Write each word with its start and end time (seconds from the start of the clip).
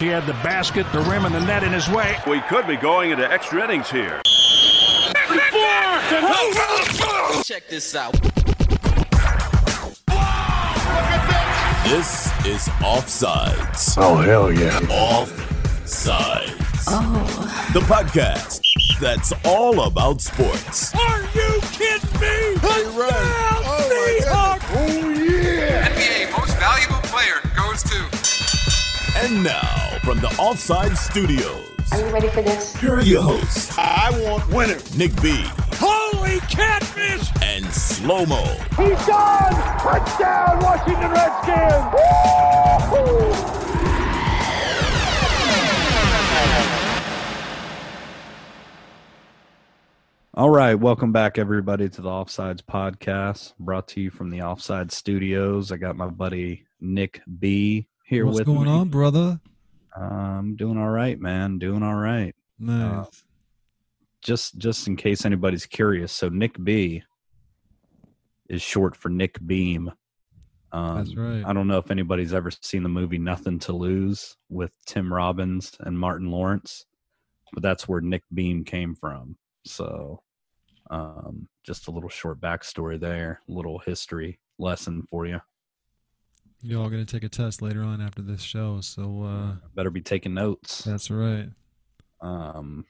He 0.00 0.08
had 0.08 0.26
the 0.26 0.32
basket, 0.34 0.86
the 0.92 0.98
rim, 1.02 1.24
and 1.24 1.32
the 1.32 1.40
net 1.40 1.62
in 1.62 1.72
his 1.72 1.88
way. 1.88 2.16
We 2.26 2.40
could 2.40 2.66
be 2.66 2.76
going 2.76 3.12
into 3.12 3.30
extra 3.30 3.62
innings 3.62 3.88
here. 3.88 4.20
Check 7.44 7.68
this 7.68 7.94
out. 7.94 8.12
This 11.84 12.26
is 12.44 12.66
Offsides. 12.82 13.94
Oh, 13.96 14.16
hell 14.16 14.52
yeah. 14.52 14.80
Offsides. 14.80 16.56
Oh. 16.88 17.70
The 17.72 17.80
podcast 17.80 18.62
that's 19.00 19.32
all 19.44 19.86
about 19.86 20.20
sports. 20.20 20.92
Are 20.94 21.22
you 21.22 21.60
kidding 21.70 22.20
me? 22.20 22.58
Hey 22.58 22.84
right. 22.98 23.12
Oh, 23.66 24.58
oh, 24.70 25.10
yeah. 25.10 25.88
NBA 25.88 26.32
Most 26.36 26.56
Valuable 26.58 27.00
Player 27.08 27.40
goes 27.54 27.82
to. 27.84 28.14
And 29.16 29.44
now, 29.44 29.83
from 30.04 30.18
the 30.20 30.28
Offside 30.38 30.96
Studios, 30.98 31.66
Are 31.92 31.98
you 32.00 32.12
ready 32.12 32.28
for 32.28 32.42
this? 32.42 32.76
here 32.76 32.94
are 32.94 33.00
your 33.02 33.22
hosts, 33.22 33.72
I 33.78 34.10
want 34.24 34.46
winners. 34.52 34.96
Nick 34.98 35.20
B 35.22 35.34
Holy 35.76 36.40
catfish! 36.40 37.28
and 37.42 37.64
Slow 37.72 38.26
Mo. 38.26 38.42
He's 38.76 39.06
gone. 39.06 39.52
Touchdown, 39.80 40.58
Washington 40.60 41.10
Redskins. 41.10 41.94
Woo! 42.92 43.54
All 50.36 50.50
right, 50.50 50.74
welcome 50.74 51.12
back 51.12 51.38
everybody 51.38 51.88
to 51.88 52.02
the 52.02 52.08
Offsides 52.08 52.60
podcast, 52.60 53.52
brought 53.60 53.86
to 53.88 54.00
you 54.00 54.10
from 54.10 54.30
the 54.30 54.42
Offside 54.42 54.90
Studios. 54.90 55.70
I 55.70 55.76
got 55.76 55.96
my 55.96 56.08
buddy 56.08 56.66
Nick 56.80 57.20
B 57.38 57.86
here 58.04 58.26
What's 58.26 58.40
with 58.40 58.48
me. 58.48 58.54
What's 58.54 58.64
going 58.66 58.76
on, 58.76 58.88
brother? 58.88 59.40
I'm 59.94 60.56
doing 60.56 60.78
all 60.78 60.90
right, 60.90 61.18
man. 61.20 61.58
Doing 61.58 61.82
all 61.82 61.94
right. 61.94 62.34
Nice. 62.58 63.24
Just 64.22 64.58
just 64.58 64.86
in 64.88 64.96
case 64.96 65.24
anybody's 65.24 65.66
curious, 65.66 66.10
so 66.12 66.28
Nick 66.28 66.62
B 66.62 67.02
is 68.48 68.62
short 68.62 68.96
for 68.96 69.08
Nick 69.08 69.38
Beam. 69.44 69.92
Um, 70.72 70.96
That's 70.96 71.14
right. 71.14 71.44
I 71.46 71.52
don't 71.52 71.68
know 71.68 71.78
if 71.78 71.90
anybody's 71.90 72.34
ever 72.34 72.50
seen 72.50 72.82
the 72.82 72.88
movie 72.88 73.18
Nothing 73.18 73.58
to 73.60 73.72
Lose 73.72 74.36
with 74.48 74.72
Tim 74.86 75.12
Robbins 75.12 75.76
and 75.80 75.98
Martin 75.98 76.30
Lawrence, 76.30 76.86
but 77.52 77.62
that's 77.62 77.86
where 77.86 78.00
Nick 78.00 78.24
Beam 78.32 78.64
came 78.64 78.96
from. 78.96 79.36
So, 79.64 80.22
um, 80.90 81.48
just 81.62 81.86
a 81.86 81.92
little 81.92 82.08
short 82.08 82.40
backstory 82.40 82.98
there, 82.98 83.40
little 83.46 83.78
history 83.78 84.40
lesson 84.58 85.06
for 85.08 85.26
you. 85.26 85.40
Y'all 86.66 86.88
gonna 86.88 87.04
take 87.04 87.24
a 87.24 87.28
test 87.28 87.60
later 87.60 87.82
on 87.82 88.00
after 88.00 88.22
this 88.22 88.40
show, 88.40 88.80
so 88.80 89.22
uh 89.22 89.56
Better 89.74 89.90
be 89.90 90.00
taking 90.00 90.32
notes. 90.32 90.82
that's 90.82 91.10
right. 91.10 91.48
Um, 92.22 92.86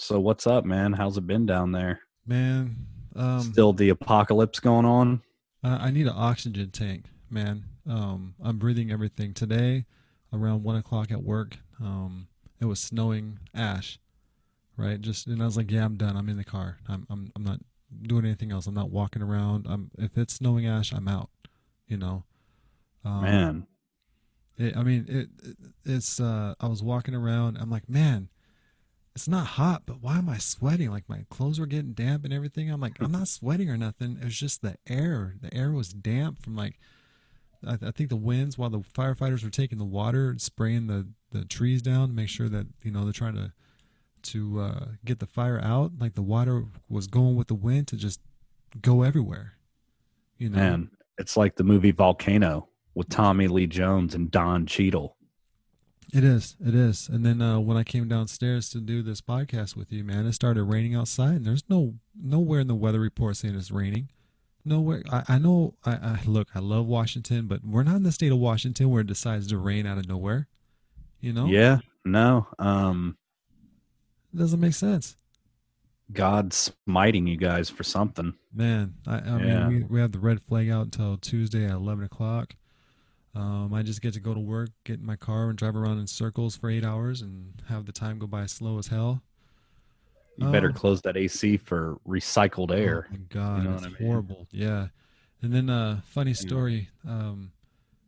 so 0.00 0.18
what's 0.18 0.48
up, 0.48 0.64
man? 0.64 0.92
How's 0.92 1.16
it 1.16 1.24
been 1.24 1.46
down 1.46 1.70
there? 1.70 2.00
Man, 2.26 2.74
um 3.14 3.40
Still 3.42 3.72
the 3.72 3.90
apocalypse 3.90 4.58
going 4.58 4.84
on? 4.84 5.22
I, 5.62 5.68
I 5.86 5.90
need 5.92 6.08
an 6.08 6.14
oxygen 6.16 6.72
tank, 6.72 7.04
man. 7.30 7.66
Um 7.88 8.34
I'm 8.42 8.58
breathing 8.58 8.90
everything. 8.90 9.32
Today, 9.32 9.84
around 10.32 10.64
one 10.64 10.74
o'clock 10.74 11.12
at 11.12 11.22
work, 11.22 11.58
um, 11.80 12.26
it 12.60 12.64
was 12.64 12.80
snowing 12.80 13.38
ash. 13.54 14.00
Right? 14.76 15.00
Just 15.00 15.28
and 15.28 15.40
I 15.40 15.46
was 15.46 15.56
like, 15.56 15.70
Yeah, 15.70 15.84
I'm 15.84 15.96
done. 15.96 16.16
I'm 16.16 16.28
in 16.28 16.36
the 16.36 16.42
car. 16.42 16.78
I'm 16.88 17.06
I'm 17.08 17.30
I'm 17.36 17.44
not 17.44 17.60
doing 18.02 18.24
anything 18.24 18.50
else. 18.50 18.66
I'm 18.66 18.74
not 18.74 18.90
walking 18.90 19.22
around. 19.22 19.66
I'm 19.68 19.92
if 19.98 20.18
it's 20.18 20.34
snowing 20.34 20.66
ash, 20.66 20.92
I'm 20.92 21.06
out. 21.06 21.30
You 21.86 21.96
know. 21.96 22.24
Um, 23.04 23.22
Man, 23.22 23.66
It, 24.56 24.76
I 24.76 24.82
mean, 24.82 25.06
it, 25.08 25.28
it 25.46 25.56
it's. 25.84 26.20
Uh, 26.20 26.54
I 26.60 26.66
was 26.66 26.82
walking 26.82 27.14
around. 27.14 27.58
I'm 27.58 27.70
like, 27.70 27.88
man, 27.88 28.28
it's 29.14 29.28
not 29.28 29.46
hot, 29.46 29.82
but 29.86 30.00
why 30.00 30.18
am 30.18 30.28
I 30.28 30.38
sweating? 30.38 30.90
Like 30.90 31.08
my 31.08 31.24
clothes 31.30 31.60
were 31.60 31.66
getting 31.66 31.92
damp 31.92 32.24
and 32.24 32.32
everything. 32.32 32.70
I'm 32.70 32.80
like, 32.80 33.00
I'm 33.00 33.12
not 33.12 33.28
sweating 33.28 33.70
or 33.70 33.76
nothing. 33.76 34.18
It 34.20 34.24
was 34.24 34.38
just 34.38 34.62
the 34.62 34.76
air. 34.88 35.34
The 35.40 35.54
air 35.54 35.70
was 35.70 35.90
damp 35.90 36.42
from 36.42 36.56
like, 36.56 36.78
I, 37.66 37.74
I 37.74 37.90
think 37.92 38.08
the 38.08 38.16
winds 38.16 38.58
while 38.58 38.70
the 38.70 38.80
firefighters 38.80 39.44
were 39.44 39.50
taking 39.50 39.78
the 39.78 39.84
water 39.84 40.30
and 40.30 40.40
spraying 40.40 40.88
the 40.88 41.06
the 41.30 41.44
trees 41.44 41.82
down 41.82 42.08
to 42.08 42.14
make 42.14 42.28
sure 42.28 42.48
that 42.48 42.66
you 42.82 42.90
know 42.90 43.04
they're 43.04 43.12
trying 43.12 43.34
to 43.34 43.52
to 44.22 44.60
uh, 44.60 44.84
get 45.04 45.20
the 45.20 45.26
fire 45.26 45.60
out. 45.62 45.92
Like 45.98 46.14
the 46.14 46.22
water 46.22 46.64
was 46.88 47.06
going 47.06 47.36
with 47.36 47.48
the 47.48 47.54
wind 47.54 47.88
to 47.88 47.96
just 47.96 48.20
go 48.80 49.02
everywhere. 49.02 49.52
You 50.38 50.48
know, 50.48 50.56
man, 50.56 50.90
it's 51.18 51.36
like 51.36 51.54
the 51.54 51.64
movie 51.64 51.92
Volcano 51.92 52.68
with 52.94 53.08
Tommy 53.08 53.48
Lee 53.48 53.66
Jones 53.66 54.14
and 54.14 54.30
Don 54.30 54.66
Cheadle. 54.66 55.16
It 56.12 56.22
is. 56.22 56.56
It 56.64 56.74
is. 56.74 57.08
And 57.08 57.26
then 57.26 57.42
uh, 57.42 57.58
when 57.58 57.76
I 57.76 57.82
came 57.82 58.06
downstairs 58.08 58.68
to 58.70 58.78
do 58.80 59.02
this 59.02 59.20
podcast 59.20 59.74
with 59.76 59.90
you, 59.90 60.04
man, 60.04 60.26
it 60.26 60.32
started 60.34 60.62
raining 60.64 60.94
outside, 60.94 61.34
and 61.36 61.44
there's 61.44 61.64
no 61.68 61.94
nowhere 62.20 62.60
in 62.60 62.68
the 62.68 62.74
weather 62.74 63.00
report 63.00 63.36
saying 63.36 63.56
it's 63.56 63.70
raining. 63.72 64.10
Nowhere. 64.64 65.02
I, 65.10 65.24
I 65.28 65.38
know. 65.38 65.74
I, 65.84 65.92
I 65.92 66.20
look. 66.26 66.48
I 66.54 66.60
love 66.60 66.86
Washington, 66.86 67.46
but 67.48 67.64
we're 67.64 67.82
not 67.82 67.96
in 67.96 68.02
the 68.04 68.12
state 68.12 68.30
of 68.32 68.38
Washington 68.38 68.90
where 68.90 69.00
it 69.00 69.06
decides 69.08 69.48
to 69.48 69.58
rain 69.58 69.86
out 69.86 69.98
of 69.98 70.08
nowhere. 70.08 70.46
You 71.20 71.32
know. 71.32 71.46
Yeah, 71.46 71.78
no, 72.04 72.46
um, 72.58 73.16
It 74.32 74.38
doesn't 74.38 74.60
make 74.60 74.74
sense, 74.74 75.16
God's 76.12 76.72
smiting 76.86 77.26
you 77.26 77.36
guys 77.36 77.70
for 77.70 77.82
something. 77.82 78.34
man. 78.52 78.94
I, 79.06 79.18
I 79.18 79.42
Yeah. 79.42 79.68
mean, 79.68 79.80
we 79.80 79.82
we 79.96 80.00
have 80.00 80.12
the 80.12 80.18
red 80.18 80.42
flag 80.42 80.70
out 80.70 80.84
until 80.84 81.16
Tuesday 81.16 81.64
at 81.64 81.72
eleven 81.72 82.04
o'clock. 82.04 82.54
Um, 83.34 83.74
I 83.74 83.82
just 83.82 84.00
get 84.00 84.14
to 84.14 84.20
go 84.20 84.32
to 84.32 84.40
work, 84.40 84.70
get 84.84 85.00
in 85.00 85.06
my 85.06 85.16
car, 85.16 85.48
and 85.48 85.58
drive 85.58 85.74
around 85.76 85.98
in 85.98 86.06
circles 86.06 86.56
for 86.56 86.70
eight 86.70 86.84
hours, 86.84 87.20
and 87.20 87.62
have 87.68 87.86
the 87.86 87.92
time 87.92 88.18
go 88.18 88.26
by 88.26 88.46
slow 88.46 88.78
as 88.78 88.88
hell. 88.88 89.22
You 90.36 90.46
better 90.48 90.70
Oh. 90.70 90.72
close 90.72 91.00
that 91.02 91.16
AC 91.16 91.56
for 91.56 91.96
recycled 92.06 92.72
air. 92.72 93.08
Oh 93.08 93.12
my 93.12 93.18
god, 93.28 93.64
know 93.64 93.72
it's 93.72 93.84
I 93.84 93.88
mean? 93.88 93.98
horrible. 94.00 94.46
Yeah. 94.50 94.88
And 95.42 95.52
then 95.52 95.68
uh 95.70 96.00
funny 96.04 96.34
story, 96.34 96.88
um 97.06 97.52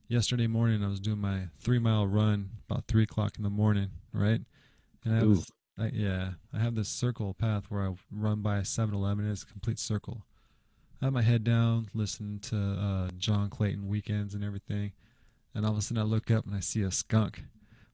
yesterday 0.09 0.47
morning 0.47 0.85
I 0.85 0.89
was 0.89 1.01
doing 1.01 1.19
my 1.21 1.49
three 1.61 1.79
mile 1.79 2.07
run 2.07 2.51
about 2.69 2.87
three 2.89 3.05
o'clock 3.05 3.37
in 3.39 3.45
the 3.45 3.51
morning, 3.51 3.91
right? 4.13 4.41
And 5.05 5.15
I 5.17 5.25
Ooh. 5.25 5.29
this, 5.31 5.53
I, 5.79 5.89
yeah, 5.95 6.31
I 6.55 6.59
have 6.61 6.75
this 6.77 6.89
circle 6.89 7.35
path 7.35 7.65
where 7.71 7.83
I 7.89 7.95
run 8.13 8.43
by 8.43 8.59
a 8.59 8.65
7-Eleven. 8.65 9.31
It's 9.31 9.45
a 9.45 9.47
complete 9.47 9.79
circle. 9.79 10.27
I 11.03 11.07
have 11.07 11.15
my 11.15 11.23
head 11.23 11.45
down, 11.45 11.89
listening 11.95 12.41
to 12.41 12.57
uh, 12.59 13.11
John 13.19 13.51
Clayton 13.51 13.89
weekends 13.89 14.35
and 14.35 14.45
everything, 14.45 14.93
and 15.56 15.67
all 15.67 15.72
of 15.72 15.78
a 15.78 15.83
sudden 15.83 16.00
I 16.03 16.05
look 16.06 16.31
up 16.31 16.47
and 16.47 16.55
I 16.55 16.61
see 16.61 16.83
a 16.83 16.91
skunk. 16.93 17.43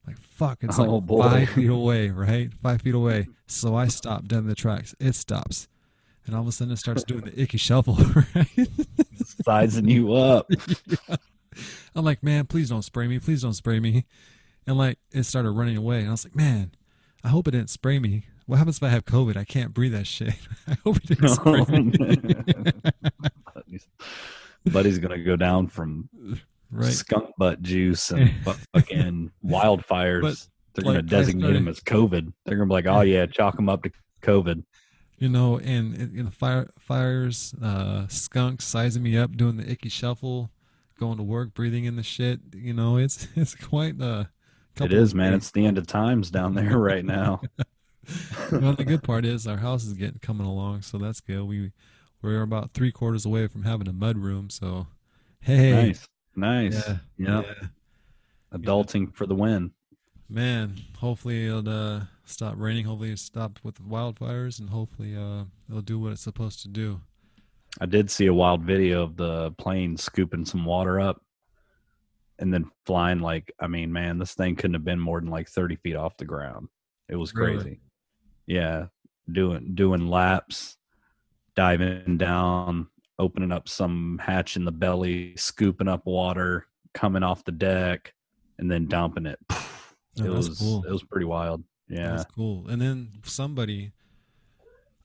Like 0.06 0.18
fuck, 0.18 0.58
it's 0.62 0.78
Oh, 0.78 0.96
like 0.96 1.06
boy. 1.06 1.22
five 1.22 1.48
feet 1.50 1.70
away, 1.80 2.10
right? 2.10 2.52
Five 2.52 2.82
feet 2.82 2.94
away. 2.94 3.28
So 3.46 3.74
I 3.76 3.86
stop 3.86 4.26
down 4.26 4.46
the 4.48 4.54
tracks. 4.54 4.94
It 4.98 5.14
stops, 5.14 5.68
and 6.26 6.34
all 6.34 6.42
of 6.42 6.48
a 6.48 6.52
sudden 6.52 6.72
it 6.72 6.78
starts 6.78 7.04
doing 7.04 7.20
the 7.22 7.40
Ickey 7.40 7.58
Shuffle. 7.58 7.96
Right? 8.34 8.68
Sizing 9.44 9.88
you 9.88 10.12
up. 10.14 10.50
I'm 11.94 12.04
like, 12.04 12.22
man, 12.22 12.46
please 12.46 12.68
don't 12.70 12.82
spray 12.82 13.06
me. 13.06 13.18
Please 13.18 13.42
don't 13.42 13.52
spray 13.54 13.78
me. 13.80 14.04
And 14.66 14.76
like 14.76 14.98
it 15.12 15.22
started 15.24 15.50
running 15.52 15.76
away, 15.76 16.00
and 16.00 16.08
I 16.08 16.10
was 16.12 16.24
like, 16.24 16.34
man, 16.36 16.72
I 17.22 17.28
hope 17.28 17.46
it 17.48 17.52
didn't 17.52 17.70
spray 17.70 17.98
me. 18.00 18.24
What 18.46 18.56
happens 18.58 18.78
if 18.78 18.82
I 18.82 18.88
have 18.88 19.04
COVID? 19.04 19.36
I 19.36 19.44
can't 19.44 19.72
breathe 19.72 19.92
that 19.92 20.06
shit. 20.08 20.34
I 20.66 20.76
hope 20.84 20.96
it 20.96 21.06
didn't 21.06 21.28
spray 21.28 21.60
me. 21.62 21.92
Buddy's 24.66 24.98
gonna 24.98 25.18
go 25.22 25.36
down 25.36 25.66
from 25.68 26.08
right? 26.72 26.92
skunk 26.92 27.30
butt 27.38 27.62
juice 27.62 28.10
and 28.10 28.32
fucking 28.74 29.30
wildfires. 29.44 30.22
But, 30.22 30.46
They're 30.74 30.84
gonna 30.84 31.02
designate 31.02 31.54
him 31.54 31.72
started- 31.72 31.78
as 31.78 31.80
COVID. 32.10 32.32
They're 32.44 32.56
gonna 32.56 32.66
be 32.68 32.72
like, 32.72 32.86
oh 32.86 33.02
yeah, 33.02 33.26
chalk 33.26 33.56
them 33.56 33.68
up 33.68 33.82
to 33.84 33.90
COVID. 34.22 34.64
you 35.18 35.28
know, 35.28 35.58
and 35.58 36.16
you 36.16 36.22
know, 36.24 36.30
fire, 36.30 36.70
fires, 36.78 37.54
uh, 37.62 38.06
skunks 38.08 38.64
sizing 38.66 39.02
me 39.02 39.16
up, 39.16 39.36
doing 39.36 39.56
the 39.58 39.70
Ickey 39.70 39.88
Shuffle, 39.90 40.50
going 40.98 41.16
to 41.18 41.22
work, 41.22 41.54
breathing 41.54 41.84
in 41.84 41.96
the 41.96 42.02
shit. 42.02 42.40
You 42.54 42.72
know, 42.74 42.96
it's 42.96 43.28
it's 43.36 43.54
quite 43.54 44.00
a. 44.00 44.30
It 44.80 44.92
is, 44.92 45.14
man. 45.14 45.32
days. 45.32 45.42
It's 45.42 45.50
the 45.50 45.66
end 45.66 45.76
of 45.76 45.86
times 45.86 46.30
down 46.30 46.54
there 46.54 46.78
right 46.90 47.04
now. 47.04 47.42
well, 48.50 48.72
the 48.74 48.84
good 48.86 49.02
part 49.02 49.24
is 49.24 49.46
our 49.46 49.58
house 49.58 49.84
is 49.84 49.92
getting 49.92 50.18
coming 50.20 50.46
along, 50.46 50.82
so 50.82 50.96
that's 50.98 51.20
good. 51.20 51.42
We 51.42 51.72
we're 52.22 52.40
about 52.42 52.72
three 52.72 52.90
quarters 52.92 53.26
away 53.26 53.46
from 53.48 53.64
having 53.64 53.86
a 53.88 53.92
mud 53.92 54.16
room, 54.16 54.48
so 54.48 54.86
hey, 55.40 55.72
Nice, 55.88 56.06
nice. 56.36 56.74
yeah, 56.86 56.96
Yep. 57.40 57.46
yeah. 57.62 57.68
Adulting 58.58 59.14
for 59.14 59.26
the 59.26 59.34
win. 59.34 59.72
Man, 60.28 60.76
hopefully 60.98 61.46
it'll 61.46 61.68
uh, 61.68 62.00
stop 62.24 62.54
raining. 62.56 62.84
Hopefully 62.84 63.12
it 63.12 63.18
stopped 63.18 63.64
with 63.64 63.76
the 63.76 63.82
wildfires, 63.82 64.58
and 64.60 64.70
hopefully 64.70 65.16
uh, 65.16 65.44
it'll 65.68 65.82
do 65.82 65.98
what 65.98 66.12
it's 66.12 66.22
supposed 66.22 66.60
to 66.62 66.68
do. 66.68 67.00
I 67.80 67.86
did 67.86 68.10
see 68.10 68.26
a 68.26 68.34
wild 68.34 68.62
video 68.62 69.02
of 69.02 69.16
the 69.16 69.52
plane 69.52 69.96
scooping 69.96 70.44
some 70.44 70.64
water 70.66 71.00
up 71.00 71.22
and 72.38 72.52
then 72.52 72.70
flying 72.84 73.20
like 73.20 73.50
I 73.60 73.66
mean, 73.66 73.90
man, 73.92 74.18
this 74.18 74.34
thing 74.34 74.56
couldn't 74.56 74.74
have 74.74 74.84
been 74.84 74.98
more 75.00 75.20
than 75.20 75.30
like 75.30 75.48
30 75.48 75.76
feet 75.76 75.96
off 75.96 76.16
the 76.18 76.26
ground. 76.26 76.68
It 77.08 77.16
was 77.16 77.34
Really? 77.34 77.56
crazy. 77.62 77.80
Yeah. 78.46 78.86
Doing 79.30 79.74
doing 79.74 80.08
laps, 80.08 80.76
diving 81.54 82.18
down, 82.18 82.88
opening 83.18 83.52
up 83.52 83.68
some 83.68 84.18
hatch 84.22 84.56
in 84.56 84.64
the 84.64 84.72
belly, 84.72 85.34
scooping 85.36 85.88
up 85.88 86.06
water, 86.06 86.66
coming 86.94 87.22
off 87.22 87.44
the 87.44 87.52
deck, 87.52 88.14
and 88.58 88.70
then 88.70 88.86
dumping 88.86 89.26
it. 89.26 89.38
Oh, 90.20 90.24
it 90.26 90.28
was 90.28 90.58
cool. 90.58 90.84
it 90.84 90.92
was 90.92 91.02
pretty 91.02 91.24
wild. 91.24 91.64
Yeah. 91.88 92.16
That's 92.16 92.30
cool. 92.30 92.68
And 92.68 92.82
then 92.82 93.08
somebody, 93.24 93.92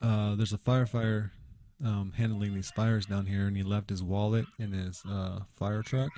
uh, 0.01 0.36
there's 0.36 0.51
a 0.51 0.57
firefighter 0.57 1.31
um, 1.81 2.12
handling 2.15 2.54
these 2.56 2.71
fires 2.71 3.06
down 3.06 3.25
here, 3.25 3.48
and 3.48 3.56
he 3.56 3.63
left 3.63 3.89
his 3.89 4.04
wallet 4.04 4.45
in 4.59 4.74
his 4.74 5.01
uh, 5.09 5.39
fire 5.56 5.81
truck. 5.81 6.09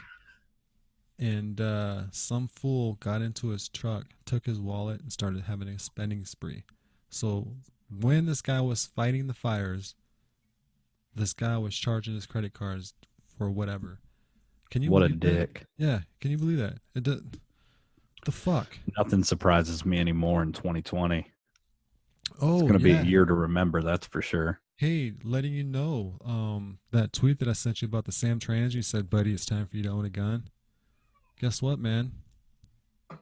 And 1.19 1.59
uh, 1.59 2.09
some 2.11 2.47
fool 2.47 2.93
got 3.01 3.21
into 3.21 3.49
his 3.49 3.67
truck, 3.67 4.05
took 4.25 4.45
his 4.45 4.59
wallet, 4.59 5.01
and 5.01 5.11
started 5.11 5.43
having 5.43 5.67
a 5.67 5.77
spending 5.77 6.25
spree. 6.25 6.63
So 7.09 7.47
when 7.89 8.25
this 8.25 8.41
guy 8.41 8.61
was 8.61 8.85
fighting 8.85 9.27
the 9.27 9.33
fires, 9.33 9.95
this 11.19 11.33
guy 11.33 11.57
was 11.57 11.75
charging 11.75 12.15
his 12.15 12.25
credit 12.25 12.53
cards 12.53 12.93
for 13.37 13.49
whatever. 13.49 13.99
Can 14.71 14.81
you 14.81 14.89
What 14.91 15.03
a 15.03 15.09
believe 15.09 15.19
that? 15.21 15.53
dick. 15.53 15.65
Yeah, 15.77 15.99
can 16.21 16.31
you 16.31 16.37
believe 16.37 16.57
that? 16.59 16.77
It 16.95 17.03
does, 17.03 17.21
the 18.25 18.31
fuck? 18.31 18.77
Nothing 18.97 19.23
surprises 19.23 19.85
me 19.85 19.99
anymore 19.99 20.43
in 20.43 20.51
2020. 20.51 21.25
Oh, 22.41 22.53
It's 22.53 22.61
going 22.61 22.73
to 22.73 22.79
be 22.79 22.91
a 22.91 23.01
year 23.03 23.25
to 23.25 23.33
remember, 23.33 23.81
that's 23.81 24.07
for 24.07 24.21
sure. 24.21 24.59
Hey, 24.77 25.13
letting 25.23 25.53
you 25.53 25.63
know, 25.63 26.17
um, 26.23 26.79
that 26.91 27.11
tweet 27.11 27.39
that 27.39 27.47
I 27.47 27.53
sent 27.53 27.81
you 27.81 27.87
about 27.87 28.05
the 28.05 28.11
SamTrans, 28.11 28.73
you 28.73 28.81
said, 28.81 29.09
buddy, 29.09 29.33
it's 29.33 29.45
time 29.45 29.65
for 29.67 29.75
you 29.75 29.83
to 29.83 29.89
own 29.89 30.05
a 30.05 30.09
gun. 30.09 30.49
Guess 31.39 31.61
what, 31.61 31.79
man? 31.79 32.11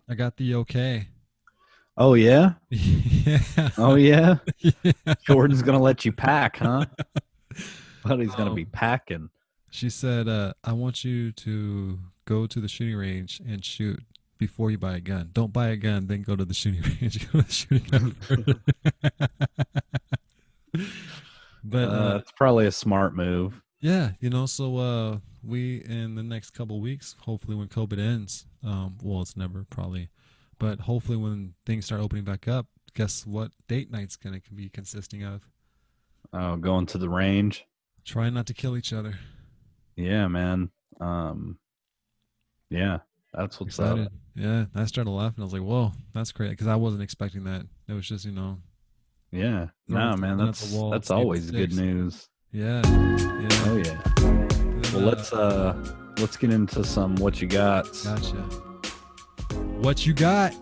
I 0.10 0.16
got 0.16 0.38
the 0.38 0.54
okay. 0.56 1.08
Oh 1.96 2.14
yeah. 2.14 2.54
yeah. 2.70 3.40
Oh 3.78 3.96
yeah. 3.96 4.38
yeah. 4.60 4.92
Jordan's 5.26 5.62
going 5.64 5.78
to 5.78 5.84
let 5.84 6.04
you 6.06 6.12
pack, 6.12 6.58
huh? 6.58 6.86
Going 8.08 8.28
to 8.30 8.42
Um, 8.44 8.56
be 8.56 8.66
packing. 8.66 9.30
She 9.70 9.90
said, 9.90 10.28
uh, 10.28 10.54
I 10.64 10.72
want 10.74 11.04
you 11.04 11.32
to 11.34 12.00
go 12.26 12.48
to 12.48 12.60
the 12.62 12.68
shooting 12.68 12.96
range 12.96 13.42
and 13.46 13.64
shoot 13.64 14.00
before 14.38 14.72
you 14.72 14.78
buy 14.78 14.96
a 14.96 15.00
gun. 15.02 15.30
Don't 15.34 15.52
buy 15.52 15.68
a 15.68 15.76
gun, 15.76 16.08
then 16.08 16.22
go 16.22 16.36
to 16.36 16.46
the 16.46 16.54
shooting 16.54 16.82
range. 17.02 17.32
go 17.32 17.42
to 17.42 17.48
the 17.48 17.52
shooting 17.54 17.84
gun 17.92 18.16
but 21.64 21.90
Uh, 21.90 21.92
uh, 21.92 22.18
it's 22.22 22.32
probably 22.32 22.66
a 22.68 22.72
smart 22.72 23.16
move. 23.16 23.62
Yeah, 23.80 24.12
you 24.20 24.30
know, 24.30 24.46
so 24.46 24.78
uh 24.78 25.18
we 25.44 25.84
in 25.84 26.16
the 26.16 26.24
next 26.24 26.52
couple 26.52 26.80
weeks, 26.82 27.16
hopefully 27.22 27.56
when 27.56 27.68
COVID 27.68 28.00
ends, 28.00 28.46
um 28.64 28.98
well 29.02 29.22
it's 29.22 29.36
never 29.38 29.66
probably, 29.70 30.10
but 30.60 30.82
hopefully 30.82 31.18
when 31.18 31.54
things 31.66 31.86
start 31.86 32.02
opening 32.02 32.24
back 32.24 32.48
up, 32.48 32.68
guess 32.96 33.26
what 33.26 33.52
date 33.68 33.92
night's 33.92 34.16
gonna 34.16 34.42
be 34.54 34.70
consisting 34.70 35.24
of? 35.24 35.48
Oh, 36.34 36.56
going 36.58 36.86
to 36.88 36.98
the 36.98 37.10
range. 37.10 37.66
Trying 38.08 38.34
not 38.34 38.46
to 38.48 38.54
kill 38.54 38.78
each 38.78 38.94
other. 38.94 39.20
Yeah, 39.98 40.28
man. 40.30 40.72
Um, 41.02 41.60
yeah, 42.70 43.00
that's 43.34 43.60
what's 43.60 43.78
Excited. 43.78 44.06
up. 44.08 44.12
Yeah, 44.34 44.66
I 44.74 44.86
started 44.86 45.12
laughing. 45.12 45.42
I 45.42 45.44
was 45.44 45.52
like, 45.54 45.62
"Whoa, 45.62 45.92
that's 46.14 46.32
great!" 46.32 46.52
Because 46.52 46.68
I 46.68 46.76
wasn't 46.78 47.04
expecting 47.04 47.44
that. 47.44 47.66
It 47.88 47.94
was 47.94 48.08
just, 48.08 48.24
you 48.24 48.32
know, 48.32 48.60
Yeah, 49.32 49.68
no, 49.90 50.16
man, 50.16 50.38
that's 50.38 50.72
wall, 50.72 50.90
that's 50.90 51.12
always 51.12 51.52
good 51.52 51.74
news. 51.76 52.30
yeah, 52.54 52.82
yeah. 52.88 53.64
Oh 53.66 53.82
yeah. 53.84 54.02
And, 54.26 54.86
Well, 54.94 55.02
let's 55.04 55.34
uh, 55.34 55.76
let's 56.20 56.38
get 56.38 56.52
into 56.52 56.84
some 56.86 57.16
what 57.18 57.42
you 57.42 57.48
got. 57.48 57.86
Gotcha. 58.06 58.36
What 59.82 60.06
you 60.06 60.14
got? 60.14 60.56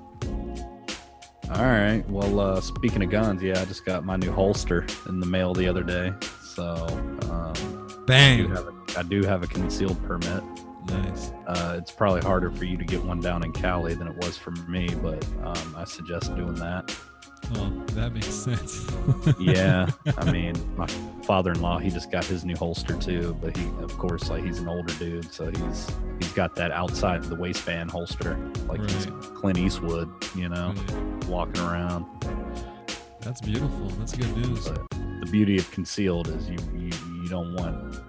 All 1.53 1.61
right. 1.63 2.03
Well, 2.09 2.39
uh, 2.39 2.59
speaking 2.59 3.03
of 3.03 3.11
guns, 3.11 3.43
yeah, 3.43 3.61
I 3.61 3.65
just 3.65 3.85
got 3.85 4.03
my 4.03 4.15
new 4.15 4.31
holster 4.31 4.85
in 5.07 5.19
the 5.19 5.27
mail 5.27 5.53
the 5.53 5.67
other 5.67 5.83
day. 5.83 6.11
So 6.55 6.85
um, 7.31 8.05
I, 8.09 8.37
do 8.37 8.47
have 8.47 8.67
a, 8.67 8.73
I 8.97 9.03
do 9.03 9.23
have 9.23 9.43
a 9.43 9.47
concealed 9.47 10.01
permit. 10.05 10.43
Nice. 10.87 11.31
Uh, 11.47 11.75
it's 11.79 11.91
probably 11.91 12.21
harder 12.21 12.51
for 12.51 12.65
you 12.65 12.77
to 12.77 12.85
get 12.85 13.03
one 13.03 13.19
down 13.19 13.43
in 13.43 13.51
Cali 13.51 13.95
than 13.95 14.07
it 14.07 14.15
was 14.17 14.37
for 14.37 14.51
me, 14.51 14.87
but 15.01 15.25
um, 15.43 15.75
I 15.75 15.83
suggest 15.83 16.35
doing 16.35 16.53
that. 16.55 16.95
Oh, 17.55 17.69
that 17.93 18.13
makes 18.13 18.27
sense. 18.27 18.87
Yeah, 19.39 19.89
I 20.17 20.31
mean, 20.31 20.55
my 20.75 20.87
father-in-law 21.23 21.79
he 21.79 21.89
just 21.91 22.11
got 22.11 22.25
his 22.25 22.43
new 22.45 22.55
holster 22.55 22.95
too, 22.97 23.37
but 23.41 23.55
he, 23.55 23.65
of 23.81 23.95
course, 23.97 24.29
like 24.29 24.43
he's 24.43 24.59
an 24.59 24.67
older 24.67 24.93
dude, 24.97 25.31
so 25.31 25.49
he's 25.51 25.87
he's 26.19 26.31
got 26.33 26.55
that 26.55 26.71
outside 26.71 27.23
the 27.23 27.35
waistband 27.35 27.91
holster, 27.91 28.37
like 28.67 28.81
he's 28.89 29.07
Clint 29.35 29.57
Eastwood, 29.59 30.09
you 30.35 30.49
know, 30.49 30.73
Right. 30.75 31.25
walking 31.25 31.61
around. 31.61 32.05
That's 33.21 33.41
beautiful. 33.41 33.89
That's 33.99 34.15
good 34.15 34.35
news. 34.37 34.67
But 34.69 34.94
the 35.25 35.31
beauty 35.31 35.57
of 35.57 35.69
concealed 35.71 36.27
is 36.29 36.49
you, 36.49 36.57
you 36.75 36.91
you 37.21 37.27
don't 37.29 37.53
want 37.55 37.99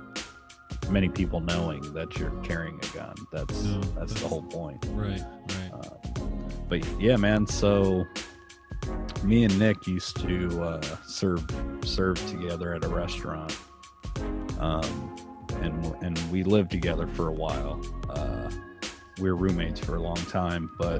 many 0.90 1.08
people 1.08 1.40
knowing 1.40 1.80
that 1.94 2.18
you're 2.18 2.30
carrying 2.42 2.78
a 2.82 2.96
gun. 2.96 3.14
That's 3.32 3.62
No, 3.64 3.80
that's, 3.80 3.92
that's- 3.94 4.22
the 4.22 4.28
whole 4.28 4.42
point. 4.42 4.84
Right, 4.90 5.22
right. 5.48 5.70
Uh, 5.72 6.24
but 6.68 6.84
yeah, 7.00 7.16
man. 7.16 7.46
So 7.46 8.04
me 9.24 9.44
and 9.44 9.58
Nick 9.58 9.86
used 9.86 10.16
to 10.20 10.62
uh, 10.62 10.82
serve 11.06 11.44
serve 11.84 12.24
together 12.28 12.74
at 12.74 12.84
a 12.84 12.88
restaurant, 12.88 13.56
um, 14.58 15.16
and 15.62 15.94
and 16.02 16.30
we 16.30 16.42
lived 16.42 16.70
together 16.70 17.06
for 17.06 17.28
a 17.28 17.32
while. 17.32 17.80
Uh, 18.10 18.50
we 19.18 19.30
were 19.30 19.36
roommates 19.36 19.80
for 19.80 19.96
a 19.96 20.00
long 20.00 20.16
time, 20.16 20.70
but 20.78 20.98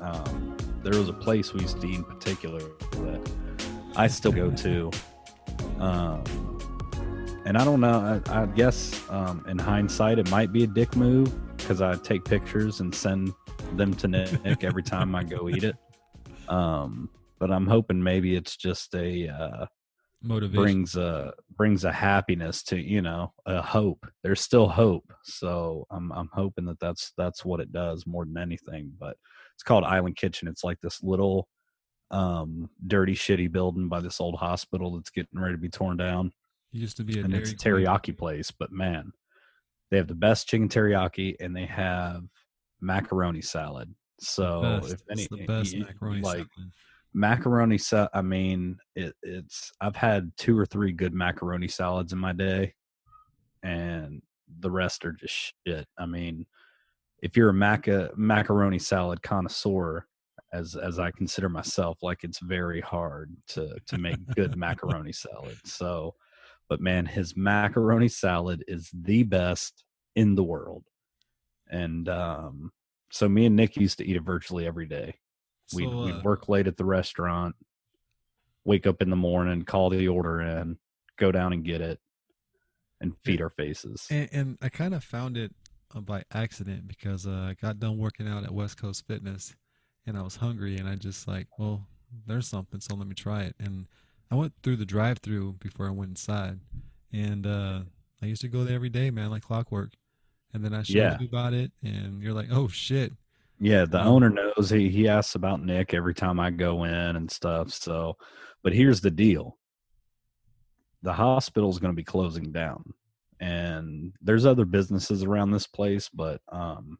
um, 0.00 0.56
there 0.84 0.96
was 0.98 1.08
a 1.08 1.12
place 1.12 1.52
we 1.52 1.60
used 1.62 1.80
to 1.80 1.86
eat 1.88 1.96
in 1.96 2.04
particular 2.04 2.60
that 2.92 3.30
I 3.96 4.06
still 4.06 4.32
go 4.32 4.50
to. 4.50 4.90
Um, 5.78 6.24
and 7.44 7.56
I 7.56 7.64
don't 7.64 7.80
know. 7.80 8.20
I, 8.26 8.42
I 8.42 8.46
guess 8.46 9.00
um, 9.08 9.44
in 9.48 9.58
hindsight, 9.58 10.18
it 10.18 10.30
might 10.30 10.52
be 10.52 10.64
a 10.64 10.66
dick 10.66 10.96
move 10.96 11.32
because 11.56 11.80
I 11.80 11.94
take 11.96 12.24
pictures 12.24 12.80
and 12.80 12.94
send 12.94 13.32
them 13.74 13.94
to 13.94 14.08
Nick 14.08 14.64
every 14.64 14.82
time 14.82 15.14
I 15.14 15.24
go 15.24 15.48
eat 15.48 15.64
it. 15.64 15.76
Um, 16.48 17.08
but 17.38 17.50
I'm 17.50 17.66
hoping 17.66 18.02
maybe 18.02 18.36
it's 18.36 18.56
just 18.56 18.94
a 18.94 19.28
uh, 19.28 19.66
Motivation. 20.22 20.62
brings 20.62 20.96
a 20.96 21.34
brings 21.56 21.84
a 21.84 21.92
happiness 21.92 22.62
to 22.64 22.76
you 22.76 23.02
know 23.02 23.32
a 23.44 23.62
hope. 23.62 24.06
There's 24.22 24.40
still 24.40 24.68
hope, 24.68 25.12
so 25.24 25.86
I'm 25.90 26.10
I'm 26.12 26.30
hoping 26.32 26.64
that 26.66 26.80
that's 26.80 27.12
that's 27.16 27.44
what 27.44 27.60
it 27.60 27.72
does 27.72 28.06
more 28.06 28.24
than 28.24 28.38
anything. 28.38 28.92
But 28.98 29.16
it's 29.54 29.62
called 29.62 29.84
Island 29.84 30.16
Kitchen. 30.16 30.48
It's 30.48 30.64
like 30.64 30.80
this 30.80 31.02
little 31.02 31.48
um 32.10 32.70
dirty 32.86 33.14
shitty 33.14 33.50
building 33.50 33.88
by 33.88 34.00
this 34.00 34.20
old 34.20 34.36
hospital 34.36 34.94
that's 34.94 35.10
getting 35.10 35.40
ready 35.40 35.54
to 35.54 35.58
be 35.58 35.68
torn 35.68 35.96
down 35.96 36.30
used 36.72 36.96
to 36.96 37.04
be 37.04 37.18
a 37.18 37.24
and 37.24 37.34
it's 37.34 37.52
a 37.52 37.56
Dairy 37.56 37.84
Queen. 37.84 37.86
teriyaki 37.86 38.16
place, 38.16 38.50
but 38.50 38.70
man, 38.70 39.12
they 39.90 39.96
have 39.96 40.08
the 40.08 40.14
best 40.14 40.48
chicken 40.48 40.68
teriyaki 40.68 41.36
and 41.40 41.56
they 41.56 41.64
have 41.66 42.22
macaroni 42.80 43.40
salad. 43.40 43.94
So 44.20 44.60
Best. 44.62 44.92
if 44.94 45.00
any 45.10 45.26
the 45.30 45.46
best 45.46 45.74
y- 45.74 45.80
y- 45.80 45.86
macaroni 45.86 46.20
like 46.20 46.36
salad. 46.54 46.72
macaroni 47.14 47.78
salad, 47.78 48.10
I 48.14 48.22
mean, 48.22 48.78
it, 48.94 49.14
it's 49.22 49.72
I've 49.80 49.96
had 49.96 50.32
two 50.36 50.58
or 50.58 50.66
three 50.66 50.92
good 50.92 51.14
macaroni 51.14 51.68
salads 51.68 52.12
in 52.12 52.18
my 52.18 52.32
day, 52.32 52.74
and 53.62 54.22
the 54.60 54.70
rest 54.70 55.04
are 55.04 55.12
just 55.12 55.54
shit. 55.66 55.86
I 55.98 56.06
mean, 56.06 56.46
if 57.22 57.36
you're 57.36 57.50
a 57.50 57.54
maca 57.54 58.16
macaroni 58.16 58.78
salad 58.78 59.22
connoisseur, 59.22 60.06
as 60.56 60.74
as 60.74 60.98
I 60.98 61.10
consider 61.10 61.48
myself, 61.48 61.98
like 62.02 62.24
it's 62.24 62.38
very 62.40 62.80
hard 62.80 63.36
to 63.48 63.76
to 63.86 63.98
make 63.98 64.16
good 64.34 64.56
macaroni 64.66 65.12
salad. 65.12 65.58
So, 65.64 66.14
but 66.68 66.80
man, 66.80 67.06
his 67.06 67.36
macaroni 67.36 68.08
salad 68.08 68.64
is 68.66 68.90
the 68.92 69.22
best 69.22 69.84
in 70.14 70.34
the 70.34 70.44
world. 70.44 70.84
And 71.68 72.08
um, 72.08 72.72
so 73.10 73.28
me 73.28 73.46
and 73.46 73.56
Nick 73.56 73.76
used 73.76 73.98
to 73.98 74.06
eat 74.06 74.16
it 74.16 74.22
virtually 74.22 74.66
every 74.66 74.86
day. 74.86 75.16
We'd, 75.74 75.88
So, 75.88 76.04
we'd 76.04 76.14
uh, 76.14 76.20
work 76.24 76.48
late 76.48 76.66
at 76.66 76.76
the 76.76 76.84
restaurant, 76.84 77.56
wake 78.64 78.86
up 78.86 79.02
in 79.02 79.10
the 79.10 79.16
morning, 79.16 79.62
call 79.64 79.90
the 79.90 80.08
order 80.08 80.40
in, 80.40 80.78
go 81.18 81.32
down 81.32 81.52
and 81.52 81.64
get 81.64 81.80
it, 81.80 81.98
and 83.00 83.14
feed 83.24 83.42
our 83.42 83.50
faces. 83.50 84.06
And, 84.10 84.28
and 84.32 84.58
I 84.62 84.68
kind 84.68 84.94
of 84.94 85.02
found 85.04 85.36
it 85.36 85.52
uh, 85.94 86.00
by 86.00 86.22
accident 86.32 86.86
because 86.88 87.26
uh, 87.26 87.48
I 87.50 87.56
got 87.60 87.78
done 87.78 87.98
working 87.98 88.28
out 88.28 88.44
at 88.44 88.52
West 88.52 88.80
Coast 88.80 89.06
Fitness 89.06 89.54
and 90.06 90.16
I 90.16 90.22
was 90.22 90.36
hungry 90.36 90.76
and 90.76 90.88
I 90.88 90.94
just 90.94 91.26
like, 91.26 91.46
well, 91.58 91.86
there's 92.26 92.48
something, 92.48 92.80
so 92.80 92.94
let 92.94 93.06
me 93.06 93.14
try 93.14 93.42
it. 93.42 93.54
And 93.58 93.86
I 94.30 94.34
went 94.34 94.52
through 94.62 94.76
the 94.76 94.86
drive 94.86 95.18
through 95.18 95.54
before 95.54 95.86
I 95.86 95.90
went 95.90 96.10
inside. 96.10 96.60
And 97.12 97.46
uh, 97.46 97.80
I 98.22 98.26
used 98.26 98.42
to 98.42 98.48
go 98.48 98.64
there 98.64 98.74
every 98.76 98.88
day, 98.88 99.10
man, 99.10 99.30
like 99.30 99.42
clockwork. 99.42 99.92
And 100.54 100.64
then 100.64 100.72
I 100.74 100.82
showed 100.82 100.94
Yeah. 100.94 101.18
you 101.20 101.26
about 101.26 101.52
it 101.54 101.72
and 101.82 102.22
you're 102.22 102.32
like, 102.32 102.48
oh 102.50 102.68
shit. 102.68 103.12
Yeah, 103.58 103.84
the 103.86 104.00
Um, 104.00 104.06
owner 104.08 104.30
knows 104.30 104.68
he 104.70 104.90
he 104.90 105.08
asks 105.08 105.34
about 105.34 105.62
Nick 105.64 105.94
every 105.94 106.14
time 106.14 106.38
I 106.38 106.50
go 106.50 106.84
in 106.84 106.92
and 106.92 107.30
stuff. 107.30 107.72
So, 107.72 108.16
but 108.62 108.74
here's 108.74 109.00
the 109.00 109.10
deal: 109.10 109.58
the 111.02 111.12
hospital's 111.14 111.78
going 111.78 111.92
to 111.92 111.96
be 111.96 112.04
closing 112.04 112.52
down, 112.52 112.92
and 113.40 114.12
there's 114.20 114.44
other 114.44 114.66
businesses 114.66 115.22
around 115.22 115.52
this 115.52 115.66
place. 115.66 116.10
But 116.12 116.42
um, 116.52 116.98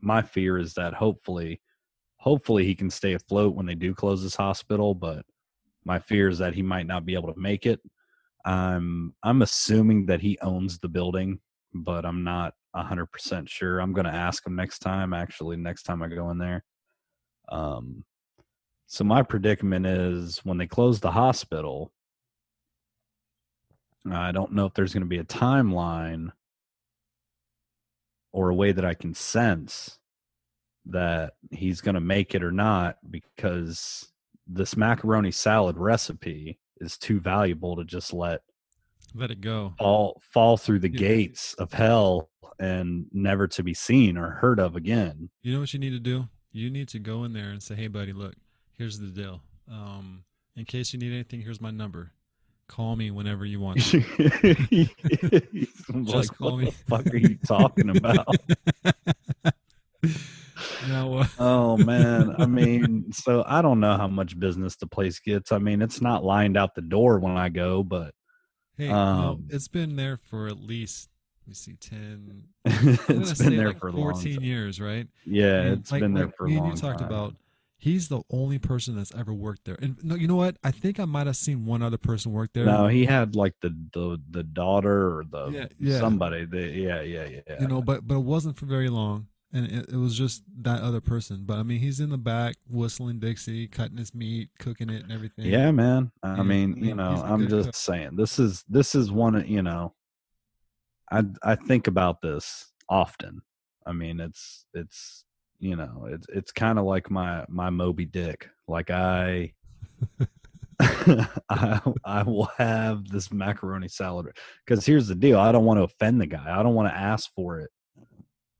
my 0.00 0.20
fear 0.20 0.58
is 0.58 0.74
that 0.74 0.94
hopefully, 0.94 1.60
hopefully 2.24 2.64
he 2.64 2.74
can 2.74 2.88
stay 2.88 3.12
afloat 3.12 3.54
when 3.54 3.66
they 3.66 3.74
do 3.74 3.94
close 3.94 4.22
this 4.22 4.34
hospital. 4.34 4.94
But 4.94 5.26
my 5.84 5.98
fear 5.98 6.28
is 6.28 6.38
that 6.38 6.54
he 6.54 6.62
might 6.62 6.86
not 6.86 7.04
be 7.04 7.14
able 7.14 7.32
to 7.32 7.38
make 7.38 7.66
it. 7.66 7.80
I'm 8.46 9.14
I'm 9.22 9.42
assuming 9.42 10.06
that 10.06 10.22
he 10.22 10.38
owns 10.40 10.78
the 10.78 10.88
building, 10.88 11.40
but 11.74 12.04
I'm 12.06 12.24
not 12.24 12.54
hundred 12.74 13.06
percent 13.12 13.48
sure. 13.48 13.78
I'm 13.78 13.92
gonna 13.92 14.08
ask 14.08 14.46
him 14.46 14.56
next 14.56 14.78
time. 14.80 15.12
Actually, 15.12 15.56
next 15.56 15.82
time 15.84 16.02
I 16.02 16.08
go 16.08 16.30
in 16.30 16.38
there, 16.38 16.64
Um, 17.48 18.04
so 18.86 19.04
my 19.04 19.22
predicament 19.22 19.86
is 19.86 20.38
when 20.44 20.58
they 20.58 20.66
close 20.66 21.00
the 21.00 21.10
hospital, 21.10 21.92
I 24.10 24.32
don't 24.32 24.52
know 24.52 24.66
if 24.66 24.74
there's 24.74 24.92
going 24.92 25.02
to 25.02 25.08
be 25.08 25.18
a 25.18 25.24
timeline 25.24 26.30
or 28.32 28.50
a 28.50 28.54
way 28.54 28.72
that 28.72 28.84
I 28.84 28.94
can 28.94 29.14
sense 29.14 29.98
that 30.86 31.34
he's 31.50 31.80
going 31.80 31.94
to 31.94 32.00
make 32.00 32.34
it 32.34 32.42
or 32.44 32.52
not 32.52 32.98
because 33.10 34.08
this 34.46 34.76
macaroni 34.76 35.30
salad 35.30 35.76
recipe 35.78 36.58
is 36.80 36.98
too 36.98 37.20
valuable 37.20 37.76
to 37.76 37.84
just 37.84 38.12
let 38.12 38.42
Let 39.14 39.30
it 39.30 39.40
go. 39.40 39.74
fall 39.78 40.20
fall 40.32 40.56
through 40.56 40.80
the 40.80 40.90
Yeah. 40.92 40.98
gates 40.98 41.54
of 41.54 41.72
hell 41.72 42.28
and 42.58 43.06
never 43.12 43.48
to 43.48 43.62
be 43.62 43.72
seen 43.74 44.16
or 44.18 44.30
heard 44.30 44.60
of 44.60 44.76
again. 44.76 45.30
You 45.42 45.54
know 45.54 45.60
what 45.60 45.72
you 45.72 45.78
need 45.80 45.90
to 45.90 45.98
do? 46.00 46.28
You 46.52 46.70
need 46.70 46.88
to 46.88 46.98
go 46.98 47.24
in 47.24 47.32
there 47.32 47.50
and 47.50 47.62
say, 47.62 47.74
"Hey, 47.74 47.88
buddy, 47.88 48.12
look, 48.12 48.34
here's 48.78 48.98
the 48.98 49.08
deal. 49.08 49.40
Um, 49.70 50.24
in 50.56 50.64
case 50.64 50.92
you 50.92 50.98
need 51.00 51.12
anything, 51.12 51.40
here's 51.40 51.60
my 51.60 51.70
number. 51.72 52.12
Call 52.68 52.94
me 52.96 53.10
whenever 53.10 53.44
you 53.44 53.58
want." 53.60 53.78
He's 53.82 54.88
like, 55.88 56.28
call 56.36 56.52
what 56.52 56.58
me." 56.58 56.64
the 56.66 56.70
fuck 56.86 57.06
are 57.06 57.16
you 57.16 57.36
talking 57.46 57.90
about? 57.96 58.36
uh, 60.90 61.26
oh 61.38 61.76
man, 61.76 62.34
I 62.38 62.46
mean, 62.46 63.12
so 63.12 63.44
I 63.46 63.62
don't 63.62 63.80
know 63.80 63.96
how 63.96 64.08
much 64.08 64.38
business 64.38 64.76
the 64.76 64.86
place 64.86 65.18
gets. 65.18 65.52
I 65.52 65.58
mean, 65.58 65.82
it's 65.82 66.00
not 66.00 66.24
lined 66.24 66.56
out 66.56 66.74
the 66.74 66.82
door 66.82 67.18
when 67.18 67.36
I 67.36 67.48
go, 67.48 67.82
but 67.82 68.14
hey, 68.76 68.88
no, 68.88 68.94
Um, 68.96 69.44
it's 69.50 69.68
been 69.68 69.96
there 69.96 70.16
for 70.16 70.48
at 70.48 70.58
least 70.60 71.08
let 71.46 71.48
me 71.48 71.54
see, 71.54 71.74
10, 71.74 72.42
it's 72.64 73.38
been 73.42 73.56
there 73.56 73.68
like 73.68 73.78
for 73.78 73.88
a 73.88 73.92
long 73.92 74.12
14 74.14 74.36
time. 74.36 74.42
years, 74.44 74.80
right? 74.80 75.06
Yeah, 75.26 75.60
And 75.60 75.80
it's 75.80 75.92
like- 75.92 76.00
been 76.00 76.14
there 76.14 76.26
like 76.26 76.36
for 76.36 76.46
a 76.46 76.50
long 76.50 76.70
you 76.70 76.76
talked 76.76 77.00
time. 77.00 77.08
about 77.08 77.34
he's 77.76 78.08
the 78.08 78.22
only 78.30 78.58
person 78.58 78.96
that's 78.96 79.14
ever 79.14 79.34
worked 79.34 79.66
there. 79.66 79.76
And 79.82 80.02
no, 80.02 80.14
you 80.14 80.26
know 80.26 80.36
what? 80.36 80.56
I 80.64 80.70
think 80.70 80.98
I 80.98 81.04
might 81.04 81.26
have 81.26 81.36
seen 81.36 81.66
one 81.66 81.82
other 81.82 81.98
person 81.98 82.32
work 82.32 82.48
there. 82.54 82.64
No, 82.64 82.86
he 82.86 83.04
had 83.04 83.36
like 83.36 83.52
the 83.60 83.76
the 83.92 84.18
the 84.30 84.42
daughter 84.42 85.18
or 85.18 85.24
the 85.30 85.48
Yeah, 85.50 85.66
yeah. 85.78 85.98
somebody. 85.98 86.46
The, 86.46 86.62
yeah, 86.66 87.02
yeah, 87.02 87.26
yeah. 87.46 87.60
you 87.60 87.68
know, 87.68 87.82
but 87.82 88.06
but 88.06 88.14
it 88.14 88.24
wasn't 88.24 88.56
for 88.56 88.64
very 88.64 88.88
long, 88.88 89.26
and 89.54 89.70
it, 89.70 89.90
it 89.90 89.96
was 89.96 90.18
just 90.18 90.42
that 90.62 90.82
other 90.82 91.00
person. 91.00 91.44
But 91.46 91.58
I 91.58 91.62
mean, 91.62 91.78
he's 91.78 92.00
in 92.00 92.10
the 92.10 92.18
back 92.18 92.56
whistling 92.68 93.20
Dixie, 93.20 93.68
cutting 93.68 93.96
his 93.96 94.12
meat, 94.14 94.48
cooking 94.58 94.90
it, 94.90 95.04
and 95.04 95.12
everything. 95.12 95.46
Yeah, 95.46 95.70
man. 95.70 96.10
I 96.24 96.36
Yeah, 96.36 96.42
mean, 96.42 96.76
you 96.84 96.94
know, 96.96 97.22
I'm 97.24 97.48
just 97.48 97.68
cook. 97.68 97.74
saying 97.76 98.16
this 98.16 98.38
is 98.40 98.64
this 98.68 98.94
is 98.96 99.12
one 99.12 99.36
of 99.36 99.48
you 99.48 99.62
know, 99.62 99.94
I 101.10 101.22
I 101.42 101.54
think 101.54 101.86
about 101.86 102.20
this 102.20 102.72
often. 102.88 103.42
I 103.86 103.92
mean, 103.92 104.18
it's 104.18 104.66
it's 104.74 105.24
you 105.60 105.76
know, 105.76 106.08
it's 106.10 106.26
it's 106.30 106.52
kind 106.52 106.78
of 106.78 106.84
like 106.84 107.08
my 107.10 107.46
my 107.48 107.70
Moby 107.70 108.04
Dick. 108.04 108.48
Like 108.68 108.90
I. 108.90 109.52
I, 110.80 111.80
I 112.04 112.22
will 112.24 112.50
have 112.58 113.08
this 113.08 113.30
macaroni 113.30 113.86
salad 113.86 114.36
because 114.66 114.84
here's 114.84 115.06
the 115.06 115.14
deal. 115.14 115.38
I 115.38 115.52
don't 115.52 115.64
want 115.64 115.78
to 115.78 115.84
offend 115.84 116.20
the 116.20 116.26
guy. 116.26 116.44
I 116.58 116.64
don't 116.64 116.74
want 116.74 116.88
to 116.92 116.96
ask 116.98 117.32
for 117.34 117.60
it 117.60 117.70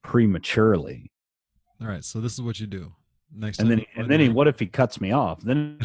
prematurely. 0.05 1.11
All 1.81 1.89
right, 1.89 2.05
so 2.05 2.21
this 2.21 2.35
is 2.35 2.43
what 2.43 2.61
you 2.61 2.69
do 2.69 2.93
next. 3.37 3.59
And 3.59 3.71
then, 3.71 3.85
and 3.97 4.11
then 4.11 4.21
he, 4.21 4.29
what 4.29 4.49
if 4.49 4.59
he 4.59 4.67
cuts 4.67 5.01
me 5.01 5.13
off? 5.13 5.41
Then 5.41 5.79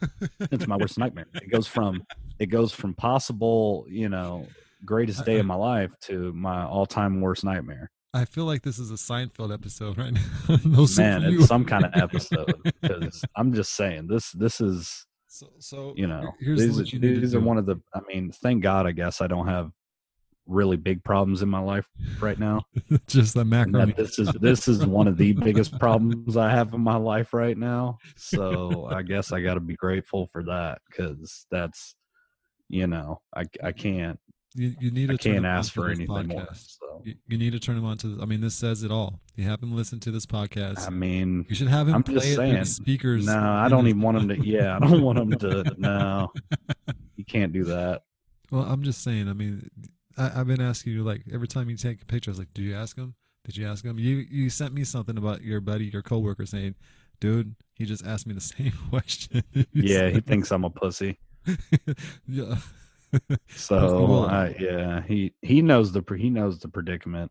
it's 0.40 0.66
my 0.66 0.76
worst 0.76 0.98
nightmare. 0.98 1.26
It 1.34 1.50
goes 1.50 1.66
from 1.66 2.02
it 2.38 2.46
goes 2.46 2.72
from 2.72 2.94
possible, 2.94 3.86
you 3.88 4.08
know, 4.08 4.46
greatest 4.84 5.24
day 5.24 5.38
of 5.38 5.46
my 5.46 5.54
life 5.54 5.92
to 6.02 6.32
my 6.32 6.64
all 6.64 6.86
time 6.86 7.20
worst 7.20 7.44
nightmare. 7.44 7.90
I 8.14 8.24
feel 8.24 8.44
like 8.44 8.62
this 8.62 8.78
is 8.78 8.90
a 8.90 8.94
Seinfeld 8.94 9.52
episode 9.52 9.98
right 9.98 10.12
now. 10.12 10.56
no 10.64 10.86
Man, 10.96 11.24
it's 11.24 11.46
some 11.46 11.64
kind 11.64 11.84
of 11.84 11.92
episode 11.94 12.54
I'm 13.36 13.52
just 13.52 13.74
saying 13.74 14.06
this. 14.06 14.32
This 14.32 14.60
is 14.60 15.06
So, 15.28 15.48
so 15.58 15.92
you 15.96 16.06
know 16.06 16.32
here's 16.40 16.60
these, 16.60 16.92
you 16.92 16.98
these 16.98 17.34
are 17.34 17.40
do. 17.40 17.44
one 17.46 17.58
of 17.58 17.66
the. 17.66 17.76
I 17.94 18.00
mean, 18.08 18.32
thank 18.32 18.62
God. 18.62 18.86
I 18.86 18.92
guess 18.92 19.20
I 19.20 19.26
don't 19.26 19.46
have 19.46 19.70
really 20.46 20.76
big 20.76 21.02
problems 21.04 21.42
in 21.42 21.48
my 21.48 21.58
life 21.58 21.86
right 22.20 22.38
now. 22.38 22.62
just 23.06 23.34
the 23.34 23.44
that 23.44 23.94
this 23.96 24.18
is 24.18 24.32
this 24.40 24.68
is 24.68 24.86
one 24.86 25.08
of 25.08 25.16
the 25.16 25.32
biggest 25.48 25.78
problems 25.78 26.36
I 26.36 26.50
have 26.50 26.72
in 26.74 26.80
my 26.80 26.96
life 26.96 27.32
right 27.32 27.56
now. 27.56 27.98
So 28.16 28.86
I 28.90 29.02
guess 29.02 29.32
I 29.32 29.40
got 29.40 29.54
to 29.54 29.60
be 29.60 29.74
grateful 29.76 30.28
for 30.32 30.42
that 30.44 30.80
because 30.88 31.46
that's, 31.50 31.94
you 32.68 32.86
know, 32.86 33.20
I 33.34 33.44
I 33.62 33.72
can't 33.72 34.18
You, 34.54 34.74
you 34.80 34.90
need 34.90 35.08
to 35.08 35.14
I 35.14 35.16
can't 35.16 35.46
ask 35.46 35.72
for 35.72 35.88
anything 35.88 36.28
more. 36.28 36.48
So 36.54 37.02
You, 37.04 37.14
you 37.28 37.38
need 37.38 37.52
to 37.52 37.58
turn 37.60 37.76
him 37.76 37.84
on 37.84 37.98
to. 37.98 38.18
I 38.22 38.24
mean, 38.24 38.40
this 38.40 38.54
says 38.54 38.82
it 38.82 38.90
all. 38.90 39.20
You 39.36 39.44
have 39.48 39.62
him 39.62 39.74
listen 39.76 40.00
to 40.00 40.10
this 40.10 40.24
podcast. 40.26 40.86
I 40.86 40.90
mean, 40.90 41.44
you 41.48 41.54
should 41.54 41.68
have 41.68 41.88
him 41.88 41.94
I'm 41.96 42.02
play 42.02 42.14
just 42.14 42.26
it 42.28 42.34
through 42.36 42.46
the 42.46 42.52
saying. 42.52 42.64
speakers. 42.64 43.26
no, 43.26 43.38
I 43.38 43.68
don't 43.68 43.86
even 43.86 44.00
want 44.00 44.16
him 44.18 44.28
to. 44.28 44.36
Yeah, 44.46 44.76
I 44.76 44.78
don't 44.80 45.02
want 45.02 45.18
him 45.18 45.32
to. 45.38 45.74
No, 45.76 46.32
you 47.16 47.24
can't 47.24 47.52
do 47.52 47.64
that. 47.64 48.02
Well, 48.50 48.62
I'm 48.62 48.82
just 48.82 49.02
saying. 49.02 49.28
I 49.28 49.32
mean, 49.32 49.68
I, 50.16 50.40
I've 50.40 50.46
been 50.46 50.60
asking 50.60 50.92
you 50.92 51.04
like 51.04 51.22
every 51.32 51.48
time 51.48 51.68
you 51.70 51.76
take 51.76 52.02
a 52.02 52.06
picture. 52.06 52.30
I 52.30 52.32
was 52.32 52.38
like, 52.38 52.54
"Did 52.54 52.62
you 52.62 52.74
ask 52.74 52.96
him? 52.96 53.14
Did 53.44 53.56
you 53.56 53.66
ask 53.66 53.84
him?" 53.84 53.98
You 53.98 54.16
you 54.30 54.50
sent 54.50 54.74
me 54.74 54.84
something 54.84 55.16
about 55.18 55.42
your 55.42 55.60
buddy, 55.60 55.86
your 55.86 56.02
coworker, 56.02 56.46
saying, 56.46 56.74
"Dude, 57.20 57.56
he 57.74 57.84
just 57.84 58.04
asked 58.06 58.26
me 58.26 58.34
the 58.34 58.40
same 58.54 58.72
question." 58.90 59.42
Yeah, 59.72 60.08
he 60.08 60.20
thinks 60.20 60.50
I'm 60.50 60.64
a 60.64 60.70
pussy. 60.70 61.18
yeah. 62.28 62.56
So 63.48 64.24
I, 64.24 64.54
yeah, 64.58 65.02
he 65.02 65.32
he 65.42 65.62
knows 65.62 65.92
the 65.92 66.02
he 66.16 66.30
knows 66.30 66.58
the 66.58 66.68
predicament. 66.68 67.30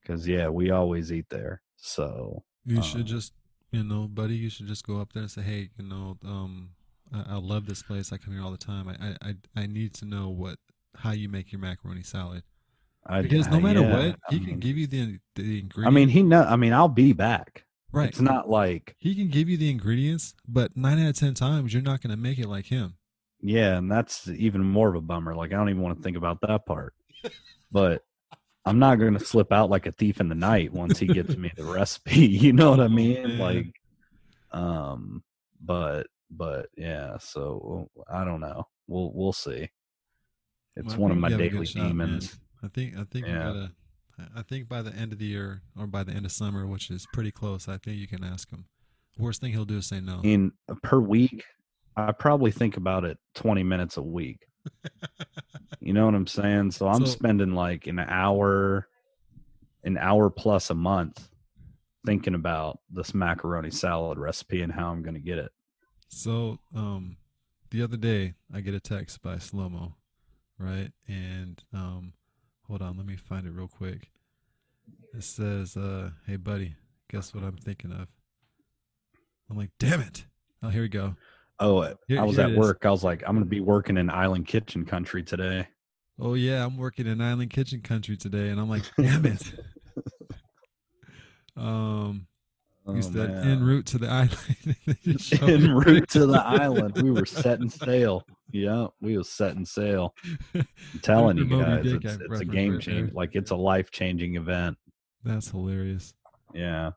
Because 0.00 0.26
yeah, 0.28 0.48
we 0.48 0.70
always 0.70 1.12
eat 1.12 1.26
there. 1.30 1.62
So 1.76 2.44
You 2.64 2.78
Uh, 2.78 2.82
should 2.82 3.06
just, 3.06 3.32
you 3.72 3.82
know, 3.84 4.06
buddy, 4.08 4.36
you 4.36 4.50
should 4.50 4.66
just 4.66 4.86
go 4.86 5.00
up 5.00 5.12
there 5.12 5.22
and 5.22 5.30
say, 5.30 5.42
"Hey, 5.42 5.70
you 5.78 5.84
know, 5.84 6.18
um, 6.24 6.70
I, 7.12 7.34
I 7.34 7.36
love 7.36 7.66
this 7.66 7.82
place. 7.82 8.12
I 8.12 8.18
come 8.18 8.34
here 8.34 8.42
all 8.42 8.50
the 8.52 8.56
time. 8.58 8.88
I, 8.88 9.16
I, 9.22 9.34
I 9.54 9.66
need 9.66 9.94
to 9.94 10.04
know 10.04 10.28
what 10.28 10.58
how 10.98 11.12
you 11.12 11.28
make 11.28 11.52
your 11.52 11.60
macaroni 11.60 12.02
salad 12.02 12.42
I 13.06 13.22
because 13.22 13.46
no 13.48 13.56
I- 13.58 13.60
matter 13.60 13.80
yeah, 13.80 14.06
what, 14.08 14.16
he 14.30 14.36
I 14.36 14.44
can 14.44 14.58
give 14.58 14.76
you 14.76 14.86
the 14.86 15.18
the 15.34 15.60
ingredients. 15.60 15.86
I 15.86 15.90
mean, 15.90 16.08
he 16.08 16.22
know. 16.22 16.42
I 16.42 16.56
mean, 16.56 16.72
I'll 16.72 16.88
be 16.88 17.12
back. 17.12 17.64
right? 17.92 18.08
It's 18.08 18.20
not 18.20 18.48
like 18.48 18.96
He 18.98 19.14
can 19.14 19.28
give 19.28 19.48
you 19.48 19.56
the 19.56 19.70
ingredients, 19.70 20.34
but 20.48 20.76
nine 20.76 20.98
out 20.98 21.10
of 21.10 21.16
ten 21.16 21.34
times 21.34 21.72
you're 21.72 21.82
not 21.82 22.00
going 22.00 22.10
to 22.10 22.16
make 22.20 22.38
it 22.38 22.48
like 22.48 22.66
him. 22.66 22.96
yeah, 23.40 23.76
and 23.76 23.90
that's 23.90 24.26
even 24.28 24.62
more 24.64 24.88
of 24.88 24.96
a 24.96 25.00
bummer. 25.00 25.34
Like 25.36 25.52
I 25.52 25.56
don't 25.56 25.68
even 25.70 25.82
want 25.82 25.96
to 25.98 26.02
think 26.02 26.16
about 26.16 26.40
that 26.42 26.66
part. 26.66 26.94
But 27.70 28.02
I'm 28.64 28.78
not 28.80 28.96
going 28.98 29.14
to 29.16 29.24
slip 29.24 29.52
out 29.52 29.70
like 29.70 29.86
a 29.86 29.92
thief 29.92 30.20
in 30.20 30.28
the 30.28 30.34
night 30.34 30.72
once 30.72 30.98
he 30.98 31.06
gives 31.06 31.36
me 31.36 31.52
the 31.56 31.64
recipe. 31.78 32.26
You 32.26 32.52
know 32.52 32.70
what 32.70 32.80
I 32.80 32.88
mean? 32.88 33.22
man. 33.22 33.38
Like, 33.38 33.72
um, 34.50 35.22
but 35.60 36.08
but 36.30 36.66
yeah. 36.76 37.18
So 37.18 37.88
I 38.10 38.24
don't 38.24 38.40
know. 38.40 38.66
We'll 38.88 39.12
we'll 39.14 39.32
see. 39.32 39.70
It's 40.76 40.94
Well, 40.94 41.02
one 41.02 41.10
of 41.12 41.18
my 41.18 41.28
you 41.28 41.32
have 41.34 41.40
a 41.40 41.48
daily 41.50 41.66
shot, 41.66 41.94
man. 41.94 42.06
demons. 42.08 42.38
I 42.62 42.68
think 42.68 42.96
I 42.96 43.04
think 43.04 43.26
Yeah. 43.26 43.38
gotta. 43.38 43.72
I 44.34 44.42
think 44.42 44.66
by 44.68 44.80
the 44.80 44.94
end 44.94 45.12
of 45.12 45.18
the 45.18 45.26
year 45.26 45.62
or 45.76 45.86
by 45.86 46.02
the 46.02 46.12
end 46.12 46.24
of 46.24 46.32
summer, 46.32 46.66
which 46.66 46.90
is 46.90 47.06
pretty 47.12 47.30
close, 47.30 47.68
I 47.68 47.76
think 47.76 47.98
you 47.98 48.06
can 48.08 48.24
ask 48.24 48.50
him. 48.50 48.64
Worst 49.18 49.40
thing 49.42 49.52
he'll 49.52 49.66
do 49.66 49.76
is 49.78 49.86
say 49.86 50.00
no. 50.00 50.20
In 50.22 50.52
per 50.82 50.98
week, 51.00 51.44
I 51.96 52.12
probably 52.12 52.50
think 52.50 52.76
about 52.78 53.04
it 53.04 53.18
20 53.34 53.62
minutes 53.62 53.96
a 53.98 54.02
week. 54.02 54.46
You 55.80 55.92
know 55.92 56.06
what 56.06 56.14
I'm 56.14 56.26
saying? 56.26 56.70
So 56.72 56.88
I'm 56.88 57.04
So- 57.04 57.12
spending 57.12 57.52
like 57.54 57.86
an 57.86 57.98
hour, 57.98 58.88
an 59.84 59.96
hour 59.98 60.30
plus 60.30 60.70
a 60.70 60.74
month 60.74 61.28
thinking 62.06 62.34
about 62.34 62.80
this 62.90 63.12
macaroni 63.14 63.70
salad 63.70 64.18
recipe 64.18 64.62
and 64.62 64.72
how 64.72 64.90
I'm 64.90 65.02
going 65.02 65.14
to 65.14 65.20
get 65.20 65.38
it. 65.38 65.52
So, 66.08 66.58
um, 66.74 67.18
the 67.70 67.82
other 67.82 67.96
day 67.98 68.34
I 68.52 68.60
get 68.62 68.74
a 68.74 68.80
text 68.80 69.22
by 69.22 69.36
Slomo, 69.36 69.94
right? 70.58 70.90
And 71.08 71.62
um, 71.72 72.12
hold 72.66 72.82
on, 72.82 72.96
let 72.96 73.06
me 73.06 73.16
find 73.16 73.46
it 73.46 73.52
real 73.52 73.68
quick. 73.68 74.10
It 75.14 75.24
says, 75.24 75.76
uh, 75.76 76.10
"Hey, 76.26 76.36
buddy, 76.36 76.74
guess 77.10 77.34
what 77.34 77.44
I'm 77.44 77.56
thinking 77.56 77.92
of?" 77.92 78.08
I'm 79.50 79.56
like, 79.56 79.70
"Damn 79.78 80.00
it!" 80.00 80.26
Oh, 80.62 80.68
here 80.68 80.82
we 80.82 80.88
go. 80.88 81.16
Oh, 81.58 81.94
Here- 82.08 82.20
I 82.20 82.24
was 82.24 82.38
at 82.38 82.50
it 82.50 82.52
is. 82.52 82.58
work. 82.58 82.84
I 82.84 82.90
was 82.90 83.02
like, 83.04 83.22
I'm 83.26 83.34
going 83.34 83.44
to 83.44 83.48
be 83.48 83.60
working 83.60 83.96
in 83.96 84.10
Island 84.10 84.46
Kitchen 84.46 84.84
Country 84.84 85.22
today. 85.22 85.66
Oh 86.18 86.34
yeah, 86.34 86.64
I'm 86.64 86.76
working 86.76 87.06
in 87.06 87.20
Island 87.20 87.50
Kitchen 87.50 87.80
Country 87.82 88.16
today, 88.16 88.48
and 88.48 88.60
I'm 88.60 88.68
like, 88.68 88.84
"Damn 88.98 89.26
it!" 89.26 89.42
um, 91.56 92.26
you 92.88 92.94
Oh, 92.98 93.00
said 93.00 93.30
man. 93.30 93.48
en 93.48 93.64
route 93.64 93.86
to 93.86 93.98
the 93.98 94.08
island. 94.22 94.76
En 95.42 95.74
route 95.74 96.08
to 96.10 96.26
the 96.26 96.40
island. 96.44 97.00
We 97.02 97.10
were 97.10 97.26
setting 97.26 97.68
sail. 97.68 98.24
Yeah, 98.52 98.86
we 99.00 99.16
was 99.18 99.28
setting 99.28 99.64
sail. 99.64 100.14
I'm 100.54 100.66
telling 101.02 101.36
you 101.38 101.46
guys, 101.46 101.84
it's, 101.84 102.04
it's 102.20 102.40
a 102.40 102.44
game 102.44 102.74
right 102.74 102.84
there. 102.84 102.94
change. 102.94 103.12
Like 103.12 103.30
it's 103.34 103.50
a 103.50 103.56
life 103.56 103.90
changing 103.90 104.36
event. 104.36 104.76
That's 105.24 105.50
hilarious. 105.50 106.14
Yeah. 106.54 106.92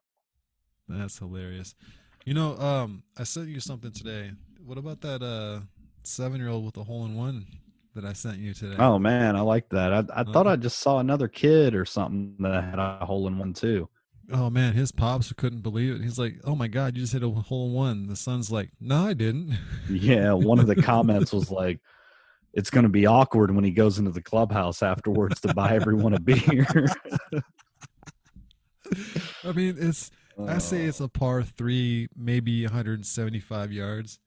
That's 0.87 1.17
hilarious. 1.17 1.75
You 2.25 2.33
know, 2.35 2.57
um, 2.57 3.03
I 3.17 3.23
sent 3.23 3.47
you 3.47 3.59
something 3.59 3.91
today. 3.91 4.31
What 4.63 4.77
about 4.77 5.01
that 5.01 5.23
uh 5.23 5.61
seven 6.03 6.39
year 6.39 6.49
old 6.49 6.65
with 6.65 6.77
a 6.77 6.83
hole 6.83 7.05
in 7.05 7.15
one 7.15 7.45
that 7.95 8.05
I 8.05 8.13
sent 8.13 8.37
you 8.37 8.53
today? 8.53 8.75
Oh 8.77 8.99
man, 8.99 9.35
I 9.35 9.41
like 9.41 9.69
that. 9.69 9.91
I, 9.93 9.99
I 10.13 10.23
thought 10.23 10.45
Uh-huh. 10.45 10.49
I 10.51 10.55
just 10.55 10.79
saw 10.79 10.99
another 10.99 11.27
kid 11.27 11.73
or 11.73 11.85
something 11.85 12.35
that 12.39 12.63
had 12.63 12.77
a 12.79 13.03
hole 13.05 13.27
in 13.27 13.37
one 13.39 13.53
too. 13.53 13.89
Oh 14.31 14.49
man, 14.49 14.73
his 14.73 14.91
pops 14.91 15.31
couldn't 15.33 15.61
believe 15.61 15.95
it. 15.95 16.01
He's 16.01 16.19
like, 16.19 16.39
oh 16.43 16.55
my 16.55 16.67
god, 16.67 16.95
you 16.95 17.01
just 17.01 17.13
hit 17.13 17.23
a 17.23 17.29
hole 17.29 17.69
one. 17.71 18.07
The 18.07 18.15
son's 18.15 18.51
like, 18.51 18.71
no, 18.79 19.07
I 19.07 19.13
didn't. 19.13 19.57
Yeah, 19.89 20.33
one 20.33 20.59
of 20.59 20.67
the 20.67 20.75
comments 20.75 21.33
was 21.33 21.49
like, 21.49 21.79
"It's 22.53 22.69
going 22.69 22.83
to 22.83 22.89
be 22.89 23.07
awkward 23.07 23.53
when 23.55 23.63
he 23.63 23.71
goes 23.71 23.97
into 23.97 24.11
the 24.11 24.21
clubhouse 24.21 24.83
afterwards 24.83 25.41
to 25.41 25.53
buy 25.53 25.73
everyone 25.73 26.13
a 26.13 26.19
beer." 26.19 26.67
I 29.43 29.51
mean, 29.51 29.75
it's 29.79 30.11
I 30.47 30.59
say 30.59 30.85
Uh, 30.85 30.89
it's 30.89 30.99
a 30.99 31.07
par 31.07 31.43
three, 31.43 32.07
maybe 32.15 32.63
175 32.65 33.71
yards. 33.71 34.19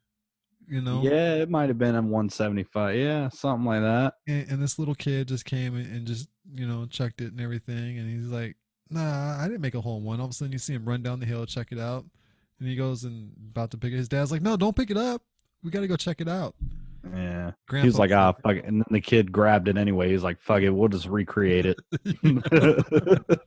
You 0.68 0.80
know, 0.80 1.02
yeah, 1.02 1.34
it 1.34 1.50
might 1.50 1.68
have 1.68 1.78
been 1.78 1.94
in 1.94 2.08
175. 2.10 2.96
Yeah, 2.96 3.28
something 3.30 3.66
like 3.66 3.82
that. 3.82 4.14
and, 4.26 4.50
and 4.50 4.62
this 4.62 4.78
little 4.78 4.94
kid 4.94 5.28
just 5.28 5.44
came 5.44 5.76
and 5.76 6.06
just 6.06 6.28
you 6.52 6.66
know 6.66 6.86
checked 6.86 7.20
it 7.20 7.32
and 7.32 7.40
everything, 7.40 7.98
and 7.98 8.08
he's 8.08 8.30
like, 8.30 8.56
"Nah, 8.90 9.38
I 9.40 9.44
didn't 9.48 9.60
make 9.60 9.74
a 9.74 9.80
hole 9.80 9.98
in 9.98 10.04
one." 10.04 10.20
All 10.20 10.26
of 10.26 10.30
a 10.30 10.34
sudden, 10.34 10.52
you 10.52 10.58
see 10.58 10.74
him 10.74 10.84
run 10.84 11.02
down 11.02 11.20
the 11.20 11.26
hill, 11.26 11.46
check 11.46 11.72
it 11.72 11.78
out, 11.78 12.04
and 12.58 12.68
he 12.68 12.76
goes 12.76 13.04
and 13.04 13.32
about 13.50 13.70
to 13.72 13.78
pick 13.78 13.92
it. 13.92 13.96
His 13.96 14.08
dad's 14.08 14.30
like, 14.30 14.42
"No, 14.42 14.56
don't 14.56 14.76
pick 14.76 14.90
it 14.90 14.96
up. 14.96 15.22
We 15.62 15.70
got 15.70 15.80
to 15.80 15.88
go 15.88 15.96
check 15.96 16.20
it 16.20 16.28
out." 16.28 16.54
Yeah. 17.14 17.52
he 17.70 17.82
was 17.84 17.98
like, 17.98 18.12
"Ah, 18.12 18.32
fuck 18.32 18.56
it," 18.56 18.64
and 18.64 18.80
then 18.80 18.86
the 18.90 19.00
kid 19.00 19.32
grabbed 19.32 19.68
it 19.68 19.76
anyway. 19.76 20.10
He's 20.10 20.22
like, 20.22 20.40
"Fuck 20.40 20.62
it, 20.62 20.70
we'll 20.70 20.88
just 20.88 21.06
recreate 21.06 21.66
it." 21.66 21.78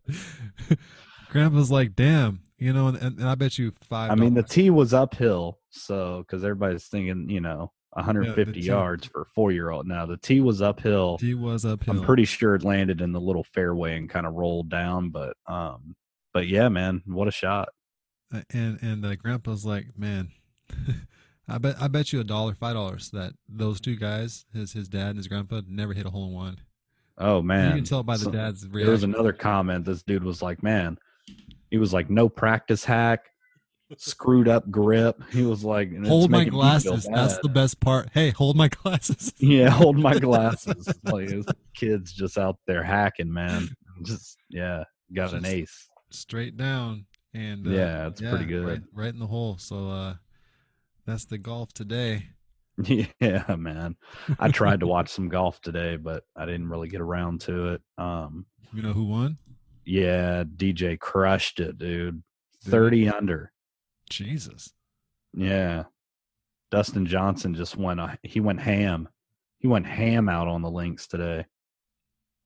Grandpa's 1.29 1.71
like, 1.71 1.95
"Damn." 1.95 2.41
You 2.57 2.71
know, 2.71 2.87
and, 2.87 2.97
and 2.97 3.23
I 3.27 3.35
bet 3.35 3.57
you 3.57 3.73
five. 3.81 4.11
I 4.11 4.15
mean, 4.15 4.33
the 4.33 4.43
tee 4.43 4.69
was 4.69 4.93
uphill, 4.93 5.59
so 5.69 6.19
because 6.19 6.43
everybody's 6.43 6.85
thinking, 6.85 7.29
you 7.29 7.41
know, 7.41 7.71
150 7.95 8.59
tee. 8.59 8.65
yards 8.65 9.05
for 9.07 9.21
a 9.21 9.25
four 9.33 9.51
year 9.51 9.69
old. 9.69 9.87
Now 9.87 10.05
the 10.05 10.17
tee 10.17 10.41
was 10.41 10.61
uphill. 10.61 11.17
He 11.19 11.33
was 11.33 11.65
uphill. 11.65 11.95
I'm 11.97 12.03
pretty 12.03 12.25
sure 12.25 12.55
it 12.55 12.63
landed 12.63 13.01
in 13.01 13.11
the 13.11 13.21
little 13.21 13.43
fairway 13.43 13.97
and 13.97 14.09
kind 14.09 14.25
of 14.25 14.33
rolled 14.33 14.69
down, 14.69 15.09
but 15.09 15.37
um, 15.47 15.95
but 16.33 16.47
yeah, 16.47 16.67
man, 16.69 17.01
what 17.05 17.27
a 17.27 17.31
shot! 17.31 17.69
And 18.51 18.79
and 18.81 19.05
uh, 19.05 19.15
grandpa's 19.15 19.65
like, 19.65 19.87
man, 19.97 20.31
I 21.47 21.57
bet 21.57 21.75
I 21.79 21.87
bet 21.87 22.11
you 22.11 22.19
a 22.19 22.23
dollar, 22.23 22.55
five 22.55 22.73
dollars 22.73 23.09
that 23.11 23.33
those 23.47 23.79
two 23.79 23.95
guys, 23.95 24.45
his 24.53 24.73
his 24.73 24.89
dad 24.89 25.09
and 25.09 25.17
his 25.17 25.27
grandpa, 25.27 25.61
never 25.67 25.93
hit 25.93 26.05
a 26.05 26.09
hole 26.09 26.27
in 26.27 26.33
one. 26.33 26.57
Oh 27.17 27.41
man, 27.41 27.69
you 27.69 27.75
can 27.75 27.83
tell 27.85 28.03
by 28.03 28.17
the 28.17 28.25
So- 28.25 28.31
dad's 28.31 28.67
There 28.67 28.89
was 28.91 29.03
another 29.03 29.31
comment. 29.31 29.85
This 29.85 30.03
dude 30.03 30.23
was 30.23 30.41
like, 30.41 30.61
"Man, 30.61 30.97
he 31.69 31.77
was 31.77 31.93
like 31.93 32.09
no 32.09 32.27
practice 32.27 32.83
hack, 32.83 33.29
screwed 33.97 34.47
up 34.47 34.69
grip." 34.69 35.21
He 35.31 35.43
was 35.43 35.63
like, 35.63 35.89
hold 36.05 36.31
my 36.31 36.39
making 36.39 36.53
me 36.53 36.59
feel 36.79 36.91
glasses. 36.93 37.07
That's 37.11 37.37
the 37.39 37.49
best 37.49 37.79
part. 37.79 38.09
Hey, 38.13 38.29
hold 38.31 38.55
my 38.55 38.67
glasses. 38.69 39.33
yeah, 39.39 39.69
hold 39.69 39.97
my 39.97 40.17
glasses. 40.17 40.87
like 41.03 41.29
kids 41.75 42.13
just 42.13 42.37
out 42.37 42.57
there 42.67 42.83
hacking, 42.83 43.31
man. 43.31 43.69
Just 44.03 44.37
yeah, 44.49 44.83
got 45.13 45.33
an 45.33 45.45
ace. 45.45 45.87
Straight 46.09 46.57
down. 46.57 47.05
And 47.33 47.67
uh, 47.67 47.71
Yeah, 47.71 48.07
it's 48.07 48.21
pretty 48.21 48.45
good. 48.45 48.65
Right, 48.65 48.81
right 48.93 49.13
in 49.13 49.19
the 49.19 49.27
hole. 49.27 49.57
So 49.57 49.89
uh 49.89 50.13
that's 51.05 51.25
the 51.25 51.37
golf 51.37 51.73
today. 51.73 52.27
Yeah, 53.21 53.55
man. 53.55 53.95
I 54.37 54.49
tried 54.49 54.81
to 54.81 54.87
watch 54.87 55.07
some 55.09 55.29
golf 55.29 55.61
today, 55.61 55.95
but 55.95 56.23
I 56.35 56.45
didn't 56.45 56.67
really 56.69 56.89
get 56.89 56.99
around 56.99 57.41
to 57.41 57.73
it. 57.73 57.81
Um, 57.97 58.45
You 58.73 58.81
know 58.81 58.91
who 58.93 59.05
won? 59.05 59.37
yeah, 59.85 60.43
DJ 60.43 60.99
crushed 60.99 61.59
it, 61.61 61.77
dude. 61.77 62.21
He? 62.63 62.69
30 62.71 63.09
under. 63.09 63.51
Jesus. 64.09 64.71
Yeah. 65.33 65.83
Dustin 66.71 67.05
Johnson 67.05 67.53
just 67.53 67.75
went 67.77 67.99
uh, 67.99 68.15
he 68.23 68.39
went 68.39 68.61
ham. 68.61 69.07
He 69.59 69.67
went 69.67 69.85
ham 69.85 70.29
out 70.29 70.47
on 70.47 70.61
the 70.61 70.69
links 70.69 71.07
today. 71.07 71.45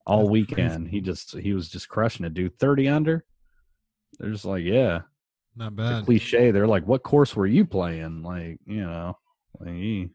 All 0.06 0.20
That's 0.24 0.30
weekend. 0.32 0.84
crazy. 0.86 0.90
He 0.92 1.02
just 1.02 1.38
he 1.38 1.54
was 1.54 1.70
just 1.70 1.90
crushing 1.90 2.26
it, 2.26 2.34
dude. 2.34 2.58
30 2.60 2.88
under. 2.88 3.26
They're 4.20 4.32
just 4.32 4.46
like, 4.46 4.64
yeah. 4.64 5.02
Not 5.56 5.76
bad. 5.76 6.06
cliche. 6.06 6.52
They're 6.52 6.68
like, 6.68 6.86
what 6.88 7.04
course 7.04 7.36
were 7.36 7.46
you 7.48 7.66
playing? 7.66 8.24
Like, 8.24 8.60
you 8.66 8.82
know. 8.82 9.18
Like, 9.60 9.74
he- 9.76 10.10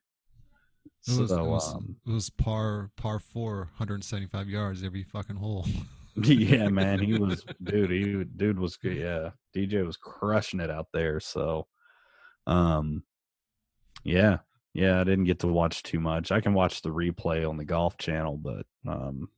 It 1.07 1.19
was, 1.19 1.29
so 1.29 1.45
it 1.45 1.49
was, 1.49 1.75
um 1.75 1.97
it 2.07 2.11
was 2.13 2.31
par 2.31 2.91
par 2.97 3.19
four, 3.19 3.57
175 3.77 4.49
yards 4.49 4.83
every 4.83 5.03
fucking 5.05 5.37
hole. 5.37 5.67
yeah, 6.23 6.69
man, 6.69 7.01
he 7.01 7.19
was 7.19 7.45
dude. 7.63 7.91
He 7.91 8.25
dude 8.25 8.59
was 8.59 8.77
good. 8.77 8.97
Yeah, 8.97 9.31
DJ 9.55 9.85
was 9.85 9.97
crushing 9.97 10.61
it 10.61 10.71
out 10.71 10.89
there. 10.93 11.19
So, 11.21 11.67
um, 12.47 13.03
yeah, 14.05 14.39
yeah. 14.75 15.01
I 15.01 15.05
didn't 15.05 15.25
get 15.25 15.41
to 15.41 15.49
watch 15.49 15.83
too 15.83 16.01
much. 16.01 16.31
I 16.31 16.41
can 16.41 16.55
watch 16.55 16.83
the 16.83 16.91
replay 16.91 17.49
on 17.49 17.57
the 17.57 17.65
Golf 17.65 17.99
Channel, 17.99 18.37
but 18.37 18.67
um, 18.87 19.29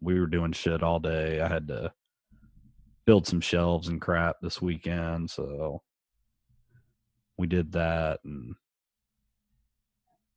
we 0.00 0.18
were 0.20 0.26
doing 0.26 0.52
shit 0.52 0.82
all 0.82 1.00
day. 1.00 1.40
I 1.40 1.48
had 1.48 1.68
to 1.68 1.92
build 3.06 3.26
some 3.26 3.40
shelves 3.40 3.88
and 3.88 4.00
crap 4.00 4.36
this 4.42 4.60
weekend, 4.60 5.30
so 5.30 5.82
we 7.38 7.46
did 7.46 7.72
that 7.72 8.20
and 8.24 8.54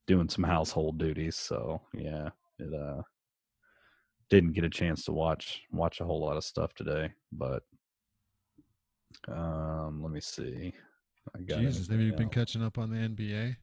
doing 0.07 0.29
some 0.29 0.43
household 0.45 0.97
duties. 0.97 1.35
So 1.35 1.81
yeah, 1.93 2.29
it 2.59 2.73
uh 2.73 3.01
didn't 4.33 4.53
get 4.53 4.63
a 4.63 4.69
chance 4.69 5.05
to 5.05 5.11
watch 5.11 5.61
watch 5.71 6.01
a 6.01 6.05
whole 6.05 6.19
lot 6.19 6.37
of 6.37 6.43
stuff 6.43 6.73
today, 6.73 7.11
but 7.31 7.63
um 9.27 10.01
let 10.01 10.11
me 10.11 10.19
see. 10.19 10.73
I 11.35 11.39
got 11.41 11.59
Jesus, 11.59 11.87
have 11.87 11.99
you 12.01 12.13
been 12.13 12.29
catching 12.29 12.63
up 12.63 12.77
on 12.77 12.89
the 12.89 12.97
NBA? 12.97 13.55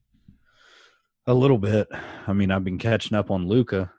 a 1.26 1.34
little 1.34 1.58
bit. 1.58 1.86
I 2.26 2.32
mean, 2.32 2.50
I've 2.50 2.64
been 2.64 2.78
catching 2.78 3.16
up 3.16 3.30
on 3.30 3.46
Luka. 3.46 3.92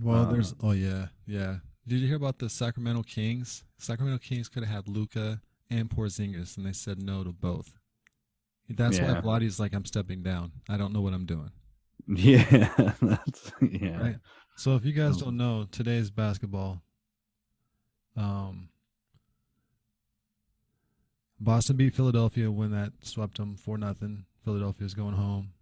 Well, 0.00 0.22
Uh, 0.22 0.32
there's 0.32 0.54
oh 0.62 0.72
yeah, 0.72 1.08
yeah. 1.26 1.56
Did 1.86 2.00
you 2.00 2.06
hear 2.06 2.16
about 2.16 2.38
the 2.38 2.48
Sacramento 2.48 3.02
Kings? 3.02 3.64
Sacramento 3.78 4.18
Kings 4.18 4.48
could 4.48 4.64
have 4.64 4.74
had 4.74 4.88
Luka 4.88 5.40
and 5.70 5.90
Porzingis, 5.90 6.56
and 6.56 6.64
they 6.66 6.72
said 6.72 7.02
no 7.02 7.24
to 7.24 7.32
both. 7.32 7.72
That's 8.68 8.98
Yeah. 8.98 9.20
why 9.20 9.40
Vlade's 9.40 9.60
like, 9.60 9.74
I'm 9.74 9.84
stepping 9.84 10.22
down. 10.22 10.52
I 10.68 10.76
don't 10.76 10.92
know 10.92 11.00
what 11.00 11.14
I'm 11.14 11.26
doing. 11.26 11.50
Yeah, 12.08 12.94
that's 13.02 13.50
yeah. 13.60 14.00
Right. 14.00 14.16
So 14.56 14.74
if 14.74 14.84
you 14.84 14.92
guys 14.92 15.16
Oh. 15.20 15.26
don't 15.26 15.36
know, 15.36 15.64
today's 15.70 16.10
basketball. 16.10 16.82
Um, 18.16 18.70
Boston 21.38 21.76
beat 21.76 21.94
Philadelphia 21.94 22.50
when 22.50 22.70
that 22.70 22.92
swept 23.04 23.36
them 23.36 23.56
for 23.56 23.76
nothing. 23.76 24.24
Philadelphia's 24.44 24.94
going 24.94 25.14
home. 25.14 25.52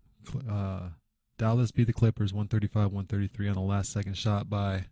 Uh, 0.48 0.90
Dallas 1.37 1.72
beat 1.72 1.88
the 1.88 1.92
Clippers 1.92 2.33
135-133 2.33 3.48
on 3.48 3.54
the 3.54 3.61
last 3.61 3.90
second 3.90 4.16
shot 4.16 4.48
by 4.48 4.87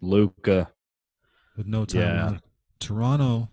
Luka. 0.00 0.72
with 1.56 1.66
no 1.66 1.84
time 1.84 2.00
Yeah. 2.00 2.28
left. 2.30 2.44
Toronto 2.80 3.50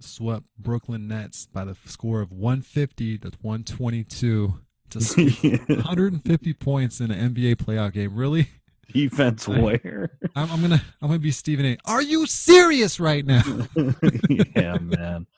swept 0.00 0.46
Brooklyn 0.58 1.06
Nets 1.06 1.46
by 1.46 1.64
the 1.66 1.76
score 1.84 2.20
of 2.22 2.32
150 2.32 3.18
to 3.18 3.30
122 3.42 4.58
to 4.90 5.00
sweep 5.00 5.42
150 5.68 6.52
points 6.54 7.00
in 7.00 7.10
an 7.10 7.34
NBA 7.34 7.56
playoff 7.56 7.92
game. 7.92 8.14
Really? 8.14 8.48
Defense 8.92 9.48
I- 9.48 9.60
where? 9.60 10.10
I'm, 10.34 10.50
I'm 10.50 10.60
gonna 10.60 10.82
I'm 11.00 11.08
gonna 11.08 11.18
be 11.20 11.30
Stephen 11.30 11.64
A. 11.66 11.76
Are 11.84 12.02
you 12.02 12.26
serious 12.26 12.98
right 13.00 13.24
now? 13.24 13.42
yeah, 14.56 14.78
man. 14.78 15.26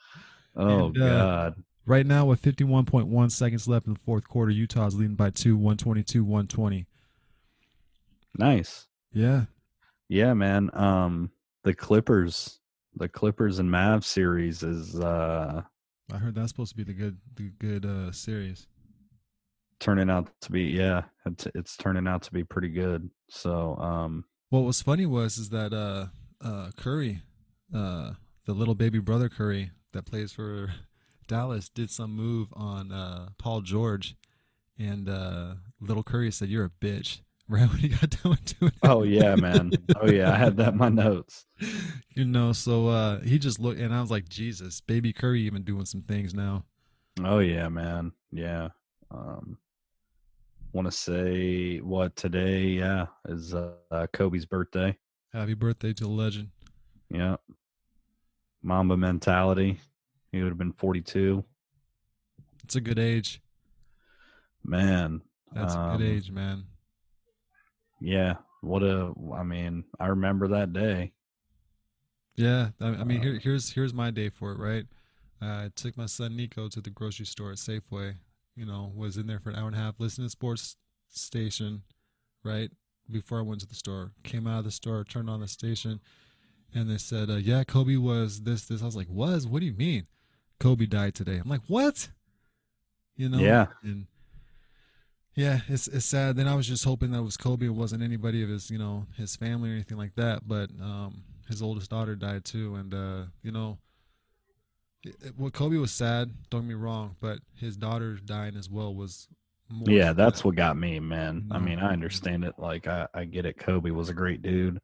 Oh 0.55 0.85
And, 0.89 1.01
uh, 1.01 1.07
god. 1.07 1.55
right 1.87 2.05
now, 2.05 2.25
with 2.25 2.39
51.1 2.43 3.31
seconds 3.31 3.67
left 3.67 3.87
in 3.87 3.93
the 3.93 3.99
fourth 3.99 4.27
quarter, 4.27 4.51
Utah's 4.51 4.93
leading 4.95 5.15
by 5.15 5.31
two, 5.31 5.55
122, 5.55 6.23
120. 6.23 6.85
Nice. 8.37 8.87
Yeah, 9.11 9.45
Yeah, 10.09 10.33
man. 10.33 10.69
Um 10.73 11.31
the 11.63 11.73
Clippers, 11.73 12.59
the 12.95 13.07
Clippers 13.07 13.59
and 13.59 13.69
Mavs 13.69 14.03
series 14.05 14.63
is 14.63 14.99
uh 14.99 15.61
I 16.11 16.17
heard 16.17 16.35
that's 16.35 16.49
supposed 16.49 16.71
to 16.71 16.77
be 16.77 16.83
the 16.83 16.93
good 16.93 17.17
the 17.35 17.51
good 17.59 17.85
uh 17.85 18.11
series. 18.11 18.67
Turning 19.83 20.09
out 20.09 20.29
to 20.41 20.51
be 20.51 20.63
yeah, 20.63 21.03
it's, 21.25 21.45
it's 21.53 21.75
turning 21.75 22.07
out 22.07 22.23
to 22.23 22.31
be 22.31 22.43
pretty 22.43 22.69
good. 22.69 23.09
So, 23.29 23.75
um 23.77 24.23
What 24.49 24.61
was 24.61 24.81
funny 24.81 25.05
was 25.05 25.37
is 25.37 25.49
that 25.49 25.73
uh 25.73 26.07
uh 26.45 26.71
Curry, 26.77 27.21
uh 27.75 28.13
the 28.45 28.53
little 28.53 28.75
baby 28.75 28.99
brother 28.99 29.27
Curry 29.29 29.71
that 29.91 30.05
plays 30.05 30.31
for 30.31 30.71
Dallas 31.27 31.67
did 31.69 31.89
some 31.91 32.11
move 32.15 32.47
on 32.53 32.91
uh 32.93 33.29
Paul 33.37 33.61
George 33.61 34.15
and 34.79 35.09
uh 35.09 35.55
little 35.81 36.03
Curry 36.03 36.31
said 36.31 36.47
you're 36.47 36.65
a 36.65 36.85
bitch 36.85 37.19
right 37.49 37.67
when 37.69 37.79
he 37.79 37.89
got 37.89 38.09
done 38.09 38.37
doing 38.59 38.71
it. 38.71 38.87
oh 38.89 39.03
yeah, 39.03 39.35
man. 39.35 39.71
Oh 39.99 40.09
yeah, 40.09 40.31
I 40.31 40.37
had 40.37 40.55
that 40.57 40.73
in 40.73 40.77
my 40.77 40.87
notes. 40.89 41.45
you 42.15 42.23
know 42.23 42.53
so 42.53 42.87
uh 42.87 43.19
he 43.19 43.37
just 43.37 43.59
looked 43.59 43.81
and 43.81 43.93
I 43.93 43.99
was 43.99 44.09
like 44.09 44.29
Jesus 44.29 44.79
baby 44.79 45.11
Curry 45.11 45.41
even 45.41 45.63
doing 45.63 45.83
some 45.85 46.03
things 46.03 46.33
now. 46.33 46.63
Oh 47.21 47.39
yeah, 47.39 47.67
man. 47.67 48.13
Yeah. 48.31 48.69
Um 49.11 49.57
want 50.73 50.87
to 50.87 50.91
say 50.91 51.77
what 51.77 52.15
today, 52.15 52.63
yeah, 52.63 53.05
is 53.29 53.53
uh, 53.53 53.71
uh 53.91 54.07
Kobe's 54.11 54.45
birthday. 54.45 54.97
Happy 55.31 55.53
birthday 55.53 55.93
to 55.93 56.03
the 56.03 56.09
legend. 56.09 56.49
Yeah. 57.09 57.37
Mamba 58.61 58.97
mentality. 58.97 59.79
He 60.31 60.41
would 60.41 60.49
have 60.49 60.57
been 60.57 60.73
42. 60.73 61.43
It's 62.63 62.75
a 62.75 62.81
good 62.81 62.99
age. 62.99 63.41
Man. 64.63 65.21
That's 65.53 65.75
a 65.75 65.79
um, 65.79 65.97
good 65.97 66.05
age, 66.05 66.31
man. 66.31 66.63
Yeah. 68.01 68.35
What 68.61 68.81
a 68.81 69.13
I 69.35 69.43
mean, 69.43 69.83
I 69.99 70.07
remember 70.07 70.47
that 70.49 70.71
day. 70.71 71.11
Yeah, 72.35 72.69
I, 72.79 72.87
I 72.87 73.03
mean, 73.03 73.19
Uh, 73.19 73.23
here, 73.23 73.39
here's 73.39 73.71
here's 73.71 73.93
my 73.93 74.09
day 74.09 74.29
for 74.29 74.53
it. 74.53 74.57
Right, 74.57 74.85
uh, 75.41 75.65
I 75.65 75.71
took 75.75 75.97
my 75.97 76.05
son 76.05 76.37
Nico 76.37 76.69
to 76.69 76.81
the 76.81 76.89
grocery 76.89 77.25
store 77.25 77.51
at 77.51 77.57
Safeway. 77.57 78.15
You 78.55 78.65
know, 78.65 78.91
was 78.95 79.17
in 79.17 79.27
there 79.27 79.39
for 79.39 79.49
an 79.49 79.55
hour 79.55 79.67
and 79.67 79.75
a 79.75 79.79
half, 79.79 79.99
listening 79.99 80.27
to 80.27 80.31
sports 80.31 80.77
station. 81.09 81.83
Right 82.43 82.71
before 83.09 83.39
I 83.39 83.43
went 83.43 83.61
to 83.61 83.67
the 83.67 83.75
store, 83.75 84.11
came 84.23 84.47
out 84.47 84.59
of 84.59 84.65
the 84.65 84.71
store, 84.71 85.03
turned 85.03 85.29
on 85.29 85.39
the 85.39 85.47
station, 85.47 86.01
and 86.73 86.89
they 86.89 86.97
said, 86.97 87.29
uh, 87.29 87.35
"Yeah, 87.35 87.63
Kobe 87.63 87.95
was 87.95 88.41
this 88.41 88.65
this." 88.65 88.81
I 88.81 88.85
was 88.85 88.95
like, 88.95 89.09
"Was? 89.09 89.47
What 89.47 89.59
do 89.59 89.65
you 89.65 89.73
mean? 89.73 90.07
Kobe 90.59 90.85
died 90.85 91.15
today?" 91.15 91.37
I'm 91.37 91.49
like, 91.49 91.61
"What?" 91.67 92.09
You 93.15 93.29
know? 93.29 93.39
Yeah. 93.39 93.67
And 93.83 94.07
yeah, 95.35 95.61
it's 95.67 95.87
it's 95.87 96.05
sad. 96.05 96.35
Then 96.35 96.47
I 96.47 96.55
was 96.55 96.67
just 96.67 96.83
hoping 96.83 97.11
that 97.11 97.19
it 97.19 97.23
was 97.23 97.37
Kobe. 97.37 97.65
It 97.65 97.75
wasn't 97.75 98.03
anybody 98.03 98.43
of 98.43 98.49
his, 98.49 98.69
you 98.69 98.77
know, 98.77 99.07
his 99.17 99.35
family 99.35 99.69
or 99.69 99.73
anything 99.73 99.97
like 99.97 100.15
that. 100.15 100.47
But 100.47 100.69
um, 100.81 101.23
his 101.47 101.61
oldest 101.61 101.89
daughter 101.89 102.15
died 102.15 102.45
too, 102.45 102.75
and 102.75 102.93
uh, 102.93 103.23
you 103.41 103.51
know, 103.51 103.79
well, 105.37 105.51
Kobe 105.51 105.77
was 105.77 105.91
sad. 105.91 106.31
Don't 106.49 106.61
get 106.61 106.69
me 106.69 106.73
wrong, 106.75 107.15
but 107.19 107.39
his 107.59 107.75
daughter 107.77 108.17
dying 108.25 108.55
as 108.55 108.69
well 108.69 108.93
was. 108.93 109.27
More 109.69 109.89
Yeah, 109.89 110.07
sad. 110.07 110.17
that's 110.17 110.43
what 110.43 110.55
got 110.55 110.77
me, 110.77 110.99
man. 110.99 111.47
I 111.49 111.57
mean, 111.57 111.79
I 111.79 111.91
understand 111.93 112.43
it. 112.43 112.53
Like, 112.57 112.87
I, 112.87 113.07
I 113.13 113.25
get 113.25 113.45
it. 113.45 113.57
Kobe 113.57 113.91
was 113.91 114.09
a 114.09 114.13
great 114.13 114.41
dude. 114.41 114.79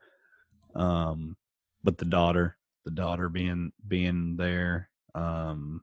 Um, 0.73 1.35
but 1.83 1.97
the 1.97 2.05
daughter, 2.05 2.57
the 2.85 2.91
daughter 2.91 3.29
being 3.29 3.71
being 3.87 4.35
there, 4.37 4.89
um, 5.15 5.81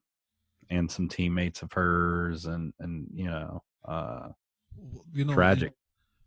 and 0.70 0.90
some 0.90 1.09
teammates 1.09 1.62
of 1.62 1.72
hers, 1.72 2.46
and 2.46 2.72
and 2.81 3.07
you 3.14 3.27
know, 3.27 3.62
uh, 3.85 4.29
you 5.12 5.25
know, 5.25 5.35
tragic. 5.35 5.72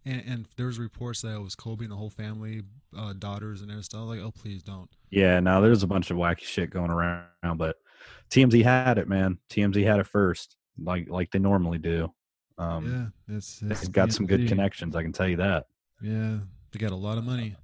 And, 0.06 0.24
and 0.26 0.46
there's 0.56 0.80
reports 0.80 1.22
that 1.22 1.36
it 1.36 1.42
was 1.42 1.56
Kobe 1.56 1.84
and 1.86 1.92
the 1.92 1.98
whole 1.98 2.10
family, 2.10 2.64
uh, 2.98 3.14
daughters 3.14 3.62
and 3.62 3.70
everything. 3.70 4.00
Like, 4.02 4.20
oh, 4.20 4.32
please 4.32 4.64
don't. 4.64 4.90
Yeah, 5.12 5.40
now 5.40 5.60
there's 5.60 5.84
a 5.84 5.88
bunch 5.88 6.10
of 6.12 6.18
wacky 6.18 6.44
shit 6.44 6.70
going 6.70 6.92
around, 6.92 7.58
but 7.58 7.78
TMZ 8.30 8.64
had 8.64 8.98
it, 8.98 9.08
man. 9.08 9.38
TMZ 9.50 9.84
had 9.86 10.00
it 10.00 10.08
first, 10.08 10.58
like 10.82 11.10
like 11.10 11.32
they 11.32 11.40
normally 11.40 11.78
do. 11.80 12.12
Um, 12.58 13.12
yeah, 13.28 13.36
it's, 13.38 13.62
it's 13.62 13.82
they've 13.82 13.92
got 13.92 14.12
some 14.12 14.26
good 14.26 14.48
connections, 14.48 14.96
I 14.96 15.02
can 15.02 15.14
tell 15.14 15.28
you 15.28 15.38
that. 15.38 15.66
Yeah, 16.02 16.40
they 16.72 16.80
got 16.80 16.92
a 16.92 16.96
lot 16.96 17.18
of 17.18 17.24
money. 17.24 17.56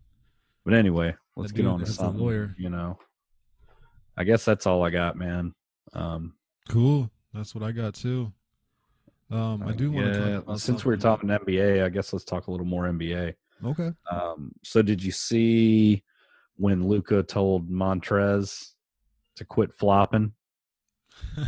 But 0.64 0.74
anyway, 0.74 1.16
let's 1.36 1.52
That 1.52 1.58
get 1.58 1.68
on 1.68 1.80
to 1.80 1.86
something. 1.86 2.22
lawyer. 2.22 2.56
You 2.58 2.70
know, 2.70 2.98
I 4.18 4.24
guess 4.24 4.46
that's 4.46 4.66
all 4.66 4.84
I 4.84 4.90
got, 4.90 5.18
man. 5.18 5.54
Um, 5.94 6.34
Cool. 6.70 7.10
That's 7.34 7.54
what 7.54 7.64
I 7.64 7.72
got 7.72 7.94
too. 7.94 8.32
Um, 9.30 9.64
I 9.64 9.72
do 9.74 9.92
want 9.92 10.14
to 10.14 10.20
yeah, 10.20 10.34
talk 10.36 10.44
about 10.44 10.60
since 10.62 10.86
we 10.86 10.90
we're 10.94 10.98
talking 10.98 11.30
NBA, 11.30 11.84
I 11.84 11.90
guess 11.90 12.14
let's 12.14 12.26
talk 12.26 12.48
a 12.48 12.52
little 12.52 12.66
more 12.66 12.86
NBA. 12.86 13.34
Okay. 13.64 13.92
Um, 14.10 14.52
so 14.64 14.82
did 14.82 15.04
you 15.04 15.12
see 15.12 16.04
when 16.58 16.88
Luka 16.88 17.24
told 17.24 17.70
Montrez 17.70 18.72
to 19.36 19.46
quit 19.46 19.74
flopping? 19.74 20.34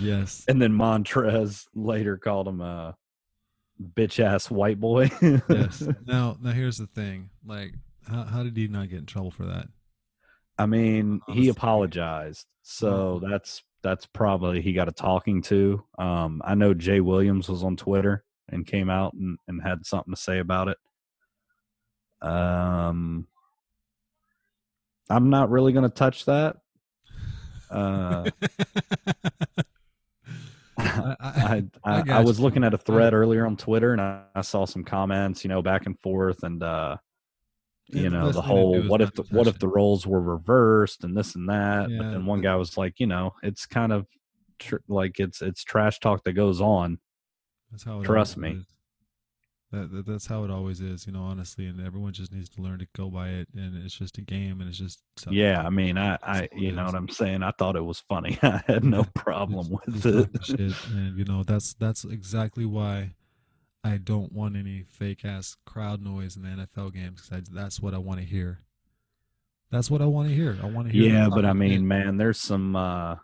yes. 0.00 0.44
And 0.48 0.60
then 0.60 0.72
Montrez 0.72 1.66
later 1.74 2.16
called 2.16 2.48
him 2.48 2.60
a 2.60 2.96
bitch 3.82 4.20
ass 4.20 4.50
white 4.50 4.80
boy. 4.80 5.10
Yes. 5.48 5.82
Now, 6.06 6.36
now 6.40 6.52
here's 6.52 6.78
the 6.78 6.86
thing. 6.86 7.30
Like, 7.44 7.74
how 8.08 8.24
how 8.24 8.42
did 8.42 8.56
he 8.56 8.68
not 8.68 8.88
get 8.88 8.98
in 9.00 9.06
trouble 9.06 9.30
for 9.30 9.46
that? 9.46 9.68
I 10.58 10.66
mean, 10.66 11.20
Honestly. 11.26 11.44
he 11.44 11.48
apologized. 11.48 12.46
So 12.62 13.20
that's 13.28 13.62
that's 13.82 14.06
probably 14.06 14.62
he 14.62 14.72
got 14.72 14.88
a 14.88 14.92
talking 14.92 15.42
to. 15.42 15.84
Um, 15.98 16.42
I 16.44 16.54
know 16.54 16.74
Jay 16.74 17.00
Williams 17.00 17.48
was 17.48 17.64
on 17.64 17.76
Twitter 17.76 18.24
and 18.48 18.66
came 18.66 18.90
out 18.90 19.14
and, 19.14 19.38
and 19.48 19.62
had 19.62 19.86
something 19.86 20.14
to 20.14 20.20
say 20.20 20.38
about 20.38 20.68
it. 20.68 20.78
Um, 22.26 23.26
I'm 25.12 25.30
not 25.30 25.50
really 25.50 25.72
going 25.72 25.88
to 25.88 25.94
touch 25.94 26.24
that. 26.24 26.56
Uh, 27.70 28.30
I, 30.78 31.16
I, 31.20 31.62
I 31.84 32.02
I, 32.08 32.20
was 32.20 32.40
looking 32.40 32.64
at 32.64 32.74
a 32.74 32.78
thread 32.78 33.14
earlier 33.14 33.46
on 33.46 33.56
Twitter 33.56 33.92
and 33.92 34.00
I, 34.00 34.40
saw 34.40 34.64
some 34.64 34.84
comments, 34.84 35.44
you 35.44 35.48
know, 35.48 35.62
back 35.62 35.86
and 35.86 35.98
forth, 36.00 36.42
and 36.42 36.62
uh, 36.62 36.96
you 37.88 38.10
know, 38.10 38.32
the 38.32 38.32
thing 38.32 38.42
to 38.42 38.48
do 38.48 38.54
whole 38.54 38.82
what 38.82 39.00
if 39.00 39.12
the, 39.14 39.22
what 39.30 39.46
if 39.46 39.58
the 39.58 39.68
roles 39.68 40.06
were 40.06 40.20
reversed 40.20 41.04
and 41.04 41.16
this 41.16 41.34
and 41.34 41.48
that. 41.48 41.90
Yeah, 41.90 41.98
but 41.98 42.10
then 42.10 42.26
one 42.26 42.40
guy 42.40 42.56
was 42.56 42.76
like, 42.76 42.98
you 42.98 43.06
know, 43.06 43.34
it's 43.42 43.66
kind 43.66 43.92
of 43.92 44.06
tr- 44.58 44.76
like 44.88 45.20
it's 45.20 45.42
it's 45.42 45.62
trash 45.62 46.00
talk 46.00 46.24
that 46.24 46.32
goes 46.32 46.60
on. 46.60 46.98
That's 47.70 47.84
how 47.84 48.00
it 48.00 48.04
Trust 48.04 48.36
me. 48.36 48.50
is. 48.50 48.64
That, 49.72 49.90
that 49.90 50.06
that's 50.06 50.26
how 50.26 50.44
it 50.44 50.50
always 50.50 50.82
is, 50.82 51.06
you 51.06 51.14
know. 51.14 51.22
Honestly, 51.22 51.66
and 51.66 51.84
everyone 51.84 52.12
just 52.12 52.30
needs 52.30 52.50
to 52.50 52.60
learn 52.60 52.78
to 52.80 52.86
go 52.94 53.08
by 53.08 53.28
it. 53.30 53.48
And 53.56 53.82
it's 53.82 53.94
just 53.94 54.18
a 54.18 54.20
game, 54.20 54.60
and 54.60 54.68
it's 54.68 54.78
just 54.78 55.00
Yeah, 55.30 55.62
I 55.62 55.70
mean, 55.70 55.96
I, 55.96 56.18
I, 56.22 56.48
you 56.54 56.72
know 56.72 56.84
what 56.84 56.94
I'm 56.94 57.08
saying. 57.08 57.42
I 57.42 57.52
thought 57.52 57.76
it 57.76 57.84
was 57.84 58.00
funny. 58.00 58.38
I 58.42 58.62
had 58.66 58.84
no 58.84 59.04
problem 59.14 59.70
with 59.70 60.04
it. 60.04 60.48
and 60.90 61.16
you 61.16 61.24
know 61.24 61.42
that's 61.42 61.72
that's 61.74 62.04
exactly 62.04 62.66
why 62.66 63.14
I 63.82 63.96
don't 63.96 64.30
want 64.30 64.56
any 64.56 64.84
fake 64.86 65.24
ass 65.24 65.56
crowd 65.64 66.02
noise 66.02 66.36
in 66.36 66.42
the 66.42 66.66
NFL 66.66 66.92
games 66.92 67.26
because 67.28 67.48
that's 67.48 67.80
what 67.80 67.94
I 67.94 67.98
want 67.98 68.20
to 68.20 68.26
hear. 68.26 68.60
That's 69.70 69.90
what 69.90 70.02
I 70.02 70.06
want 70.06 70.28
to 70.28 70.34
hear. 70.34 70.58
I 70.62 70.66
want 70.66 70.88
to 70.88 70.92
hear. 70.92 71.10
Yeah, 71.10 71.28
but 71.30 71.46
I 71.46 71.54
mean, 71.54 71.88
man, 71.88 72.18
there's 72.18 72.38
some 72.38 72.76
uh 72.76 73.16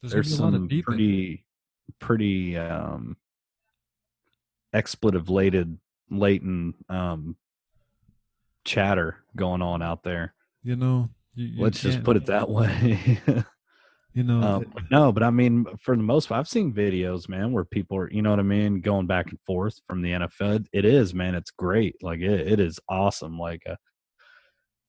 there's, 0.00 0.12
there's 0.12 0.38
gonna 0.38 0.58
a 0.58 0.60
lot 0.60 0.70
some 0.70 0.82
pretty 0.82 1.44
pretty 1.98 2.56
um 2.56 3.16
expletive 4.74 5.30
laden 5.30 5.80
latent 6.10 6.74
um 6.90 7.36
chatter 8.64 9.24
going 9.36 9.62
on 9.62 9.82
out 9.82 10.02
there. 10.02 10.34
You 10.62 10.76
know, 10.76 11.10
you, 11.34 11.46
you 11.46 11.62
Let's 11.62 11.80
just 11.80 12.02
put 12.02 12.16
it 12.16 12.26
that 12.26 12.48
way. 12.50 13.20
You 14.14 14.22
know, 14.22 14.40
um, 14.42 14.66
but 14.72 14.84
no, 14.92 15.10
but 15.10 15.24
I 15.24 15.30
mean, 15.30 15.66
for 15.80 15.96
the 15.96 16.02
most 16.02 16.28
part, 16.28 16.38
I've 16.38 16.48
seen 16.48 16.72
videos, 16.72 17.28
man, 17.28 17.50
where 17.50 17.64
people 17.64 17.96
are, 17.96 18.10
you 18.12 18.22
know 18.22 18.30
what 18.30 18.38
I 18.38 18.44
mean, 18.44 18.80
going 18.80 19.08
back 19.08 19.30
and 19.30 19.40
forth 19.40 19.80
from 19.88 20.02
the 20.02 20.12
NFL. 20.12 20.66
It 20.72 20.84
is, 20.84 21.12
man, 21.12 21.34
it's 21.34 21.50
great. 21.50 21.96
Like 22.00 22.20
it, 22.20 22.46
it 22.52 22.60
is 22.60 22.78
awesome. 22.88 23.36
Like 23.40 23.62
uh, 23.68 23.74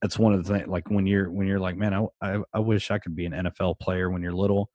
that's 0.00 0.16
one 0.16 0.32
of 0.32 0.44
the 0.44 0.52
things. 0.52 0.68
Like 0.68 0.88
when 0.90 1.08
you're 1.08 1.28
when 1.28 1.48
you're 1.48 1.58
like, 1.58 1.76
man, 1.76 1.92
I, 1.92 2.06
I 2.22 2.38
I 2.54 2.58
wish 2.60 2.92
I 2.92 2.98
could 2.98 3.16
be 3.16 3.26
an 3.26 3.32
NFL 3.32 3.80
player. 3.80 4.10
When 4.10 4.22
you're 4.22 4.32
little, 4.32 4.70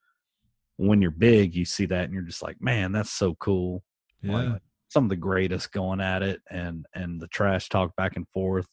when 0.75 1.01
you're 1.01 1.11
big, 1.11 1.55
you 1.55 1.63
see 1.63 1.85
that 1.85 2.03
and 2.03 2.13
you're 2.13 2.23
just 2.23 2.43
like, 2.43 2.57
man, 2.59 2.91
that's 2.91 3.11
so 3.11 3.35
cool. 3.35 3.83
yeah, 4.21 4.35
Like, 4.35 4.61
some 4.91 5.05
of 5.05 5.09
the 5.09 5.15
greatest 5.15 5.71
going 5.71 6.01
at 6.01 6.21
it, 6.21 6.41
and 6.51 6.85
and 6.93 7.21
the 7.21 7.27
trash 7.27 7.69
talk 7.69 7.95
back 7.95 8.17
and 8.17 8.27
forth. 8.33 8.67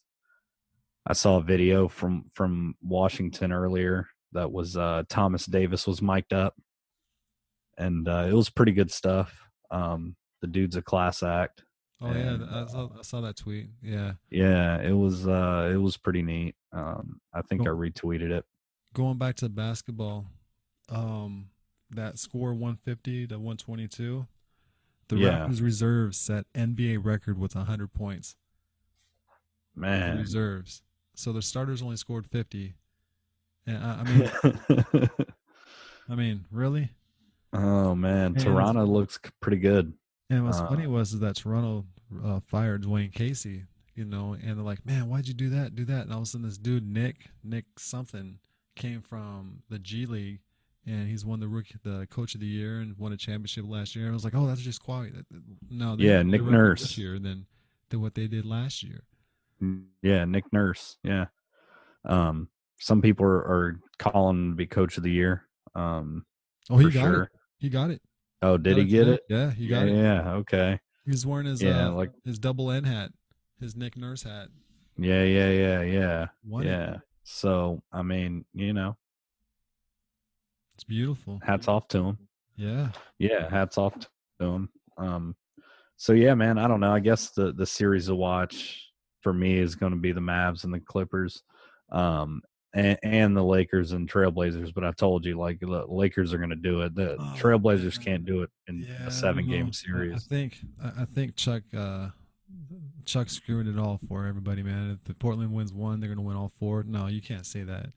I 1.07 1.13
saw 1.13 1.37
a 1.37 1.41
video 1.41 1.87
from 1.87 2.25
from 2.33 2.75
Washington 2.81 3.53
earlier 3.53 4.07
that 4.33 4.51
was 4.51 4.75
uh 4.75 5.03
Thomas 5.07 5.45
Davis 5.45 5.87
was 5.87 6.01
mic'd 6.01 6.33
up, 6.33 6.55
and 7.77 8.07
uh, 8.07 8.27
it 8.29 8.33
was 8.33 8.49
pretty 8.49 8.73
good 8.73 8.91
stuff. 8.91 9.33
Um, 9.71 10.17
the 10.41 10.47
dude's 10.47 10.75
a 10.75 10.81
class 10.81 11.23
act. 11.23 11.63
oh 12.01 12.13
yeah, 12.13 12.37
I 12.51 12.65
saw 12.65 12.89
I 12.99 13.01
saw 13.01 13.21
that 13.21 13.37
tweet. 13.37 13.69
Yeah, 13.81 14.13
Yeah, 14.29 14.81
it 14.81 14.91
was 14.91 15.25
uh 15.25 15.71
it 15.73 15.77
was 15.77 15.95
pretty 15.95 16.21
neat. 16.21 16.55
Um, 16.73 17.21
I 17.33 17.43
think 17.43 17.61
I 17.61 17.71
retweeted 17.71 18.31
it. 18.31 18.43
going 18.93 19.17
back 19.17 19.35
to 19.37 19.47
basketball, 19.47 20.25
um, 20.89 21.47
that 21.91 22.19
score 22.19 22.53
150 22.53 23.27
to 23.27 23.35
122, 23.35 24.27
the 25.09 25.17
Yeah. 25.17 25.47
Raptors 25.47 25.61
reserves 25.61 26.17
set 26.17 26.45
NBA 26.55 27.03
record 27.03 27.37
with 27.37 27.55
100 27.55 27.93
points. 27.93 28.35
Man, 29.75 30.17
reserves. 30.17 30.81
So 31.15 31.31
their 31.33 31.41
starters 31.41 31.81
only 31.81 31.97
scored 31.97 32.25
50. 32.27 32.73
And 33.67 33.77
I, 33.83 33.99
I 33.99 34.03
mean, 34.03 35.09
I 36.09 36.15
mean, 36.15 36.45
really? 36.51 36.91
oh 37.53 37.95
man, 37.95 38.27
And- 38.27 38.39
Toronto 38.39 38.85
looks 38.85 39.19
pretty 39.41 39.57
good. 39.57 39.93
And 40.29 40.45
what's 40.45 40.59
Uh, 40.59 40.67
funny 40.69 40.85
was 40.87 41.13
is 41.13 41.19
that 41.21 41.35
Toronto 41.37 41.85
uh, 42.23 42.39
fired 42.45 42.83
Dwane 42.83 43.11
Casey, 43.11 43.63
you 43.95 44.05
know, 44.05 44.33
and 44.33 44.57
they're 44.57 44.65
like, 44.65 44.85
man, 44.85 45.09
why'd 45.09 45.27
you 45.27 45.33
do 45.33 45.49
that? 45.49 45.75
Do 45.75 45.85
that? 45.85 46.03
And 46.03 46.11
all 46.13 46.19
of 46.19 46.23
a 46.23 46.25
sudden, 46.27 46.45
this 46.47 46.57
dude 46.59 46.87
Nick 46.87 47.29
Nick 47.43 47.65
something 47.79 48.37
came 48.75 49.01
from 49.01 49.63
the 49.69 49.79
G 49.79 50.05
League, 50.05 50.39
and 50.85 51.07
he's 51.07 51.25
won 51.25 51.39
the 51.39 51.47
rookie, 51.47 51.75
the 51.83 52.07
coach 52.09 52.33
of 52.35 52.41
the 52.41 52.47
year, 52.47 52.79
and 52.79 52.97
won 52.97 53.11
a 53.13 53.17
championship 53.17 53.65
last 53.67 53.95
year. 53.95 54.05
And 54.05 54.13
I 54.13 54.15
was 54.15 54.23
like, 54.23 54.35
oh, 54.35 54.47
that's 54.47 54.61
just 54.61 54.81
quiet. 54.81 55.25
No, 55.69 55.95
they 55.95 56.05
Yeah, 56.05 56.23
Nick 56.23 56.43
Nurse. 56.43 56.81
this 56.81 56.97
year 56.97 57.19
than 57.19 57.45
than 57.89 58.01
what 58.01 58.13
they 58.15 58.27
did 58.27 58.45
last 58.45 58.83
year. 58.83 59.03
Yeah, 60.01 60.25
Nick 60.25 60.51
Nurse. 60.53 60.97
Yeah. 61.03 61.25
Um, 62.05 62.47
some 62.79 63.01
people 63.01 63.25
are, 63.25 63.39
are 63.39 63.79
calling 63.97 64.37
him 64.37 64.51
to 64.51 64.55
be 64.55 64.67
coach 64.67 64.97
of 64.97 65.03
the 65.03 65.11
year. 65.11 65.47
Um, 65.75 66.25
Oh, 66.69 66.77
he 66.77 66.85
got 66.91 67.01
sure. 67.01 67.23
it. 67.23 67.29
He 67.57 67.69
got 67.69 67.89
it. 67.89 68.01
Oh, 68.43 68.55
did 68.57 68.77
he 68.77 68.85
get 68.85 69.05
today. 69.05 69.13
it? 69.15 69.21
Yeah, 69.27 69.51
he 69.51 69.65
yeah, 69.65 69.79
got 69.79 69.87
it. 69.87 69.95
yeah. 69.95 70.31
Okay. 70.33 70.79
He's 71.05 71.25
wearing 71.25 71.47
his 71.47 71.61
Yeah, 71.63 71.87
uh, 71.87 71.91
like- 71.93 72.13
his 72.23 72.37
double 72.39 72.69
N 72.71 72.83
hat, 72.83 73.11
his 73.59 73.75
Nick 73.75 73.97
Nurse 73.97 74.21
hat. 74.23 74.49
Yeah, 74.97 75.23
yeah, 75.23 75.49
yeah, 75.49 75.81
yeah, 75.81 76.27
Won 76.45 76.63
it. 76.65 76.69
yeah. 76.69 76.97
So, 77.23 77.81
I 77.91 78.01
mean, 78.03 78.45
you 78.53 78.71
know, 78.73 78.97
beautiful. 80.89 81.39
hats 81.43 81.67
off 81.69 81.87
to 81.89 82.03
him. 82.03 82.17
Yeah. 82.57 82.89
Yeah, 83.19 83.49
hats 83.49 83.77
off 83.77 83.93
to 84.39 84.45
him. 84.45 84.69
Um, 84.97 85.35
so 85.95 86.11
yeah, 86.13 86.33
man, 86.33 86.57
I 86.57 86.67
don't 86.67 86.81
know. 86.81 86.91
I 86.93 86.99
guess 86.99 87.29
the 87.31 87.53
the 87.53 87.65
series 87.65 88.07
to 88.07 88.15
watch 88.15 88.85
for 89.21 89.31
me 89.33 89.57
is 89.57 89.75
going 89.75 89.93
to 89.93 89.99
be 89.99 90.11
the 90.11 90.19
Mavs 90.21 90.63
and 90.65 90.73
the 90.73 90.79
Clippers, 90.79 91.43
um, 91.91 92.41
and, 92.73 92.97
and 93.03 93.35
the 93.37 93.43
Lakers 93.43 93.91
and 93.93 94.09
Trailblazers. 94.11 94.73
But 94.73 94.83
I 94.85 94.91
told 94.91 95.25
you, 95.25 95.37
like 95.37 95.59
the 95.59 95.85
Lakers 95.87 96.33
are 96.33 96.37
going 96.37 96.49
to 96.51 96.55
do 96.55 96.81
it. 96.81 96.95
The 96.95 97.15
Oh, 97.19 97.33
Trailblazers 97.37 97.97
man. 97.97 98.05
can't 98.05 98.25
do 98.25 98.41
it 98.43 98.49
in 98.67 98.79
Yeah, 98.81 99.07
a 99.07 99.11
seven-game 99.11 99.65
I- 99.65 99.69
I 99.69 99.71
series. 99.71 100.25
think 100.25 100.57
I 100.83 101.05
think 101.05 101.35
Chuck 101.35 101.63
uh, 101.75 102.09
Chuck 103.05 103.29
screwing 103.29 103.67
it 103.67 103.77
all 103.79 103.99
for 104.07 104.25
everybody, 104.25 104.63
man. 104.63 104.91
If 104.91 105.03
the 105.03 105.13
Portland 105.13 105.51
wins 105.53 105.73
one, 105.73 105.99
they're 105.99 106.09
gonna 106.09 106.21
win 106.27 106.35
all 106.37 106.49
four. 106.59 106.83
No, 106.83 107.07
you 107.07 107.21
can't 107.21 107.45
say 107.45 107.63
that. 107.63 107.91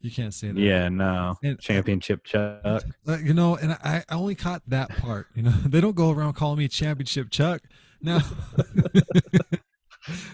You 0.00 0.10
can't 0.10 0.32
say 0.34 0.52
that. 0.52 0.60
Yeah, 0.60 0.88
no 0.88 1.36
And- 1.42 1.58
championship 1.58 2.22
Chuck. 2.24 2.60
Uh, 2.64 2.80
you 3.24 3.34
know, 3.34 3.56
and 3.56 3.72
I, 3.72 4.04
I 4.08 4.14
only 4.14 4.34
caught 4.34 4.62
that 4.68 4.90
part. 4.90 5.26
You 5.34 5.42
know, 5.44 5.50
they 5.66 5.80
don't 5.80 5.96
go 5.96 6.10
around 6.10 6.34
calling 6.34 6.58
me 6.58 6.68
championship 6.68 7.30
Chuck. 7.30 7.62
No. 8.02 8.20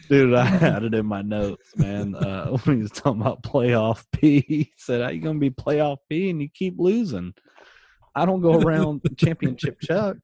Dude, 0.09 0.35
I 0.35 0.45
had 0.45 0.83
it 0.85 0.93
in 0.93 1.07
my 1.07 1.23
notes, 1.23 1.75
man. 1.77 2.15
Uh, 2.15 2.51
when 2.65 2.77
he 2.77 2.83
was 2.83 2.91
talking 2.91 3.23
about 3.23 3.43
playoff 3.43 4.05
P, 4.13 4.45
he 4.47 4.73
said, 4.77 5.01
"How 5.01 5.09
you 5.09 5.21
gonna 5.23 5.39
be 5.39 5.49
playoff 5.49 5.97
P 6.11 6.29
and 6.29 6.43
you 6.43 6.49
keep 6.53 6.75
losing?" 6.79 7.33
I 8.15 8.27
don't 8.27 8.43
go 8.43 8.61
around 8.61 9.01
championship 9.17 9.81
Chuck. 9.81 10.19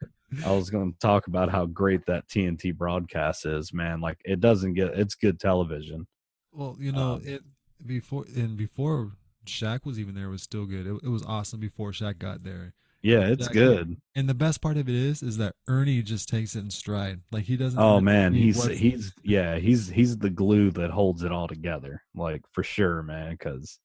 I 0.44 0.53
was 0.53 0.68
going 0.68 0.92
to 0.92 0.98
talk 0.98 1.27
about 1.27 1.48
how 1.51 1.64
great 1.64 2.05
that 2.05 2.29
TNT 2.29 2.77
broadcast 2.77 3.46
is, 3.46 3.72
man. 3.72 4.03
Like 4.03 4.18
it 4.27 4.40
doesn't 4.40 4.74
get 4.74 4.88
it's 4.88 5.14
good 5.14 5.40
television. 5.40 6.07
well, 6.53 6.77
you 6.79 6.92
know, 6.92 7.14
Um, 7.14 7.22
it 7.24 7.40
before 7.87 8.27
and 8.37 8.55
before 8.55 9.12
Shaq 9.48 9.84
was 9.84 9.98
even 9.98 10.14
there, 10.14 10.28
was 10.28 10.42
still 10.42 10.66
good. 10.66 10.87
It, 10.87 11.00
it 11.04 11.08
was 11.08 11.24
awesome 11.24 11.61
before 11.61 11.90
Shaq 11.92 12.18
got 12.18 12.44
there. 12.44 12.74
Yeah, 13.00 13.20
it's 13.20 13.46
Exactly. 13.46 13.61
good. 13.61 13.96
And 14.16 14.28
the 14.28 14.34
best 14.34 14.61
part 14.61 14.76
of 14.76 14.88
it 14.88 14.94
is, 14.94 15.22
is 15.22 15.37
that 15.37 15.54
Ernie 15.68 16.02
just 16.02 16.28
takes 16.28 16.56
it 16.56 16.61
in 16.61 16.70
stride. 16.70 17.20
Like 17.30 17.44
he 17.44 17.56
doesn't. 17.56 17.78
Oh 17.78 18.00
man, 18.00 18.34
he's 18.34 18.58
what- 18.58 18.76
he's 18.76 19.12
yeah, 19.22 19.56
he's 19.58 19.88
he's 19.88 20.18
the 20.18 20.30
glue 20.30 20.70
that 20.72 20.90
holds 20.90 21.22
it 21.22 21.30
all 21.32 21.46
together. 21.48 22.02
Like 22.14 22.42
for 22.52 22.62
sure, 22.64 23.02
man, 23.02 23.32
because 23.32 23.78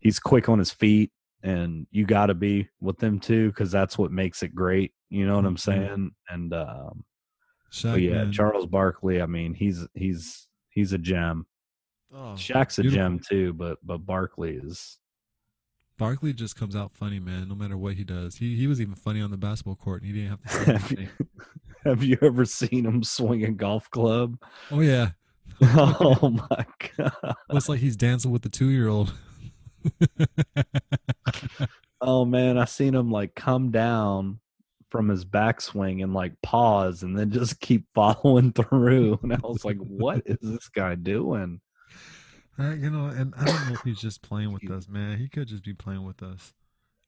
he's 0.00 0.18
quick 0.18 0.48
on 0.50 0.58
his 0.58 0.70
feet, 0.70 1.12
and 1.42 1.86
you 1.90 2.04
got 2.04 2.26
to 2.26 2.34
be 2.34 2.68
with 2.80 2.98
them 2.98 3.20
too, 3.20 3.48
because 3.48 3.70
that's 3.70 3.96
what 3.96 4.12
makes 4.12 4.42
it 4.42 4.54
great. 4.54 4.92
You 5.08 5.26
know 5.26 5.36
what 5.36 5.46
I'm 5.46 5.56
Mhm. 5.56 5.60
saying? 5.60 6.10
And 6.28 6.52
um, 6.52 7.04
Shaq, 7.72 8.02
yeah, 8.02 8.24
man. 8.24 8.32
Charles 8.32 8.66
Barkley. 8.66 9.22
I 9.22 9.26
mean, 9.26 9.54
he's 9.54 9.86
he's 9.94 10.46
he's 10.68 10.92
a 10.92 10.98
gem. 10.98 11.46
Oh, 12.14 12.34
Shaq's 12.36 12.78
a 12.78 12.82
beautiful. 12.82 13.02
gem 13.04 13.18
too, 13.18 13.52
but 13.54 13.78
but 13.82 13.98
Barkley 14.06 14.56
is. 14.56 14.98
Barkley 15.98 16.32
just 16.32 16.56
comes 16.56 16.74
out 16.74 16.92
funny, 16.92 17.18
man. 17.20 17.48
No 17.48 17.54
matter 17.54 17.76
what 17.76 17.94
he 17.94 18.04
does, 18.04 18.36
he 18.36 18.56
he 18.56 18.66
was 18.66 18.80
even 18.80 18.94
funny 18.94 19.20
on 19.20 19.30
the 19.30 19.36
basketball 19.36 19.76
court, 19.76 20.02
and 20.02 20.10
he 20.14 20.20
didn't 20.22 20.30
have 20.30 20.42
to. 20.42 20.48
Say 20.48 20.72
Have 20.78 20.92
you, 20.92 21.08
have 21.84 22.02
you 22.04 22.18
ever 22.22 22.44
seen 22.44 22.84
him 22.86 23.02
swing 23.02 23.44
a 23.44 23.50
golf 23.50 23.90
club? 23.90 24.38
oh 24.70 24.80
yeah, 24.80 25.10
Oh 25.62 26.30
my 26.50 26.66
god! 26.96 27.34
looks 27.50 27.68
like 27.68 27.80
he's 27.80 27.96
dancing 27.96 28.30
with 28.30 28.42
the 28.42 28.48
two 28.48 28.68
year 28.70 28.88
old. 28.88 29.12
Oh 32.00 32.24
man, 32.26 32.58
I 32.58 32.66
seen 32.66 32.94
him 32.94 33.10
like 33.10 33.34
come 33.34 33.70
down 33.70 34.38
from 34.90 35.08
his 35.08 35.24
backswing 35.24 36.02
and 36.02 36.12
like 36.12 36.34
pause 36.42 37.02
and 37.02 37.18
then 37.18 37.30
just 37.30 37.60
keep 37.60 37.86
following 37.94 38.52
through. 38.52 39.18
And 39.22 39.32
I 39.32 39.38
was 39.42 39.64
like, 39.64 39.78
what 39.78 40.22
is 40.26 40.36
this 40.42 40.68
guy 40.68 40.96
doing? 40.96 41.60
Uh, 42.58 42.70
you 42.70 42.88
know, 42.90 43.06
and 43.06 43.34
I 43.36 43.44
don't 43.44 43.66
know 43.68 43.74
if 43.74 43.80
he's 43.82 43.98
just 43.98 44.22
playing 44.22 44.52
with 44.52 44.70
us, 44.70 44.88
man. 44.88 45.18
He 45.18 45.28
could 45.28 45.48
just 45.48 45.64
be 45.64 45.74
playing 45.74 46.04
with 46.04 46.22
us. 46.22 46.52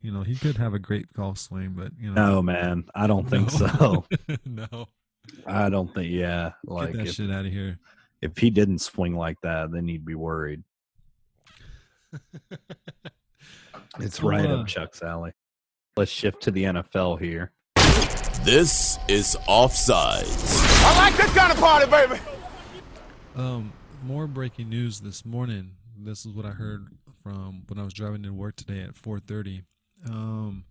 You 0.03 0.11
know, 0.13 0.23
he 0.23 0.35
could 0.37 0.57
have 0.57 0.75
a 0.75 0.79
great 0.79 1.13
golf 1.13 1.39
swing, 1.39 1.75
but 1.77 1.93
you 1.99 2.13
know, 2.13 2.31
No, 2.35 2.43
man, 2.43 2.85
I 2.95 3.07
don't 3.07 3.29
think 3.31 3.53
No. 3.61 4.05
so. 4.19 4.37
no, 4.45 4.89
I 5.47 5.69
don't 5.69 5.93
think, 5.95 6.11
yeah. 6.11 6.53
get 6.65 6.71
Like 6.73 6.93
that 6.95 7.07
if, 7.07 7.15
shit 7.15 7.31
out 7.31 7.47
of 7.47 7.53
here. 7.53 7.79
if 8.23 8.37
he 8.39 8.51
didn't 8.51 8.81
swing 8.81 9.17
like 9.17 9.41
that, 9.43 9.71
then 9.73 9.87
he'd 9.89 10.05
be 10.05 10.15
worried. 10.15 10.63
It's 13.99 14.19
So, 14.19 14.29
right 14.29 14.45
uh, 14.45 14.61
up 14.61 14.67
Chuck's 14.67 15.03
alley. 15.03 15.33
Let's 15.97 16.11
shift 16.11 16.43
to 16.43 16.51
the 16.51 16.65
NFL 16.65 17.19
here. 17.19 17.51
This 18.45 18.99
is 19.09 19.37
Offsides. 19.49 20.61
I 20.85 20.99
like 20.99 21.17
this 21.17 21.33
kind 21.33 21.51
of 21.51 21.59
party, 21.59 21.91
baby. 21.91 22.21
Um, 23.35 23.73
more 24.07 24.29
breaking 24.29 24.69
news 24.69 25.01
this 25.01 25.25
morning. 25.25 25.73
This 25.99 26.25
is 26.25 26.33
what 26.33 26.47
I 26.47 26.51
heard 26.51 26.87
from 27.25 27.65
when 27.67 27.77
I 27.77 27.83
was 27.83 27.93
driving 27.93 28.23
to 28.23 28.31
work 28.31 28.55
today 28.55 28.83
at 28.83 28.95
4:30. 28.95 29.63
Um, 30.09 30.65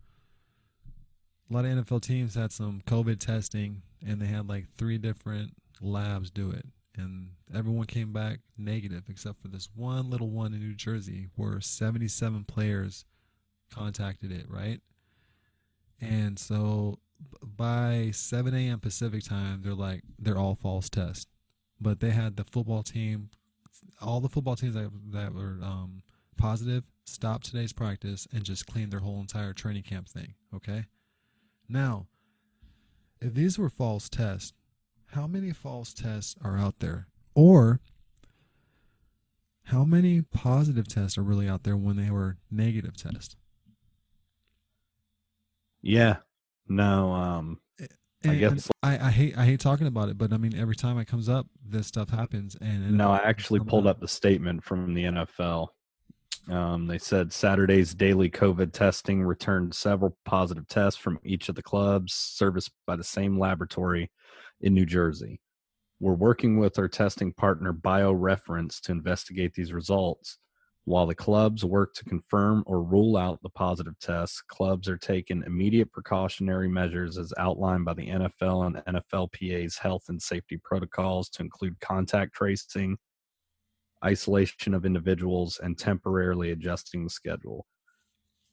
a 1.49 1.53
lot 1.53 1.65
of 1.65 1.71
NFL 1.71 2.01
teams 2.01 2.35
had 2.35 2.53
some 2.53 2.81
COVID 2.87 3.19
testing, 3.19 3.81
and 4.05 4.21
they 4.21 4.27
had 4.27 4.47
like 4.47 4.67
three 4.77 4.97
different 4.97 5.51
labs 5.81 6.31
do 6.31 6.49
it, 6.49 6.65
and 6.95 7.31
everyone 7.53 7.87
came 7.87 8.13
back 8.13 8.39
negative 8.57 9.09
except 9.09 9.41
for 9.41 9.49
this 9.49 9.67
one 9.75 10.09
little 10.09 10.29
one 10.29 10.53
in 10.53 10.61
New 10.61 10.73
Jersey, 10.73 11.27
where 11.35 11.59
77 11.59 12.45
players 12.45 13.03
contacted 13.69 14.31
it, 14.31 14.49
right? 14.49 14.79
And 15.99 16.39
so 16.39 16.99
by 17.43 18.11
7 18.11 18.53
a.m. 18.53 18.79
Pacific 18.79 19.23
time, 19.25 19.61
they're 19.61 19.73
like 19.73 20.03
they're 20.17 20.37
all 20.37 20.55
false 20.55 20.89
tests 20.89 21.27
but 21.85 21.99
they 21.99 22.09
had 22.09 22.35
the 22.35 22.43
football 22.43 22.81
team, 22.81 23.29
all 24.01 24.19
the 24.19 24.27
football 24.27 24.55
teams 24.55 24.73
that, 24.73 24.89
that 25.11 25.35
were 25.35 25.59
um, 25.61 26.01
positive 26.35 26.83
stopped 27.05 27.45
today's 27.45 27.73
practice 27.73 28.27
and 28.33 28.43
just 28.43 28.65
cleaned 28.65 28.91
their 28.91 29.01
whole 29.01 29.19
entire 29.19 29.53
training 29.53 29.83
camp 29.83 30.09
thing. 30.09 30.33
Okay. 30.55 30.85
Now, 31.69 32.07
if 33.21 33.35
these 33.35 33.59
were 33.59 33.69
false 33.69 34.09
tests, 34.09 34.51
how 35.11 35.27
many 35.27 35.51
false 35.51 35.93
tests 35.93 36.35
are 36.43 36.57
out 36.57 36.79
there? 36.79 37.05
Or 37.35 37.81
how 39.65 39.83
many 39.83 40.23
positive 40.23 40.87
tests 40.87 41.19
are 41.19 41.23
really 41.23 41.47
out 41.47 41.65
there 41.65 41.77
when 41.77 41.97
they 41.97 42.09
were 42.09 42.37
negative 42.49 42.97
tests? 42.97 43.35
Yeah. 45.83 46.17
No, 46.67 47.11
um, 47.11 47.59
I 48.31 48.35
guess- 48.35 48.69
I, 48.83 49.07
I 49.07 49.11
hate 49.11 49.37
I 49.37 49.45
hate 49.45 49.59
talking 49.59 49.87
about 49.87 50.09
it, 50.09 50.17
but 50.17 50.31
I 50.33 50.37
mean 50.37 50.55
every 50.55 50.75
time 50.75 50.97
it 50.97 51.05
comes 51.05 51.27
up, 51.29 51.47
this 51.65 51.87
stuff 51.87 52.09
happens. 52.09 52.55
And 52.61 52.97
No, 52.97 53.11
I 53.11 53.17
actually 53.17 53.59
pulled 53.61 53.87
up 53.87 53.99
the 53.99 54.07
statement 54.07 54.63
from 54.63 54.93
the 54.93 55.03
NFL. 55.05 55.69
Um, 56.49 56.85
they 56.85 56.99
said 56.99 57.33
Saturday's 57.33 57.95
daily 57.95 58.29
COVID 58.29 58.71
testing 58.71 59.23
returned 59.23 59.73
several 59.73 60.15
positive 60.25 60.67
tests 60.67 60.99
from 60.99 61.17
each 61.23 61.49
of 61.49 61.55
the 61.55 61.63
clubs 61.63 62.13
serviced 62.13 62.71
by 62.85 62.95
the 62.95 63.03
same 63.03 63.39
laboratory 63.39 64.11
in 64.61 64.73
New 64.75 64.85
Jersey. 64.85 65.39
We're 65.99 66.13
working 66.13 66.59
with 66.59 66.77
our 66.77 66.87
testing 66.87 67.33
partner 67.33 67.73
BioReference 67.73 68.79
to 68.81 68.91
investigate 68.91 69.53
these 69.55 69.73
results. 69.73 70.37
While 70.85 71.07
the 71.07 71.15
clubs 71.15 71.65
work 71.65 71.95
to 71.95 72.05
confirm 72.05 72.63
or 72.67 72.83
rule 72.83 73.17
out 73.17 73.41
the 73.41 73.49
positive 73.49 73.97
tests, 73.99 74.41
clubs 74.41 74.87
are 74.87 74.97
taking 74.97 75.41
immediate 75.47 75.91
precautionary 75.91 76.69
measures 76.69 77.17
as 77.17 77.33
outlined 77.39 77.85
by 77.85 77.95
the 77.95 78.07
NFL 78.07 78.67
and 78.67 79.03
NFLPA's 79.03 79.79
health 79.79 80.03
and 80.09 80.21
safety 80.21 80.59
protocols 80.63 81.27
to 81.29 81.41
include 81.41 81.79
contact 81.79 82.35
tracing, 82.35 82.97
isolation 84.05 84.75
of 84.75 84.85
individuals, 84.85 85.59
and 85.63 85.75
temporarily 85.75 86.51
adjusting 86.51 87.03
the 87.03 87.09
schedule 87.09 87.65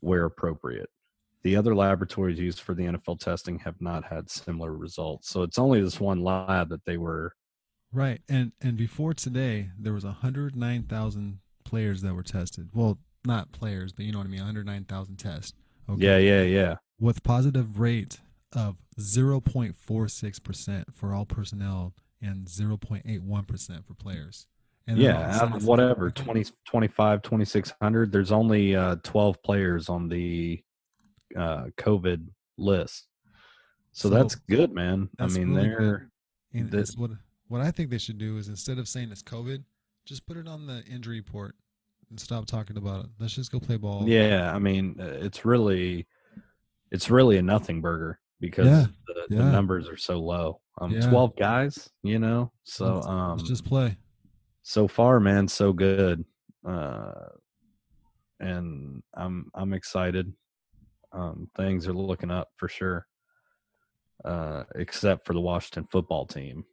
where 0.00 0.24
appropriate. 0.24 0.88
The 1.42 1.56
other 1.56 1.74
laboratories 1.74 2.38
used 2.38 2.60
for 2.60 2.74
the 2.74 2.84
NFL 2.84 3.20
testing 3.20 3.58
have 3.58 3.78
not 3.80 4.04
had 4.04 4.30
similar 4.30 4.74
results. 4.74 5.28
So 5.28 5.42
it's 5.42 5.58
only 5.58 5.82
this 5.82 6.00
one 6.00 6.22
lab 6.22 6.70
that 6.70 6.84
they 6.86 6.96
were 6.96 7.34
Right, 7.94 8.22
and 8.26 8.52
and 8.62 8.78
before 8.78 9.12
today, 9.12 9.68
there 9.78 9.92
was 9.92 10.04
hundred 10.04 10.56
nine 10.56 10.84
thousand 10.84 11.40
players 11.72 12.02
that 12.02 12.12
were 12.14 12.22
tested. 12.22 12.68
Well, 12.74 12.98
not 13.24 13.50
players, 13.50 13.92
but 13.94 14.04
you 14.04 14.12
know 14.12 14.18
what 14.18 14.26
I 14.26 14.30
mean. 14.30 14.40
One 14.40 14.46
hundred 14.46 14.66
nine 14.66 14.84
thousand 14.84 15.16
tests. 15.16 15.54
Okay. 15.88 16.04
Yeah, 16.04 16.18
yeah, 16.18 16.42
yeah. 16.42 16.74
With 17.00 17.22
positive 17.22 17.80
rate 17.80 18.20
of 18.52 18.76
zero 19.00 19.40
point 19.40 19.74
four 19.74 20.06
six 20.06 20.38
percent 20.38 20.92
for 20.94 21.14
all 21.14 21.24
personnel 21.24 21.94
and 22.20 22.46
zero 22.46 22.76
point 22.76 23.04
eight 23.08 23.22
one 23.22 23.44
percent 23.44 23.86
for 23.86 23.94
players. 23.94 24.46
And 24.86 24.98
yeah, 24.98 25.40
out 25.40 25.56
of 25.56 25.64
whatever, 25.64 26.06
like- 26.06 26.14
20, 26.16 26.44
25, 26.66 27.22
2600, 27.22 28.12
there's 28.12 28.32
only 28.32 28.74
uh, 28.76 28.96
12 29.04 29.42
players 29.42 29.88
on 29.88 30.08
the 30.08 30.60
uh, 31.38 31.66
COVID 31.78 32.26
list. 32.58 33.06
So, 33.92 34.08
So, 34.08 34.14
that's 34.14 34.34
good, 34.34 34.72
man. 34.72 35.08
I 35.20 35.28
mean, 35.28 35.54
really 35.54 35.68
they're 35.68 36.10
And 36.52 36.70
this- 36.70 36.96
what 36.96 37.12
what 37.48 37.60
I 37.62 37.70
think 37.70 37.88
they 37.90 37.98
should 37.98 38.18
do 38.18 38.36
is 38.36 38.48
instead 38.48 38.78
of 38.78 38.88
saying 38.88 39.10
it's 39.12 39.22
COVID, 39.22 39.62
just 40.04 40.26
put 40.26 40.36
it 40.36 40.46
on 40.48 40.66
the 40.66 40.82
injury 40.84 41.16
report 41.18 41.54
and 42.12 42.20
stop 42.20 42.44
talking 42.46 42.76
about 42.76 43.06
it. 43.06 43.10
Let's 43.18 43.34
just 43.34 43.50
go 43.50 43.58
play 43.58 43.78
ball. 43.78 44.06
Yeah, 44.06 44.52
I 44.54 44.58
mean, 44.58 44.96
uh, 45.00 45.04
it's 45.04 45.44
really, 45.46 46.06
it's 46.90 47.10
really 47.10 47.38
a 47.38 47.42
nothing 47.42 47.80
burger 47.80 48.20
because 48.38 48.66
Yeah, 48.66 48.86
the, 49.06 49.36
the 49.36 49.42
numbers 49.50 49.88
are 49.88 49.96
so 49.96 50.20
low. 50.20 50.60
Um, 50.78 50.92
Yeah. 50.92 51.08
twelve 51.10 51.34
guys, 51.36 51.88
you 52.02 52.18
know. 52.18 52.52
So, 52.64 52.94
Let's- 52.96 53.06
um, 53.06 53.36
let's 53.38 53.48
just 53.48 53.64
play. 53.64 53.96
so 54.62 54.86
far, 54.86 55.20
man, 55.20 55.48
so 55.48 55.72
good. 55.72 56.24
Uh, 56.66 57.28
and 58.40 59.02
I'm 59.14 59.50
I'm 59.54 59.72
excited. 59.72 60.32
Um, 61.12 61.48
things 61.56 61.88
are 61.88 61.92
looking 61.94 62.30
up 62.30 62.48
for 62.56 62.68
sure. 62.68 63.06
Uh, 64.24 64.64
except 64.76 65.26
for 65.26 65.32
the 65.32 65.40
Washington 65.40 65.86
football 65.90 66.26
team. 66.26 66.64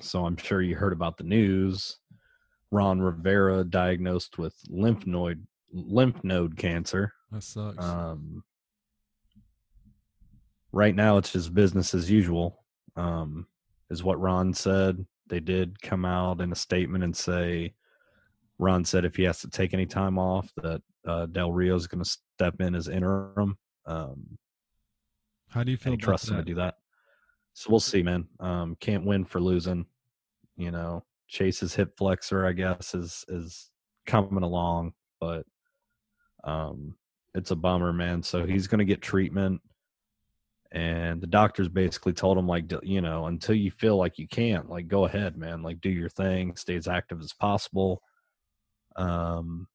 So 0.00 0.26
I'm 0.26 0.36
sure 0.36 0.60
you 0.60 0.76
heard 0.76 0.92
about 0.92 1.16
the 1.16 1.24
news. 1.24 1.98
Ron 2.70 3.00
Rivera 3.00 3.64
diagnosed 3.64 4.38
with 4.38 4.54
lymph 4.68 5.06
node 5.06 5.46
lymph 5.72 6.22
node 6.22 6.56
cancer. 6.56 7.12
That 7.30 7.42
sucks. 7.42 7.82
Um, 7.82 8.42
right 10.72 10.94
now, 10.94 11.16
it's 11.18 11.32
just 11.32 11.54
business 11.54 11.94
as 11.94 12.10
usual, 12.10 12.64
um, 12.96 13.46
is 13.90 14.02
what 14.02 14.20
Ron 14.20 14.52
said. 14.54 15.04
They 15.28 15.40
did 15.40 15.80
come 15.82 16.04
out 16.04 16.40
in 16.40 16.52
a 16.52 16.56
statement 16.56 17.04
and 17.04 17.14
say, 17.14 17.74
Ron 18.58 18.84
said 18.84 19.04
if 19.04 19.16
he 19.16 19.24
has 19.24 19.40
to 19.40 19.50
take 19.50 19.74
any 19.74 19.86
time 19.86 20.18
off, 20.18 20.50
that 20.56 20.82
uh, 21.06 21.26
Del 21.26 21.52
Rio 21.52 21.76
is 21.76 21.86
going 21.86 22.02
to 22.02 22.18
step 22.34 22.60
in 22.60 22.74
as 22.74 22.88
interim. 22.88 23.56
Um, 23.86 24.38
How 25.48 25.62
do 25.62 25.70
you 25.70 25.76
feel 25.76 25.92
and 25.92 26.02
about 26.02 26.26
him 26.26 26.36
to 26.36 26.42
do 26.42 26.54
that. 26.56 26.76
So 27.52 27.70
we'll 27.70 27.80
see, 27.80 28.02
man. 28.02 28.28
Um, 28.40 28.76
can't 28.80 29.04
win 29.04 29.24
for 29.24 29.40
losing. 29.40 29.86
You 30.56 30.70
know, 30.70 31.04
Chase's 31.28 31.74
hip 31.74 31.96
flexor, 31.96 32.46
I 32.46 32.52
guess, 32.52 32.94
is 32.94 33.24
is 33.28 33.70
coming 34.06 34.42
along, 34.42 34.94
but 35.20 35.44
um, 36.44 36.94
it's 37.34 37.50
a 37.50 37.56
bummer, 37.56 37.92
man. 37.92 38.22
So 38.22 38.44
he's 38.44 38.66
going 38.66 38.78
to 38.78 38.84
get 38.84 39.02
treatment, 39.02 39.60
and 40.72 41.20
the 41.20 41.26
doctors 41.26 41.68
basically 41.68 42.14
told 42.14 42.38
him, 42.38 42.46
like, 42.46 42.72
you 42.82 43.00
know, 43.00 43.26
until 43.26 43.54
you 43.54 43.70
feel 43.70 43.96
like 43.96 44.18
you 44.18 44.26
can't, 44.26 44.68
like, 44.68 44.88
go 44.88 45.04
ahead, 45.04 45.36
man. 45.36 45.62
Like, 45.62 45.80
do 45.80 45.90
your 45.90 46.08
thing, 46.08 46.56
stay 46.56 46.76
as 46.76 46.88
active 46.88 47.20
as 47.20 47.32
possible. 47.32 48.02
Um, 48.96 49.68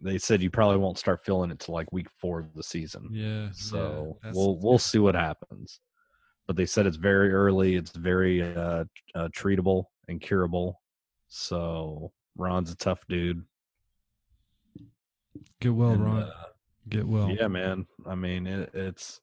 they 0.00 0.18
said 0.18 0.42
you 0.42 0.50
probably 0.50 0.78
won't 0.78 0.98
start 0.98 1.24
feeling 1.24 1.50
it 1.50 1.60
till 1.60 1.74
like 1.74 1.92
week 1.92 2.08
four 2.20 2.40
of 2.40 2.52
the 2.54 2.62
season. 2.62 3.08
Yeah. 3.12 3.48
So 3.52 4.18
yeah, 4.24 4.32
we'll 4.34 4.58
we'll 4.58 4.78
see 4.78 4.98
what 4.98 5.14
happens. 5.14 5.80
But 6.46 6.56
they 6.56 6.66
said 6.66 6.86
it's 6.86 6.96
very 6.96 7.32
early. 7.32 7.74
It's 7.74 7.90
very 7.90 8.42
uh, 8.42 8.84
uh, 9.14 9.28
treatable 9.28 9.84
and 10.08 10.20
curable. 10.20 10.80
So 11.28 12.12
Ron's 12.36 12.70
a 12.70 12.76
tough 12.76 13.00
dude. 13.08 13.44
get 15.60 15.74
well, 15.74 15.90
And, 15.90 16.04
Ron. 16.04 16.22
uh, 16.22 16.30
get 16.88 17.06
well. 17.06 17.30
yeah, 17.30 17.48
man. 17.48 17.86
I 18.06 18.14
mean, 18.14 18.46
it, 18.46 18.70
it's 18.74 19.20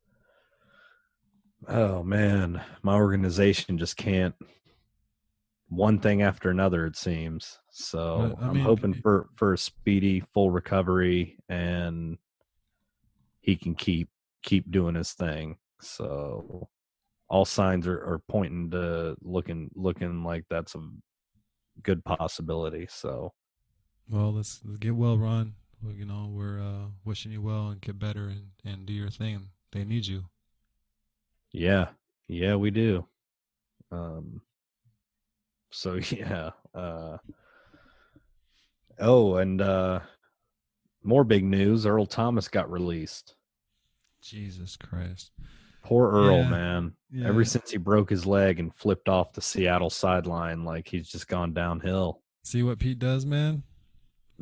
oh 1.68 2.04
man, 2.04 2.62
my 2.82 2.96
organization 2.96 3.78
just 3.78 3.96
can't 3.96 4.36
one 5.70 6.00
thing 6.00 6.22
after 6.22 6.50
another. 6.50 6.86
It 6.86 6.98
seems 6.98 7.60
so. 7.72 8.36
I 8.42 8.48
I'm 8.48 8.54
mean, 8.56 8.64
hoping 8.64 8.94
for 8.96 9.30
for 9.36 9.54
a 9.54 9.58
speedy 9.58 10.24
full 10.34 10.52
recovery 10.52 11.38
and 11.48 12.18
he 13.40 13.56
can 13.56 13.76
keep 13.76 14.10
keep 14.44 14.70
doing 14.70 14.96
his 14.96 15.14
thing. 15.14 15.58
So 15.82 16.68
all 17.34 17.46
signs 17.46 17.88
are, 17.88 17.98
are 17.98 18.22
pointing 18.30 18.70
to 18.70 19.16
looking 19.24 19.72
looking 19.74 20.24
like 20.24 20.44
that's 20.52 20.76
a 20.76 20.88
good 21.82 22.06
possibility. 22.06 22.86
So 22.88 23.34
Well, 24.08 24.32
let's, 24.32 24.62
let's 24.64 24.78
get 24.78 24.96
well, 24.96 25.18
Ron. 25.18 25.54
You 25.84 26.06
know, 26.06 26.30
we're 26.32 26.62
uh, 26.62 26.90
wishing 27.04 27.32
you 27.32 27.42
well 27.42 27.70
and 27.70 27.82
get 27.82 27.98
better 27.98 28.28
and, 28.28 28.50
and 28.64 28.86
do 28.86 28.94
your 28.94 29.10
thing. 29.10 29.48
They 29.72 29.84
need 29.84 30.06
you. 30.06 30.26
Yeah, 31.52 31.88
yeah, 32.28 32.54
we 32.54 32.70
do. 32.70 33.08
Um, 33.92 34.42
so 35.72 35.96
yeah. 36.12 36.52
Uh, 36.76 37.18
oh, 39.00 39.38
and 39.38 39.60
uh, 39.60 40.02
more 41.02 41.24
big 41.24 41.44
news: 41.44 41.88
Earl 41.88 42.06
Thomas 42.06 42.48
got 42.48 42.70
released. 42.70 43.34
Jesus 44.22 44.78
Christ. 44.78 45.32
Poor 45.84 46.10
Earl, 46.12 46.38
Yeah, 46.38 46.50
man. 46.50 46.94
Yeah. 47.12 47.28
Ever 47.28 47.46
since 47.46 47.70
he 47.70 47.78
broke 47.78 48.10
his 48.10 48.26
leg 48.26 48.60
and 48.60 48.74
flipped 48.74 49.08
off 49.08 49.34
the 49.34 49.42
Seattle 49.42 49.90
sideline, 49.90 50.64
like 50.66 50.88
he's 50.88 51.08
just 51.10 51.28
gone 51.28 51.54
downhill. 51.54 52.22
See 52.44 52.64
what 52.64 52.80
Pete 52.80 53.00
does, 53.00 53.26
man? 53.26 53.58
Pete- 53.58 53.64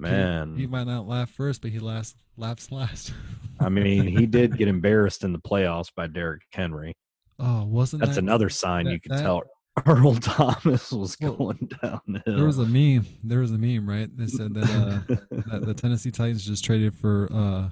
Man, 0.04 0.56
He, 0.56 0.68
might 0.68 0.88
not 0.88 1.08
laugh 1.08 1.30
first, 1.30 1.62
but 1.62 1.72
he 1.72 1.80
laughs 1.80 2.16
laughs 2.38 2.72
last. 2.72 3.14
I 3.60 3.68
mean, 3.70 4.08
he 4.08 4.26
did 4.26 4.58
get 4.58 4.68
embarrassed 4.70 5.24
in 5.24 5.34
the 5.34 5.40
playoffs 5.40 5.94
by 5.94 6.08
Derrick 6.08 6.44
Henry. 6.52 6.96
oh, 7.40 7.66
wasn't 7.66 8.00
that? 8.00 8.06
That's 8.08 8.16
that 8.16 8.24
another 8.24 8.50
sign 8.50 8.86
that- 8.86 8.94
you 8.94 9.00
could 9.02 9.12
that- 9.12 9.22
tell 9.22 9.44
Earl 9.86 10.16
Thomas 10.16 10.92
was 10.92 11.16
Well, 11.22 11.34
going 11.34 11.70
downhill. 11.82 12.22
There 12.26 12.46
was 12.46 12.58
a 12.60 12.66
meme. 12.66 13.06
There 13.24 13.40
was 13.40 13.52
a 13.52 13.58
meme, 13.58 13.88
right? 13.88 14.10
They 14.16 14.28
said 14.28 14.54
that 14.54 14.64
uh, 14.70 15.16
that 15.52 15.66
the 15.66 15.74
Tennessee 15.74 16.12
Titans 16.12 16.46
just 16.46 16.64
traded 16.66 16.94
for 16.96 17.30
uh, 17.32 17.70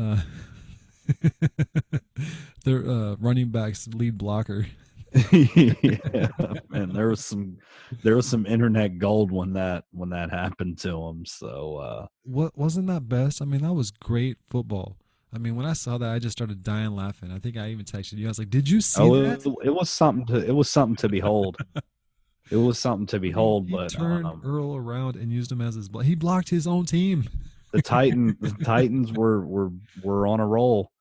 uh, 0.00 0.20
their 2.64 2.88
uh, 2.88 3.16
running 3.16 3.50
back's 3.50 3.88
lead 3.88 4.18
blocker. 4.18 4.66
yeah, 5.32 6.28
man, 6.70 6.90
there 6.94 7.08
was 7.08 7.22
some 7.22 7.58
there 8.02 8.16
was 8.16 8.26
some 8.26 8.46
internet 8.46 8.98
gold 8.98 9.30
when 9.30 9.52
that 9.52 9.84
when 9.92 10.08
that 10.08 10.30
happened 10.30 10.78
to 10.78 11.02
him. 11.06 11.26
So 11.26 11.76
uh 11.76 12.06
What 12.22 12.56
wasn't 12.56 12.86
that 12.86 13.08
best? 13.08 13.42
I 13.42 13.44
mean, 13.44 13.60
that 13.60 13.74
was 13.74 13.90
great 13.90 14.38
football. 14.48 14.96
I 15.34 15.38
mean, 15.38 15.56
when 15.56 15.66
I 15.66 15.72
saw 15.72 15.98
that, 15.98 16.10
I 16.10 16.18
just 16.18 16.36
started 16.36 16.62
dying 16.62 16.94
laughing. 16.94 17.30
I 17.30 17.38
think 17.38 17.56
I 17.56 17.68
even 17.70 17.84
texted 17.84 18.18
you. 18.18 18.26
I 18.26 18.28
was 18.28 18.38
like, 18.38 18.50
"Did 18.50 18.68
you 18.68 18.80
see 18.80 19.02
oh, 19.02 19.22
that?" 19.22 19.46
it, 19.46 19.54
it 19.64 19.70
was 19.70 19.90
something 19.90 20.26
to 20.26 20.46
it 20.46 20.52
was 20.52 20.70
something 20.70 20.96
to 20.96 21.08
behold. 21.08 21.56
it 22.50 22.56
was 22.56 22.78
something 22.78 23.06
to 23.08 23.20
behold, 23.20 23.68
he 23.68 23.72
but 23.76 23.90
turned 23.90 24.26
um, 24.26 24.42
Earl 24.44 24.76
around 24.76 25.16
and 25.16 25.32
used 25.32 25.50
him 25.50 25.60
as 25.60 25.74
his. 25.74 25.88
Blo- 25.88 26.02
he 26.02 26.14
blocked 26.14 26.50
his 26.50 26.66
own 26.66 26.84
team. 26.84 27.28
the 27.72 27.82
Titan 27.82 28.36
the 28.40 28.50
Titans 28.64 29.12
were 29.12 29.44
were 29.44 29.70
were 30.02 30.26
on 30.26 30.40
a 30.40 30.46
roll, 30.46 30.91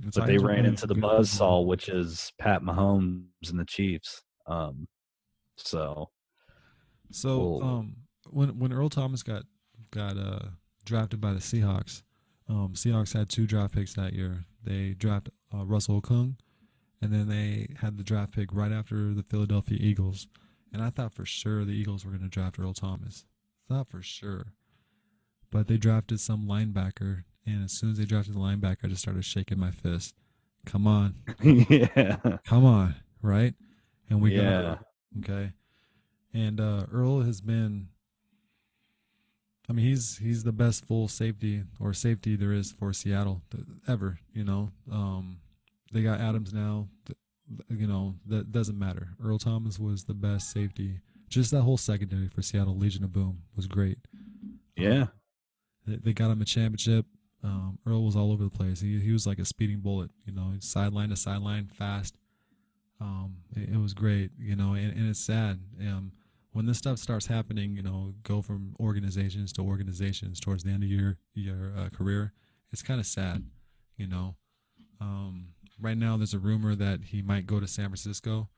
The 0.00 0.20
but 0.20 0.26
they 0.26 0.38
ran 0.38 0.64
into 0.64 0.86
the 0.86 0.94
good 0.94 1.02
buzzsaw, 1.02 1.66
which 1.66 1.88
is 1.88 2.32
Pat 2.38 2.62
Mahomes 2.62 3.50
and 3.50 3.58
the 3.58 3.64
Chiefs. 3.64 4.22
Um, 4.46 4.86
so 5.56 6.10
So, 7.10 7.60
um, 7.62 7.96
when 8.30 8.58
when 8.58 8.72
Earl 8.72 8.88
Thomas 8.90 9.22
got 9.22 9.44
got 9.90 10.16
uh 10.16 10.50
drafted 10.84 11.20
by 11.20 11.32
the 11.32 11.40
Seahawks, 11.40 12.02
um, 12.48 12.72
Seahawks 12.74 13.14
had 13.14 13.28
two 13.28 13.46
draft 13.46 13.74
picks 13.74 13.94
that 13.94 14.12
year. 14.12 14.44
They 14.62 14.94
drafted 14.94 15.34
uh, 15.54 15.64
Russell 15.64 16.00
Okung, 16.00 16.36
and 17.00 17.12
then 17.12 17.28
they 17.28 17.68
had 17.80 17.96
the 17.96 18.04
draft 18.04 18.32
pick 18.32 18.52
right 18.52 18.72
after 18.72 19.14
the 19.14 19.22
Philadelphia 19.22 19.78
Eagles. 19.80 20.26
And 20.72 20.82
I 20.82 20.90
thought 20.90 21.14
for 21.14 21.24
sure 21.24 21.64
the 21.64 21.72
Eagles 21.72 22.04
were 22.04 22.10
going 22.10 22.22
to 22.22 22.28
draft 22.28 22.58
Earl 22.58 22.74
Thomas. 22.74 23.24
Thought 23.68 23.88
for 23.88 24.02
sure, 24.02 24.52
but 25.50 25.66
they 25.66 25.76
drafted 25.76 26.20
some 26.20 26.46
linebacker, 26.46 27.24
and 27.48 27.64
as 27.64 27.72
soon 27.72 27.90
as 27.90 27.98
they 27.98 28.04
drafted 28.04 28.34
the 28.34 28.38
linebacker, 28.38 28.84
I 28.84 28.88
just 28.88 29.02
started 29.02 29.24
shaking 29.24 29.58
my 29.58 29.70
fist. 29.70 30.14
Come 30.66 30.86
on, 30.86 31.14
yeah, 31.42 32.16
come 32.44 32.64
on, 32.64 32.94
right? 33.22 33.54
And 34.10 34.20
we 34.20 34.34
got 34.34 34.42
yeah, 34.42 34.50
Earl, 34.50 34.78
okay. 35.20 35.52
And 36.34 36.60
uh, 36.60 36.86
Earl 36.92 37.22
has 37.22 37.40
been. 37.40 37.88
I 39.70 39.72
mean, 39.74 39.86
he's 39.86 40.18
he's 40.18 40.44
the 40.44 40.52
best 40.52 40.84
full 40.86 41.08
safety 41.08 41.62
or 41.78 41.92
safety 41.92 42.36
there 42.36 42.52
is 42.52 42.72
for 42.72 42.92
Seattle 42.92 43.42
ever. 43.86 44.18
You 44.32 44.44
know, 44.44 44.70
um, 44.90 45.40
they 45.92 46.02
got 46.02 46.20
Adams 46.20 46.52
now. 46.52 46.88
You 47.70 47.86
know 47.86 48.14
that 48.26 48.52
doesn't 48.52 48.78
matter. 48.78 49.10
Earl 49.22 49.38
Thomas 49.38 49.78
was 49.78 50.04
the 50.04 50.14
best 50.14 50.50
safety. 50.50 51.00
Just 51.30 51.50
that 51.50 51.62
whole 51.62 51.76
secondary 51.76 52.28
for 52.28 52.42
Seattle 52.42 52.76
Legion 52.76 53.04
of 53.04 53.12
Boom 53.12 53.42
was 53.56 53.66
great. 53.66 53.98
yeah. 54.76 55.06
They, 55.86 55.96
they 55.96 56.12
got 56.12 56.30
him 56.30 56.42
a 56.42 56.44
championship. 56.44 57.06
Um, 57.42 57.78
Earl 57.86 58.04
was 58.04 58.16
all 58.16 58.32
over 58.32 58.44
the 58.44 58.50
place. 58.50 58.80
He 58.80 58.98
he 58.98 59.12
was 59.12 59.26
like 59.26 59.38
a 59.38 59.44
speeding 59.44 59.80
bullet. 59.80 60.10
You 60.24 60.32
know, 60.32 60.52
sideline 60.60 61.10
to 61.10 61.16
sideline, 61.16 61.68
fast. 61.72 62.16
Um, 63.00 63.36
it, 63.54 63.70
it 63.74 63.76
was 63.78 63.94
great. 63.94 64.30
You 64.38 64.56
know, 64.56 64.74
and, 64.74 64.92
and 64.92 65.08
it's 65.08 65.20
sad. 65.20 65.60
Um, 65.80 66.12
when 66.52 66.66
this 66.66 66.78
stuff 66.78 66.98
starts 66.98 67.26
happening, 67.26 67.76
you 67.76 67.82
know, 67.82 68.14
go 68.22 68.42
from 68.42 68.74
organizations 68.80 69.52
to 69.52 69.62
organizations 69.62 70.40
towards 70.40 70.64
the 70.64 70.70
end 70.70 70.82
of 70.82 70.88
your 70.88 71.18
your 71.34 71.72
uh, 71.76 71.88
career. 71.90 72.32
It's 72.72 72.82
kind 72.82 73.00
of 73.00 73.06
sad. 73.06 73.44
You 73.96 74.08
know, 74.08 74.36
um, 75.00 75.48
right 75.80 75.96
now 75.96 76.16
there's 76.16 76.34
a 76.34 76.38
rumor 76.38 76.74
that 76.74 77.04
he 77.06 77.22
might 77.22 77.46
go 77.46 77.60
to 77.60 77.66
San 77.66 77.86
Francisco. 77.86 78.48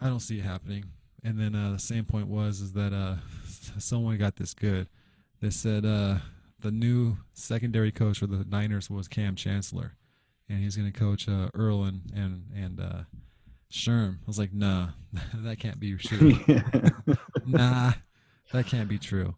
I 0.00 0.06
don't 0.06 0.20
see 0.20 0.38
it 0.38 0.44
happening. 0.44 0.84
And 1.22 1.38
then 1.38 1.54
uh, 1.54 1.72
the 1.72 1.78
same 1.78 2.04
point 2.04 2.28
was 2.28 2.60
is 2.60 2.72
that 2.72 2.92
uh, 2.92 3.16
someone 3.78 4.16
got 4.16 4.36
this 4.36 4.54
good. 4.54 4.88
They 5.40 5.50
said 5.50 5.84
uh, 5.84 6.18
the 6.60 6.70
new 6.70 7.18
secondary 7.32 7.92
coach 7.92 8.18
for 8.18 8.26
the 8.26 8.44
Niners 8.44 8.90
was 8.90 9.08
Kam 9.08 9.36
Chancellor, 9.36 9.96
and 10.48 10.58
he's 10.58 10.76
going 10.76 10.90
to 10.90 10.98
coach 10.98 11.28
uh, 11.28 11.48
Earl 11.54 11.84
and 11.84 12.02
and 12.14 12.44
and 12.54 12.80
uh, 12.80 13.02
Sherm. 13.70 14.14
I 14.14 14.26
was 14.26 14.38
like, 14.38 14.52
nah, 14.52 14.90
that 15.34 15.58
can't 15.58 15.80
be 15.80 15.96
true. 15.96 16.38
nah, 17.46 17.92
that 18.52 18.66
can't 18.66 18.88
be 18.88 18.98
true. 18.98 19.36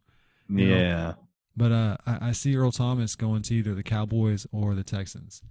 You 0.48 0.66
know? 0.66 0.76
yeah. 0.76 1.12
But 1.56 1.72
uh, 1.72 1.96
I, 2.06 2.28
I 2.28 2.32
see 2.32 2.56
Earl 2.56 2.72
Thomas 2.72 3.14
going 3.14 3.42
to 3.42 3.54
either 3.54 3.74
the 3.74 3.82
Cowboys 3.82 4.46
or 4.52 4.74
the 4.74 4.84
Texans, 4.84 5.42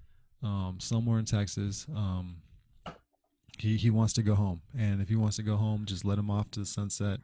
um, 0.44 0.78
somewhere 0.80 1.20
in 1.20 1.26
Texas. 1.26 1.86
Um, 1.96 2.38
he 3.60 3.78
he 3.78 3.92
wants 3.92 4.14
to 4.14 4.24
go 4.24 4.36
home, 4.36 4.62
and 4.78 5.02
if 5.02 5.10
he 5.10 5.16
wants 5.16 5.36
to 5.36 5.44
go 5.44 5.58
home, 5.58 5.86
just 5.86 6.04
let 6.04 6.18
him 6.18 6.32
off 6.32 6.50
to 6.52 6.62
the 6.62 6.66
sunset. 6.66 7.20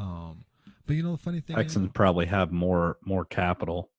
Um, 0.00 0.44
but 0.88 0.96
you 0.96 1.02
know 1.02 1.12
the 1.12 1.18
funny 1.18 1.40
thing, 1.40 1.56
is, 1.56 1.66
Texans 1.66 1.90
probably 1.92 2.26
have 2.26 2.50
more 2.50 2.96
more 3.04 3.24
capital. 3.24 3.90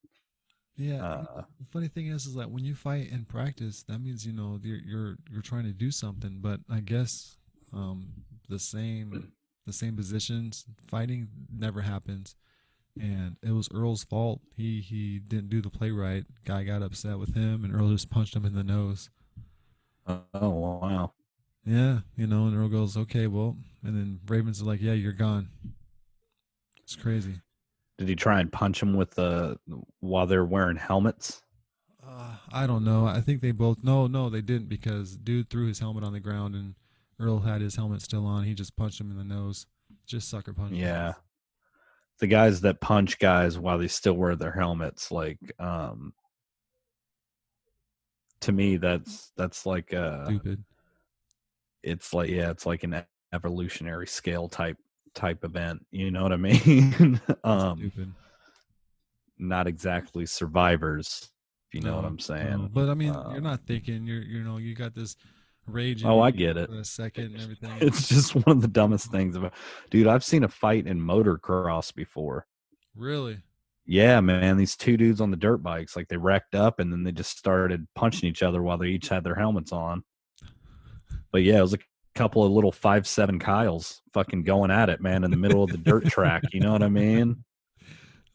yeah. 0.76 1.02
Uh, 1.02 1.42
the 1.58 1.66
funny 1.70 1.86
thing 1.86 2.08
is, 2.08 2.26
is 2.26 2.34
that 2.34 2.50
when 2.50 2.64
you 2.64 2.74
fight 2.74 3.10
in 3.10 3.24
practice, 3.24 3.84
that 3.84 4.00
means 4.00 4.26
you 4.26 4.32
know 4.32 4.58
you're 4.62 4.80
you're 4.84 5.16
you're 5.30 5.40
trying 5.40 5.64
to 5.64 5.72
do 5.72 5.92
something. 5.92 6.38
But 6.40 6.60
I 6.68 6.80
guess 6.80 7.36
um, 7.72 8.08
the 8.48 8.58
same 8.58 9.32
the 9.66 9.72
same 9.72 9.96
positions. 9.96 10.66
Fighting 10.88 11.28
never 11.56 11.80
happens, 11.82 12.34
and 13.00 13.36
it 13.40 13.52
was 13.52 13.68
Earl's 13.72 14.02
fault. 14.02 14.40
He 14.56 14.80
he 14.80 15.20
didn't 15.20 15.48
do 15.48 15.62
the 15.62 15.70
play 15.70 15.92
right. 15.92 16.24
Guy 16.44 16.64
got 16.64 16.82
upset 16.82 17.20
with 17.20 17.36
him, 17.36 17.64
and 17.64 17.72
Earl 17.72 17.90
just 17.90 18.10
punched 18.10 18.34
him 18.34 18.44
in 18.44 18.56
the 18.56 18.64
nose. 18.64 19.10
Oh 20.08 20.26
wow. 20.48 21.12
Yeah, 21.64 22.00
you 22.16 22.26
know, 22.26 22.46
and 22.46 22.56
Earl 22.56 22.68
goes, 22.68 22.96
"Okay, 22.96 23.28
well," 23.28 23.56
and 23.84 23.94
then 23.94 24.18
Ravens 24.26 24.60
are 24.60 24.64
like, 24.64 24.80
"Yeah, 24.80 24.94
you're 24.94 25.12
gone." 25.12 25.50
It's 26.90 27.00
crazy. 27.00 27.40
Did 27.98 28.08
he 28.08 28.16
try 28.16 28.40
and 28.40 28.50
punch 28.50 28.82
him 28.82 28.94
with 28.94 29.12
the 29.12 29.56
while 30.00 30.26
they're 30.26 30.44
wearing 30.44 30.76
helmets? 30.76 31.40
Uh, 32.04 32.34
I 32.52 32.66
don't 32.66 32.84
know. 32.84 33.06
I 33.06 33.20
think 33.20 33.42
they 33.42 33.52
both. 33.52 33.84
No, 33.84 34.08
no, 34.08 34.28
they 34.28 34.40
didn't 34.40 34.68
because 34.68 35.16
dude 35.16 35.50
threw 35.50 35.68
his 35.68 35.78
helmet 35.78 36.02
on 36.02 36.12
the 36.12 36.18
ground 36.18 36.56
and 36.56 36.74
Earl 37.20 37.38
had 37.38 37.60
his 37.60 37.76
helmet 37.76 38.02
still 38.02 38.26
on. 38.26 38.42
He 38.42 38.54
just 38.54 38.76
punched 38.76 39.00
him 39.00 39.12
in 39.12 39.18
the 39.18 39.22
nose. 39.22 39.66
Just 40.04 40.28
sucker 40.28 40.52
punch. 40.52 40.72
Yeah. 40.72 41.12
The 42.18 42.26
guys 42.26 42.62
that 42.62 42.80
punch 42.80 43.20
guys 43.20 43.56
while 43.56 43.78
they 43.78 43.86
still 43.86 44.14
wear 44.14 44.34
their 44.34 44.50
helmets, 44.50 45.12
like 45.12 45.38
um 45.60 46.12
to 48.40 48.50
me 48.50 48.78
that's 48.78 49.30
that's 49.36 49.64
like 49.64 49.94
uh 49.94 50.24
Stupid. 50.24 50.64
it's 51.84 52.12
like 52.12 52.30
yeah, 52.30 52.50
it's 52.50 52.66
like 52.66 52.82
an 52.82 53.04
evolutionary 53.32 54.08
scale 54.08 54.48
type 54.48 54.76
type 55.14 55.44
event. 55.44 55.84
You 55.90 56.10
know 56.10 56.22
what 56.22 56.32
I 56.32 56.36
mean? 56.36 57.20
um 57.44 57.78
Stupid. 57.78 58.12
not 59.38 59.66
exactly 59.66 60.26
survivors, 60.26 61.30
if 61.68 61.74
you 61.74 61.80
know 61.80 61.96
what 61.96 62.04
I'm 62.04 62.18
saying. 62.18 62.50
no. 62.62 62.68
But 62.72 62.88
I 62.88 62.94
mean, 62.94 63.10
Uh, 63.10 63.30
you're 63.32 63.40
not 63.40 63.66
thinking. 63.66 64.04
You're 64.06 64.22
you 64.22 64.42
know 64.42 64.58
you 64.58 64.74
got 64.74 64.94
this 64.94 65.16
rage. 65.66 66.04
Oh, 66.04 66.20
I 66.20 66.30
get 66.30 66.56
it. 66.56 66.70
A 66.70 66.84
second 66.84 67.34
and 67.34 67.40
everything. 67.42 67.70
It's 67.80 68.08
just 68.08 68.34
one 68.34 68.56
of 68.56 68.62
the 68.62 68.68
dumbest 68.68 69.10
things 69.10 69.36
about 69.36 69.54
dude, 69.90 70.06
I've 70.06 70.24
seen 70.24 70.44
a 70.44 70.48
fight 70.48 70.86
in 70.86 71.00
motocross 71.00 71.94
before. 71.94 72.46
really. 72.94 73.38
Yeah, 73.86 74.20
man, 74.20 74.56
these 74.56 74.76
two 74.76 74.96
dudes 74.96 75.20
on 75.20 75.32
the 75.32 75.36
dirt 75.36 75.64
bikes, 75.64 75.96
like 75.96 76.06
they 76.06 76.16
wrecked 76.16 76.54
up 76.54 76.78
and 76.78 76.92
then 76.92 77.02
they 77.02 77.10
just 77.10 77.36
started 77.36 77.88
punching 77.96 78.28
each 78.28 78.40
other 78.42 78.62
while 78.62 78.78
they 78.78 78.86
each 78.88 79.08
had 79.08 79.24
their 79.24 79.34
helmets 79.34 79.72
on. 79.72 80.04
But 81.32 81.42
yeah, 81.42 81.58
it 81.58 81.62
was 81.62 81.74
a 81.74 81.78
couple 82.14 82.44
of 82.44 82.52
little 82.52 82.72
five 82.72 83.06
seven 83.06 83.38
Kyles 83.38 84.02
fucking 84.12 84.44
going 84.44 84.70
at 84.70 84.88
it, 84.88 85.00
man, 85.00 85.24
in 85.24 85.30
the 85.30 85.36
middle 85.36 85.62
of 85.62 85.70
the 85.70 85.78
dirt 85.78 86.06
track. 86.06 86.42
You 86.52 86.60
know 86.60 86.72
what 86.72 86.82
I 86.82 86.88
mean? 86.88 87.44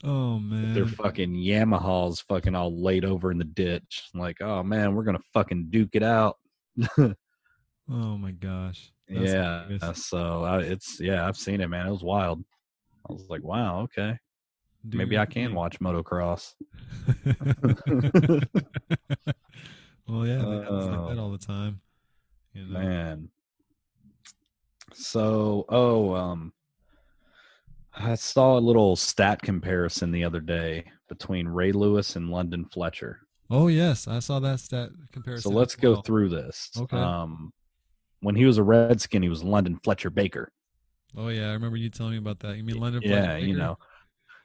Oh 0.03 0.39
man. 0.39 0.73
Their 0.73 0.86
fucking 0.86 1.34
Yamahas 1.34 2.23
fucking 2.28 2.55
all 2.55 2.82
laid 2.82 3.05
over 3.05 3.32
in 3.32 3.38
the 3.38 3.43
ditch. 3.43 4.09
Like, 4.13 4.41
oh 4.41 4.63
man, 4.63 4.93
we're 4.93 5.03
gonna 5.03 5.19
fucking 5.34 5.67
duke 5.69 5.91
it 5.93 6.03
out. 6.03 6.38
oh 6.97 7.15
my 7.88 8.32
gosh. 8.32 8.91
That's 9.07 9.32
yeah. 9.32 9.63
hilarious. 9.67 10.05
So 10.05 10.43
I, 10.43 10.59
it's 10.61 10.99
yeah, 10.99 11.28
I've 11.28 11.38
seen 11.38 11.61
it, 11.61 11.67
man. 11.67 11.88
It 11.88 11.91
was 11.91 12.03
wild. 12.03 12.43
I 13.09 13.13
was 13.13 13.26
like, 13.30 13.43
wow, 13.43 13.82
okay. 13.82 14.17
Do 14.88 14.97
Maybe 14.97 15.17
I 15.17 15.26
can 15.26 15.55
watch 15.55 15.80
motocross. 15.80 16.53
well, 20.07 20.28
yeah, 20.28 20.38
man, 20.38 20.57
like 20.57 20.67
that 21.09 21.17
all 21.19 21.32
the 21.32 21.39
time. 21.39 21.82
You 22.53 22.67
know? 22.67 22.80
Man. 22.80 23.30
So, 24.96 25.66
oh, 25.70 26.14
um, 26.14 26.54
I 27.93 28.16
saw 28.16 28.58
a 28.58 28.60
little 28.60 28.96
stat 28.96 29.41
comparison 29.41 30.12
the 30.12 30.24
other 30.24 30.39
day 30.39 30.86
between 31.08 31.48
Ray 31.48 31.72
Lewis 31.72 32.16
and 32.16 32.30
London 32.30 32.66
Fletcher. 32.66 33.20
Oh 33.50 33.68
yes, 33.68 34.08
I 34.08 34.20
saw 34.20 34.39
that 34.39 34.60
stat 34.60 34.89
comparison. 35.12 35.52
So 35.52 35.56
let's 35.56 35.76
as 35.76 35.82
go 35.82 36.02
through 36.02 36.30
this. 36.30 36.72
Okay. 36.78 36.98
Um, 36.98 37.54
when 38.22 38.36
he 38.36 38.46
was 38.46 38.58
a 38.58 38.64
Redskin, 38.64 39.22
he 39.22 39.30
was 39.30 39.43
London 39.43 39.80
Fletcher 39.84 40.10
Baker. 40.10 40.52
Oh 41.16 41.28
yeah, 41.28 41.50
I 41.50 41.54
remember 41.54 41.78
you 41.78 41.89
telling 41.89 42.14
me 42.14 42.18
about 42.18 42.39
that. 42.39 42.58
You 42.58 42.64
mean 42.64 42.78
London? 42.78 43.02
yeah, 43.04 43.26
Fletcher 43.26 43.46
you 43.46 43.56
know, 43.56 43.78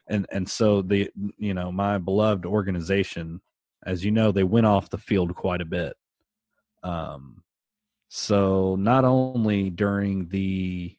and 0.09 0.27
and 0.31 0.49
so 0.49 0.83
the 0.83 1.11
you 1.39 1.55
know 1.55 1.73
my 1.73 1.99
beloved 1.99 2.45
organization, 2.45 3.41
as 3.87 4.05
you 4.05 4.11
know, 4.11 4.33
they 4.33 4.45
went 4.45 4.67
off 4.67 4.91
the 4.91 4.99
field 4.99 5.35
quite 5.35 5.61
a 5.61 5.67
bit. 5.67 5.97
Um, 6.83 7.43
so 8.13 8.75
not 8.75 9.05
only 9.05 9.71
during 9.71 10.29
the 10.31 10.97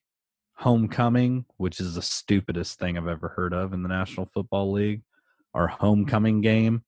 homecoming, 0.55 1.43
which 1.57 1.82
is 1.82 1.95
the 1.95 2.01
stupidest 2.01 2.80
thing 2.80 2.97
I've 2.97 3.07
ever 3.07 3.28
heard 3.28 3.53
of 3.53 3.74
in 3.74 3.84
the 3.84 3.89
National 3.89 4.30
Football 4.34 4.72
League, 4.72 5.01
our 5.53 5.68
homecoming 5.68 6.39
game 6.39 6.84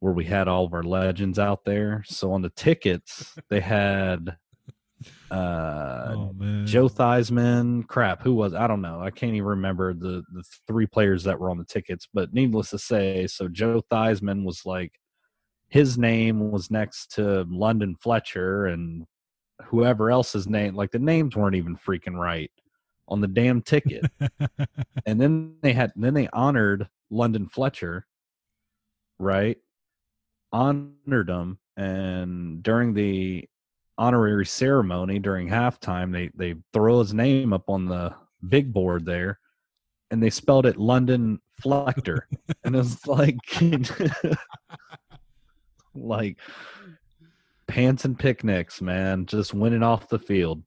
where 0.00 0.12
we 0.12 0.24
had 0.24 0.48
all 0.48 0.64
of 0.64 0.74
our 0.74 0.82
legends 0.82 1.38
out 1.38 1.64
there. 1.64 2.02
So 2.04 2.32
on 2.32 2.42
the 2.42 2.50
tickets, 2.50 3.38
they 3.48 3.60
had 3.60 4.36
uh 5.30 6.14
oh 6.16 6.34
Joe 6.64 6.88
Theismann, 6.88 7.86
crap, 7.86 8.22
who 8.22 8.34
was 8.34 8.54
I 8.54 8.66
don't 8.66 8.82
know. 8.82 9.00
I 9.00 9.10
can't 9.12 9.34
even 9.34 9.48
remember 9.48 9.94
the 9.94 10.24
the 10.32 10.42
three 10.66 10.86
players 10.86 11.22
that 11.24 11.38
were 11.38 11.48
on 11.48 11.58
the 11.58 11.64
tickets, 11.64 12.08
but 12.12 12.34
needless 12.34 12.70
to 12.70 12.78
say, 12.78 13.28
so 13.28 13.46
Joe 13.46 13.82
Theismann 13.88 14.44
was 14.44 14.66
like 14.66 14.98
his 15.68 15.96
name 15.96 16.50
was 16.50 16.72
next 16.72 17.12
to 17.12 17.46
London 17.48 17.94
Fletcher 17.94 18.66
and 18.66 19.06
whoever 19.66 20.10
else's 20.10 20.48
name, 20.48 20.74
like 20.74 20.90
the 20.90 20.98
names 20.98 21.36
weren't 21.36 21.56
even 21.56 21.76
freaking 21.76 22.18
right 22.18 22.50
on 23.08 23.20
the 23.20 23.28
damn 23.28 23.60
ticket. 23.60 24.04
and 25.06 25.20
then 25.20 25.56
they 25.62 25.72
had 25.72 25.92
then 25.96 26.14
they 26.14 26.28
honored 26.32 26.88
London 27.10 27.48
Fletcher, 27.48 28.06
right? 29.18 29.58
Honored 30.52 31.28
him, 31.28 31.58
and 31.76 32.62
during 32.62 32.94
the 32.94 33.48
honorary 33.98 34.46
ceremony 34.46 35.18
during 35.18 35.48
halftime, 35.48 36.12
they 36.12 36.30
they 36.34 36.58
throw 36.72 37.00
his 37.00 37.12
name 37.12 37.52
up 37.52 37.68
on 37.68 37.86
the 37.86 38.14
big 38.48 38.72
board 38.72 39.04
there, 39.04 39.38
and 40.10 40.22
they 40.22 40.30
spelled 40.30 40.66
it 40.66 40.76
London 40.76 41.40
Flector, 41.62 42.26
and 42.64 42.74
it's 42.74 43.06
like 43.06 43.36
like 45.94 46.38
pants 47.70 48.04
and 48.04 48.18
picnics, 48.18 48.82
man, 48.82 49.26
just 49.26 49.54
winning 49.54 49.84
off 49.84 50.08
the 50.08 50.18
field. 50.18 50.62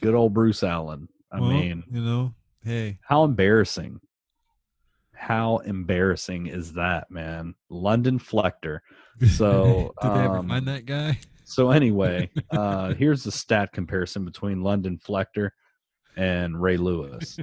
Good 0.00 0.14
old 0.14 0.34
Bruce 0.34 0.64
Allen. 0.64 1.08
I 1.30 1.40
Well, 1.40 1.50
mean, 1.50 1.84
you 1.88 2.00
know, 2.00 2.34
hey, 2.64 2.98
how 3.02 3.22
embarrassing. 3.22 4.00
How 5.14 5.58
embarrassing 5.58 6.48
is 6.48 6.72
that, 6.72 7.08
man? 7.10 7.54
London 7.70 8.18
Flector. 8.18 8.82
So, 9.36 9.94
did 10.02 10.10
they 10.10 10.24
ever 10.24 10.38
um, 10.38 10.48
find 10.48 10.66
that 10.66 10.84
guy? 10.84 11.20
So 11.44 11.70
anyway, 11.70 12.28
uh 12.50 12.94
here's 12.94 13.22
the 13.22 13.30
stat 13.30 13.72
comparison 13.72 14.24
between 14.24 14.62
London 14.62 14.98
Flector 14.98 15.52
and 16.16 16.60
Ray 16.60 16.76
Lewis. 16.76 17.38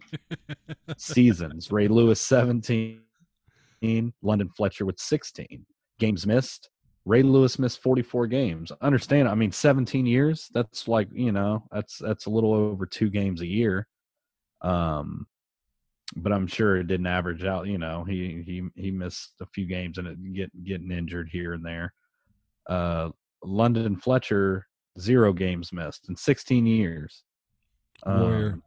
Seasons. 0.98 1.72
Ray 1.72 1.88
Lewis 1.88 2.20
17, 2.20 3.00
London 4.22 4.50
Fletcher 4.58 4.86
with 4.86 5.00
16. 5.00 5.66
Games 6.00 6.28
missed. 6.28 6.70
Ray 7.06 7.24
Lewis 7.24 7.58
missed 7.58 7.82
44 7.82 8.28
games. 8.28 8.72
Understand, 8.82 9.28
I 9.28 9.36
mean 9.36 9.52
17 9.52 10.06
years, 10.06 10.50
that's 10.54 10.88
like, 10.88 11.08
you 11.12 11.32
know, 11.32 11.64
that's 11.72 11.98
that's 11.98 12.26
a 12.26 12.30
little 12.30 12.54
over 12.54 12.86
2 12.86 13.10
games 13.10 13.42
a 13.42 13.48
year. 13.48 13.88
Um 14.62 15.28
but 16.16 16.34
I'm 16.34 16.48
sure 16.48 16.78
it 16.78 16.88
didn't 16.88 17.06
average 17.06 17.44
out, 17.44 17.68
you 17.68 17.78
know. 17.78 18.04
He 18.04 18.42
he 18.46 18.64
he 18.76 18.92
missed 18.92 19.34
a 19.42 19.46
few 19.46 19.66
games 19.66 19.98
and 19.98 20.08
it 20.08 20.34
get 20.34 20.64
getting 20.64 20.92
injured 20.92 21.30
here 21.30 21.54
and 21.54 21.66
there. 21.66 21.94
Uh 22.68 23.10
London 23.44 23.96
Fletcher 23.96 24.68
zero 25.00 25.34
games 25.34 25.72
missed 25.72 26.10
in 26.10 26.16
16 26.16 26.66
years. 26.66 27.24
Warrior. 28.06 28.54
Um, 28.54 28.64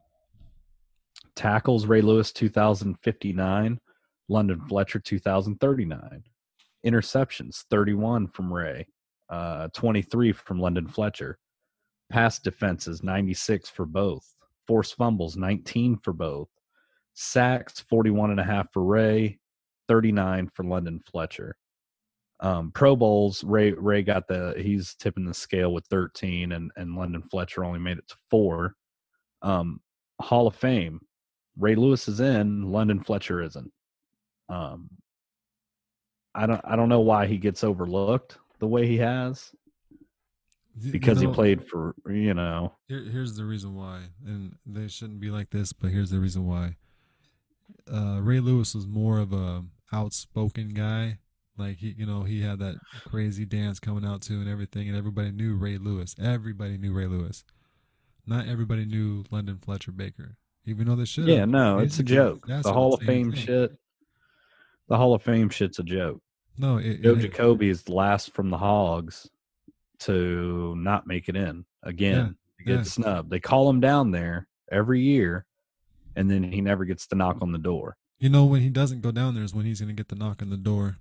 tackles 1.35 1.87
Ray 1.87 2.03
Lewis 2.03 2.33
2059, 2.33 3.81
London 4.29 4.61
Fletcher 4.69 5.01
2039. 5.01 6.23
Interceptions 6.87 7.65
31 7.71 8.29
from 8.29 8.53
Ray, 8.53 8.87
uh, 9.29 9.69
23 9.73 10.33
from 10.33 10.61
London 10.61 10.87
Fletcher. 10.87 11.39
Pass 12.11 12.39
defenses 12.39 13.03
96 13.03 13.71
for 13.71 13.87
both. 13.87 14.35
Forced 14.67 14.97
fumbles 14.97 15.37
19 15.37 15.99
for 15.99 16.13
both. 16.13 16.49
Sacks 17.15 17.81
41 17.89 18.31
and 18.31 18.41
a 18.41 18.45
half 18.45 18.73
for 18.73 18.85
Ray, 18.85 19.39
39 19.89 20.51
for 20.55 20.65
London 20.65 21.01
Fletcher. 21.11 21.57
Um, 22.41 22.73
Pro 22.73 22.97
Bowls, 22.97 23.45
Ray 23.45 23.73
Ray 23.73 24.03
got 24.03 24.27
the 24.27 24.55
he's 24.59 24.95
tipping 24.95 25.25
the 25.25 25.35
scale 25.35 25.73
with 25.73 25.87
13 25.87 26.53
and, 26.53 26.73
and 26.77 26.97
London 26.97 27.23
Fletcher 27.31 27.65
only 27.65 27.79
made 27.79 27.99
it 27.99 28.09
to 28.09 28.17
four. 28.31 28.75
Um, 29.43 29.81
Hall 30.21 30.47
of 30.47 30.57
Fame, 30.57 31.01
Ray 31.57 31.75
Lewis 31.75 32.09
is 32.09 32.21
in, 32.21 32.71
London 32.71 33.01
Fletcher 33.01 33.43
isn't. 33.43 33.71
Um, 34.49 34.89
I 36.35 36.47
don't 36.47 36.61
I 36.65 36.77
don't 36.77 36.89
know 36.89 37.01
why 37.01 37.27
he 37.27 37.37
gets 37.37 37.63
overlooked 37.65 38.39
the 38.59 38.67
way 38.67 38.87
he 38.87 38.99
has 38.99 39.53
Y- 40.77 40.87
you 40.87 40.93
because 40.93 41.21
know, 41.23 41.29
he 41.29 41.35
played 41.35 41.67
for 41.67 41.95
you 42.09 42.33
know 42.35 42.73
Here, 42.89 43.05
here's 43.05 43.37
the 43.37 43.45
reason 43.45 43.75
why, 43.75 44.01
and 44.27 44.57
they 44.65 44.89
shouldn't 44.89 45.21
be 45.21 45.31
like 45.31 45.51
this, 45.51 45.73
but 45.73 45.91
here's 45.91 46.11
the 46.11 46.19
reason 46.19 46.47
why. 46.47 46.77
Uh, 47.93 48.21
Ray 48.23 48.41
Lewis 48.41 48.75
was 48.75 48.87
more 48.87 49.19
of 49.19 49.33
a 49.33 49.65
outspoken 49.93 50.71
guy. 50.71 51.19
Like 51.59 51.79
he, 51.79 51.95
you 51.99 52.07
know, 52.07 52.23
he 52.23 52.41
had 52.41 52.59
that 52.61 52.77
crazy 53.05 53.45
dance 53.45 53.79
coming 53.79 54.07
out 54.07 54.23
to 54.23 54.35
and 54.35 54.49
everything, 54.49 54.89
and 54.89 54.97
everybody 54.97 55.31
knew 55.31 55.55
Ray 55.57 55.77
Lewis. 55.77 56.15
Everybody 56.23 56.79
knew 56.79 56.95
Ray 56.95 57.07
Lewis. 57.07 57.45
not 58.27 58.49
everybody 58.49 58.87
knew 58.87 59.25
London 59.31 59.59
Fletcher 59.59 59.93
Baker, 59.93 60.37
even 60.65 60.87
though 60.87 60.97
they 60.97 61.05
should. 61.05 61.27
Yeah, 61.27 61.45
no, 61.45 61.81
it's 61.81 61.99
a 61.99 62.03
joke. 62.03 62.47
The 62.47 62.63
Hall 62.73 62.95
of 62.95 63.01
Fame 63.03 63.33
too. 63.33 63.39
shit. 63.39 63.77
The 64.89 64.97
Hall 64.97 65.15
of 65.15 65.23
Fame 65.23 65.49
shit's 65.49 65.79
a 65.79 65.83
joke. 65.83 66.21
No, 66.59 66.77
it, 66.79 67.03
Joe 67.03 67.13
it- 67.13 67.21
Jacoby 67.21 67.69
is 67.69 67.83
the 67.83 67.95
last 67.95 68.35
from 68.35 68.51
the 68.51 68.59
Hogs 68.59 69.29
to 70.01 70.75
not 70.77 71.07
make 71.07 71.29
it 71.29 71.37
in 71.37 71.65
again. 71.83 72.37
to 72.59 72.65
get 72.65 72.77
yeah. 72.77 72.83
snubbed. 72.83 73.31
They 73.31 73.41
call 73.41 73.69
him 73.71 73.81
down 73.81 74.11
there 74.11 74.49
every 74.71 75.01
year, 75.01 75.47
and 76.17 76.31
then 76.31 76.43
he 76.43 76.61
never 76.61 76.85
gets 76.85 77.07
to 77.09 77.15
knock 77.17 77.39
on 77.41 77.53
the 77.53 77.59
door. 77.59 77.97
you 78.19 78.29
know 78.29 78.45
when 78.45 78.61
he 78.61 78.69
doesn't 78.69 79.01
go 79.01 79.11
down 79.11 79.35
there 79.35 79.45
is 79.45 79.55
when 79.55 79.65
he's 79.65 79.81
gonna 79.81 79.93
get 79.93 80.09
the 80.09 80.15
knock 80.17 80.43
on 80.43 80.51
the 80.51 80.57
door. 80.57 80.99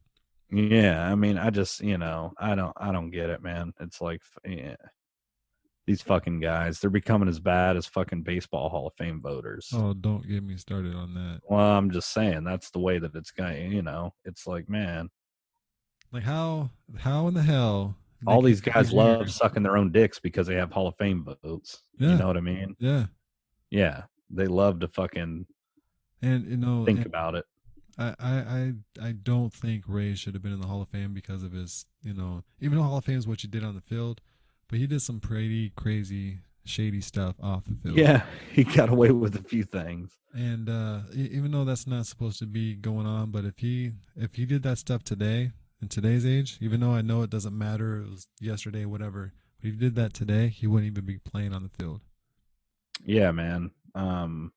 Yeah, 0.51 1.05
I 1.09 1.15
mean, 1.15 1.37
I 1.37 1.49
just 1.49 1.81
you 1.81 1.97
know, 1.97 2.33
I 2.37 2.55
don't, 2.55 2.73
I 2.77 2.91
don't 2.91 3.09
get 3.11 3.29
it, 3.29 3.41
man. 3.41 3.73
It's 3.79 4.01
like, 4.01 4.21
yeah, 4.45 4.75
these 5.91 6.01
fucking 6.01 6.39
guys, 6.39 6.79
they're 6.79 6.89
becoming 6.89 7.27
as 7.27 7.39
bad 7.39 7.75
as 7.75 7.85
fucking 7.85 8.23
baseball 8.23 8.69
Hall 8.69 8.87
of 8.87 8.93
Fame 8.97 9.21
voters. 9.21 9.69
Oh, 9.73 9.93
don't 9.93 10.25
get 10.25 10.41
me 10.41 10.55
started 10.55 10.95
on 10.95 11.13
that. 11.15 11.41
Well, 11.49 11.59
I'm 11.59 11.91
just 11.91 12.13
saying 12.13 12.45
that's 12.45 12.69
the 12.71 12.79
way 12.79 12.97
that 12.97 13.13
it's 13.13 13.31
going. 13.31 13.73
You 13.73 13.81
know, 13.81 14.13
it's 14.23 14.47
like, 14.47 14.69
man, 14.69 15.09
Like 16.13 16.23
how 16.23 16.69
how 16.97 17.27
in 17.27 17.33
the 17.33 17.43
hell 17.43 17.95
all 18.25 18.41
these 18.41 18.61
guys 18.61 18.93
love 18.93 19.29
sucking 19.29 19.63
their 19.63 19.75
own 19.75 19.91
dicks 19.91 20.17
because 20.17 20.47
they 20.47 20.55
have 20.55 20.71
Hall 20.71 20.87
of 20.87 20.95
Fame 20.97 21.27
votes. 21.43 21.83
Yeah. 21.99 22.11
You 22.11 22.17
know 22.19 22.27
what 22.27 22.37
I 22.37 22.41
mean? 22.41 22.75
Yeah, 22.79 23.07
Yeah, 23.69 24.03
they 24.29 24.47
love 24.47 24.79
to 24.79 24.87
fucking 24.87 25.45
and 26.21 26.45
you 26.49 26.55
know 26.57 26.85
think 26.85 26.99
and 26.99 27.07
about 27.07 27.35
it. 27.35 27.45
I, 27.97 28.15
I 28.17 28.31
I 28.31 28.73
I 29.01 29.11
don't 29.11 29.51
think 29.53 29.83
Ray 29.87 30.15
should 30.15 30.35
have 30.35 30.41
been 30.41 30.53
in 30.53 30.61
the 30.61 30.67
Hall 30.67 30.81
of 30.81 30.87
Fame 30.87 31.13
because 31.13 31.43
of 31.43 31.51
his 31.51 31.85
you 32.01 32.13
know 32.13 32.43
even 32.61 32.77
though 32.77 32.83
Hall 32.85 32.97
of 32.99 33.03
Fame 33.03 33.17
is 33.17 33.27
what 33.27 33.43
you 33.43 33.49
did 33.49 33.65
on 33.65 33.75
the 33.75 33.81
field, 33.81 34.21
but 34.71 34.79
he 34.79 34.87
did 34.87 35.01
some 35.03 35.19
pretty 35.19 35.69
crazy 35.75 36.39
shady 36.65 37.01
stuff 37.01 37.35
off 37.41 37.65
the 37.65 37.75
field. 37.75 37.97
Yeah, 37.97 38.23
he 38.53 38.63
got 38.63 38.89
away 38.89 39.11
with 39.11 39.35
a 39.35 39.43
few 39.43 39.63
things. 39.63 40.17
and 40.33 40.69
uh 40.69 41.01
even 41.13 41.51
though 41.51 41.65
that's 41.65 41.85
not 41.85 42.05
supposed 42.07 42.39
to 42.39 42.45
be 42.45 42.73
going 42.73 43.05
on 43.05 43.29
but 43.31 43.43
if 43.45 43.57
he 43.59 43.91
if 44.15 44.35
he 44.35 44.45
did 44.45 44.63
that 44.63 44.77
stuff 44.77 45.03
today 45.03 45.51
in 45.81 45.87
today's 45.89 46.25
age 46.25 46.57
even 46.61 46.79
though 46.79 46.91
i 46.91 47.01
know 47.01 47.21
it 47.21 47.29
doesn't 47.29 47.57
matter 47.57 47.97
it 48.01 48.09
was 48.09 48.27
yesterday 48.39 48.85
whatever 48.85 49.33
but 49.59 49.67
if 49.67 49.73
he 49.73 49.79
did 49.79 49.95
that 49.95 50.13
today 50.13 50.47
he 50.47 50.65
wouldn't 50.67 50.89
even 50.89 51.03
be 51.05 51.17
playing 51.17 51.53
on 51.53 51.63
the 51.63 51.69
field 51.77 51.99
Yeah, 53.03 53.31
man. 53.31 53.71
Um 53.93 54.53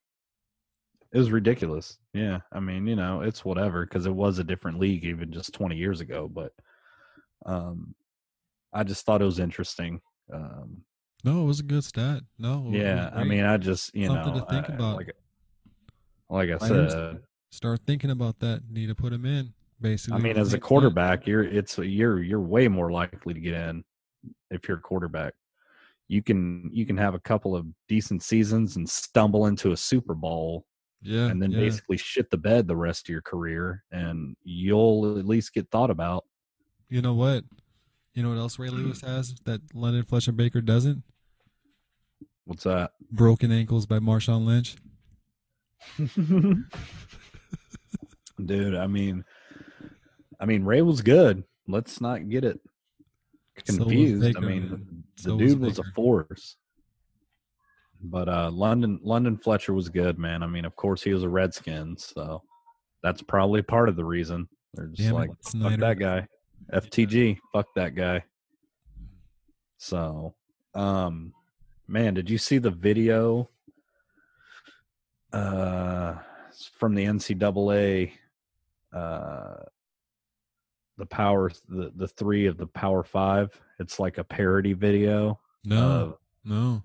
it 1.13 1.19
was 1.19 1.31
ridiculous. 1.33 1.99
Yeah. 2.13 2.41
I 2.53 2.61
mean, 2.61 2.87
you 2.87 2.97
know, 2.97 3.21
it's 3.23 3.45
whatever 3.45 3.85
because 3.87 4.07
it 4.07 4.15
was 4.15 4.39
a 4.39 4.45
different 4.45 4.79
league 4.79 5.05
even 5.05 5.33
just 5.33 5.55
20 5.55 5.77
years 5.77 6.01
ago, 6.01 6.29
but 6.33 6.53
um 7.47 7.95
I 8.75 8.83
just 8.85 9.07
thought 9.07 9.23
it 9.23 9.27
was 9.27 9.39
interesting. 9.39 10.01
Um 10.33 10.83
no 11.25 11.43
it 11.43 11.47
was 11.47 11.61
a 11.61 11.65
good 11.65 11.85
stat 11.85 12.23
no 12.39 12.69
yeah, 12.71 13.11
I 13.15 13.25
mean, 13.25 13.45
I 13.45 13.57
just, 13.57 13.95
you 13.95 14.07
Something 14.09 14.35
know, 14.35 14.41
to 14.41 14.47
think 14.51 14.71
I- 14.71 14.75
about. 14.75 14.97
like 14.97 15.15
like 16.29 16.51
I 16.51 16.57
Players. 16.57 16.93
said, 16.93 17.21
start 17.51 17.81
thinking 17.87 18.11
about 18.11 18.39
that 18.41 18.63
need 18.71 18.87
to 18.87 18.95
put 18.95 19.13
him 19.13 19.25
in 19.25 19.53
basically 19.81 20.19
I 20.19 20.23
mean, 20.23 20.37
as 20.37 20.53
a 20.55 20.59
quarterback, 20.59 21.27
you're 21.27 21.45
it's 21.45 21.79
you're 21.79 22.23
you're 22.23 22.41
way 22.41 22.69
more 22.69 22.91
likely 22.91 23.35
to 23.35 23.41
get 23.41 23.55
in 23.55 23.85
if 24.51 24.67
you're 24.69 24.79
a 24.79 24.81
quarterback. 24.81 25.35
You 26.09 26.23
can 26.23 26.69
you 26.73 26.85
can 26.87 26.97
have 26.97 27.15
a 27.15 27.21
couple 27.21 27.55
of 27.57 27.67
decent 27.89 28.23
seasons 28.23 28.77
and 28.77 28.89
stumble 28.89 29.47
into 29.47 29.73
a 29.73 29.77
Super 29.77 30.15
Bowl 30.15 30.67
yeah 31.07 31.27
and 31.27 31.41
then 31.43 31.51
yeah. 31.51 31.61
basically 31.61 31.99
shit 31.99 32.31
the 32.31 32.37
bed 32.37 32.67
the 32.67 32.75
rest 32.75 33.07
of 33.07 33.13
your 33.13 33.21
career 33.21 33.85
and 33.93 34.35
you'll 34.43 35.19
at 35.19 35.27
least 35.27 35.53
get 35.53 35.69
thought 35.71 35.91
about. 35.91 36.25
you 36.89 37.03
know 37.03 37.13
what 37.15 37.45
you 38.15 38.23
know 38.23 38.31
what 38.31 38.39
else 38.39 38.59
ray 38.59 38.69
lewis 38.69 39.01
has 39.01 39.35
that 39.45 39.61
london 39.75 40.05
fletcher 40.05 40.33
baker 40.33 40.61
doesn't 40.61 41.03
What's 42.47 42.65
that? 42.65 42.93
broken 43.11 43.51
ankles 43.53 43.87
by 43.87 43.99
marshawn 43.99 44.45
lynch 44.47 44.77
Dude, 48.45 48.75
I 48.75 48.87
mean 48.87 49.25
I 50.41 50.47
mean 50.47 50.65
Ray 50.65 50.83
was 50.83 51.03
good. 51.03 51.45
Let's 51.69 52.01
not 52.01 52.29
get 52.29 52.45
it 52.45 52.61
So 53.67 53.75
was 53.75 53.79
confused. 53.79 54.37
I 54.37 54.41
mean 54.41 54.71
man. 54.71 55.05
the 55.17 55.23
So 55.23 55.39
dude 55.39 55.61
was 55.61 55.79
a 55.79 55.85
force. 55.95 56.57
But 58.03 58.29
uh 58.29 58.51
London 58.51 59.01
London 59.03 59.39
Fletcher 59.39 59.73
was 59.73 59.89
good, 59.89 60.19
man. 60.19 60.43
I 60.43 60.47
mean, 60.47 60.65
of 60.65 60.77
course 60.77 61.03
he 61.03 61.15
was 61.15 61.23
a 61.23 61.29
Redskin, 61.29 61.97
so 61.97 62.43
that's 63.03 63.23
probably 63.23 63.63
part 63.63 63.89
of 63.89 63.97
the 63.97 64.05
reason. 64.05 64.49
They're 64.75 64.89
just 64.89 65.01
Damn 65.01 65.15
it, 65.15 65.19
like 65.19 65.31
fuck 65.43 65.81
that 65.81 65.99
guy. 65.99 66.27
FTG, 66.73 67.39
fuck 67.53 67.67
that 67.75 67.95
guy. 67.95 68.25
So, 69.79 70.35
um 70.75 71.33
man, 71.87 72.15
did 72.15 72.31
you 72.31 72.39
see 72.39 72.59
the 72.59 72.71
video 72.71 73.49
uh 75.33 76.15
from 76.79 76.95
the 76.95 77.05
NCAA 77.05 78.13
uh 78.93 79.57
the 80.97 81.07
power 81.07 81.51
the 81.69 81.93
the 81.97 82.09
three 82.09 82.47
of 82.47 82.57
the 82.57 82.69
power 82.69 83.03
five 83.03 83.51
it's 83.81 83.99
like 83.99 84.19
a 84.19 84.23
parody 84.25 84.73
video 84.73 85.41
no 85.65 85.77
of 85.83 86.19
no 86.45 86.81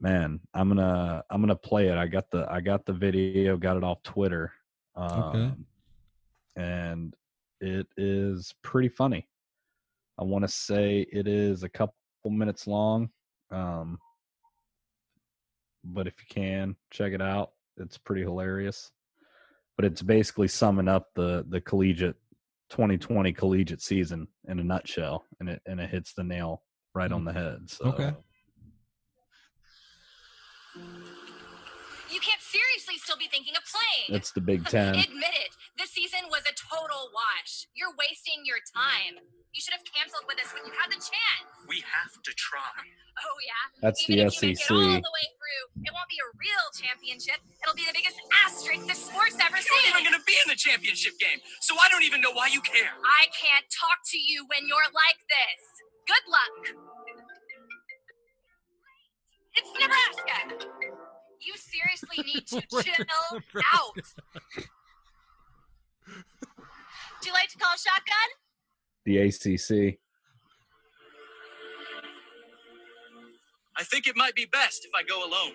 man 0.00 0.40
i'm 0.54 0.68
gonna 0.68 1.22
i'm 1.28 1.42
gonna 1.42 1.54
play 1.54 1.88
it 1.88 1.98
i 1.98 2.06
got 2.06 2.30
the 2.30 2.46
i 2.50 2.58
got 2.62 2.86
the 2.86 2.92
video 2.94 3.58
got 3.58 3.76
it 3.76 3.84
off 3.84 4.02
twitter 4.02 4.50
um, 4.96 5.12
Okay. 5.12 5.52
and 6.56 7.14
it 7.60 7.86
is 7.96 8.54
pretty 8.62 8.88
funny 8.88 9.26
i 10.18 10.24
want 10.24 10.42
to 10.44 10.48
say 10.48 11.06
it 11.12 11.26
is 11.26 11.62
a 11.62 11.68
couple 11.68 11.94
minutes 12.26 12.66
long 12.66 13.08
um 13.50 13.98
but 15.84 16.06
if 16.06 16.14
you 16.20 16.26
can 16.28 16.76
check 16.90 17.12
it 17.12 17.22
out 17.22 17.52
it's 17.78 17.96
pretty 17.98 18.22
hilarious 18.22 18.90
but 19.76 19.84
it's 19.84 20.02
basically 20.02 20.48
summing 20.48 20.88
up 20.88 21.06
the 21.14 21.44
the 21.48 21.60
collegiate 21.60 22.16
2020 22.70 23.32
collegiate 23.32 23.80
season 23.80 24.28
in 24.48 24.58
a 24.58 24.64
nutshell 24.64 25.24
and 25.40 25.48
it 25.48 25.62
and 25.66 25.80
it 25.80 25.88
hits 25.88 26.12
the 26.12 26.22
nail 26.24 26.62
right 26.94 27.12
on 27.12 27.24
the 27.24 27.32
head 27.32 27.58
so 27.66 27.86
Okay. 27.86 28.12
You 32.10 32.20
can't 32.20 32.40
seriously 32.40 32.96
still 32.98 33.16
be 33.18 33.28
thinking 33.30 33.54
of 33.56 33.62
playing. 33.64 34.18
it's 34.18 34.32
the 34.32 34.40
big 34.40 34.64
10 34.68 34.88
Admit 34.88 35.06
it. 35.06 35.50
This 35.78 35.94
season 35.94 36.26
was 36.26 36.42
a 36.42 36.54
total 36.58 37.06
wash. 37.14 37.70
You're 37.78 37.94
wasting 37.94 38.42
your 38.42 38.58
time. 38.74 39.22
You 39.54 39.60
should 39.62 39.78
have 39.78 39.86
canceled 39.86 40.26
with 40.26 40.42
us 40.42 40.50
when 40.50 40.66
you 40.66 40.74
had 40.74 40.90
the 40.90 40.98
chance. 40.98 41.46
We 41.70 41.80
have 41.86 42.12
to 42.18 42.32
try. 42.34 42.82
Oh 43.18 43.38
yeah. 43.42 43.82
That's 43.82 43.98
Even 44.06 44.30
the 44.30 44.30
if 44.30 44.38
you 44.38 44.54
make 44.54 44.62
it 44.62 44.62
SEC. 44.62 44.70
all 44.70 44.78
the 45.02 45.10
way 45.18 45.26
through, 45.34 45.64
it 45.82 45.90
won't 45.90 46.06
be 46.06 46.22
a 46.22 46.30
real 46.38 46.66
championship. 46.70 47.42
It'll 47.58 47.74
be 47.74 47.82
the 47.82 47.90
biggest 47.90 48.14
asterisk 48.46 48.86
the 48.86 48.94
sport's 48.94 49.34
ever 49.42 49.58
seen. 49.58 49.74
You're 49.90 49.90
not 49.90 50.06
even 50.06 50.06
going 50.06 50.22
to 50.22 50.22
be 50.22 50.38
in 50.38 50.46
the 50.46 50.54
championship 50.54 51.18
game, 51.18 51.42
so 51.66 51.74
I 51.82 51.90
don't 51.90 52.06
even 52.06 52.22
know 52.22 52.30
why 52.30 52.46
you 52.46 52.62
care. 52.62 52.94
I 52.94 53.26
can't 53.34 53.66
talk 53.74 54.06
to 54.14 54.18
you 54.22 54.46
when 54.46 54.70
you're 54.70 54.86
like 54.94 55.18
this. 55.26 55.60
Good 56.06 56.24
luck. 56.30 56.54
It's 59.58 59.70
Nebraska. 59.82 60.38
You 61.42 61.54
seriously 61.58 62.22
need 62.22 62.46
to 62.54 62.62
chill 62.86 63.02
out. 63.74 63.98
Do 67.20 67.28
you 67.28 67.32
like 67.32 67.50
to 67.50 67.58
call 67.58 67.76
shotgun? 67.76 68.30
the 69.08 69.18
ACC. 69.24 69.98
I 73.76 73.84
think 73.84 74.06
it 74.06 74.16
might 74.16 74.34
be 74.34 74.44
best 74.44 74.84
if 74.84 74.90
I 74.94 75.02
go 75.08 75.24
alone. 75.24 75.52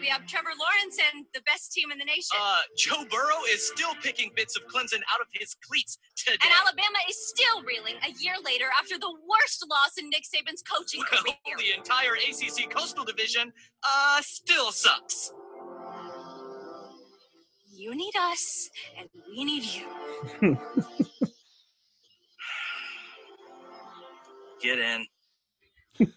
We 0.00 0.08
have 0.08 0.26
Trevor 0.26 0.50
Lawrence 0.58 0.98
and 1.14 1.24
the 1.32 1.40
best 1.42 1.72
team 1.72 1.90
in 1.92 1.98
the 1.98 2.04
nation. 2.04 2.36
Uh, 2.36 2.60
Joe 2.76 3.04
Burrow 3.08 3.44
is 3.48 3.66
still 3.66 3.94
picking 4.02 4.30
bits 4.34 4.56
of 4.56 4.66
Clemson 4.66 5.00
out 5.08 5.20
of 5.20 5.28
his 5.32 5.54
cleats 5.54 5.98
today. 6.16 6.36
and 6.42 6.52
Alabama 6.52 6.98
is 7.08 7.16
still 7.28 7.62
reeling 7.62 7.94
a 8.04 8.12
year 8.20 8.34
later 8.44 8.66
after 8.78 8.98
the 8.98 9.12
worst 9.28 9.64
loss 9.70 9.96
in 9.98 10.10
Nick 10.10 10.24
Saban's 10.24 10.62
coaching 10.62 11.02
well, 11.12 11.22
career. 11.22 11.56
the 11.58 11.78
entire 11.78 12.14
ACC 12.14 12.68
Coastal 12.68 13.04
Division, 13.04 13.52
uh, 13.86 14.20
still 14.20 14.72
sucks. 14.72 15.32
You 17.86 17.94
need 17.94 18.16
us, 18.16 18.68
and 18.98 19.08
we 19.28 19.44
need 19.44 19.62
you. 19.62 19.86
Get 24.60 24.80
in. 24.80 25.06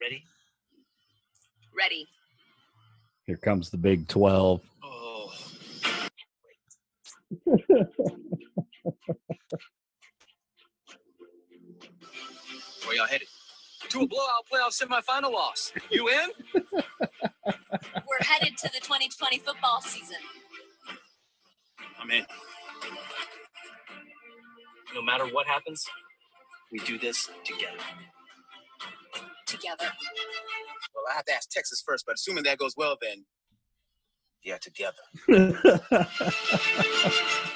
Ready? 0.00 0.24
Ready. 1.76 2.06
Here 3.26 3.36
comes 3.36 3.70
the 3.70 3.78
Big 3.78 4.06
12. 4.06 4.60
Oh. 4.84 5.32
Where 12.86 12.94
y'all 12.94 13.08
headed? 13.08 13.26
To 13.90 14.00
a 14.00 14.06
blowout 14.06 14.46
playoff 14.52 14.80
semifinal 14.80 15.32
loss. 15.32 15.72
You 15.90 16.08
in? 16.08 16.28
We're 16.54 16.62
headed 18.20 18.56
to 18.58 18.70
the 18.72 18.80
2020 18.80 19.38
football 19.38 19.80
season. 19.80 20.16
I'm 22.00 22.10
in. 22.10 22.24
No 24.94 25.02
matter 25.02 25.26
what 25.26 25.46
happens, 25.46 25.84
we 26.70 26.78
do 26.80 26.98
this 26.98 27.30
together. 27.44 27.72
Together. 29.46 29.86
Well, 30.94 31.04
I 31.10 31.14
have 31.14 31.24
to 31.24 31.34
ask 31.34 31.50
Texas 31.50 31.82
first, 31.84 32.04
but 32.06 32.14
assuming 32.14 32.44
that 32.44 32.58
goes 32.58 32.74
well, 32.76 32.96
then 33.00 33.24
yeah, 34.44 34.58
together. 34.58 35.02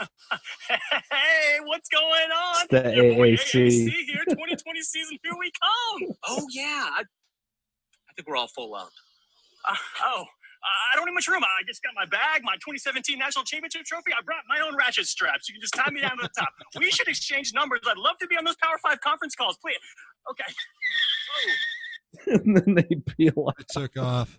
hey, 0.68 1.60
what's 1.64 1.88
going 1.88 2.30
on? 2.30 2.66
It's 2.70 2.84
the 2.84 2.94
Your 2.94 3.14
boy 3.14 3.32
AAC. 3.32 3.70
here, 4.06 4.24
2020 4.28 4.82
season, 4.82 5.18
here 5.22 5.32
we 5.38 5.50
come. 5.50 6.16
Oh 6.26 6.46
yeah, 6.52 6.88
I, 6.96 7.02
I 7.02 8.12
think 8.16 8.28
we're 8.28 8.36
all 8.36 8.48
full 8.48 8.74
up. 8.74 8.90
Uh, 9.68 9.74
oh, 10.04 10.24
I 10.62 10.96
don't 10.96 11.06
need 11.06 11.12
much 11.12 11.28
room. 11.28 11.42
I 11.42 11.62
just 11.66 11.82
got 11.82 11.92
my 11.94 12.04
bag, 12.04 12.42
my 12.44 12.54
2017 12.56 13.18
national 13.18 13.44
championship 13.44 13.84
trophy. 13.84 14.12
I 14.12 14.22
brought 14.22 14.44
my 14.48 14.60
own 14.60 14.76
ratchet 14.76 15.06
straps. 15.06 15.48
You 15.48 15.54
can 15.54 15.62
just 15.62 15.74
tie 15.74 15.90
me 15.90 16.00
down 16.00 16.16
to 16.18 16.22
the 16.22 16.30
top. 16.36 16.48
We 16.78 16.90
should 16.90 17.08
exchange 17.08 17.52
numbers. 17.54 17.80
I'd 17.86 17.96
love 17.96 18.18
to 18.20 18.26
be 18.26 18.36
on 18.36 18.44
those 18.44 18.56
Power 18.56 18.78
Five 18.82 19.00
conference 19.00 19.34
calls. 19.34 19.56
Please. 19.58 19.76
Okay. 20.30 20.52
Oh. 21.36 21.52
and 22.26 22.56
then 22.56 22.74
they 22.74 22.96
peel 23.16 23.32
off. 23.36 23.58
It 23.58 23.68
took 23.70 23.96
off. 23.96 24.38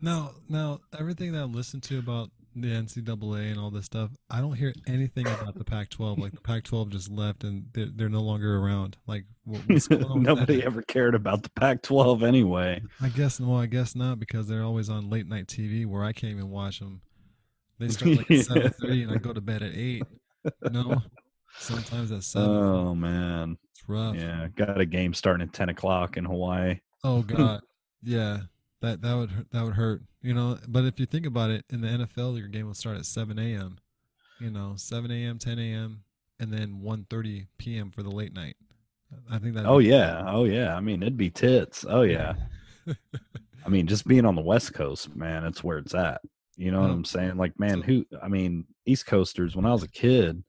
Now, 0.00 0.32
now 0.48 0.80
everything 0.98 1.32
that 1.32 1.40
I 1.40 1.44
listened 1.44 1.82
to 1.84 1.98
about 1.98 2.30
the 2.56 2.68
NCAA 2.68 3.50
and 3.50 3.58
all 3.58 3.70
this 3.70 3.86
stuff, 3.86 4.10
I 4.28 4.40
don't 4.40 4.54
hear 4.54 4.72
anything 4.86 5.26
about 5.26 5.56
the 5.56 5.64
Pac-12. 5.64 6.18
Like 6.18 6.32
the 6.32 6.40
Pac-12 6.40 6.90
just 6.90 7.10
left 7.10 7.44
and 7.44 7.66
they're, 7.72 7.88
they're 7.94 8.08
no 8.08 8.20
longer 8.20 8.58
around. 8.58 8.96
Like 9.06 9.24
what, 9.44 9.60
what's 9.66 9.88
going 9.88 10.04
on? 10.04 10.22
Nobody 10.22 10.62
ever 10.64 10.82
cared 10.82 11.14
about 11.14 11.42
the 11.42 11.50
Pac-12 11.50 12.22
anyway. 12.26 12.82
I 13.00 13.08
guess 13.08 13.40
well, 13.40 13.58
I 13.58 13.66
guess 13.66 13.94
not 13.94 14.18
because 14.18 14.48
they're 14.48 14.64
always 14.64 14.90
on 14.90 15.10
late 15.10 15.26
night 15.26 15.46
TV 15.46 15.86
where 15.86 16.04
I 16.04 16.12
can't 16.12 16.32
even 16.32 16.50
watch 16.50 16.80
them. 16.80 17.02
They 17.78 17.88
start 17.88 18.16
like 18.18 18.30
at 18.30 18.44
seven 18.44 18.70
thirty 18.72 19.02
and 19.04 19.12
I 19.12 19.16
go 19.16 19.32
to 19.32 19.40
bed 19.40 19.62
at 19.62 19.72
eight. 19.74 20.02
You 20.44 20.70
know, 20.70 21.02
sometimes 21.58 22.12
at 22.12 22.24
seven. 22.24 22.50
Oh 22.50 22.94
man, 22.94 23.56
it's 23.72 23.88
rough. 23.88 24.16
yeah, 24.16 24.48
got 24.54 24.78
a 24.78 24.84
game 24.84 25.14
starting 25.14 25.46
at 25.46 25.54
ten 25.54 25.70
o'clock 25.70 26.18
in 26.18 26.26
Hawaii. 26.26 26.78
Oh 27.04 27.22
God, 27.22 27.62
yeah, 28.02 28.40
that 28.80 29.02
that 29.02 29.14
would 29.14 29.30
hurt- 29.30 29.50
that 29.50 29.64
would 29.64 29.74
hurt. 29.74 30.02
You 30.22 30.34
know, 30.34 30.58
but 30.68 30.84
if 30.84 31.00
you 31.00 31.06
think 31.06 31.26
about 31.26 31.50
it, 31.50 31.64
in 31.70 31.80
the 31.80 31.88
NFL, 31.88 32.38
your 32.38 32.48
game 32.48 32.66
will 32.66 32.74
start 32.74 32.98
at 32.98 33.06
seven 33.06 33.38
a.m. 33.38 33.78
You 34.38 34.50
know, 34.50 34.74
seven 34.76 35.10
a.m., 35.10 35.38
ten 35.38 35.58
a.m., 35.58 36.04
and 36.38 36.52
then 36.52 36.80
1.30 36.82 37.46
p.m. 37.58 37.90
for 37.90 38.02
the 38.02 38.10
late 38.10 38.32
night. 38.32 38.56
I 39.30 39.38
think 39.38 39.54
that. 39.54 39.66
Oh 39.66 39.78
yeah, 39.78 40.24
oh 40.26 40.44
yeah. 40.44 40.74
I 40.74 40.80
mean, 40.80 41.02
it'd 41.02 41.16
be 41.16 41.30
tits. 41.30 41.84
Oh 41.88 42.02
yeah. 42.02 42.34
I 43.66 43.68
mean, 43.68 43.86
just 43.86 44.06
being 44.06 44.24
on 44.24 44.34
the 44.34 44.40
West 44.40 44.72
Coast, 44.72 45.14
man, 45.14 45.44
it's 45.44 45.62
where 45.62 45.78
it's 45.78 45.94
at. 45.94 46.22
You 46.56 46.70
know 46.70 46.80
what. 46.80 46.90
I'm 46.90 47.04
saying? 47.04 47.36
Like, 47.36 47.58
man, 47.58 47.82
who? 47.82 48.04
I 48.22 48.28
mean, 48.28 48.66
East 48.86 49.06
Coasters. 49.06 49.56
When 49.56 49.66
I 49.66 49.72
was 49.72 49.82
a 49.82 49.88
kid, 49.88 50.42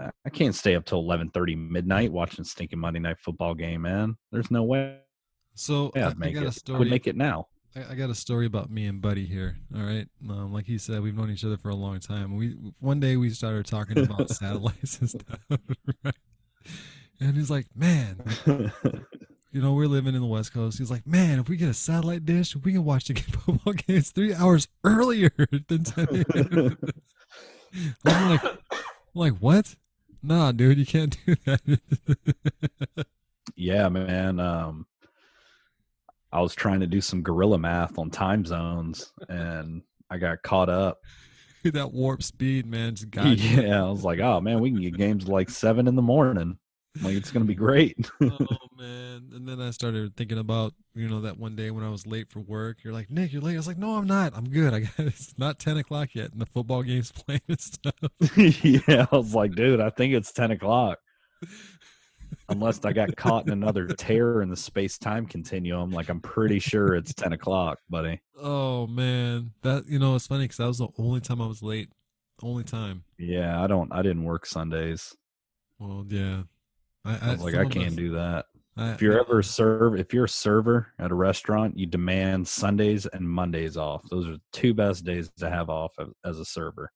I 0.00 0.10
I 0.24 0.30
can't 0.30 0.54
stay 0.54 0.74
up 0.74 0.84
till 0.84 1.02
11:30 1.02 1.70
midnight 1.70 2.12
watching 2.12 2.44
stinking 2.44 2.78
Monday 2.78 3.00
Night 3.00 3.18
Football 3.18 3.54
game, 3.54 3.82
man. 3.82 4.16
There's 4.32 4.50
no 4.50 4.62
way. 4.62 4.98
So 5.58 5.90
Yeah, 5.94 6.12
I, 6.20 6.26
I 6.26 6.30
got 6.30 6.44
it. 6.44 6.48
a 6.48 6.52
story. 6.52 6.78
would 6.78 6.90
make 6.90 7.06
it 7.06 7.16
now. 7.16 7.48
I, 7.76 7.92
I 7.92 7.94
got 7.94 8.10
a 8.10 8.14
story 8.14 8.46
about 8.46 8.70
me 8.70 8.86
and 8.86 9.00
Buddy 9.02 9.26
here. 9.26 9.56
All 9.74 9.82
right, 9.82 10.06
um, 10.28 10.52
like 10.52 10.66
he 10.66 10.78
said, 10.78 11.00
we've 11.02 11.16
known 11.16 11.30
each 11.30 11.44
other 11.44 11.56
for 11.56 11.68
a 11.68 11.74
long 11.74 12.00
time. 12.00 12.36
We 12.36 12.56
one 12.80 13.00
day 13.00 13.16
we 13.16 13.30
started 13.30 13.66
talking 13.66 13.98
about 13.98 14.30
satellites 14.42 14.98
and 15.00 15.10
stuff, 15.10 15.40
right? 16.04 16.14
And 17.20 17.36
he's 17.36 17.50
like, 17.50 17.66
"Man, 17.74 18.22
you 18.46 19.60
know, 19.60 19.74
we're 19.74 19.86
living 19.88 20.14
in 20.14 20.20
the 20.20 20.26
West 20.26 20.54
Coast." 20.54 20.78
He's 20.78 20.90
like, 20.90 21.06
"Man, 21.06 21.40
if 21.40 21.48
we 21.48 21.56
get 21.56 21.68
a 21.68 21.74
satellite 21.74 22.24
dish, 22.24 22.54
we 22.56 22.72
can 22.72 22.84
watch 22.84 23.06
the 23.06 23.14
football 23.14 23.72
games 23.74 24.10
three 24.10 24.32
hours 24.34 24.68
earlier 24.84 25.32
than 25.68 25.84
10 25.84 26.08
a.m." 26.10 26.78
I'm 28.06 28.30
like, 28.30 28.44
I'm 28.44 28.58
like, 29.14 29.34
what? 29.38 29.74
Nah, 30.22 30.52
dude, 30.52 30.78
you 30.78 30.86
can't 30.86 31.16
do 31.26 31.34
that. 31.44 31.78
yeah, 33.56 33.88
man. 33.88 34.40
Um, 34.40 34.86
I 36.32 36.40
was 36.40 36.54
trying 36.54 36.80
to 36.80 36.86
do 36.86 37.00
some 37.00 37.22
gorilla 37.22 37.58
math 37.58 37.98
on 37.98 38.10
time 38.10 38.44
zones, 38.44 39.12
and 39.28 39.82
I 40.10 40.18
got 40.18 40.42
caught 40.42 40.68
up. 40.68 41.00
that 41.64 41.92
warp 41.92 42.22
speed, 42.22 42.66
man, 42.66 42.94
yeah, 43.14 43.84
I 43.84 43.90
was 43.90 44.04
like, 44.04 44.20
oh 44.20 44.40
man, 44.40 44.60
we 44.60 44.70
can 44.70 44.80
get 44.80 44.96
games 44.96 45.28
like 45.28 45.50
seven 45.50 45.88
in 45.88 45.96
the 45.96 46.02
morning. 46.02 46.58
Like 47.02 47.14
it's 47.14 47.30
gonna 47.30 47.44
be 47.44 47.54
great. 47.54 48.10
oh 48.22 48.46
man 48.76 49.30
and 49.34 49.46
then 49.46 49.60
i 49.60 49.70
started 49.70 50.16
thinking 50.16 50.38
about 50.38 50.72
you 50.94 51.08
know 51.08 51.20
that 51.20 51.36
one 51.36 51.56
day 51.56 51.70
when 51.70 51.84
i 51.84 51.90
was 51.90 52.06
late 52.06 52.30
for 52.30 52.38
work 52.40 52.78
you're 52.82 52.92
like 52.92 53.10
nick 53.10 53.32
you're 53.32 53.42
late 53.42 53.54
i 53.54 53.56
was 53.56 53.66
like 53.66 53.76
no 53.76 53.96
i'm 53.96 54.06
not 54.06 54.32
i'm 54.36 54.48
good 54.48 54.72
i 54.72 54.80
got 54.80 54.90
it's 54.98 55.36
not 55.36 55.58
10 55.58 55.78
o'clock 55.78 56.14
yet 56.14 56.30
and 56.30 56.40
the 56.40 56.46
football 56.46 56.84
game's 56.84 57.10
playing 57.10 57.40
and 57.48 57.60
stuff 57.60 57.94
yeah, 58.36 59.06
I 59.10 59.16
was 59.16 59.34
like, 59.34 59.54
dude, 59.54 59.80
I 59.80 59.90
think 59.90 60.14
it's 60.14 60.32
ten 60.32 60.50
o'clock. 60.50 60.98
Unless 62.50 62.84
I 62.84 62.92
got 62.92 63.14
caught 63.16 63.46
in 63.46 63.52
another 63.52 63.86
tear 63.86 64.40
in 64.42 64.48
the 64.48 64.56
space 64.56 64.96
time 64.98 65.26
continuum, 65.26 65.90
like 65.90 66.08
I'm 66.08 66.20
pretty 66.20 66.58
sure 66.58 66.94
it's 66.94 67.12
ten 67.14 67.32
o'clock, 67.32 67.78
buddy. 67.90 68.20
oh 68.40 68.86
man 68.86 69.52
that 69.62 69.84
you 69.88 69.98
know 69.98 70.14
it's 70.14 70.26
funny 70.26 70.44
because 70.44 70.56
that 70.58 70.66
was 70.66 70.78
the 70.78 70.88
only 70.98 71.20
time 71.20 71.42
i 71.42 71.46
was 71.46 71.62
late 71.62 71.90
only 72.42 72.62
time 72.64 73.02
Yeah, 73.18 73.62
I 73.62 73.66
don't. 73.66 73.92
I 73.92 74.00
didn't 74.02 74.24
work 74.24 74.46
Sundays. 74.46 75.14
well 75.78 76.04
yeah 76.08 76.42
i, 77.04 77.18
I 77.20 77.32
was 77.32 77.42
like, 77.42 77.54
I 77.56 77.64
can't 77.64 77.88
us- 77.88 77.94
do 77.96 78.10
that. 78.12 78.46
I, 78.76 78.92
If 78.92 79.02
you're 79.02 79.18
ever 79.18 79.42
serve, 79.42 79.96
if 79.98 80.14
you're 80.14 80.26
a 80.26 80.28
server 80.28 80.92
at 81.00 81.10
a 81.10 81.14
restaurant, 81.14 81.76
you 81.76 81.84
demand 81.86 82.46
Sundays 82.46 83.06
and 83.06 83.28
Mondays 83.28 83.76
off. 83.76 84.04
Those 84.08 84.28
are 84.28 84.32
the 84.34 84.40
two 84.52 84.72
best 84.72 85.04
days 85.04 85.28
to 85.38 85.50
have 85.50 85.68
off 85.68 85.92
as- 85.98 86.12
as 86.24 86.38
a 86.38 86.44
server. 86.44 86.92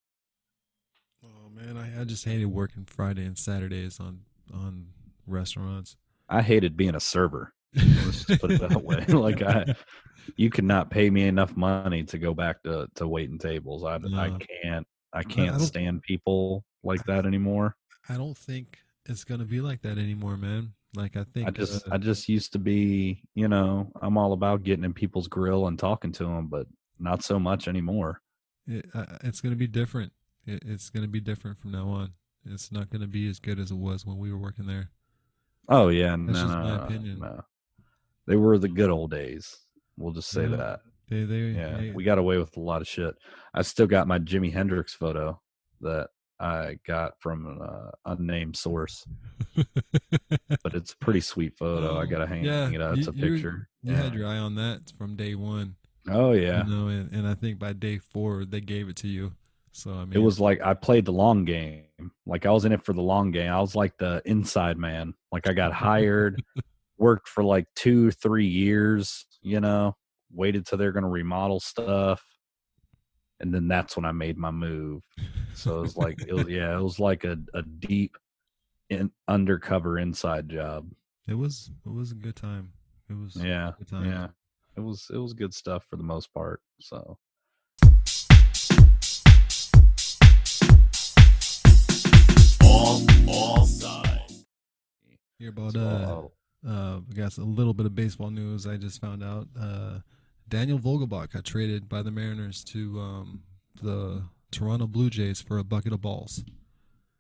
oh 1.25 1.51
man 1.51 1.77
I, 1.77 2.01
I 2.01 2.05
just 2.05 2.25
hated 2.25 2.47
working 2.47 2.85
friday 2.85 3.25
and 3.25 3.37
saturdays 3.37 3.99
on 4.01 4.21
on 4.53 4.87
restaurants 5.27 5.97
I 6.29 6.41
hated 6.43 6.77
being 6.77 6.95
a 6.95 7.01
server. 7.01 7.53
Let's 7.75 8.25
just 8.25 8.41
put 8.41 8.53
it 8.53 8.61
that 8.61 8.83
way. 8.83 9.05
like 9.09 9.43
I, 9.43 9.75
you 10.37 10.49
could 10.51 10.65
not 10.65 10.91
pay 10.91 11.11
me 11.11 11.27
enough 11.27 11.57
money 11.57 12.05
to 12.05 12.19
go 12.19 12.33
back 12.33 12.63
to 12.63 12.87
to 12.95 13.07
waiting 13.09 13.39
tables. 13.39 13.85
I 13.85 13.97
I 13.97 14.31
can't 14.63 14.87
I 15.13 15.19
I 15.19 15.23
can't 15.23 15.59
don't- 15.59 15.61
stand 15.67 16.03
people 16.03 16.65
like 16.83 17.05
that 17.07 17.27
anymore. 17.27 17.77
i 18.09 18.17
don't 18.17 18.37
think 18.37 18.79
it's 19.07 19.23
gonna 19.25 19.45
be 19.45 19.61
like 19.61 19.83
that 19.83 19.97
anymore 19.99 20.37
man 20.37 20.73
like 20.97 21.17
i 21.17 21.25
think 21.33 21.47
I 21.47 21.51
just 21.51 21.87
uh, 21.87 21.95
I 21.95 21.99
just 21.99 22.29
used 22.29 22.53
to 22.53 22.59
be, 22.59 23.23
you 23.35 23.47
know, 23.49 23.91
I'm 24.03 24.19
all 24.19 24.33
about 24.33 24.63
getting 24.65 24.85
in 24.85 24.93
people's 24.93 25.29
grill 25.29 25.67
and 25.69 25.79
talking 25.79 26.13
to 26.13 26.25
them, 26.25 26.49
but 26.49 26.67
not 26.99 27.23
so 27.23 27.39
much 27.39 27.69
anymore. 27.69 28.21
it, 28.67 28.85
uh, 28.95 29.07
it's 29.25 29.41
going 29.41 29.53
to 29.53 29.59
be 29.59 29.67
different. 29.67 30.13
It, 30.47 30.63
it's 30.67 30.91
going 30.91 31.05
to 31.05 31.09
be 31.09 31.21
different 31.21 31.59
from 31.61 31.71
now 31.73 31.89
on. 31.89 32.13
It's 32.45 32.71
not 32.73 32.91
going 32.91 33.01
to 33.01 33.07
be 33.09 33.29
as 33.29 33.39
good 33.39 33.59
as 33.59 33.71
it 33.71 33.77
was 33.79 34.05
when 34.05 34.19
we 34.19 34.31
were 34.33 34.39
working 34.39 34.67
there. 34.67 34.91
Oh 35.69 35.89
yeah, 35.89 36.17
no, 36.17 36.33
That's 36.33 36.49
no, 36.49 36.87
no, 36.89 37.15
no. 37.17 37.41
They 38.27 38.37
were 38.37 38.59
the 38.59 38.69
good 38.69 38.91
old 38.91 39.11
days. 39.11 39.57
We'll 39.97 40.13
just 40.13 40.31
say 40.31 40.43
Yeah. 40.49 40.57
that. 40.57 40.81
They, 41.09 41.25
they, 41.25 41.39
Yeah, 41.51 41.77
they- 41.77 41.91
we 41.91 42.05
got 42.05 42.19
away 42.19 42.39
with 42.39 42.57
a 42.57 42.61
lot 42.61 42.81
of 42.81 42.89
shit. 42.89 43.15
I 43.55 43.63
still 43.63 43.87
got 43.87 44.07
my 44.09 44.19
Jimi 44.19 44.53
Hendrix 44.53 44.95
photo 44.95 45.41
that 45.81 46.09
I 46.41 46.79
got 46.87 47.13
from 47.21 47.47
an 47.47 47.61
uh, 47.63 47.91
unnamed 48.07 48.57
source, 48.57 49.05
but 49.57 50.75
it's 50.75 50.93
a 50.93 50.97
pretty 50.97 51.21
sweet 51.21 51.57
photo. 51.57 51.97
I 51.97 52.03
Oh, 52.03 52.07
gotta 52.07 52.27
hang, 52.27 52.45
yeah, 52.45 52.65
hang 52.65 52.75
it 52.75 52.83
out. 52.83 52.99
It's 52.99 53.07
you- 53.07 53.13
a 53.13 53.17
picture. 53.17 53.69
You 53.83 53.93
yeah. 53.93 54.03
had 54.03 54.15
your 54.15 54.27
eye 54.27 54.39
on 54.39 54.55
that 54.57 54.93
from 54.99 55.17
day 55.17 55.35
one. 55.35 55.77
oh 56.09 56.33
yeah. 56.33 56.65
You 56.67 56.71
know, 56.75 56.89
and, 56.89 57.13
and 57.13 57.27
I 57.29 57.35
think 57.35 57.59
by 57.59 57.73
day 57.75 57.99
four 57.99 58.45
they 58.45 58.61
gave 58.61 58.89
it 58.89 58.97
to 58.97 59.09
you. 59.09 59.33
So 59.73 59.93
I 59.93 60.05
mean, 60.05 60.13
It 60.13 60.19
was 60.19 60.39
like 60.39 60.61
I 60.63 60.75
played 60.75 61.05
the 61.07 61.13
long 61.13 61.45
game. 61.45 61.85
Like 62.27 62.47
I 62.47 62.51
was 62.51 62.65
in 62.65 62.73
it 62.73 62.85
for 62.85 62.93
the 62.93 63.03
long 63.03 63.31
game. 63.31 63.51
I 63.51 63.61
was 63.61 63.75
like 63.75 63.97
the 63.99 64.23
inside 64.25 64.79
man. 64.79 65.15
Like 65.33 65.49
I 65.49 65.53
got 65.55 65.73
hired, 65.73 66.43
worked 66.99 67.29
for 67.29 67.43
like 67.43 67.67
two, 67.75 68.11
three 68.11 68.47
years, 68.47 69.27
you 69.41 69.61
know, 69.61 69.97
waited 70.33 70.67
till 70.67 70.79
they're 70.79 70.93
gonna 70.93 71.09
remodel 71.09 71.59
stuff. 71.59 72.23
And 73.41 73.53
then 73.53 73.67
that's 73.67 73.97
when 73.97 74.05
I 74.05 74.13
made 74.13 74.39
my 74.39 74.51
move. 74.53 75.03
So 75.55 75.79
it 75.79 75.83
was 75.83 75.97
like 75.97 76.23
it 76.27 76.33
was 76.33 76.49
yeah, 76.49 76.77
it 76.77 76.83
was 76.83 77.01
like 77.01 77.25
a, 77.25 77.37
a 77.55 77.63
deep 77.63 78.17
in 78.91 79.11
undercover 79.27 79.99
inside 79.99 80.49
job. 80.49 80.87
it 81.27 81.35
was 81.35 81.71
it 81.85 81.93
was 81.93 82.13
a 82.13 82.15
good 82.15 82.37
time. 82.37 82.73
It 83.09 83.15
was 83.15 83.37
Yeah. 83.37 83.73
Yeah. 83.91 84.29
It 84.77 84.81
was 84.81 85.11
it 85.13 85.19
was 85.19 85.33
good 85.33 85.55
stuff 85.55 85.87
for 85.89 85.97
the 85.97 86.03
most 86.03 86.33
part. 86.33 86.61
So 86.81 87.19
All, 92.73 93.01
all 93.29 93.67
sides. 93.67 94.45
Hear 95.39 95.51
about 95.51 95.77
uh, 95.77 96.23
uh, 96.67 97.01
we 97.09 97.15
got 97.15 97.37
a 97.37 97.45
little 97.45 97.75
bit 97.75 97.87
of 97.87 97.95
baseball 97.95 98.31
news. 98.31 98.67
I 98.67 98.77
just 98.77 99.01
found 99.01 99.23
out 99.23 99.49
uh, 99.61 99.99
Daniel 100.49 100.79
Vogelbach 100.79 101.33
got 101.33 101.45
traded 101.45 101.89
by 101.89 102.03
the 102.03 102.11
Mariners 102.11 102.65
to 102.65 102.99
um, 103.01 103.43
the 103.83 104.23
Toronto 104.51 104.87
Blue 104.87 105.11
Jays 105.11 105.41
for 105.43 105.59
a 105.59 105.65
bucket 105.65 105.93
of 105.93 106.01
balls. 106.01 106.45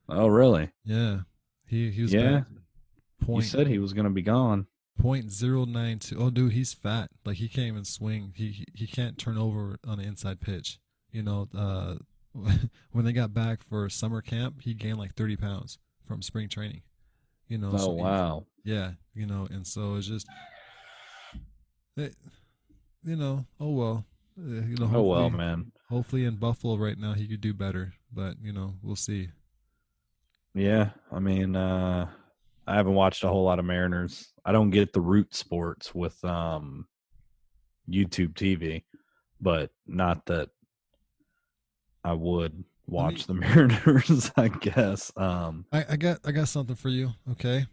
oh 0.09 0.29
really? 0.29 0.71
Yeah, 0.85 1.21
he 1.67 1.91
he 1.91 2.03
was 2.03 2.13
Yeah. 2.13 2.31
back. 2.41 2.45
He 3.27 3.43
said 3.43 3.67
he 3.69 3.79
was 3.79 3.93
gonna 3.93 4.11
be 4.11 4.23
gone. 4.23 4.67
point 4.99 5.31
zero 5.31 5.65
nine 5.65 5.99
two. 5.99 6.17
Oh, 6.19 6.31
dude, 6.31 6.53
he's 6.53 6.73
fat. 6.75 7.09
Like 7.25 7.37
he 7.37 7.49
can't 7.49 7.69
even 7.69 7.85
swing. 7.85 8.33
He 8.37 8.49
he, 8.51 8.65
he 8.75 8.87
can't 8.87 9.19
turn 9.19 9.37
over 9.39 9.79
on 9.87 10.01
an 10.01 10.07
inside 10.07 10.41
pitch. 10.41 10.79
You 11.13 11.23
know, 11.23 11.49
uh, 11.57 11.97
when 12.93 13.05
they 13.05 13.12
got 13.12 13.35
back 13.35 13.62
for 13.68 13.89
summer 13.89 14.20
camp, 14.22 14.62
he 14.62 14.74
gained 14.74 14.99
like 14.99 15.14
thirty 15.14 15.37
pounds 15.37 15.78
from 16.07 16.22
spring 16.22 16.49
training. 16.49 16.83
You 17.49 17.59
know. 17.59 17.70
Oh 17.72 17.76
so 17.78 17.97
he- 17.97 18.03
wow. 18.03 18.47
yeah, 18.64 18.93
you 19.14 19.26
know, 19.26 19.47
and 19.51 19.66
so 19.66 19.97
it's 19.97 20.07
just, 20.07 20.26
it, 21.97 22.14
you 23.05 23.16
know, 23.16 23.45
oh 23.61 23.70
well, 23.70 24.05
uh, 24.39 24.43
you 24.45 24.76
know. 24.76 24.91
Oh 24.93 25.03
well, 25.03 25.30
man. 25.30 25.72
Hopefully, 25.91 26.24
in 26.24 26.37
Buffalo 26.37 26.76
right 26.76 26.99
now, 26.99 27.12
he 27.12 27.28
could 27.28 27.43
do 27.43 27.53
better, 27.53 27.93
but 28.12 28.37
you 28.43 28.53
know, 28.53 28.74
we'll 28.83 28.97
see. 28.97 29.28
Yeah, 30.55 30.91
I 31.11 31.18
mean, 31.18 31.57
uh 31.57 32.09
I 32.66 32.76
haven't 32.76 32.95
watched 32.95 33.24
a 33.24 33.28
whole 33.28 33.45
lot 33.45 33.59
of 33.59 33.64
Mariners. 33.64 34.33
I 34.45 34.53
don't 34.53 34.70
get 34.70 34.93
the 34.93 35.01
root 35.01 35.35
sports 35.35 35.95
with 35.95 36.22
um 36.24 36.87
YouTube 37.91 38.35
TV, 38.35 38.85
but 39.41 39.70
not 39.87 40.26
that 40.26 40.51
I 42.05 42.13
would 42.13 42.65
watch 42.87 43.27
the 43.27 43.35
Mariners, 43.35 44.31
I 44.37 44.49
guess. 44.49 45.13
Um 45.17 45.67
I, 45.73 45.85
I 45.91 45.97
got 45.97 46.19
I 46.25 46.33
got 46.33 46.49
something 46.49 46.77
for 46.77 46.89
you. 46.89 47.11
Okay, 47.33 47.67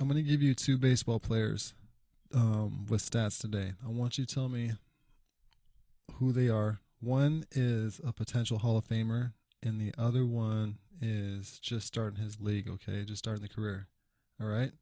I'm 0.00 0.08
gonna 0.08 0.22
give 0.22 0.42
you 0.42 0.54
two 0.54 0.78
baseball 0.78 1.18
players 1.18 1.74
um, 2.34 2.86
with 2.88 3.08
stats 3.08 3.40
today. 3.40 3.72
I 3.84 3.90
want 3.90 4.18
you 4.18 4.26
to 4.26 4.34
tell 4.34 4.48
me 4.48 4.72
who 6.14 6.32
they 6.32 6.48
are. 6.48 6.80
One 7.00 7.44
is 7.52 8.00
a 8.04 8.12
potential 8.12 8.58
Hall 8.58 8.78
of 8.78 8.86
Famer, 8.86 9.32
and 9.62 9.80
the 9.80 9.92
other 9.98 10.24
one 10.26 10.78
is 11.00 11.58
just 11.60 11.86
starting 11.86 12.22
his 12.22 12.40
league. 12.40 12.68
Okay, 12.68 13.04
just 13.04 13.18
starting 13.18 13.42
the 13.42 13.48
career. 13.48 13.88
All 14.40 14.48
right. 14.48 14.72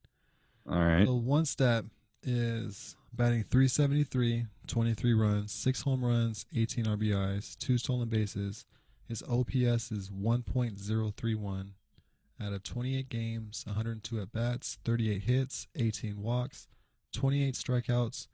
all 0.68 0.78
right. 0.78 1.06
So 1.06 1.14
one 1.14 1.44
stat 1.44 1.84
is 2.22 2.96
batting 3.12 3.44
373, 3.44 4.46
23 4.66 5.14
runs, 5.14 5.52
six 5.52 5.82
home 5.82 6.04
runs, 6.04 6.46
18 6.56 6.86
RBIs, 6.86 7.56
two 7.58 7.78
stolen 7.78 8.08
bases. 8.08 8.64
His 9.08 9.22
OPS 9.22 9.92
is 9.92 10.10
1.031 10.10 11.66
out 12.42 12.52
of 12.52 12.62
28 12.62 13.08
games, 13.08 13.62
102 13.66 14.20
at 14.20 14.32
bats, 14.32 14.78
38 14.84 15.22
hits, 15.22 15.66
18 15.76 16.20
walks, 16.20 16.68
28 17.12 17.54
strikeouts. 17.54 18.26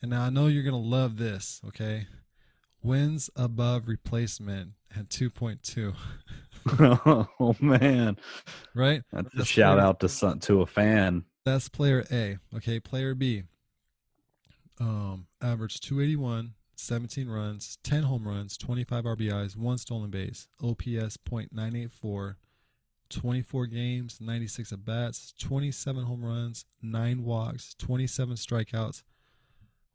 And 0.00 0.10
now 0.10 0.22
I 0.24 0.30
know 0.30 0.48
you're 0.48 0.64
going 0.64 0.72
to 0.74 0.88
love 0.88 1.16
this, 1.16 1.60
okay? 1.68 2.06
Wins 2.82 3.30
above 3.36 3.86
replacement 3.86 4.72
at 4.96 5.08
2.2, 5.08 5.94
oh 7.38 7.56
man. 7.60 8.16
right? 8.74 9.02
That's 9.12 9.32
a 9.32 9.36
That's 9.38 9.48
shout 9.48 9.76
player- 9.78 9.86
out 9.86 10.00
to 10.00 10.08
some, 10.08 10.40
to 10.40 10.62
a 10.62 10.66
fan. 10.66 11.24
That's 11.44 11.68
player 11.68 12.04
A. 12.10 12.38
Okay, 12.56 12.80
player 12.80 13.14
B. 13.14 13.44
Um, 14.80 15.26
averaged 15.40 15.82
281, 15.84 16.54
17 16.82 17.28
runs, 17.28 17.78
10 17.84 18.02
home 18.02 18.26
runs, 18.26 18.56
25 18.58 19.04
RBIs, 19.04 19.56
one 19.56 19.78
stolen 19.78 20.10
base, 20.10 20.48
OPS 20.60 21.16
.984, 21.16 22.34
24 23.08 23.66
games, 23.66 24.18
96 24.20 24.72
at 24.72 24.84
bats, 24.84 25.32
27 25.38 26.04
home 26.04 26.24
runs, 26.24 26.64
9 26.82 27.22
walks, 27.24 27.76
27 27.78 28.34
strikeouts, 28.34 29.04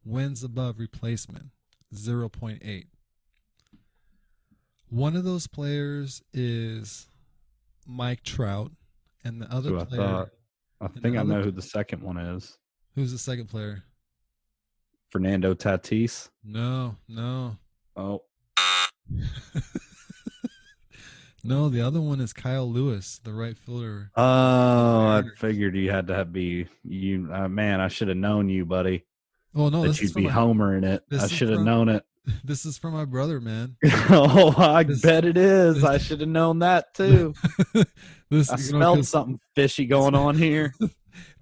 wins 0.02 0.42
above 0.42 0.78
replacement 0.78 1.48
0.8. 1.94 2.86
One 4.88 5.14
of 5.14 5.24
those 5.24 5.46
players 5.46 6.22
is 6.32 7.06
Mike 7.86 8.22
Trout, 8.22 8.72
and 9.24 9.42
the 9.42 9.52
other 9.52 9.70
Who 9.70 9.80
I 9.80 9.84
player. 9.84 10.00
thought 10.00 10.28
I 10.80 10.88
think 10.88 11.18
I 11.18 11.22
know 11.22 11.34
pl- 11.34 11.42
who 11.44 11.50
the 11.50 11.60
second 11.62 12.02
one 12.02 12.16
is. 12.16 12.56
Who's 12.94 13.12
the 13.12 13.18
second 13.18 13.48
player? 13.48 13.82
Fernando 15.10 15.54
Tatis. 15.54 16.28
No, 16.44 16.96
no, 17.08 17.56
Oh, 17.96 18.22
no. 21.44 21.68
The 21.68 21.80
other 21.80 22.00
one 22.00 22.20
is 22.20 22.32
Kyle 22.32 22.70
Lewis, 22.70 23.20
the 23.24 23.32
right 23.32 23.56
fielder. 23.56 24.10
Oh, 24.16 24.22
I 25.06 25.22
figured 25.36 25.76
you 25.76 25.90
had 25.90 26.06
to 26.08 26.14
have 26.14 26.32
be 26.32 26.66
you. 26.84 27.28
Uh, 27.32 27.48
man, 27.48 27.80
I 27.80 27.88
should 27.88 28.08
have 28.08 28.16
known 28.16 28.48
you, 28.48 28.64
buddy. 28.64 29.04
Oh 29.54 29.68
no, 29.70 29.82
that 29.86 30.00
you'd 30.00 30.14
be 30.14 30.24
my, 30.24 30.30
Homer 30.30 30.76
in 30.76 30.84
it. 30.84 31.02
I 31.10 31.26
should 31.26 31.48
have 31.50 31.60
known 31.62 31.88
it. 31.88 32.04
This 32.44 32.66
is 32.66 32.76
for 32.76 32.90
my 32.90 33.06
brother, 33.06 33.40
man. 33.40 33.76
oh, 34.10 34.52
I 34.58 34.82
This- 34.82 35.00
bet 35.00 35.24
it 35.24 35.38
is. 35.38 35.76
this- 35.76 35.84
I 35.84 35.96
should 35.96 36.20
have 36.20 36.28
known 36.28 36.58
that 36.58 36.92
too. 36.92 37.32
this 38.30 38.50
I 38.50 38.58
you 38.58 38.78
know, 38.78 39.00
something 39.00 39.40
fishy 39.54 39.86
going 39.86 40.14
on 40.14 40.36
here. 40.36 40.74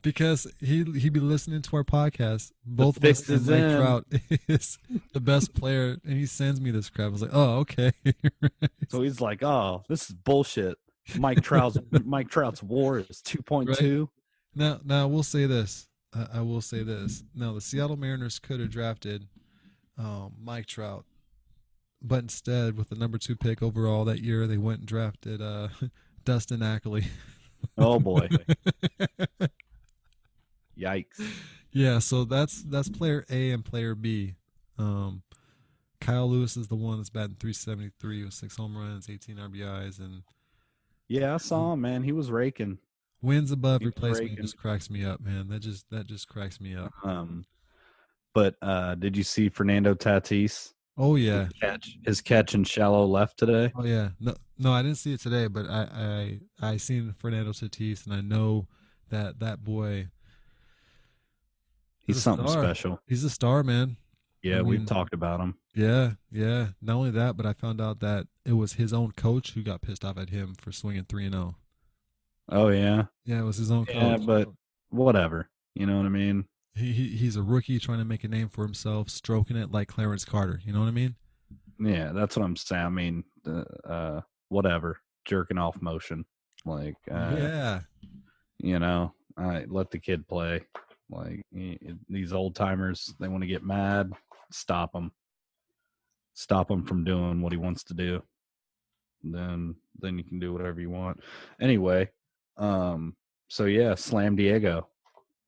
Because 0.06 0.46
he 0.60 0.84
he 0.84 1.08
be 1.08 1.18
listening 1.18 1.60
to 1.62 1.76
our 1.76 1.82
podcast. 1.82 2.52
Both 2.64 2.98
of 2.98 3.04
us 3.04 3.28
and 3.28 3.44
Mike 3.44 3.58
in. 3.58 3.76
Trout 3.76 4.06
is 4.48 4.78
the 5.12 5.18
best 5.18 5.52
player, 5.52 5.96
and 6.04 6.12
he 6.12 6.26
sends 6.26 6.60
me 6.60 6.70
this 6.70 6.88
crap. 6.88 7.08
I 7.08 7.10
was 7.10 7.22
like, 7.22 7.32
oh 7.34 7.58
okay. 7.58 7.90
So 8.88 9.02
he's 9.02 9.20
like, 9.20 9.42
"Oh, 9.42 9.82
this 9.88 10.08
is 10.08 10.14
bullshit." 10.14 10.78
Mike 11.18 11.42
Trout's 11.42 11.76
Mike 12.04 12.28
Trout's 12.30 12.62
WAR 12.62 13.00
is 13.00 13.20
two 13.20 13.42
point 13.42 13.74
two. 13.74 14.08
Now, 14.54 14.78
now 14.84 15.08
we'll 15.08 15.24
say 15.24 15.46
this. 15.46 15.88
I, 16.14 16.26
I 16.34 16.40
will 16.42 16.60
say 16.60 16.84
this. 16.84 17.24
Now, 17.34 17.52
the 17.52 17.60
Seattle 17.60 17.96
Mariners 17.96 18.38
could 18.38 18.60
have 18.60 18.70
drafted 18.70 19.26
um, 19.98 20.34
Mike 20.40 20.66
Trout, 20.66 21.04
but 22.00 22.22
instead, 22.22 22.78
with 22.78 22.90
the 22.90 22.94
number 22.94 23.18
two 23.18 23.34
pick 23.34 23.60
overall 23.60 24.04
that 24.04 24.20
year, 24.20 24.46
they 24.46 24.56
went 24.56 24.78
and 24.78 24.88
drafted 24.88 25.42
uh, 25.42 25.68
Dustin 26.24 26.62
Ackley. 26.62 27.06
Oh 27.76 27.98
boy, 27.98 28.28
yikes! 30.78 31.20
yeah, 31.72 31.98
so 31.98 32.24
that's 32.24 32.62
that's 32.62 32.88
player 32.88 33.24
A 33.30 33.50
and 33.52 33.64
player 33.64 33.94
B. 33.94 34.34
Um, 34.78 35.22
Kyle 36.00 36.28
Lewis 36.28 36.56
is 36.56 36.68
the 36.68 36.76
one 36.76 36.98
that's 36.98 37.10
batting 37.10 37.36
373 37.40 38.24
with 38.24 38.34
six 38.34 38.56
home 38.56 38.76
runs, 38.76 39.08
18 39.08 39.36
RBIs, 39.36 39.98
and 39.98 40.22
Yeah, 41.08 41.34
I 41.34 41.38
saw 41.38 41.72
him, 41.72 41.80
man. 41.80 42.02
He 42.02 42.12
was 42.12 42.30
raking. 42.30 42.78
wins 43.22 43.50
above 43.50 43.80
replacement. 43.82 44.30
raking. 44.30 44.44
Just 44.44 44.58
cracks 44.58 44.90
me 44.90 45.04
up, 45.04 45.20
man. 45.20 45.48
That 45.48 45.60
just 45.60 45.88
that 45.90 46.06
just 46.06 46.28
cracks 46.28 46.60
me 46.60 46.76
up. 46.76 46.92
Um, 47.02 47.46
but 48.34 48.56
uh, 48.60 48.94
did 48.96 49.16
you 49.16 49.22
see 49.22 49.48
Fernando 49.48 49.94
Tatis? 49.94 50.74
Oh 50.98 51.16
yeah, 51.16 51.44
His 51.44 51.52
catch, 51.60 51.98
his 52.06 52.20
catch 52.20 52.54
in 52.54 52.64
shallow 52.64 53.04
left 53.04 53.38
today. 53.38 53.72
Oh 53.76 53.84
yeah, 53.84 54.10
no, 54.20 54.34
no, 54.58 54.72
I 54.72 54.82
didn't 54.82 54.96
see 54.98 55.12
it 55.14 55.20
today, 55.20 55.46
but 55.46 55.66
I, 55.66 56.38
I, 56.60 56.68
I 56.72 56.76
seen 56.78 57.14
Fernando 57.18 57.52
Tatis, 57.52 58.04
and 58.06 58.14
I 58.14 58.20
know 58.22 58.66
that 59.10 59.38
that 59.40 59.62
boy, 59.64 60.08
He's 62.06 62.22
something 62.22 62.46
star. 62.46 62.64
special. 62.64 63.00
he's 63.06 63.24
a 63.24 63.30
star, 63.30 63.62
man. 63.62 63.96
Yeah, 64.42 64.58
I 64.58 64.62
we've 64.62 64.86
talked 64.86 65.12
about 65.12 65.40
him. 65.40 65.56
Yeah, 65.74 66.12
yeah. 66.30 66.68
Not 66.80 66.96
only 66.96 67.10
that, 67.10 67.36
but 67.36 67.46
I 67.46 67.52
found 67.52 67.80
out 67.80 68.00
that 68.00 68.28
it 68.44 68.52
was 68.52 68.74
his 68.74 68.92
own 68.92 69.12
coach 69.12 69.52
who 69.52 69.62
got 69.62 69.82
pissed 69.82 70.04
off 70.04 70.18
at 70.18 70.30
him 70.30 70.54
for 70.54 70.70
swinging 70.72 71.04
three 71.08 71.24
and 71.24 71.34
zero. 71.34 71.56
Oh 72.48 72.68
yeah, 72.68 73.04
Yeah, 73.24 73.40
it 73.40 73.44
was 73.44 73.56
his 73.56 73.72
own 73.72 73.86
yeah, 73.88 74.16
coach. 74.16 74.26
but 74.26 74.48
whatever. 74.90 75.48
You 75.74 75.86
know 75.86 75.96
what 75.96 76.06
I 76.06 76.10
mean? 76.10 76.46
he, 76.76 76.92
he 76.92 77.08
he's 77.16 77.36
a 77.36 77.42
rookie 77.42 77.78
trying 77.78 77.98
to 77.98 78.04
make 78.04 78.22
a 78.22 78.28
name 78.28 78.48
for 78.48 78.62
himself, 78.62 79.08
stroking 79.08 79.56
it 79.56 79.72
like 79.72 79.88
Clarence 79.88 80.24
Carter. 80.24 80.60
You 80.64 80.72
know 80.72 80.80
what 80.80 80.88
I 80.88 80.92
mean? 80.92 81.16
Yeah, 81.80 82.12
that's 82.12 82.36
what 82.36 82.44
I'm 82.44 82.56
saying. 82.56 82.86
I 82.86 82.90
mean, 82.90 83.24
uh, 83.46 83.64
uh 83.88 84.20
whatever, 84.48 85.00
jerking 85.24 85.58
off 85.58 85.80
motion. 85.80 86.24
Like, 86.64 86.96
uh, 87.10 87.34
yeah, 87.36 87.80
you 88.58 88.78
know, 88.78 89.14
I 89.36 89.64
let 89.68 89.90
the 89.90 89.98
kid 89.98 90.28
play. 90.28 90.62
Like 91.10 91.44
y- 91.52 91.78
y- 91.80 91.94
these 92.08 92.32
old 92.32 92.54
timers, 92.54 93.14
they 93.20 93.28
want 93.28 93.42
to 93.42 93.46
get 93.48 93.62
mad. 93.64 94.12
Stop 94.50 94.92
them. 94.92 95.12
Stop 96.34 96.70
him 96.70 96.84
from 96.84 97.04
doing 97.04 97.40
what 97.40 97.52
he 97.52 97.58
wants 97.58 97.82
to 97.84 97.94
do. 97.94 98.22
Then, 99.22 99.74
then 99.98 100.18
you 100.18 100.24
can 100.24 100.38
do 100.38 100.52
whatever 100.52 100.80
you 100.80 100.90
want. 100.90 101.20
Anyway, 101.60 102.10
um, 102.56 103.16
so 103.48 103.64
yeah, 103.64 103.94
Slam 103.94 104.36
Diego. 104.36 104.88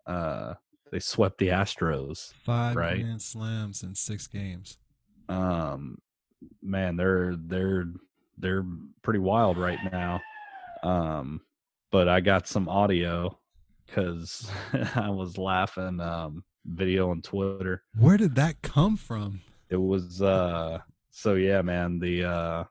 Uh, 0.06 0.54
they 0.90 0.98
swept 1.00 1.38
the 1.38 1.48
Astros. 1.48 2.32
five 2.44 2.74
Right. 2.74 3.00
grand 3.02 3.20
slams 3.20 3.82
in 3.82 3.94
six 3.94 4.26
games. 4.26 4.78
um 5.28 5.98
man 6.62 6.96
they're 6.96 7.34
they're 7.36 7.86
they're 8.38 8.64
pretty 9.02 9.18
wild 9.18 9.58
right 9.58 9.80
now 9.92 10.20
um 10.84 11.40
but 11.90 12.08
i 12.08 12.20
got 12.20 12.46
some 12.46 12.68
audio 12.68 13.36
because 13.88 14.50
i 14.94 15.08
was 15.10 15.38
laughing 15.38 16.00
um 16.00 16.44
video 16.66 17.10
on 17.10 17.22
twitter. 17.22 17.82
Where 17.98 18.18
did 18.18 18.34
that 18.34 18.60
come 18.62 18.96
from? 18.96 19.40
it 19.70 19.76
was 19.76 20.22
uh 20.22 20.78
so 21.10 21.34
yeah 21.34 21.60
man 21.62 21.98
the 21.98 22.24
uh 22.24 22.64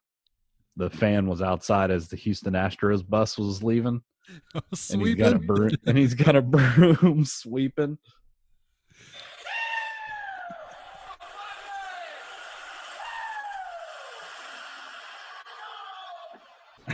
the 0.76 0.90
fan 0.90 1.28
was 1.28 1.42
outside 1.42 1.92
as 1.92 2.08
the 2.08 2.16
houston 2.16 2.54
astros 2.54 3.08
bus 3.08 3.38
was 3.38 3.64
leaving. 3.64 4.02
And 4.92 5.02
he's 5.02 5.16
got 5.16 5.34
a 5.34 5.40
broom 5.40 5.72
and 5.86 5.98
he's 5.98 6.14
got 6.14 6.36
a 6.36 6.42
broom 6.54 7.24
sweeping. 7.24 7.98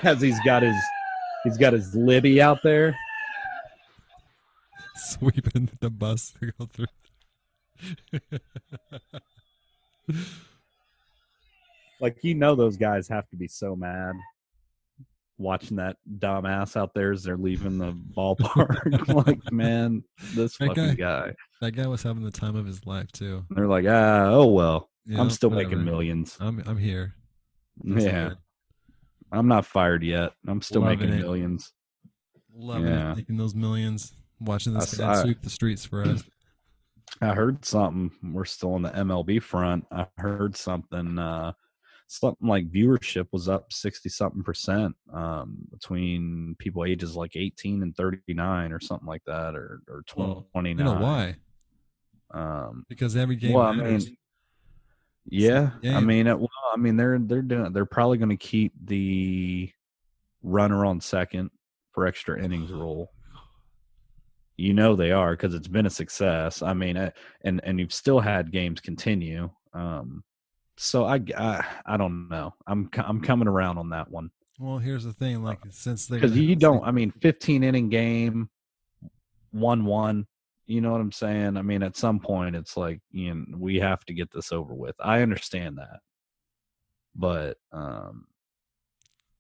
As 0.04 0.22
he's 0.22 0.40
got 0.46 0.64
his 0.64 0.76
he's 1.44 1.58
got 1.58 1.74
his 1.74 1.96
libby 1.96 2.42
out 2.42 2.60
there 2.64 2.96
sweeping 5.10 5.70
the 5.80 5.90
bus 5.90 6.32
to 6.40 6.52
go 6.58 6.66
through. 6.66 6.86
like 12.00 12.18
you 12.24 12.36
know 12.36 12.56
those 12.56 12.78
guys 12.78 13.08
have 13.08 13.28
to 13.30 13.36
be 13.36 13.48
so 13.48 13.76
mad 13.76 14.14
watching 15.38 15.78
that 15.78 15.98
dumbass 16.20 16.78
out 16.78 16.94
there 16.94 17.12
as 17.12 17.24
they're 17.24 17.38
leaving 17.38 17.78
the 17.80 17.92
ballpark. 18.16 19.08
like, 19.28 19.52
man, 19.52 20.04
this 20.36 20.58
That 20.58 20.68
fucking 20.68 20.96
guy- 20.96 21.28
guy. 21.28 21.36
That 21.62 21.72
guy 21.72 21.88
was 21.88 22.04
having 22.04 22.24
the 22.24 22.32
time 22.32 22.56
of 22.56 22.66
his 22.66 22.86
life 22.86 23.12
too. 23.12 23.44
They're 23.50 23.68
like, 23.68 23.86
ah, 23.88 24.28
oh 24.32 24.46
well. 24.48 24.90
Yeah, 25.06 25.20
I'm 25.20 25.30
still 25.30 25.50
whatever. 25.50 25.70
making 25.72 25.86
millions. 25.86 26.38
I'm 26.40 26.62
I'm 26.66 26.78
here. 26.78 27.14
That's 27.84 28.06
yeah, 28.06 28.30
good. 28.30 28.38
I'm 29.32 29.48
not 29.48 29.66
fired 29.66 30.04
yet. 30.04 30.32
I'm 30.48 30.62
still 30.62 30.82
Loving 30.82 31.00
making 31.00 31.16
it. 31.16 31.22
millions. 31.22 31.74
Loving 32.56 32.88
Yeah. 32.88 33.12
it, 33.14 33.18
making 33.18 33.38
those 33.38 33.56
millions, 33.56 34.14
watching 34.44 34.74
this 34.74 34.94
I 34.94 34.98
guy 34.98 35.14
saw 35.14 35.20
it. 35.20 35.24
sweep 35.24 35.42
the 35.42 35.50
streets 35.50 35.86
for 35.86 36.04
us. 36.04 36.24
I 37.22 37.34
heard 37.34 37.64
something. 37.66 38.12
We're 38.34 38.46
still 38.46 38.74
on 38.74 38.82
the 38.82 38.90
MLB 38.90 39.42
front. 39.42 39.86
I 39.92 40.08
heard 40.18 40.56
something. 40.56 41.20
Uh, 41.20 41.54
something 42.08 42.48
like 42.48 42.72
viewership 42.72 43.28
was 43.32 43.50
up 43.50 43.72
sixty 43.72 44.10
something 44.10 44.44
percent 44.44 44.96
um, 45.12 45.58
between 45.72 46.56
people 46.60 46.86
ages 46.86 47.16
like 47.16 47.36
eighteen 47.36 47.82
and 47.84 47.96
thirty 47.96 48.20
nine, 48.30 48.72
or 48.72 48.80
something 48.80 49.08
like 49.08 49.24
that, 49.26 49.56
or 49.56 49.82
or 49.88 50.04
Well, 50.16 50.48
twenty 50.52 50.70
You 50.70 50.76
know 50.76 50.96
why? 50.96 51.36
Um, 52.34 52.86
Because 52.90 53.16
every 53.16 53.36
game 53.36 53.54
well, 53.54 53.68
I 53.68 53.74
mean, 53.74 54.18
yeah. 55.26 55.72
I 55.86 56.00
mean, 56.00 56.28
it, 56.28 56.38
well, 56.40 56.50
I 56.74 56.78
mean, 56.78 56.98
they're 56.98 57.20
they're 57.20 57.42
doing. 57.42 57.74
They're 57.74 57.86
probably 57.86 58.18
going 58.18 58.30
to 58.30 58.38
keep 58.38 58.74
the 58.84 59.72
runner 60.42 60.86
on 60.86 61.00
second 61.00 61.52
for 61.92 62.08
extra 62.08 62.44
innings 62.44 62.72
rule. 62.72 63.12
You 64.58 64.74
know 64.74 64.96
they 64.96 65.12
are 65.12 65.32
because 65.32 65.54
it's 65.54 65.68
been 65.68 65.86
a 65.86 65.90
success. 65.92 66.62
I 66.62 66.74
mean, 66.74 66.98
uh, 66.98 67.12
and 67.42 67.62
and 67.64 67.80
you've 67.80 67.94
still 67.94 68.20
had 68.20 68.52
games 68.52 68.80
continue. 68.80 69.50
Um, 69.74 70.24
so 70.78 71.06
I, 71.06 71.22
I 71.38 71.66
I 71.86 71.98
don't 71.98 72.30
know. 72.30 72.54
I'm 72.68 72.90
I'm 72.98 73.22
coming 73.22 73.48
around 73.48 73.78
on 73.78 73.90
that 73.90 74.10
one 74.10 74.30
well, 74.60 74.78
here's 74.78 75.04
the 75.04 75.14
thing. 75.14 75.44
Like 75.44 75.60
since 75.70 76.08
they 76.08 76.18
because 76.18 76.38
you 76.38 76.56
don't. 76.56 76.84
I 76.84 76.92
mean, 76.92 77.12
15 77.22 77.64
inning 77.64 77.90
game, 77.90 78.50
one 79.52 79.86
one. 79.86 80.28
You 80.66 80.80
know 80.80 80.92
what 80.92 81.02
I'm 81.02 81.12
saying? 81.12 81.58
I 81.58 81.62
mean, 81.62 81.84
at 81.84 81.98
some 81.98 82.20
point, 82.20 82.56
it's 82.56 82.78
like 82.78 83.02
you 83.12 83.34
know 83.34 83.58
we 83.58 83.78
have 83.80 84.06
to 84.06 84.14
get 84.14 84.32
this 84.32 84.52
over 84.52 84.74
with. 84.74 84.96
I 85.00 85.22
understand 85.22 85.78
that, 85.78 86.00
but 87.16 87.58
um, 87.72 88.28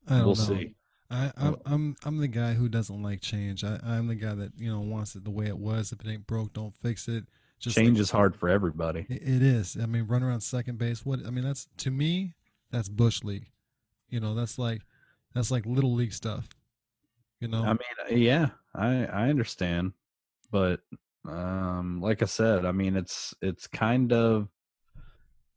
I 0.07 0.18
don't 0.18 0.26
we'll 0.26 0.36
know. 0.36 0.43
see. 0.43 0.76
I, 1.14 1.32
I'm 1.38 1.55
I'm 1.66 1.95
I'm 2.03 2.18
the 2.18 2.28
guy 2.28 2.53
who 2.53 2.68
doesn't 2.68 3.01
like 3.01 3.22
change. 3.22 3.64
I, 3.64 3.80
I'm 3.84 4.07
the 4.07 4.16
guy 4.16 4.34
that 4.34 4.53
you 4.57 4.72
know 4.72 4.80
wants 4.80 5.16
it 5.16 5.24
the 5.24 5.30
way 5.32 5.45
it 5.45 5.57
was. 5.57 5.91
If 5.91 6.01
it 6.01 6.07
ain't 6.09 6.26
broke, 6.26 6.53
don't 6.53 6.76
fix 6.78 7.07
it. 7.07 7.26
Just 7.59 7.78
Change 7.78 7.97
like- 7.97 8.01
is 8.01 8.11
hard 8.11 8.36
for 8.36 8.49
everybody. 8.49 9.05
It, 9.09 9.22
it 9.22 9.41
is. 9.41 9.78
I 9.82 9.86
mean, 9.86 10.07
run 10.07 10.24
around 10.24 10.41
second 10.41 10.78
base. 10.78 11.05
What 11.05 11.20
I 11.26 11.30
mean, 11.30 11.43
that's 11.43 11.68
to 11.78 11.91
me, 11.91 12.34
that's 12.72 12.89
bush 12.89 13.24
league. 13.24 13.51
You 14.09 14.20
know, 14.20 14.34
that's 14.34 14.57
like 14.57 14.82
that's 15.34 15.51
like 15.51 15.66
little 15.66 15.93
league 15.93 16.14
stuff. 16.14 16.49
You 17.39 17.47
know, 17.47 17.61
I 17.61 17.74
mean, 17.74 17.80
uh, 18.09 18.16
yeah, 18.16 18.49
I 18.74 19.05
I 19.05 19.30
understand, 19.30 19.93
but 20.51 20.82
um, 21.28 22.01
like 22.01 22.22
I 22.22 22.26
said, 22.26 22.66
I 22.66 22.72
mean, 22.72 22.95
it's 22.95 23.36
it's 23.41 23.68
kind 23.68 24.11
of 24.11 24.47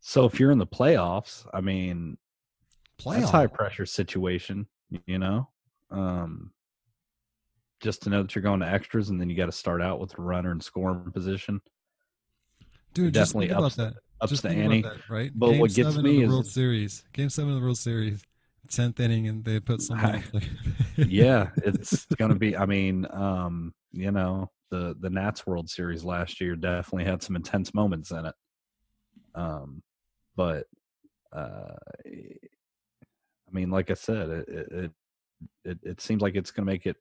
so 0.01 0.25
if 0.25 0.39
you're 0.39 0.53
in 0.53 0.59
the 0.59 0.67
playoffs, 0.67 1.47
I 1.53 1.61
mean, 1.61 2.19
that's 3.05 3.31
high 3.31 3.47
pressure 3.49 3.87
situation, 3.87 4.67
you 5.07 5.19
know. 5.19 5.49
Um, 5.91 6.51
just 7.81 8.03
to 8.03 8.11
know 8.11 8.23
that 8.23 8.35
you're 8.35 8.43
going 8.43 8.61
to 8.61 8.69
extras, 8.69 9.11
and 9.11 9.21
then 9.21 9.29
you 9.31 9.37
got 9.37 9.47
to 9.47 9.53
start 9.53 9.83
out 9.83 10.01
with 10.01 10.19
a 10.19 10.23
runner 10.23 10.51
in 10.53 10.61
scoring 10.61 11.11
position. 11.13 11.61
dude, 12.95 13.15
just 13.15 13.33
definitely 13.35 13.55
ups 13.55 13.77
that. 13.77 13.95
ups 14.21 14.31
just 14.31 14.43
the 14.43 14.49
think 14.49 14.61
ante. 14.63 14.83
that, 14.83 15.09
right? 15.11 15.31
But 15.35 15.51
Game 15.53 15.61
what 15.61 15.75
gets 15.75 15.89
seven 15.91 16.03
me 16.05 16.11
of 16.11 16.17
the 16.17 16.25
is- 16.25 16.31
World 16.31 16.47
Series. 16.47 17.05
Game 17.13 17.29
seven 17.29 17.51
of 17.53 17.57
the 17.57 17.63
World 17.63 17.79
Series, 17.79 18.23
tenth 18.71 18.99
inning, 18.99 19.29
and 19.29 19.45
they 19.45 19.61
put 19.61 19.83
somebody. 19.83 20.23
yeah, 20.97 21.51
it's 21.59 22.07
going 22.17 22.31
to 22.31 22.39
be. 22.39 22.57
I 22.57 22.67
mean, 22.67 23.07
um, 23.11 23.75
you 23.93 24.11
know, 24.11 24.51
the 24.71 24.97
the 25.01 25.11
Nats 25.11 25.47
World 25.47 25.69
Series 25.69 26.03
last 26.05 26.41
year 26.41 26.57
definitely 26.57 27.05
had 27.05 27.23
some 27.23 27.37
intense 27.37 27.75
moments 27.75 28.11
in 28.11 28.25
it. 28.27 28.35
Um, 29.35 29.83
but 30.35 30.65
uh, 31.33 31.75
I 33.49 33.53
mean, 33.53 33.71
like 33.71 33.91
I 33.91 33.95
said, 33.95 34.29
it 34.31 34.49
it 34.49 34.93
it, 35.65 35.79
it, 35.83 36.01
seems 36.01 36.23
like 36.23 36.35
it's 36.35 36.51
going 36.51 36.67
to 36.67 36.73
make 36.73 36.87
it 36.87 36.97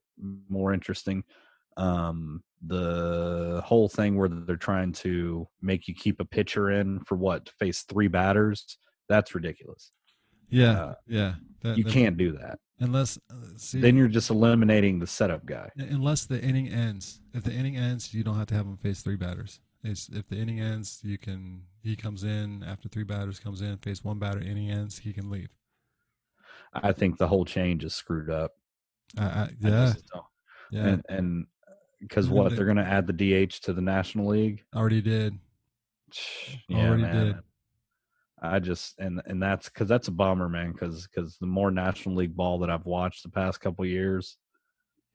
more 0.49 0.73
interesting. 0.73 1.23
Um, 1.77 2.43
the 2.65 3.61
whole 3.65 3.87
thing 3.89 4.17
where 4.17 4.29
they're 4.29 4.57
trying 4.57 4.91
to 4.93 5.47
make 5.61 5.87
you 5.87 5.93
keep 5.93 6.19
a 6.19 6.25
pitcher 6.25 6.71
in 6.71 6.99
for 7.01 7.15
what 7.15 7.45
to 7.45 7.51
face 7.53 7.83
three 7.83 8.07
batters. 8.07 8.77
That's 9.07 9.35
ridiculous. 9.35 9.91
yeah, 10.49 10.71
Uh, 10.71 10.95
yeah. 11.07 11.35
That- 11.61 11.77
you 11.77 11.83
that- 11.83 11.93
can't 11.93 12.17
do 12.17 12.31
that. 12.33 12.59
unless 12.79 13.17
uh, 13.29 13.35
see. 13.57 13.79
Then 13.79 13.95
you're 13.95 14.07
just 14.09 14.29
eliminating 14.29 14.99
the 14.99 15.07
setup 15.07 15.45
guy. 15.45 15.69
unless 15.77 16.25
the 16.25 16.41
inning 16.41 16.67
ends. 16.67 17.21
If 17.33 17.43
the 17.43 17.53
inning 17.53 17.77
ends, 17.77 18.13
you 18.13 18.23
don't 18.23 18.35
have 18.37 18.47
to 18.47 18.55
have 18.55 18.65
him 18.65 18.77
face 18.77 19.01
three 19.01 19.15
batters. 19.15 19.59
It's, 19.83 20.09
if 20.09 20.27
the 20.27 20.37
inning 20.37 20.59
ends, 20.59 20.99
you 21.03 21.17
can. 21.17 21.61
He 21.83 21.95
comes 21.95 22.23
in 22.23 22.63
after 22.63 22.89
three 22.89 23.03
batters 23.03 23.39
comes 23.39 23.61
in, 23.61 23.77
face 23.77 24.03
one 24.03 24.17
batter. 24.19 24.39
Inning 24.39 24.71
ends, 24.71 24.97
he 24.99 25.13
can 25.13 25.29
leave. 25.29 25.49
I 26.74 26.91
think 26.91 27.18
the 27.18 27.28
whole 27.28 27.45
change 27.45 27.84
is 27.84 27.93
screwed 27.95 28.30
up. 28.30 28.51
I 29.18 29.49
yeah, 29.61 29.93
yeah. 30.72 30.88
And 30.88 31.05
and 31.09 31.45
because 32.01 32.28
what 32.30 32.49
the- 32.49 32.55
they're 32.55 32.66
going 32.66 32.78
to 32.78 32.84
add 32.84 33.07
the 33.07 33.13
DH 33.47 33.61
to 33.63 33.74
the 33.74 33.82
National 33.82 34.28
League. 34.28 34.63
already 34.76 35.01
did. 35.01 35.38
Yeah, 36.68 36.88
Already 36.88 37.01
man. 37.03 37.26
did. 37.26 37.36
I 38.41 38.59
just 38.59 38.99
and 38.99 39.22
and 39.26 39.41
that's 39.41 39.70
because 39.70 39.88
that's 39.88 40.07
a 40.07 40.11
bummer, 40.11 40.49
man. 40.49 40.72
Because 40.74 41.07
because 41.07 41.38
the 41.39 41.47
more 41.47 41.72
National 41.72 42.16
League 42.16 42.36
ball 42.36 42.59
that 42.59 42.70
I've 42.70 42.86
watched 42.86 43.24
the 43.24 43.30
past 43.30 43.59
couple 43.61 43.86
years, 43.86 44.38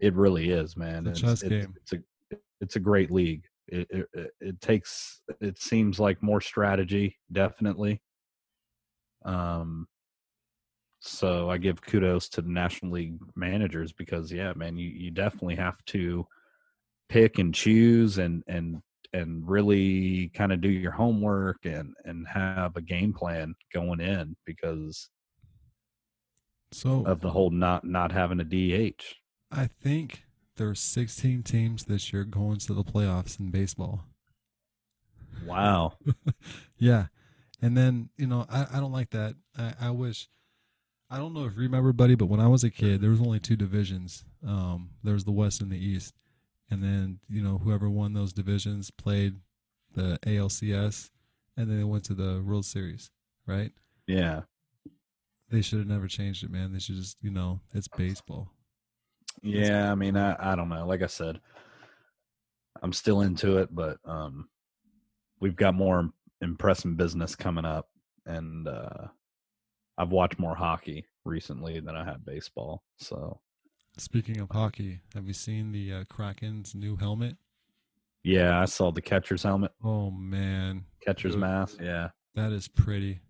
it 0.00 0.14
really 0.14 0.50
is, 0.50 0.76
man. 0.76 1.06
It's 1.06 1.22
it's, 1.22 1.42
game. 1.42 1.74
It's 1.76 1.92
a 1.92 1.98
it's 2.60 2.76
a 2.76 2.80
great 2.80 3.10
league. 3.10 3.44
It 3.68 3.86
it- 3.90 4.30
it 4.40 4.60
takes 4.60 5.20
it 5.40 5.60
seems 5.60 6.00
like 6.00 6.22
more 6.22 6.40
strategy, 6.40 7.18
definitely. 7.30 8.02
Um. 9.24 9.86
So 11.00 11.50
I 11.50 11.56
give 11.58 11.80
kudos 11.82 12.28
to 12.30 12.42
the 12.42 12.50
National 12.50 12.92
League 12.92 13.18
managers 13.34 13.92
because 13.92 14.30
yeah, 14.30 14.52
man, 14.54 14.76
you 14.76 14.88
you 14.88 15.10
definitely 15.10 15.56
have 15.56 15.82
to 15.86 16.26
pick 17.08 17.38
and 17.38 17.54
choose 17.54 18.18
and 18.18 18.42
and 18.46 18.82
and 19.12 19.48
really 19.48 20.28
kind 20.34 20.52
of 20.52 20.60
do 20.60 20.68
your 20.68 20.92
homework 20.92 21.64
and 21.64 21.94
and 22.04 22.28
have 22.28 22.76
a 22.76 22.82
game 22.82 23.12
plan 23.12 23.54
going 23.72 24.00
in 24.00 24.36
because 24.44 25.08
So 26.72 27.02
of 27.06 27.20
the 27.20 27.30
whole 27.30 27.50
not 27.50 27.84
not 27.84 28.12
having 28.12 28.40
a 28.40 28.44
DH. 28.44 29.02
I 29.50 29.66
think 29.82 30.24
there 30.56 30.68
are 30.68 30.74
16 30.74 31.42
teams 31.42 31.84
this 31.84 32.12
year 32.12 32.24
going 32.24 32.58
to 32.58 32.74
the 32.74 32.84
playoffs 32.84 33.40
in 33.40 33.50
baseball. 33.50 34.04
Wow. 35.44 35.94
Yeah. 36.78 37.06
And 37.60 37.76
then, 37.76 38.08
you 38.16 38.26
know, 38.26 38.46
I, 38.48 38.66
I 38.72 38.80
don't 38.80 38.92
like 38.92 39.10
that. 39.10 39.34
I, 39.56 39.74
I 39.80 39.90
wish 39.90 40.28
I 41.10 41.16
don't 41.16 41.34
know 41.34 41.44
if 41.46 41.56
you 41.56 41.62
remember, 41.62 41.92
buddy, 41.92 42.14
but 42.14 42.26
when 42.26 42.40
I 42.40 42.46
was 42.46 42.62
a 42.62 42.70
kid, 42.70 43.00
there 43.00 43.10
was 43.10 43.20
only 43.20 43.40
two 43.40 43.56
divisions. 43.56 44.24
Um, 44.46 44.90
there 45.02 45.14
was 45.14 45.24
the 45.24 45.32
West 45.32 45.60
and 45.60 45.70
the 45.70 45.78
East. 45.78 46.14
And 46.70 46.82
then, 46.84 47.18
you 47.28 47.42
know, 47.42 47.58
whoever 47.58 47.90
won 47.90 48.12
those 48.12 48.32
divisions 48.32 48.92
played 48.92 49.40
the 49.92 50.20
ALCS 50.24 51.10
and 51.56 51.68
then 51.68 51.78
they 51.78 51.84
went 51.84 52.04
to 52.04 52.14
the 52.14 52.42
World 52.46 52.64
Series, 52.64 53.10
right? 53.44 53.72
Yeah. 54.06 54.42
They 55.50 55.62
should 55.62 55.80
have 55.80 55.88
never 55.88 56.06
changed 56.06 56.44
it, 56.44 56.50
man. 56.50 56.72
They 56.72 56.78
should 56.78 56.94
just, 56.94 57.18
you 57.22 57.30
know, 57.30 57.60
it's 57.74 57.88
baseball. 57.88 58.52
Yeah, 59.42 59.90
I 59.90 59.94
mean 59.94 60.16
I 60.16 60.52
I 60.52 60.54
don't 60.54 60.68
know. 60.68 60.86
Like 60.86 61.02
I 61.02 61.06
said, 61.06 61.40
I'm 62.82 62.92
still 62.92 63.22
into 63.22 63.58
it, 63.58 63.74
but 63.74 63.98
um 64.04 64.48
we've 65.40 65.56
got 65.56 65.74
more 65.74 66.10
impressive 66.40 66.96
business 66.96 67.34
coming 67.34 67.64
up 67.64 67.88
and 68.26 68.68
uh 68.68 69.08
I've 70.00 70.10
watched 70.12 70.38
more 70.38 70.54
hockey 70.54 71.04
recently 71.26 71.78
than 71.80 71.94
I 71.94 72.04
have 72.04 72.24
baseball. 72.24 72.82
So 72.98 73.38
Speaking 73.98 74.40
of 74.40 74.48
hockey, 74.50 75.00
have 75.14 75.26
you 75.26 75.34
seen 75.34 75.72
the 75.72 75.92
uh, 75.92 76.04
Kraken's 76.08 76.74
new 76.74 76.96
helmet? 76.96 77.36
yeah, 78.24 78.58
I 78.60 78.64
saw 78.64 78.90
the 78.92 79.02
catcher's 79.02 79.42
helmet, 79.42 79.72
Oh 79.84 80.10
man, 80.10 80.84
catcher's 81.04 81.32
Dude. 81.32 81.40
mask. 81.40 81.76
Yeah. 81.82 82.08
that 82.34 82.52
is 82.52 82.66
pretty. 82.68 83.20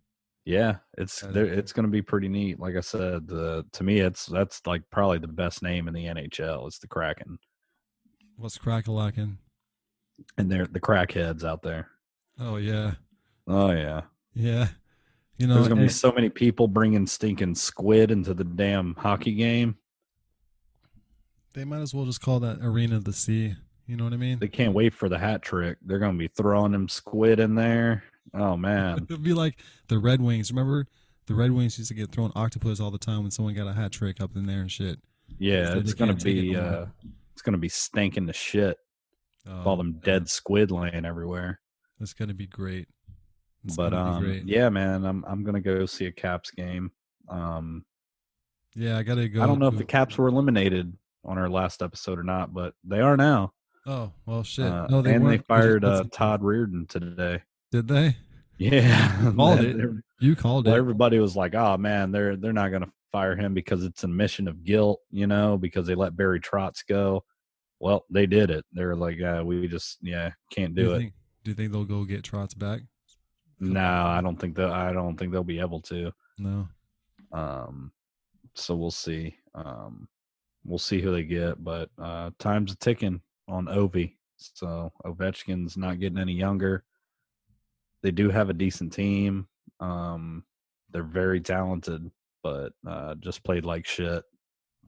Yeah, 0.44 0.76
it's 0.96 1.22
it's 1.22 1.72
going 1.72 1.84
to 1.86 1.90
be 1.90 2.02
pretty 2.02 2.28
neat. 2.28 2.58
Like 2.60 2.76
I 2.76 2.80
said, 2.80 3.26
the 3.28 3.64
to 3.72 3.84
me, 3.84 4.00
it's 4.00 4.26
that's 4.26 4.60
like 4.66 4.82
probably 4.90 5.18
the 5.18 5.28
best 5.28 5.62
name 5.62 5.86
in 5.88 5.94
the 5.94 6.06
NHL. 6.06 6.66
It's 6.66 6.78
the 6.78 6.88
Kraken, 6.88 7.38
What's 8.36 8.58
crackalacking? 8.58 9.36
and 10.38 10.50
they're 10.50 10.66
the 10.66 10.80
crackheads 10.80 11.44
out 11.44 11.62
there. 11.62 11.88
Oh 12.38 12.56
yeah, 12.56 12.92
Oh 13.46 13.70
yeah, 13.70 14.02
yeah. 14.34 14.68
You 15.40 15.46
know, 15.46 15.54
there's 15.54 15.68
going 15.68 15.80
to 15.80 15.86
be 15.86 15.88
so 15.88 16.12
many 16.12 16.28
people 16.28 16.68
bringing 16.68 17.06
stinking 17.06 17.54
squid 17.54 18.10
into 18.10 18.34
the 18.34 18.44
damn 18.44 18.94
hockey 18.96 19.32
game. 19.32 19.76
they 21.54 21.64
might 21.64 21.80
as 21.80 21.94
well 21.94 22.04
just 22.04 22.20
call 22.20 22.40
that 22.40 22.58
arena 22.62 23.00
the 23.00 23.12
sea. 23.12 23.54
You 23.86 23.96
know 23.96 24.04
what 24.04 24.12
I 24.12 24.18
mean? 24.18 24.38
They 24.38 24.48
can't 24.48 24.74
wait 24.74 24.92
for 24.92 25.08
the 25.08 25.18
hat 25.18 25.42
trick. 25.42 25.78
They're 25.82 25.98
going 25.98 26.12
to 26.12 26.18
be 26.18 26.28
throwing 26.28 26.72
them 26.72 26.88
squid 26.88 27.40
in 27.40 27.54
there. 27.54 28.04
Oh 28.34 28.56
man, 28.56 28.98
It'd 29.10 29.22
be 29.22 29.32
like 29.32 29.58
the 29.88 29.98
Red 29.98 30.20
Wings. 30.20 30.52
Remember 30.52 30.86
the 31.26 31.34
Red 31.34 31.50
Wings 31.52 31.78
used 31.78 31.88
to 31.88 31.94
get 31.94 32.12
thrown 32.12 32.30
octopus 32.36 32.78
all 32.78 32.90
the 32.90 32.98
time 32.98 33.22
when 33.22 33.30
someone 33.30 33.54
got 33.54 33.66
a 33.66 33.72
hat 33.72 33.92
trick 33.92 34.20
up 34.20 34.36
in 34.36 34.46
there 34.46 34.60
and 34.60 34.70
shit. 34.70 35.00
Yeah, 35.38 35.72
So 35.72 35.78
it's 35.78 35.94
gonna 35.94 36.12
can't 36.12 36.26
it 36.26 36.40
be 36.42 36.54
uh, 36.56 36.84
it's 37.32 37.42
gonna 37.42 37.58
be 37.58 37.68
stinking 37.70 38.26
to 38.26 38.32
shit. 38.32 38.76
with 39.46 39.54
all 39.66 39.74
Oh, 39.74 39.76
them 39.76 39.94
dead 40.04 40.28
squid 40.28 40.70
laying 40.70 41.04
everywhere. 41.04 41.60
That's 41.98 42.12
gonna 42.12 42.34
be 42.34 42.46
great. 42.46 42.86
It's 43.64 43.76
but 43.76 43.92
um, 43.92 44.42
yeah, 44.44 44.68
man, 44.68 45.04
I'm 45.04 45.24
I'm 45.26 45.44
gonna 45.44 45.60
go 45.60 45.86
see 45.86 46.06
a 46.06 46.12
Caps 46.12 46.50
game. 46.50 46.90
Um, 47.28 47.84
yeah, 48.74 48.98
I 48.98 49.02
gotta 49.02 49.28
go. 49.28 49.42
I 49.42 49.46
don't 49.46 49.58
know 49.58 49.68
if 49.68 49.76
the 49.76 49.84
Caps 49.84 50.16
were 50.16 50.28
eliminated 50.28 50.92
on 51.24 51.38
our 51.38 51.48
last 51.48 51.82
episode 51.82 52.18
or 52.18 52.22
not, 52.24 52.54
but 52.54 52.74
they 52.84 53.00
are 53.00 53.16
now. 53.16 53.52
Oh 53.86 54.12
well, 54.26 54.42
shit. 54.42 54.66
Uh, 54.66 54.86
no, 54.88 55.02
they 55.02 55.14
and 55.14 55.22
they 55.22 55.28
weren't. 55.28 55.40
just 55.40 55.48
fired 55.48 55.84
uh, 55.84 56.04
Todd 56.12 56.42
Reirden 56.42 56.88
today. 56.88 57.42
Did 57.70 57.88
they? 57.88 58.16
Yeah, 58.58 59.32
Called 59.36 59.60
it. 59.60 59.76
You 60.20 60.36
called 60.36 60.66
well, 60.66 60.74
it. 60.74 60.78
everybody 60.78 61.18
was 61.18 61.34
like, 61.34 61.54
"Oh 61.54 61.76
man, 61.76 62.12
they're 62.12 62.36
they're 62.36 62.52
not 62.52 62.70
going 62.70 62.82
to 62.82 62.92
fire 63.10 63.34
him 63.34 63.54
because 63.54 63.84
it's 63.84 64.04
a 64.04 64.08
mission 64.08 64.46
of 64.48 64.64
guilt, 64.64 65.00
you 65.10 65.26
know, 65.26 65.56
because 65.56 65.86
they 65.86 65.94
let 65.94 66.16
Barry 66.16 66.40
Trotz 66.40 66.86
go." 66.86 67.24
Well, 67.78 68.04
they 68.10 68.26
did 68.26 68.50
it. 68.50 68.66
They're 68.72 68.96
like, 68.96 69.20
uh, 69.20 69.42
"We 69.44 69.66
just 69.66 69.98
yeah 70.02 70.32
can't 70.50 70.74
do 70.74 70.84
do 70.84 70.92
it." 70.92 70.98
think? 70.98 71.12
Do 71.42 71.50
you 71.50 71.54
think 71.54 71.72
they'll 71.72 71.84
go 71.84 72.04
get 72.04 72.22
Trotz 72.22 72.56
back? 72.56 72.80
No, 73.60 74.06
I 74.06 74.20
don't 74.22 74.36
think 74.40 74.56
that. 74.56 74.70
I 74.70 74.92
don't 74.92 75.16
think 75.16 75.32
they'll 75.32 75.44
be 75.44 75.60
able 75.60 75.80
to. 75.82 76.12
No. 76.38 76.68
Um, 77.32 77.92
so 78.54 78.74
we'll 78.74 78.90
see. 78.90 79.36
Um, 79.54 80.08
we'll 80.64 80.78
see 80.78 81.00
who 81.00 81.12
they 81.12 81.24
get, 81.24 81.62
but 81.62 81.90
uh, 81.98 82.30
time's 82.38 82.72
a 82.72 82.76
ticking 82.76 83.20
on 83.48 83.66
Ovi. 83.66 84.14
So 84.36 84.92
Ovechkin's 85.04 85.76
not 85.76 86.00
getting 86.00 86.18
any 86.18 86.32
younger. 86.32 86.84
They 88.02 88.10
do 88.10 88.30
have 88.30 88.48
a 88.48 88.54
decent 88.54 88.92
team. 88.92 89.46
Um, 89.80 90.44
they're 90.90 91.02
very 91.02 91.40
talented, 91.40 92.10
but 92.42 92.72
uh, 92.86 93.14
just 93.16 93.44
played 93.44 93.64
like 93.64 93.86
shit. 93.86 94.24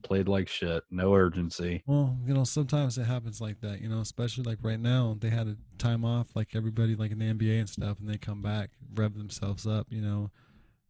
Played 0.03 0.27
like 0.27 0.47
shit. 0.47 0.83
No 0.91 1.15
urgency. 1.15 1.83
Well, 1.85 2.17
you 2.25 2.33
know, 2.33 2.43
sometimes 2.43 2.97
it 2.97 3.05
happens 3.05 3.39
like 3.39 3.61
that. 3.61 3.81
You 3.81 3.89
know, 3.89 3.99
especially 3.99 4.43
like 4.43 4.59
right 4.61 4.79
now, 4.79 5.15
they 5.19 5.29
had 5.29 5.47
a 5.47 5.57
time 5.77 6.03
off, 6.03 6.35
like 6.35 6.55
everybody, 6.55 6.95
like 6.95 7.11
in 7.11 7.19
the 7.19 7.33
NBA 7.33 7.59
and 7.59 7.69
stuff, 7.69 7.99
and 7.99 8.09
they 8.09 8.17
come 8.17 8.41
back, 8.41 8.71
rev 8.93 9.17
themselves 9.17 9.65
up. 9.65 9.87
You 9.89 10.01
know, 10.01 10.31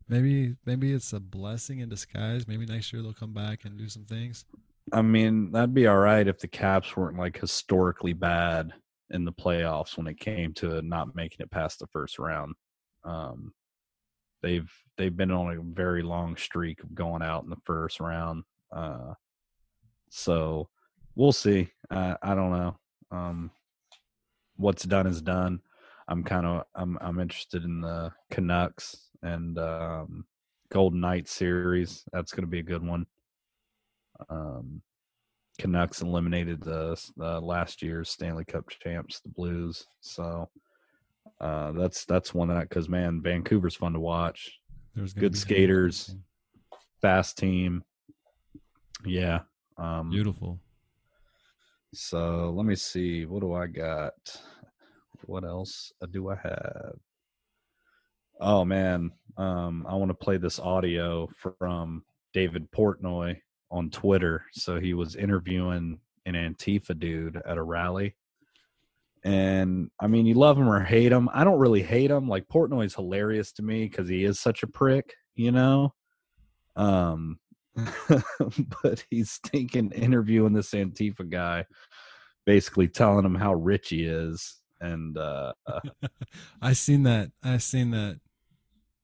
maybe 0.08 0.56
maybe 0.66 0.92
it's 0.94 1.14
a 1.14 1.20
blessing 1.20 1.80
in 1.80 1.90
disguise. 1.90 2.48
Maybe 2.48 2.66
next 2.66 2.92
year 2.92 3.02
they'll 3.02 3.14
come 3.14 3.34
back 3.34 3.66
and 3.66 3.78
do 3.78 3.88
some 3.88 4.06
things. 4.06 4.46
I 4.92 5.02
mean, 5.02 5.52
that'd 5.52 5.74
be 5.74 5.88
all 5.88 5.98
right 5.98 6.28
if 6.28 6.40
the 6.40 6.48
Caps 6.48 6.98
weren't 6.98 7.18
like 7.18 7.40
historically 7.40 8.14
bad 8.14 8.74
in 9.12 9.26
the 9.26 9.32
playoffs 9.32 9.98
when 9.98 10.08
it 10.08 10.20
came 10.20 10.54
to 10.56 10.82
not 10.82 11.16
making 11.16 11.38
it 11.40 11.52
past 11.52 11.80
the 11.80 11.88
first 11.88 12.20
round. 12.20 12.56
Um, 13.04 13.54
they've 14.42 14.72
they've 14.98 15.16
been 15.16 15.32
on 15.32 15.56
a 15.56 15.62
very 15.62 16.04
long 16.04 16.36
streak 16.36 16.84
of 16.84 16.94
going 16.94 17.22
out 17.22 17.44
in 17.44 17.50
the 17.50 17.62
first 17.64 18.00
round. 18.00 18.44
Uh, 18.74 19.14
so 20.10 20.70
we'll 21.16 21.32
see. 21.32 21.70
Uh, 21.90 22.16
I 22.22 22.36
don't 22.36 22.52
know. 22.52 22.78
Um, 23.12 23.52
what's 24.58 24.84
done 24.84 25.08
is 25.08 25.22
done. 25.22 25.62
I'm 26.08 26.24
kind 26.24 26.46
of 26.46 26.64
I'm 26.76 26.98
I'm 27.02 27.20
interested 27.20 27.64
in 27.64 27.82
the 27.82 28.12
Canucks 28.30 29.10
and 29.22 29.58
um, 29.58 30.26
Golden 30.70 31.00
Knights 31.00 31.32
series. 31.32 32.04
That's 32.12 32.32
going 32.32 32.44
to 32.44 32.50
be 32.50 32.60
a 32.60 32.64
good 32.64 32.86
one. 32.86 33.06
Um, 34.30 34.82
Canucks 35.60 36.02
eliminated 36.02 36.62
the, 36.62 37.00
the 37.16 37.40
last 37.40 37.82
year's 37.82 38.10
Stanley 38.10 38.44
Cup 38.46 38.70
champs, 38.70 39.20
the 39.20 39.30
Blues. 39.30 39.86
So 40.02 40.50
uh, 41.40 41.72
that's 41.74 42.06
that's 42.06 42.34
one 42.34 42.50
that 42.50 42.70
because 42.70 42.90
man, 42.90 43.22
Vancouver's 43.22 43.76
fun 43.76 43.94
to 43.94 44.00
watch. 44.00 44.60
There's 44.96 45.14
Good 45.14 45.38
skaters, 45.38 46.16
fast 47.02 47.38
team. 47.38 47.84
Yeah. 49.06 49.40
Um, 49.78 50.10
Beautiful. 50.10 50.60
So 51.94 52.54
let 52.56 52.66
me 52.66 52.76
see. 52.76 53.26
What 53.26 53.42
do 53.42 53.54
I 53.54 53.68
got? 53.68 54.14
What 55.26 55.44
else 55.44 55.92
uh, 56.02 56.08
do 56.08 56.30
I 56.30 56.36
have? 56.36 56.96
Oh 58.40 58.66
man, 58.66 59.12
um, 59.38 59.86
I 59.88 59.96
want 59.96 60.10
to 60.10 60.16
play 60.16 60.38
this 60.38 60.60
audio 60.60 61.30
from 61.60 62.04
David 62.34 62.68
Portnoy 62.72 63.38
on 63.72 63.90
Twitter. 63.90 64.44
So 64.54 64.80
he 64.80 64.94
was 64.94 65.16
interviewing 65.16 66.00
an 66.26 66.34
Antifa 66.34 66.98
dude 66.98 67.42
at 67.48 67.58
a 67.58 67.64
rally. 67.64 68.16
And 69.24 69.90
I 70.00 70.08
mean, 70.08 70.26
you 70.26 70.34
love 70.34 70.58
him 70.58 70.68
or 70.68 70.84
hate 70.84 71.12
him. 71.12 71.30
I 71.34 71.44
don't 71.44 71.60
really 71.60 71.84
hate 71.84 72.12
him. 72.12 72.28
Like 72.28 72.48
Portnoy's 72.50 72.96
hilarious 72.96 73.52
to 73.54 73.64
me 73.64 73.88
because 73.88 74.10
he 74.10 74.26
is 74.26 74.40
such 74.40 74.64
a 74.64 74.68
prick, 74.68 75.14
you 75.36 75.52
know. 75.52 75.94
Um, 76.76 77.40
but 78.84 79.04
he's 79.10 79.38
thinking 79.38 79.92
interviewing 79.92 80.54
this 80.54 80.72
Antifa 80.72 81.30
guy, 81.30 81.66
basically 82.46 82.88
telling 82.88 83.26
him 83.26 83.36
how 83.36 83.54
rich 83.54 83.90
he 83.90 84.04
is, 84.06 84.62
and 84.80 85.18
uh, 85.18 85.54
uh, 85.66 85.80
I 86.62 86.74
seen 86.74 87.04
that. 87.04 87.32
I 87.44 87.58
seen 87.58 87.92
that. 87.92 88.20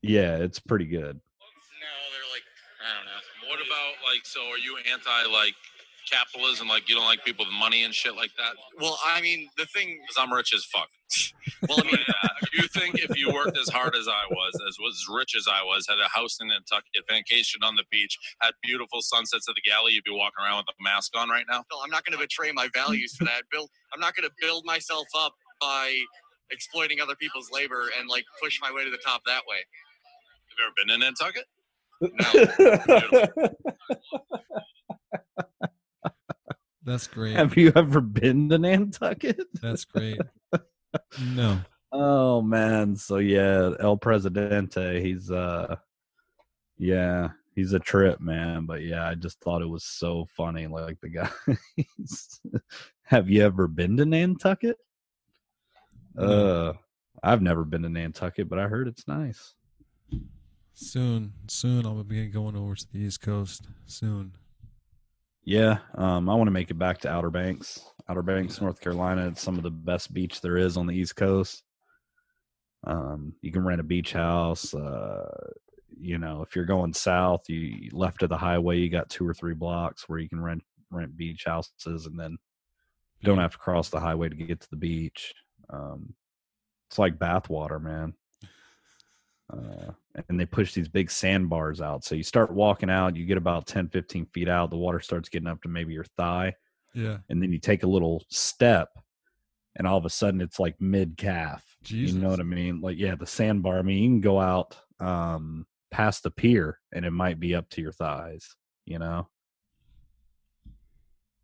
yeah, 0.02 0.38
it's 0.38 0.60
pretty 0.60 0.86
good. 0.86 1.16
No, 1.16 1.92
they're 2.14 2.32
like, 2.32 2.46
I 2.80 2.98
don't 2.98 3.06
know. 3.06 3.50
What 3.50 3.60
about 3.60 3.94
like, 4.06 4.26
so 4.26 4.42
are 4.42 4.58
you 4.58 4.78
anti 4.92 5.34
like 5.34 5.56
capitalism? 6.10 6.68
Like, 6.68 6.90
you 6.90 6.96
don't 6.96 7.06
like 7.06 7.24
people 7.24 7.46
with 7.46 7.54
money 7.54 7.84
and 7.84 7.94
shit 7.94 8.16
like 8.16 8.32
that? 8.38 8.56
Well, 8.80 8.98
I 9.06 9.22
mean, 9.22 9.50
the 9.58 9.66
thing. 9.66 10.00
Because 10.02 10.16
I'm 10.18 10.34
rich 10.34 10.54
as 10.54 10.66
fuck. 10.66 10.90
Well, 11.68 11.80
I 11.82 11.84
mean, 11.84 11.98
yeah, 11.98 12.30
you 12.54 12.68
think 12.70 13.00
if 13.00 13.18
you 13.18 13.34
worked 13.34 13.58
as 13.58 13.68
hard 13.68 13.94
as 13.94 14.08
I 14.08 14.24
was, 14.32 14.54
as 14.66 14.78
was 14.80 15.06
rich 15.12 15.36
as 15.36 15.46
I 15.46 15.62
was, 15.62 15.86
had 15.90 16.00
a 16.00 16.08
house 16.08 16.38
in 16.40 16.48
Nantucket, 16.48 17.04
vacation 17.10 17.64
on 17.64 17.76
the 17.76 17.84
beach, 17.92 18.18
had 18.42 18.54
beautiful 18.64 19.02
sunsets 19.02 19.50
at 19.50 19.56
the 19.56 19.62
galley, 19.62 19.92
you'd 19.92 20.06
be 20.06 20.12
walking 20.12 20.46
around 20.46 20.56
with 20.58 20.68
a 20.70 20.74
mask 20.82 21.18
on 21.18 21.28
right 21.28 21.44
now? 21.50 21.66
no, 21.70 21.82
I'm 21.84 21.90
not 21.90 22.06
going 22.06 22.18
to 22.18 22.24
betray 22.24 22.54
my 22.54 22.70
values 22.74 23.14
for 23.16 23.26
that. 23.26 23.44
Build. 23.52 23.70
I'm 23.94 24.00
not 24.00 24.16
going 24.16 24.24
to 24.24 24.32
build 24.40 24.64
myself 24.64 25.08
up 25.18 25.34
by 25.60 26.00
exploiting 26.52 27.02
other 27.02 27.16
people's 27.16 27.50
labor 27.52 27.90
and 28.00 28.08
like 28.10 28.24
push 28.42 28.60
my 28.62 28.72
way 28.72 28.86
to 28.86 28.92
the 28.92 28.98
top 28.98 29.22
that 29.26 29.42
way. 29.48 29.58
Have 30.48 30.58
you 30.58 30.66
ever 30.66 30.74
been 30.80 30.90
in 30.94 31.00
Nantucket? 31.02 31.46
That's 36.90 37.06
great. 37.06 37.36
Have 37.36 37.56
you 37.56 37.72
ever 37.76 38.02
been 38.02 38.50
to 38.50 38.58
Nantucket? 38.58 39.46
That's 39.62 39.86
great. 39.86 40.20
No. 41.36 41.60
Oh 41.92 42.42
man, 42.42 42.96
so 42.96 43.18
yeah, 43.18 43.74
El 43.80 43.96
Presidente, 43.96 45.00
he's 45.04 45.30
uh 45.30 45.76
yeah, 46.80 47.30
he's 47.54 47.74
a 47.74 47.80
trip, 47.80 48.20
man. 48.20 48.66
But 48.66 48.82
yeah, 48.82 49.08
I 49.08 49.14
just 49.14 49.40
thought 49.40 49.62
it 49.62 49.70
was 49.70 49.84
so 49.84 50.26
funny. 50.36 50.66
Like 50.66 51.00
the 51.00 51.10
guy 51.10 51.30
Have 53.04 53.30
you 53.30 53.44
ever 53.44 53.68
been 53.68 53.98
to 53.98 54.06
Nantucket? 54.06 54.78
Uh 56.18 56.74
I've 57.22 57.44
never 57.44 57.64
been 57.64 57.84
to 57.84 57.90
Nantucket, 57.90 58.50
but 58.50 58.58
I 58.58 58.68
heard 58.68 58.88
it's 58.88 59.08
nice. 59.08 59.54
Soon, 60.74 61.34
soon 61.48 61.86
I'll 61.86 62.04
be 62.04 62.26
going 62.30 62.56
over 62.56 62.74
to 62.74 62.92
the 62.92 62.98
East 62.98 63.22
Coast. 63.22 63.68
Soon. 63.86 64.34
Yeah, 65.50 65.80
um, 65.96 66.30
I 66.30 66.36
want 66.36 66.46
to 66.46 66.52
make 66.52 66.70
it 66.70 66.78
back 66.78 67.00
to 67.00 67.10
Outer 67.10 67.32
Banks, 67.32 67.84
Outer 68.08 68.22
Banks, 68.22 68.62
North 68.62 68.80
Carolina. 68.80 69.30
It's 69.30 69.42
some 69.42 69.58
of 69.58 69.64
the 69.64 69.72
best 69.72 70.14
beach 70.14 70.42
there 70.42 70.58
is 70.58 70.78
on 70.78 70.86
the 70.86 70.94
East 70.94 71.16
Coast. 71.16 71.64
Um, 72.86 73.34
you 73.42 73.52
can 73.52 73.66
rent 73.66 73.82
a 73.82 73.84
beach 73.84 74.14
house. 74.14 74.76
Uh, 74.76 75.50
you 76.00 76.20
know, 76.20 76.44
if 76.44 76.56
you're 76.56 76.66
going 76.66 76.94
south, 76.94 77.50
you 77.50 77.90
left 77.94 78.22
of 78.22 78.30
the 78.30 78.38
highway, 78.38 78.78
you 78.78 78.90
got 78.90 79.10
two 79.10 79.28
or 79.28 79.34
three 79.34 79.56
blocks 79.56 80.08
where 80.08 80.20
you 80.20 80.30
can 80.30 80.40
rent 80.40 80.62
rent 80.92 81.18
beach 81.18 81.46
houses, 81.48 82.06
and 82.06 82.20
then 82.20 82.38
you 83.20 83.26
don't 83.26 83.40
have 83.40 83.54
to 83.54 83.58
cross 83.58 83.90
the 83.90 84.00
highway 84.00 84.30
to 84.30 84.36
get 84.36 84.60
to 84.60 84.70
the 84.70 84.78
beach. 84.78 85.34
Um, 85.72 86.14
it's 86.92 87.00
like 87.00 87.18
bathwater, 87.18 87.82
man. 87.82 88.14
Uh, 89.52 89.92
and 90.28 90.40
they 90.40 90.46
push 90.46 90.74
these 90.74 90.88
big 90.88 91.10
sandbars 91.10 91.82
out. 91.82 92.04
So 92.04 92.16
you 92.16 92.24
start 92.24 92.52
walking 92.52 92.90
out, 92.90 93.16
you 93.16 93.26
get 93.26 93.38
about 93.38 93.68
10, 93.68 93.90
15 93.90 94.26
feet 94.28 94.50
out, 94.50 94.70
the 94.70 94.78
water 94.78 95.00
starts 95.00 95.30
getting 95.30 95.48
up 95.48 95.62
to 95.64 95.70
maybe 95.70 95.94
your 95.94 96.06
thigh. 96.18 96.54
Yeah. 96.94 97.18
And 97.30 97.42
then 97.42 97.52
you 97.52 97.60
take 97.60 97.84
a 97.84 97.88
little 97.88 98.24
step, 98.30 98.90
and 99.76 99.88
all 99.88 99.98
of 99.98 100.06
a 100.06 100.10
sudden 100.10 100.42
it's 100.42 100.60
like 100.60 100.80
mid 100.80 101.18
calf. 101.18 101.64
You 101.86 102.14
know 102.14 102.30
what 102.30 102.40
I 102.40 102.44
mean? 102.44 102.82
Like, 102.82 102.98
yeah, 102.98 103.16
the 103.16 103.26
sandbar. 103.26 103.80
I 103.80 103.82
mean, 103.82 104.04
you 104.04 104.10
can 104.10 104.22
go 104.22 104.40
out 104.40 104.76
um, 105.00 105.66
past 105.92 106.24
the 106.24 106.32
pier 106.32 106.78
and 106.92 107.06
it 107.06 107.12
might 107.12 107.40
be 107.40 107.56
up 107.56 107.70
to 107.70 107.82
your 107.82 107.94
thighs, 107.94 108.56
you 108.86 109.00
know? 109.00 109.28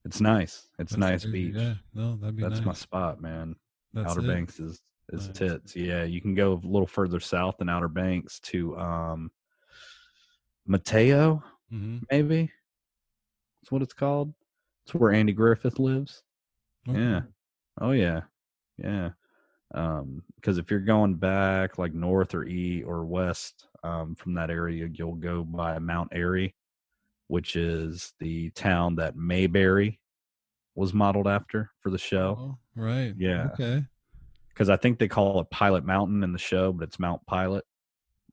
It's 0.04 0.22
nice. 0.22 0.68
It's 0.78 0.92
That's 0.92 0.98
nice 0.98 1.26
beach. 1.26 1.56
Yeah. 1.56 1.76
No, 1.94 2.16
that'd 2.18 2.36
be 2.36 2.44
That's 2.44 2.62
my 2.64 2.74
spot, 2.74 3.22
man. 3.22 3.56
That's 3.94 4.12
Outer 4.12 4.22
it? 4.22 4.28
Banks 4.28 4.60
is 4.60 4.82
is 5.10 5.28
Nice. 5.28 5.38
tits. 5.38 5.76
Yeah, 5.76 6.04
you 6.04 6.22
can 6.22 6.36
go 6.36 6.54
a 6.54 6.68
little 6.68 6.88
further 6.88 7.20
south 7.20 7.58
than 7.58 7.70
Outer 7.70 7.88
Banks 7.90 8.40
to 8.42 8.78
um 8.78 9.32
Manteo, 10.68 11.44
Mhm. 11.72 12.04
maybe. 12.12 12.52
That's 13.62 13.72
what 13.72 13.82
it's 13.82 13.94
called. 13.94 14.34
It's 14.86 14.94
where 14.94 15.12
Andy 15.12 15.34
Griffith 15.34 15.80
lives. 15.80 16.24
Okay. 16.88 17.00
Yeah. 17.00 17.22
Oh 17.80 17.92
yeah. 17.92 18.22
Yeah. 18.78 19.12
Um, 19.74 20.24
because 20.36 20.58
if 20.58 20.70
you're 20.70 20.80
going 20.80 21.16
back 21.16 21.78
like 21.78 21.94
north 21.94 22.34
or 22.36 22.46
e 22.46 22.84
or 22.84 23.06
west, 23.06 23.68
um, 23.84 24.16
from 24.16 24.34
that 24.36 24.50
area, 24.50 24.88
you'll 24.92 25.16
go 25.16 25.44
by 25.44 25.80
Mount 25.80 26.10
Airy, 26.14 26.56
which 27.28 27.56
is 27.56 28.14
the 28.20 28.52
town 28.52 28.96
that 28.96 29.16
Mayberry 29.16 30.00
was 30.76 30.94
modeled 30.94 31.28
after 31.28 31.72
for 31.80 31.90
the 31.90 31.98
show. 31.98 32.36
Oh, 32.40 32.58
right. 32.76 33.14
Yeah. 33.18 33.50
Okay. 33.54 33.84
Because 34.56 34.70
I 34.70 34.78
think 34.78 35.00
they 35.00 35.10
call 35.10 35.42
it 35.42 35.50
Pilot 35.52 35.86
Mountain 35.86 36.24
in 36.24 36.32
the 36.32 36.40
show, 36.40 36.72
but 36.72 36.88
it's 36.88 36.98
Mount 36.98 37.26
Pilot, 37.28 37.66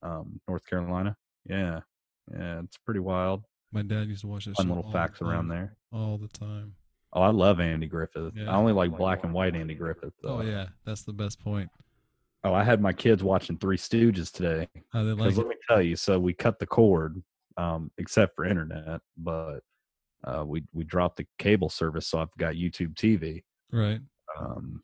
um, 0.03 0.41
North 0.47 0.65
Carolina. 0.65 1.17
Yeah. 1.45 1.81
Yeah. 2.33 2.61
It's 2.63 2.79
pretty 2.79 3.01
wild. 3.01 3.43
My 3.73 3.83
dad 3.83 4.07
used 4.07 4.21
to 4.21 4.29
watch 4.29 4.45
that 4.45 4.55
Fun 4.57 4.67
show 4.67 4.69
little 4.69 4.85
all 4.85 4.93
the 4.93 4.97
facts 4.99 5.21
around 5.21 5.49
there. 5.49 5.77
all 5.93 6.19
the 6.19 6.29
time. 6.29 6.75
Oh, 7.13 7.23
I 7.23 7.31
love 7.31 7.59
Andy 7.61 7.87
Griffith. 7.89 8.35
Yeah. 8.37 8.51
I 8.51 8.55
only 8.55 8.73
like 8.73 8.97
black 8.97 9.25
and 9.25 9.35
white 9.35 9.57
Andy 9.57 9.75
Griffith. 9.75 10.15
Though. 10.23 10.39
Oh 10.39 10.41
yeah, 10.43 10.67
that's 10.87 11.03
the 11.03 11.13
best 11.13 11.41
point. 11.41 11.69
Oh, 12.45 12.55
I 12.55 12.65
had 12.65 12.81
my 12.81 12.93
kids 12.93 13.23
watching 13.23 13.59
Three 13.59 13.77
Stooges 13.77 14.33
today. 14.33 14.69
How 14.93 15.05
they 15.05 15.13
like 15.13 15.37
let 15.37 15.47
me 15.47 15.57
tell 15.69 15.83
you, 15.83 15.97
so 15.97 16.19
we 16.19 16.33
cut 16.33 16.59
the 16.59 16.67
cord, 16.67 17.23
um, 17.57 17.91
except 17.99 18.35
for 18.35 18.45
internet, 18.45 19.01
but 19.19 19.61
uh, 20.25 20.45
we 20.47 20.65
we 20.73 20.85
dropped 20.85 21.19
the 21.19 21.27
cable 21.39 21.69
service, 21.69 22.07
so 22.07 22.19
I've 22.19 22.35
got 22.39 22.55
YouTube 22.55 22.95
TV. 22.95 23.43
Right. 23.71 24.01
Um, 24.39 24.83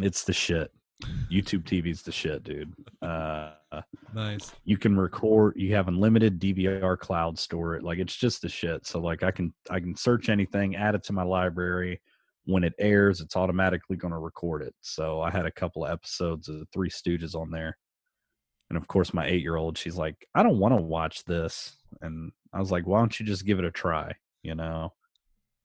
it's 0.00 0.24
the 0.24 0.32
shit. 0.32 0.70
YouTube 1.30 1.64
TV's 1.64 2.02
the 2.02 2.12
shit, 2.12 2.42
dude. 2.42 2.72
Uh, 3.02 3.50
Nice. 4.14 4.52
you 4.64 4.78
can 4.78 4.96
record. 4.96 5.54
You 5.56 5.74
have 5.74 5.88
unlimited 5.88 6.40
DVR 6.40 6.98
cloud 6.98 7.38
store. 7.38 7.80
Like 7.82 7.98
it's 7.98 8.16
just 8.16 8.40
the 8.40 8.48
shit. 8.48 8.86
So 8.86 8.98
like 9.00 9.22
I 9.22 9.30
can 9.30 9.52
I 9.68 9.78
can 9.80 9.94
search 9.94 10.28
anything, 10.30 10.74
add 10.76 10.94
it 10.94 11.02
to 11.04 11.12
my 11.12 11.22
library. 11.22 12.00
When 12.46 12.64
it 12.64 12.72
airs, 12.78 13.20
it's 13.20 13.36
automatically 13.36 13.96
going 13.96 14.12
to 14.12 14.18
record 14.18 14.62
it. 14.62 14.74
So 14.80 15.20
I 15.20 15.30
had 15.30 15.44
a 15.46 15.50
couple 15.50 15.84
of 15.84 15.90
episodes 15.90 16.48
of 16.48 16.60
the 16.60 16.66
Three 16.72 16.88
Stooges 16.88 17.34
on 17.34 17.50
there, 17.50 17.76
and 18.70 18.76
of 18.78 18.86
course 18.88 19.12
my 19.12 19.26
eight 19.26 19.42
year 19.42 19.56
old, 19.56 19.76
she's 19.76 19.96
like, 19.96 20.26
I 20.34 20.42
don't 20.42 20.58
want 20.60 20.72
to 20.74 20.80
watch 20.80 21.24
this, 21.24 21.76
and 22.00 22.32
I 22.54 22.60
was 22.60 22.70
like, 22.70 22.86
Why 22.86 23.00
don't 23.00 23.18
you 23.20 23.26
just 23.26 23.44
give 23.44 23.58
it 23.58 23.64
a 23.66 23.70
try? 23.70 24.14
You 24.42 24.54
know. 24.54 24.94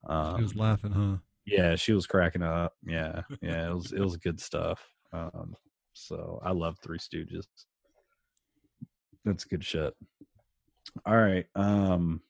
Um, 0.08 0.38
he 0.38 0.42
was 0.44 0.56
laughing, 0.56 0.92
huh? 0.92 1.18
Yeah, 1.46 1.76
she 1.76 1.94
was 1.94 2.06
cracking 2.08 2.44
up. 2.44 2.74
Yeah, 2.86 3.22
yeah, 3.42 3.70
it 3.70 3.74
was 3.74 3.92
it 3.92 4.00
was 4.00 4.18
good 4.18 4.40
stuff. 4.40 4.84
Um, 5.14 5.56
so 5.94 6.40
I 6.44 6.52
love 6.52 6.78
Three 6.84 6.98
Stooges. 7.00 7.46
That's 9.26 9.44
good 9.44 9.64
shit. 9.64 9.94
All 11.06 11.18
right. 11.18 11.46
Um, 11.56 12.22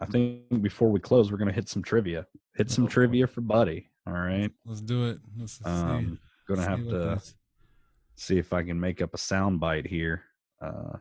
I 0.00 0.06
think 0.06 0.62
before 0.62 0.90
we 0.90 0.98
close, 1.00 1.30
we're 1.30 1.38
gonna 1.38 1.52
hit 1.52 1.68
some 1.68 1.82
trivia. 1.82 2.26
Hit 2.56 2.70
some 2.70 2.84
Oh, 2.84 2.88
trivia 2.88 3.26
for 3.26 3.40
Buddy. 3.42 3.88
All 4.06 4.12
right. 4.14 4.50
Let's 4.64 4.80
do 4.80 5.08
it. 5.08 5.18
Let's 5.38 5.58
see. 5.58 5.64
Um, 5.64 6.18
gonna 6.48 6.62
have 6.62 6.84
to 6.84 6.98
this- 6.98 7.34
see 8.16 8.38
if 8.38 8.52
I 8.52 8.62
can 8.62 8.78
make 8.78 9.00
up 9.02 9.14
a 9.14 9.18
sound 9.18 9.60
bite 9.60 9.86
here 9.86 10.22
uh, 10.60 10.96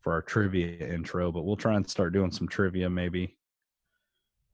for 0.00 0.12
our 0.12 0.22
trivia 0.22 0.86
intro, 0.92 1.30
but 1.32 1.42
we'll 1.44 1.56
try 1.56 1.74
and 1.76 1.88
start 1.88 2.12
doing 2.12 2.30
some 2.30 2.46
trivia 2.48 2.88
maybe 2.90 3.36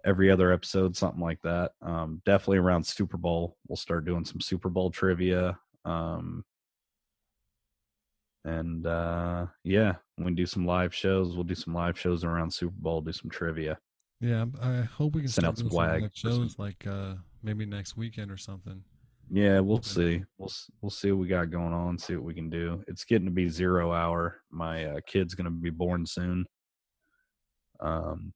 every 0.07 0.31
other 0.31 0.53
episode, 0.53 0.97
something 0.97 1.21
like 1.21 1.43
that. 1.43 1.73
Um, 1.83 2.23
definitely 2.25 2.59
around 2.59 2.87
Super 2.87 3.19
Bowl, 3.19 3.57
we'll 3.69 3.77
start 3.77 4.07
doing 4.07 4.25
some 4.25 4.41
Super 4.41 4.71
Bowl 4.71 4.91
trivia. 4.91 5.59
Um, 5.85 6.45
and 8.45 8.87
uh, 8.87 9.47
yeah, 9.65 9.97
we 10.17 10.33
do 10.33 10.47
some 10.47 10.65
live 10.65 10.95
shows, 10.95 11.35
we'll 11.35 11.45
do 11.45 11.57
some 11.57 11.75
live 11.75 11.99
shows 11.99 12.25
around 12.25 12.53
Super 12.55 12.77
Bowl, 12.79 13.01
do 13.01 13.13
some 13.13 13.29
trivia. 13.29 13.77
Yeah, 14.21 14.47
I 14.63 14.83
hope 14.83 15.15
we 15.15 15.23
can 15.23 15.29
Send 15.29 15.47
out 15.47 15.59
some 15.59 15.69
swag 15.69 16.03
live 16.03 16.11
shows 16.15 16.59
like 16.59 16.87
uh 16.87 17.15
maybe 17.43 17.67
next 17.67 17.99
weekend 17.99 18.31
or 18.31 18.39
something. 18.39 18.83
Yeah, 19.31 19.61
we'll 19.61 19.83
see. 19.83 20.23
We'll 20.39 20.53
we'll 20.81 20.91
see 20.91 21.11
what 21.11 21.21
we 21.21 21.29
got 21.29 21.51
going 21.51 21.73
on. 21.73 21.99
See 21.99 22.15
what 22.15 22.25
we 22.25 22.33
can 22.33 22.49
do. 22.49 22.83
It's 22.87 23.05
getting 23.05 23.27
to 23.27 23.33
be 23.33 23.49
zero 23.49 23.93
hour. 23.93 24.41
My 24.51 24.85
uh, 24.87 25.01
kid's 25.07 25.35
gonna 25.35 25.51
be 25.51 25.71
born 25.71 26.07
soon. 26.07 26.47
Um, 27.81 28.33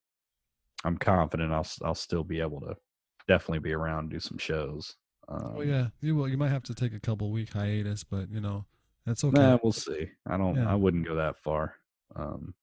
I'm 0.84 0.96
confident 0.96 1.52
I'll 1.52 1.66
I'll 1.82 1.94
still 1.94 2.24
be 2.24 2.40
able 2.40 2.60
to 2.60 2.76
definitely 3.28 3.60
be 3.60 3.72
around 3.72 4.00
and 4.00 4.10
do 4.10 4.20
some 4.20 4.38
shows. 4.38 4.96
Um, 5.28 5.54
Oh 5.56 5.60
yeah, 5.60 5.88
you 6.00 6.16
will. 6.16 6.28
You 6.28 6.36
might 6.36 6.50
have 6.50 6.62
to 6.64 6.74
take 6.74 6.94
a 6.94 7.00
couple 7.00 7.30
week 7.30 7.52
hiatus, 7.52 8.04
but 8.04 8.30
you 8.30 8.40
know 8.40 8.64
that's 9.06 9.24
okay. 9.24 9.36
Nah, 9.38 9.58
we'll 9.62 9.72
see. 9.72 10.08
I 10.26 10.36
don't. 10.36 10.56
Yeah. 10.56 10.70
I 10.70 10.74
wouldn't 10.74 11.06
go 11.06 11.16
that 11.16 11.36
far. 11.38 11.74
Um, 12.16 12.54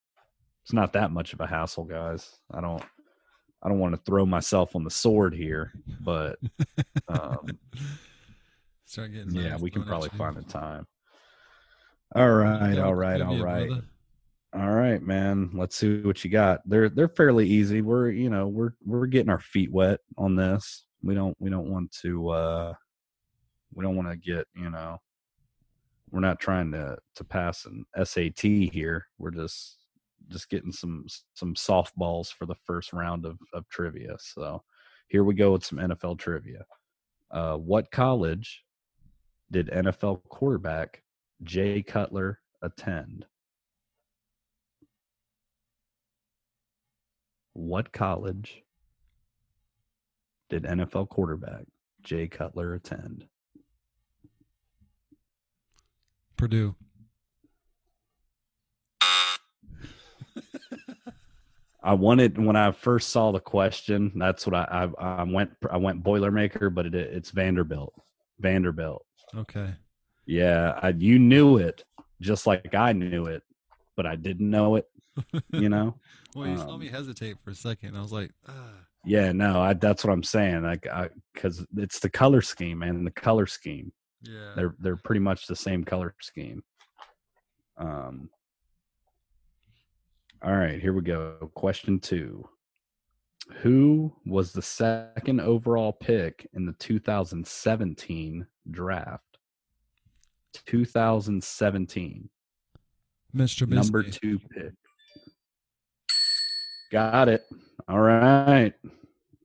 it's 0.64 0.74
not 0.74 0.94
that 0.94 1.12
much 1.12 1.34
of 1.34 1.40
a 1.40 1.48
hassle, 1.48 1.86
guys. 1.86 2.30
I 2.52 2.62
don't. 2.62 2.84
I 3.64 3.70
don't 3.70 3.80
want 3.80 3.96
to 3.96 4.02
throw 4.06 4.26
myself 4.26 4.76
on 4.76 4.84
the 4.84 4.92
sword 4.92 5.34
here, 5.34 5.74
but 6.02 6.38
um, 7.08 7.48
Start 8.86 9.12
getting 9.12 9.36
yeah, 9.36 9.58
we 9.58 9.70
can 9.70 9.84
probably 9.84 10.10
find 10.10 10.38
a 10.38 10.44
time. 10.44 10.88
All 12.16 12.30
right, 12.30 12.78
all 12.80 12.96
right, 12.96 13.22
all 13.22 13.36
right? 13.36 13.70
All 14.54 14.72
right, 14.72 15.02
man. 15.02 15.50
Let's 15.54 15.76
see 15.76 16.02
what 16.02 16.24
you 16.24 16.30
got. 16.32 16.62
They're 16.66 16.90
they're 16.90 17.10
fairly 17.10 17.48
easy. 17.48 17.82
We're 17.82 18.10
you 18.10 18.30
know 18.30 18.48
we're 18.48 18.72
we're 18.86 19.06
getting 19.08 19.30
our 19.30 19.40
feet 19.40 19.72
wet 19.72 20.00
on 20.18 20.36
this. 20.36 20.86
We 21.04 21.16
don't 21.16 21.36
we 21.40 21.50
don't 21.50 21.70
want 21.70 21.92
to 22.02 22.30
uh 22.30 22.74
we 23.74 23.84
don't 23.84 23.96
want 23.96 24.10
to 24.10 24.16
get 24.16 24.48
you 24.56 24.70
know 24.70 24.98
we're 26.12 26.22
not 26.22 26.40
trying 26.40 26.72
to 26.72 26.98
to 27.16 27.24
pass 27.24 27.66
an 27.66 27.86
SAT 28.04 28.40
here. 28.42 29.08
We're 29.18 29.32
just 29.32 29.78
just 30.30 30.50
getting 30.50 30.72
some 30.72 31.06
some 31.34 31.54
softballs 31.54 32.32
for 32.34 32.46
the 32.46 32.56
first 32.66 32.94
round 32.94 33.26
of 33.26 33.38
of 33.54 33.68
trivia. 33.70 34.16
So 34.20 34.64
here 35.08 35.24
we 35.24 35.36
go 35.36 35.52
with 35.52 35.66
some 35.66 35.80
NFL 35.80 36.20
trivia. 36.20 36.66
Uh, 37.32 37.58
what 37.58 37.92
college 37.92 38.64
did 39.52 39.68
NFL 39.68 40.24
quarterback 40.30 41.04
Jay 41.44 41.82
Cutler 41.82 42.40
attend? 42.62 43.26
What 47.58 47.92
college 47.92 48.62
did 50.48 50.62
NFL 50.62 51.10
quarterback 51.10 51.66
Jay 52.04 52.28
Cutler 52.28 52.76
attend? 52.76 53.26
Purdue. 56.38 56.76
I 61.82 61.96
wanted 61.96 62.38
when 62.38 62.56
I 62.56 62.74
first 62.74 63.10
saw 63.10 63.32
the 63.32 63.40
question. 63.40 64.12
That's 64.16 64.46
what 64.46 64.54
I 64.54 64.92
I, 65.00 65.22
I 65.22 65.24
went. 65.24 65.50
I 65.72 65.78
went 65.78 66.04
Boilermaker, 66.04 66.72
but 66.72 66.86
it, 66.86 66.94
it's 66.94 67.32
Vanderbilt. 67.32 67.96
Vanderbilt. 68.40 69.04
Okay. 69.36 69.74
Yeah, 70.28 70.78
I, 70.80 70.90
you 70.90 71.18
knew 71.18 71.58
it 71.58 71.84
just 72.22 72.46
like 72.46 72.76
I 72.76 72.94
knew 72.94 73.26
it, 73.26 73.42
but 73.96 74.06
I 74.06 74.16
didn't 74.16 74.48
know 74.48 74.76
it. 74.76 74.86
You 75.52 75.70
know. 75.70 75.96
Well, 76.36 76.48
you 76.48 76.58
saw 76.58 76.74
Um, 76.74 76.82
me 76.82 76.88
hesitate 76.88 77.38
for 77.44 77.50
a 77.50 77.56
second. 77.56 77.98
I 77.98 78.02
was 78.02 78.12
like, 78.12 78.32
ah. 78.48 78.70
Yeah, 79.06 79.32
no, 79.32 79.60
I, 79.60 79.74
that's 79.74 80.04
what 80.04 80.14
I'm 80.14 80.22
saying. 80.22 80.62
Like, 80.64 80.86
I 80.86 81.10
because 81.34 81.66
it's 81.76 82.00
the 82.00 82.10
color 82.10 82.42
scheme 82.42 82.84
and 82.84 83.08
the 83.08 83.12
color 83.12 83.48
scheme. 83.48 83.92
yeah. 84.22 84.52
They're 84.56 84.76
they're 84.80 84.98
pretty 84.98 85.22
much 85.22 85.48
the 85.48 85.56
same 85.56 85.84
color 85.84 86.14
scheme. 86.22 86.62
Um. 87.78 88.30
All 90.44 90.56
right, 90.56 90.80
here 90.80 90.94
we 90.94 91.02
go. 91.02 91.50
Question 91.56 92.00
two. 92.00 92.48
Who 93.62 94.14
was 94.26 94.52
the 94.52 94.62
second 94.62 95.40
overall 95.40 95.94
pick 95.94 96.46
in 96.54 96.66
the 96.68 96.74
2017 96.74 98.46
draft? 98.70 99.24
2017 100.66 102.30
Mr. 103.36 103.68
Number 103.68 104.04
two 104.04 104.40
pick. 104.40 104.74
Got 106.92 107.30
it. 107.30 107.44
All 107.88 108.00
right. 108.00 108.74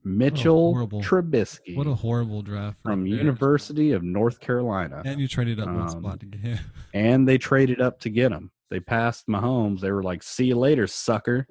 Mitchell 0.05 0.73
horrible- 0.73 1.01
Trubisky 1.01 1.75
What 1.77 1.87
a 1.87 1.95
horrible 1.95 2.41
draft 2.41 2.77
from 2.83 3.05
University 3.05 3.91
of 3.93 4.03
North 4.03 4.39
Carolina. 4.41 5.01
And 5.05 5.19
you 5.19 5.27
traded 5.29 5.59
up 5.59 5.67
one 5.67 5.81
Um, 5.81 5.89
spot 5.89 6.19
to 6.19 6.25
get 6.25 6.41
him. 6.41 6.59
and 6.93 7.27
they 7.27 7.37
traded 7.37 7.79
up 7.79 7.99
to 8.01 8.09
get 8.09 8.31
him. 8.31 8.51
They 8.69 8.79
passed 8.81 9.27
Mahomes. 9.27 9.79
They 9.79 9.91
were 9.91 10.03
like, 10.03 10.23
"See 10.23 10.45
you 10.45 10.55
later, 10.57 10.87
sucker." 10.87 11.47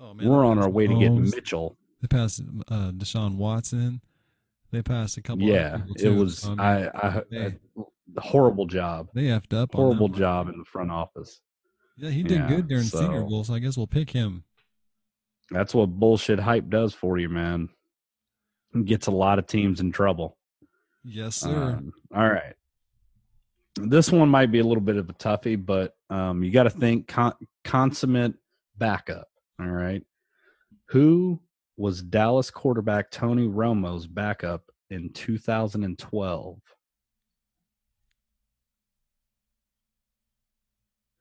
Oh 0.00 0.14
man, 0.14 0.28
We're 0.28 0.44
on 0.44 0.58
our 0.58 0.70
way 0.70 0.86
to 0.86 0.98
get 0.98 1.12
Mitchell. 1.12 1.76
They 2.00 2.08
passed 2.08 2.40
uh, 2.68 2.92
Deshaun 2.92 3.36
Watson. 3.36 4.00
They 4.70 4.80
passed 4.80 5.16
a 5.18 5.22
couple. 5.22 5.42
Yeah, 5.44 5.82
it 5.96 6.08
was. 6.08 6.38
so, 6.38 6.54
I 6.58 6.86
I, 6.88 7.22
they, 7.30 7.46
I 7.46 8.20
horrible 8.20 8.66
job. 8.66 9.08
they 9.14 9.24
effed 9.24 9.52
up. 9.52 9.74
Horrible 9.74 10.08
one. 10.08 10.18
job 10.18 10.48
in 10.48 10.56
the 10.56 10.64
front 10.64 10.90
office. 10.90 11.40
Yeah, 11.98 12.10
he 12.10 12.22
did 12.22 12.38
Yeah, 12.38 12.48
good 12.48 12.68
during 12.68 12.84
Senior 12.84 13.20
so- 13.22 13.26
Bowl, 13.26 13.44
so 13.44 13.54
I 13.54 13.58
guess 13.58 13.76
we'll 13.76 13.86
pick 13.86 14.10
him. 14.10 14.44
That's 15.52 15.74
what 15.74 15.86
bullshit 15.86 16.40
hype 16.40 16.68
does 16.70 16.94
for 16.94 17.18
you, 17.18 17.28
man. 17.28 17.68
It 18.74 18.86
gets 18.86 19.06
a 19.06 19.10
lot 19.10 19.38
of 19.38 19.46
teams 19.46 19.80
in 19.80 19.92
trouble. 19.92 20.38
Yes, 21.04 21.36
sir. 21.36 21.74
Um, 21.78 21.92
all 22.14 22.28
right. 22.28 22.54
This 23.76 24.10
one 24.10 24.28
might 24.28 24.50
be 24.50 24.60
a 24.60 24.64
little 24.64 24.82
bit 24.82 24.96
of 24.96 25.10
a 25.10 25.14
toughie, 25.14 25.62
but 25.64 25.94
um, 26.10 26.42
you 26.42 26.50
got 26.50 26.64
to 26.64 26.70
think 26.70 27.08
con- 27.08 27.34
consummate 27.64 28.34
backup. 28.78 29.28
All 29.60 29.66
right. 29.66 30.02
Who 30.86 31.40
was 31.76 32.02
Dallas 32.02 32.50
quarterback 32.50 33.10
Tony 33.10 33.46
Romo's 33.46 34.06
backup 34.06 34.70
in 34.90 35.10
2012? 35.12 36.60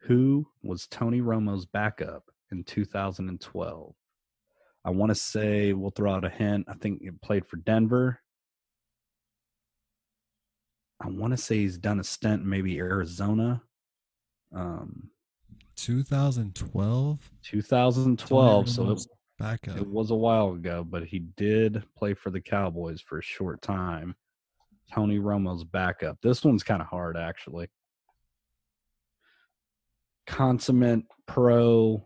Who 0.05 0.47
was 0.63 0.87
Tony 0.87 1.21
Romo's 1.21 1.65
backup 1.65 2.31
in 2.51 2.63
2012? 2.63 3.95
I 4.83 4.89
want 4.89 5.11
to 5.11 5.15
say 5.15 5.73
we'll 5.73 5.91
throw 5.91 6.13
out 6.13 6.25
a 6.25 6.29
hint. 6.29 6.65
I 6.67 6.73
think 6.73 7.01
he 7.01 7.11
played 7.11 7.45
for 7.45 7.57
Denver. 7.57 8.19
I 10.99 11.07
want 11.07 11.31
to 11.31 11.37
say 11.37 11.57
he's 11.57 11.77
done 11.77 11.99
a 11.99 12.03
stint 12.03 12.45
maybe 12.45 12.77
Arizona. 12.77 13.61
Um, 14.55 15.09
2012. 15.75 17.31
2012. 17.43 18.69
So 18.69 18.81
it, 18.81 18.85
Romo's 18.85 19.07
backup. 19.39 19.77
it 19.77 19.87
was 19.87 20.11
a 20.11 20.15
while 20.15 20.53
ago, 20.53 20.85
but 20.87 21.03
he 21.05 21.19
did 21.19 21.83
play 21.97 22.13
for 22.13 22.29
the 22.29 22.41
Cowboys 22.41 23.01
for 23.01 23.19
a 23.19 23.23
short 23.23 23.61
time. 23.61 24.15
Tony 24.91 25.19
Romo's 25.19 25.63
backup. 25.63 26.17
This 26.21 26.43
one's 26.43 26.63
kind 26.63 26.81
of 26.81 26.87
hard, 26.87 27.17
actually. 27.17 27.69
Consummate 30.27 31.03
pro 31.27 32.05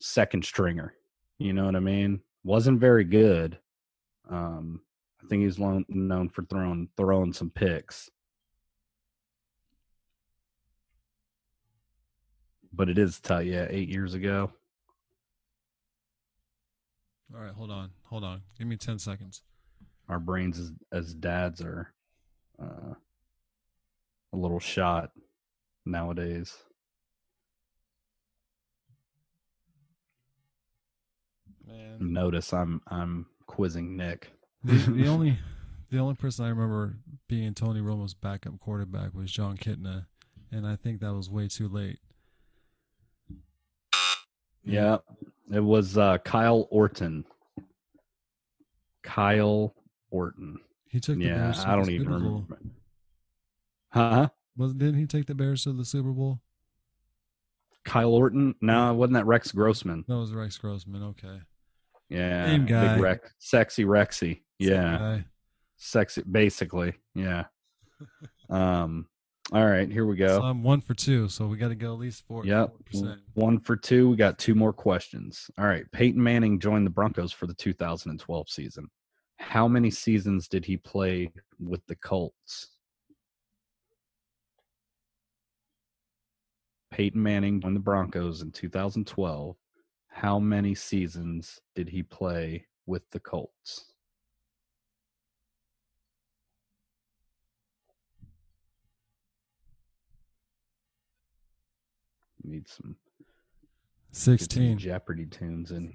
second 0.00 0.44
stringer. 0.44 0.94
You 1.38 1.52
know 1.52 1.66
what 1.66 1.76
I 1.76 1.80
mean? 1.80 2.20
Wasn't 2.44 2.80
very 2.80 3.04
good. 3.04 3.58
Um, 4.30 4.80
I 5.22 5.26
think 5.28 5.42
he's 5.42 5.58
lo- 5.58 5.84
known 5.88 6.28
for 6.28 6.42
throwing 6.44 6.88
throwing 6.96 7.32
some 7.32 7.50
picks. 7.50 8.10
But 12.72 12.88
it 12.88 12.98
is 12.98 13.20
tough. 13.20 13.44
Yeah, 13.44 13.66
eight 13.70 13.88
years 13.88 14.14
ago. 14.14 14.52
All 17.34 17.40
right, 17.40 17.52
hold 17.52 17.70
on, 17.70 17.90
hold 18.04 18.22
on. 18.24 18.42
Give 18.58 18.66
me 18.68 18.76
ten 18.76 18.98
seconds. 18.98 19.42
our 20.08 20.20
brains 20.20 20.58
as, 20.60 20.72
as 20.92 21.14
dads 21.14 21.60
are 21.60 21.92
uh, 22.62 22.94
a 24.32 24.36
little 24.36 24.60
shot 24.60 25.10
nowadays. 25.84 26.54
Man, 31.66 32.12
Notice 32.12 32.52
I'm 32.52 32.80
I'm 32.88 33.26
quizzing 33.46 33.96
Nick. 33.96 34.32
the, 34.64 34.74
the 34.74 35.06
only 35.08 35.38
the 35.90 35.98
only 35.98 36.14
person 36.14 36.44
I 36.44 36.48
remember 36.48 36.96
being 37.28 37.54
Tony 37.54 37.80
Romo's 37.80 38.14
backup 38.14 38.58
quarterback 38.60 39.14
was 39.14 39.30
Jon 39.32 39.56
Kitna, 39.56 40.06
and 40.52 40.66
I 40.66 40.76
think 40.76 41.00
that 41.00 41.14
was 41.14 41.28
way 41.30 41.48
too 41.48 41.68
late. 41.68 41.98
Yeah, 44.64 44.98
it 45.52 45.60
was 45.60 45.96
uh, 45.96 46.18
Kyle 46.18 46.66
Orton. 46.70 47.24
Kyle 49.02 49.74
Orton. 50.10 50.58
He 50.88 50.98
took 51.00 51.18
the 51.18 51.26
Yeah, 51.26 51.36
Bears 51.36 51.62
to 51.62 51.68
I 51.68 51.76
don't 51.76 51.90
even 51.90 52.06
Super 52.06 52.18
Bowl. 52.18 52.46
remember. 52.48 52.58
Huh? 53.90 54.28
Was 54.56 54.74
didn't 54.74 54.98
he 54.98 55.06
take 55.06 55.26
the 55.26 55.34
Bears 55.34 55.64
to 55.64 55.72
the 55.72 55.84
Super 55.84 56.10
Bowl? 56.10 56.40
Kyle 57.84 58.12
Orton? 58.12 58.56
No, 58.60 58.92
wasn't 58.94 59.14
that 59.14 59.26
Rex 59.26 59.52
Grossman? 59.52 60.04
That 60.08 60.16
was 60.16 60.32
Rex 60.32 60.58
Grossman. 60.58 61.02
Okay. 61.04 61.40
Yeah, 62.08 62.46
Same 62.46 62.66
guy. 62.66 62.94
Big 62.94 63.02
Rex, 63.02 63.34
sexy 63.38 63.84
Rexy. 63.84 64.42
Yeah, 64.58 65.20
sexy. 65.76 66.22
Basically, 66.30 66.94
yeah. 67.14 67.44
um. 68.50 69.06
All 69.52 69.64
right, 69.64 69.88
here 69.88 70.04
we 70.04 70.18
So 70.18 70.40
go. 70.40 70.42
I'm 70.42 70.64
one 70.64 70.80
for 70.80 70.94
two, 70.94 71.28
so 71.28 71.46
we 71.46 71.56
got 71.56 71.68
to 71.68 71.76
go 71.76 71.92
at 71.92 72.00
least 72.00 72.24
four. 72.26 72.44
Yep. 72.44 72.72
4%. 72.92 73.18
One 73.34 73.60
for 73.60 73.76
two. 73.76 74.10
We 74.10 74.16
got 74.16 74.38
two 74.38 74.56
more 74.56 74.72
questions. 74.72 75.48
All 75.56 75.66
right. 75.66 75.84
Peyton 75.92 76.20
Manning 76.20 76.58
joined 76.58 76.84
the 76.84 76.90
Broncos 76.90 77.30
for 77.30 77.46
the 77.46 77.54
2012 77.54 78.48
season. 78.48 78.88
How 79.38 79.68
many 79.68 79.88
seasons 79.88 80.48
did 80.48 80.64
he 80.64 80.76
play 80.76 81.30
with 81.60 81.80
the 81.86 81.94
Colts? 81.94 82.70
Peyton 86.90 87.22
Manning 87.22 87.60
joined 87.60 87.76
the 87.76 87.80
Broncos 87.80 88.42
in 88.42 88.50
2012. 88.50 89.56
How 90.16 90.38
many 90.38 90.74
seasons 90.74 91.60
did 91.74 91.90
he 91.90 92.02
play 92.02 92.64
with 92.86 93.02
the 93.10 93.20
Colts? 93.20 93.92
Need 102.42 102.66
some 102.66 102.96
Get 104.08 104.16
some 104.16 104.38
Sixteen. 104.38 104.78
Jeopardy 104.78 105.26
tunes 105.26 105.70
in. 105.70 105.82
here. 105.88 105.94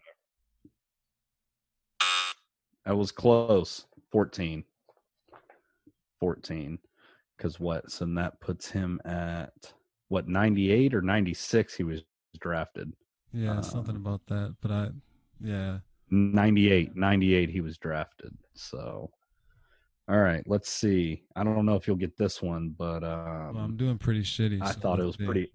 That 2.85 2.95
was 2.95 3.11
close. 3.11 3.85
14. 4.11 4.63
14. 6.19 6.77
Because 7.35 7.59
what? 7.59 7.89
So 7.89 8.05
that 8.05 8.39
puts 8.39 8.69
him 8.69 9.01
at 9.03 9.73
what, 10.09 10.27
98 10.27 10.93
or 10.93 11.01
96 11.01 11.73
he 11.73 11.83
was 11.83 12.03
drafted? 12.39 12.93
Yeah, 13.33 13.61
something 13.61 13.95
Um, 13.95 14.01
about 14.05 14.25
that. 14.27 14.55
But 14.61 14.71
I, 14.71 14.89
yeah, 15.39 15.79
98. 16.09 16.95
98 16.95 17.49
he 17.49 17.61
was 17.61 17.77
drafted. 17.77 18.37
So, 18.53 19.11
all 20.09 20.19
right, 20.19 20.43
let's 20.45 20.69
see. 20.69 21.23
I 21.35 21.43
don't 21.43 21.65
know 21.65 21.75
if 21.75 21.87
you'll 21.87 21.95
get 21.95 22.17
this 22.17 22.41
one, 22.41 22.75
but 22.77 23.03
um, 23.03 23.55
well, 23.55 23.63
I'm 23.63 23.77
doing 23.77 23.97
pretty 23.97 24.21
shitty. 24.23 24.61
I 24.61 24.71
so 24.71 24.79
thought 24.79 24.99
it 24.99 25.05
was 25.05 25.17
pretty. 25.17 25.51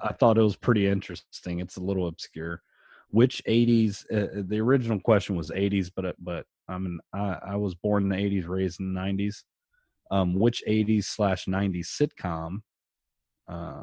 I 0.00 0.12
thought 0.12 0.38
it 0.38 0.42
was 0.42 0.56
pretty 0.56 0.86
interesting. 0.86 1.60
It's 1.60 1.76
a 1.76 1.82
little 1.82 2.06
obscure. 2.06 2.62
Which 3.10 3.42
'80s? 3.46 4.04
Uh, 4.10 4.42
the 4.46 4.60
original 4.60 5.00
question 5.00 5.36
was 5.36 5.50
'80s, 5.50 5.90
but 5.94 6.06
uh, 6.06 6.12
but 6.18 6.46
I'm 6.68 6.86
an, 6.86 7.00
I, 7.12 7.38
I 7.52 7.56
was 7.56 7.74
born 7.74 8.04
in 8.04 8.08
the 8.08 8.16
'80s, 8.16 8.48
raised 8.48 8.80
in 8.80 8.94
the 8.94 9.00
'90s. 9.00 9.42
Um, 10.10 10.34
which 10.34 10.62
'80s 10.68 11.04
slash 11.04 11.46
'90s 11.46 11.86
sitcom 11.86 12.58
uh, 13.48 13.82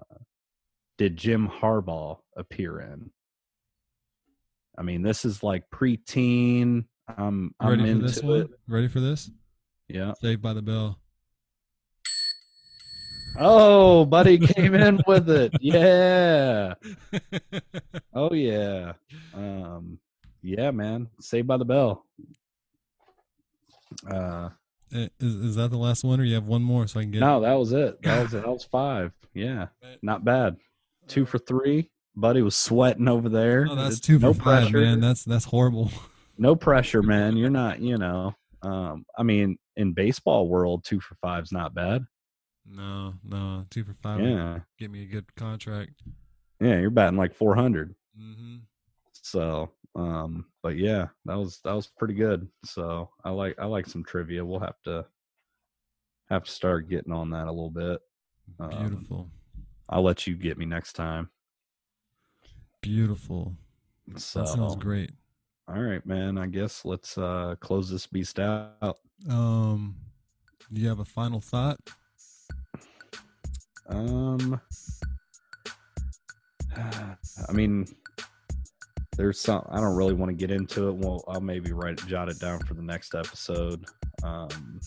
did 0.99 1.17
Jim 1.17 1.47
Harbaugh 1.49 2.19
appear 2.37 2.79
in? 2.81 3.09
I 4.77 4.83
mean, 4.83 5.01
this 5.01 5.25
is 5.25 5.41
like 5.41 5.63
preteen. 5.73 6.85
I'm 7.17 7.55
I'm 7.59 7.69
Ready 7.71 7.81
for 7.83 7.87
into 7.89 8.05
this 8.05 8.17
it. 8.17 8.23
one? 8.25 8.49
Ready 8.67 8.87
for 8.87 8.99
this? 8.99 9.31
Yeah. 9.87 10.13
Saved 10.21 10.43
by 10.43 10.53
the 10.53 10.61
Bell. 10.61 10.99
Oh, 13.39 14.05
buddy 14.05 14.37
came 14.53 14.75
in 14.75 15.01
with 15.07 15.29
it. 15.29 15.53
Yeah. 15.61 16.75
Oh 18.13 18.33
yeah. 18.33 18.93
Um 19.33 19.99
yeah, 20.41 20.71
man. 20.71 21.07
Saved 21.21 21.47
by 21.47 21.57
the 21.57 21.65
Bell. 21.65 22.05
Uh 24.09 24.49
Eh, 24.91 25.07
Is, 25.19 25.35
is 25.35 25.55
that 25.55 25.69
the 25.69 25.77
last 25.77 26.03
one, 26.03 26.19
or 26.19 26.23
you 26.23 26.33
have 26.33 26.47
one 26.47 26.63
more 26.63 26.87
so 26.87 26.99
I 26.99 27.03
can 27.03 27.11
get? 27.11 27.19
no, 27.19 27.41
that 27.41 27.53
was 27.53 27.71
it. 27.73 28.01
That 28.01 28.23
was 28.23 28.33
it. 28.33 28.41
That 28.41 28.47
was 28.51 28.63
five. 28.63 29.11
Yeah. 29.35 29.67
Not 30.01 30.25
bad. 30.25 30.57
Two 31.09 31.25
for 31.25 31.37
three. 31.39 31.89
Buddy 32.15 32.41
was 32.41 32.55
sweating 32.55 33.07
over 33.07 33.27
there. 33.29 33.67
Oh, 33.69 33.75
that's 33.75 33.97
It's 33.97 34.05
two 34.05 34.19
for 34.19 34.27
no 34.27 34.33
five, 34.33 34.43
pressure. 34.69 34.79
man. 34.81 34.99
That's 35.01 35.23
that's 35.23 35.45
horrible. 35.45 35.91
no 36.37 36.55
pressure, 36.55 37.01
man. 37.03 37.35
You're 37.37 37.49
not, 37.49 37.79
you 37.81 37.97
know. 37.97 38.33
Um, 38.61 39.05
I 39.17 39.23
mean, 39.23 39.57
in 39.77 39.93
baseball 39.93 40.47
world, 40.47 40.83
two 40.85 40.99
for 40.99 41.15
five's 41.15 41.51
not 41.51 41.73
bad. 41.73 42.05
No, 42.65 43.13
no, 43.23 43.65
two 43.69 43.83
for 43.83 43.95
five. 44.03 44.19
Yeah. 44.21 44.59
Get 44.77 44.91
me 44.91 45.03
a 45.03 45.07
good 45.07 45.33
contract. 45.35 45.91
Yeah, 46.61 46.79
you're 46.79 46.89
batting 46.89 47.17
like 47.17 47.33
four 47.33 47.55
hundred. 47.55 47.95
hmm 48.17 48.57
So, 49.13 49.71
um, 49.95 50.45
but 50.61 50.75
yeah, 50.77 51.07
that 51.25 51.35
was 51.37 51.59
that 51.63 51.73
was 51.73 51.87
pretty 51.97 52.13
good. 52.15 52.47
So 52.65 53.09
I 53.23 53.29
like 53.31 53.57
I 53.59 53.65
like 53.65 53.87
some 53.87 54.03
trivia. 54.03 54.45
We'll 54.45 54.59
have 54.59 54.81
to 54.85 55.05
have 56.29 56.43
to 56.43 56.51
start 56.51 56.89
getting 56.89 57.13
on 57.13 57.29
that 57.31 57.47
a 57.47 57.51
little 57.51 57.71
bit. 57.71 57.99
Um, 58.59 58.69
Beautiful, 58.69 59.29
I'll 59.89 60.03
let 60.03 60.27
you 60.27 60.35
get 60.35 60.57
me 60.57 60.65
next 60.65 60.93
time. 60.93 61.29
beautiful. 62.81 63.55
So 64.15 64.39
That 64.39 64.47
sounds 64.49 64.75
great. 64.75 65.11
All 65.67 65.81
right, 65.81 66.03
man. 66.05 66.37
I 66.37 66.47
guess 66.47 66.85
let's 66.85 67.17
uh 67.17 67.55
close 67.59 67.89
this 67.89 68.07
beast 68.07 68.39
out. 68.39 68.97
Um, 69.29 69.95
do 70.71 70.81
you 70.81 70.87
have 70.87 70.99
a 70.99 71.05
final 71.05 71.41
thought? 71.41 71.77
Um, 73.87 74.61
I 76.77 77.51
mean, 77.51 77.87
there's 79.17 79.39
some. 79.39 79.65
I 79.69 79.79
don't 79.79 79.95
really 79.95 80.13
want 80.13 80.29
to 80.29 80.35
get 80.35 80.51
into 80.51 80.89
it. 80.89 80.95
Well, 80.95 81.23
I'll 81.27 81.41
maybe 81.41 81.71
write 81.71 81.99
it, 81.99 82.05
jot 82.07 82.29
it 82.29 82.39
down 82.39 82.59
for 82.59 82.73
the 82.73 82.81
next 82.81 83.15
episode. 83.15 83.85
Um, 84.23 84.79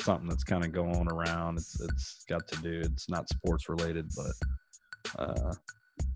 something 0.00 0.28
that's 0.28 0.44
kind 0.44 0.64
of 0.64 0.72
going 0.72 1.08
around. 1.10 1.58
It's 1.58 1.80
it's 1.80 2.24
got 2.28 2.46
to 2.48 2.56
do. 2.62 2.80
It's 2.84 3.08
not 3.08 3.28
sports 3.28 3.68
related, 3.68 4.10
but 4.16 5.20
uh, 5.20 5.52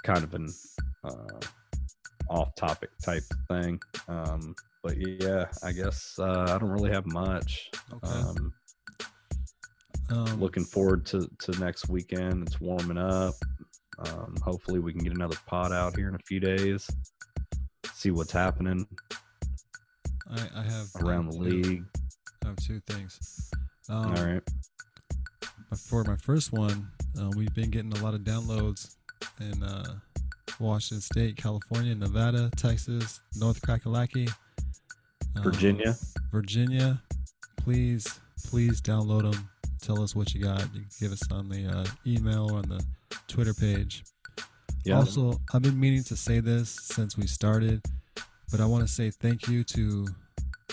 kind 0.03 0.25
of 0.25 0.35
an 0.35 0.49
uh, 1.05 1.39
off 2.29 2.55
topic 2.57 2.91
type 3.05 3.23
thing. 3.49 3.81
Um, 4.09 4.55
but 4.83 4.95
yeah, 4.99 5.47
I 5.63 5.73
guess 5.73 6.17
uh, 6.19 6.47
I 6.49 6.59
don't 6.59 6.71
really 6.71 6.93
have 6.93 7.07
much. 7.07 7.71
Okay. 7.93 8.13
Um, 8.13 8.53
Um, 10.09 10.39
looking 10.41 10.65
forward 10.65 11.05
to 11.07 11.29
to 11.41 11.51
next 11.59 11.89
weekend. 11.89 12.47
It's 12.47 12.61
warming 12.61 12.99
up. 12.99 13.35
Um, 13.99 14.37
hopefully, 14.43 14.79
we 14.79 14.93
can 14.93 15.03
get 15.03 15.15
another 15.15 15.37
pod 15.47 15.73
out 15.73 15.97
here 15.97 16.09
in 16.09 16.15
a 16.15 16.25
few 16.29 16.39
days. 16.39 16.89
See 17.93 18.11
what's 18.13 18.31
happening 18.31 18.87
I, 20.31 20.49
I 20.55 20.63
have 20.63 20.87
around 21.03 21.31
the 21.33 21.39
two- 21.39 21.43
league. 21.45 21.85
I 22.45 22.49
have 22.49 22.57
two 22.57 22.81
things. 22.87 23.51
Um, 23.89 24.15
All 24.17 24.25
right. 24.25 24.43
For 25.77 26.05
my 26.05 26.17
first 26.17 26.53
one, 26.53 26.89
uh, 27.21 27.31
we've 27.37 27.55
been 27.55 27.71
getting 27.71 27.93
a 27.93 28.03
lot 28.03 28.15
of 28.15 28.21
downloads 28.21 28.97
in 29.41 29.63
uh, 29.63 29.97
Washington 30.59 31.01
State, 31.01 31.37
California, 31.37 31.95
Nevada, 31.95 32.51
Texas, 32.57 33.21
North 33.37 33.61
Kakalaki, 33.63 34.33
um, 35.37 35.43
Virginia. 35.43 35.95
Virginia. 36.33 37.03
Please, 37.57 38.21
please 38.47 38.81
download 38.81 39.31
them. 39.31 39.49
Tell 39.83 40.03
us 40.03 40.17
what 40.17 40.35
you 40.35 40.43
got. 40.43 40.63
You 40.75 40.81
can 40.81 40.87
give 41.01 41.13
us 41.13 41.23
on 41.31 41.49
the 41.49 41.67
uh, 41.67 41.85
email 42.07 42.51
or 42.51 42.59
on 42.59 42.69
the 42.69 42.85
Twitter 43.29 43.55
page. 43.55 44.05
Yeah. 44.85 44.97
Also, 44.97 45.41
I've 45.53 45.63
been 45.63 45.79
meaning 45.79 46.05
to 46.05 46.17
say 46.17 46.41
this 46.41 46.71
since 46.71 47.17
we 47.17 47.27
started, 47.27 47.83
but 48.51 48.61
I 48.61 48.67
want 48.67 48.87
to 48.87 48.93
say 48.93 49.11
thank 49.11 49.49
you 49.49 49.63
to 49.65 50.07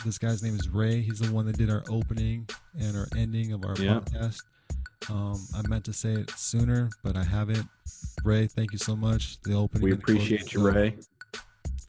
this 0.06 0.18
guy's 0.18 0.42
name 0.44 0.56
is 0.56 0.68
Ray. 0.70 1.02
He's 1.02 1.20
the 1.20 1.32
one 1.32 1.46
that 1.46 1.58
did 1.58 1.70
our 1.70 1.84
opening 1.90 2.48
and 2.80 2.98
our 2.98 3.08
ending 3.16 3.54
of 3.54 3.64
our 3.66 3.76
Yeah. 3.78 4.00
podcast. 4.00 4.42
Um, 5.10 5.40
I 5.56 5.62
meant 5.68 5.84
to 5.86 5.94
say 5.94 6.14
it 6.14 6.30
sooner, 6.32 6.90
but 7.04 7.16
I 7.18 7.24
haven't. 7.24 7.68
Ray, 8.24 8.48
thank 8.48 8.72
you 8.72 8.78
so 8.78 8.96
much. 8.96 9.40
The 9.44 9.54
opening. 9.54 9.84
We 9.84 9.92
and 9.92 10.00
the 10.02 10.06
closing. 10.06 10.22
appreciate 10.24 10.54
you, 10.54 10.68
Ray. 10.70 10.98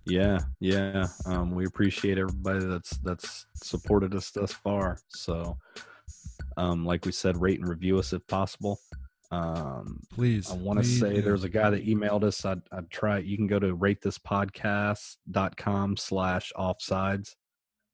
Yeah, 0.07 0.39
yeah. 0.61 1.07
Um, 1.25 1.55
we 1.55 1.65
appreciate 1.67 2.19
everybody 2.19 2.67
that's 2.67 2.91
that's 2.99 3.47
supported 3.55 4.15
us 4.15 4.31
thus 4.31 4.53
far. 4.53 4.99
So, 5.09 5.57
um, 6.57 6.85
like 6.85 7.07
we 7.07 7.13
said, 7.13 7.41
rate 7.41 7.59
and 7.61 7.69
review 7.69 7.99
us 7.99 8.13
if 8.13 8.27
possible. 8.27 8.79
Um, 9.31 10.01
Please. 10.11 10.51
I 10.51 10.57
want 10.57 10.79
to 10.81 10.85
say 10.85 11.15
do. 11.15 11.23
there's 11.23 11.45
a 11.45 11.49
guy 11.49 11.71
that 11.71 11.87
emailed 11.87 12.23
us. 12.25 12.45
I'd, 12.45 12.61
I'd 12.71 12.91
try. 12.91 13.17
You 13.19 13.37
can 13.39 13.47
go 13.47 13.59
to 13.59 13.75
ratethispodcast.com 13.77 15.97
slash 15.97 16.53
offsides 16.57 17.35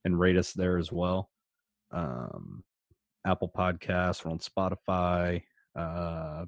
and 0.05 0.19
rate 0.19 0.37
us 0.37 0.53
there 0.53 0.79
as 0.79 0.91
well. 0.93 1.31
Um, 1.91 2.63
Apple 3.27 3.51
Podcasts, 3.55 4.25
we're 4.25 4.31
on 4.31 4.39
Spotify, 4.39 5.43
uh, 5.77 6.45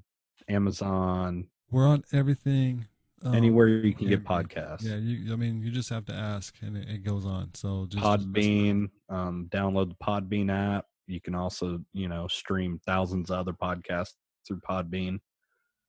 Amazon, 0.49 1.49
We're 1.71 1.87
on 1.87 2.03
everything. 2.13 2.87
um, 3.25 3.35
anywhere 3.35 3.69
you 3.69 3.95
can 3.95 4.09
get 4.09 4.25
podcasts. 4.25 4.83
Yeah, 4.85 4.97
you, 4.97 5.33
I 5.33 5.37
mean, 5.37 5.63
you 5.63 5.71
just 5.71 5.91
have 5.91 6.05
to 6.07 6.15
ask, 6.15 6.55
and 6.63 6.77
it, 6.77 6.89
it 6.89 7.05
goes 7.05 7.27
on. 7.27 7.51
So 7.55 7.87
just 7.89 8.03
Podbean, 8.03 8.89
um, 9.09 9.49
download 9.51 9.89
the 9.91 10.05
Podbean 10.05 10.51
app. 10.51 10.87
You 11.07 11.21
can 11.21 11.35
also, 11.35 11.81
you 11.93 12.09
know, 12.09 12.27
stream 12.29 12.81
thousands 12.87 13.31
of 13.31 13.39
other 13.39 13.53
podcasts 13.53 14.15
through 14.47 14.61
Podbean. 14.61 15.19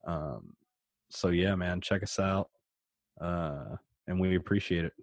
Um, 0.06 0.53
so 1.10 1.30
yeah, 1.30 1.56
man, 1.56 1.80
check 1.80 2.03
us 2.03 2.19
out, 2.19 2.49
uh, 3.22 3.76
and 4.07 4.19
we 4.19 4.35
appreciate 4.35 4.84
it. 4.85 4.94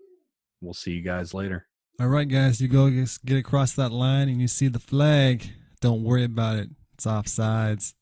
We'll 0.60 0.74
see 0.74 0.90
you 0.92 1.00
guys 1.02 1.32
later. 1.32 1.66
All 2.00 2.08
right, 2.08 2.26
guys, 2.26 2.62
you 2.62 2.68
go 2.68 2.88
get 3.26 3.36
across 3.36 3.74
that 3.74 3.92
line 3.92 4.30
and 4.30 4.40
you 4.40 4.48
see 4.48 4.68
the 4.68 4.78
flag. 4.78 5.50
Don't 5.82 6.02
worry 6.02 6.24
about 6.24 6.56
it. 6.56 6.70
It's 6.94 7.04
offsides. 7.04 7.92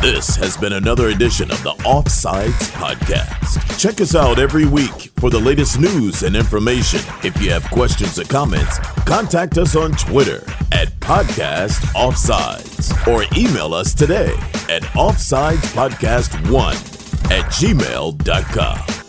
This 0.00 0.36
has 0.36 0.56
been 0.56 0.74
another 0.74 1.08
edition 1.08 1.50
of 1.50 1.60
the 1.64 1.72
Offsides 1.80 2.70
Podcast. 2.70 3.80
Check 3.80 4.00
us 4.00 4.14
out 4.14 4.38
every 4.38 4.64
week 4.64 5.10
for 5.18 5.28
the 5.28 5.40
latest 5.40 5.80
news 5.80 6.22
and 6.22 6.36
information. 6.36 7.00
If 7.24 7.42
you 7.42 7.50
have 7.50 7.64
questions 7.64 8.16
or 8.16 8.24
comments, 8.24 8.78
contact 9.04 9.58
us 9.58 9.74
on 9.74 9.90
Twitter 9.90 10.44
at 10.70 10.90
Podcast 11.00 11.80
Offsides 11.96 12.94
or 13.08 13.24
email 13.36 13.74
us 13.74 13.92
today 13.92 14.34
at 14.68 14.82
offsidespodcast1 14.94 17.32
at 17.32 17.44
gmail.com. 17.50 19.07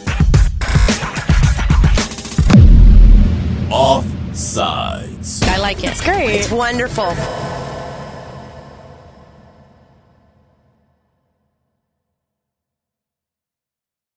Offsides. 3.72 5.44
I 5.48 5.58
like 5.58 5.84
it. 5.84 5.92
It's 5.92 6.02
great. 6.02 6.32
It's 6.32 6.52
wonderful. 6.52 7.14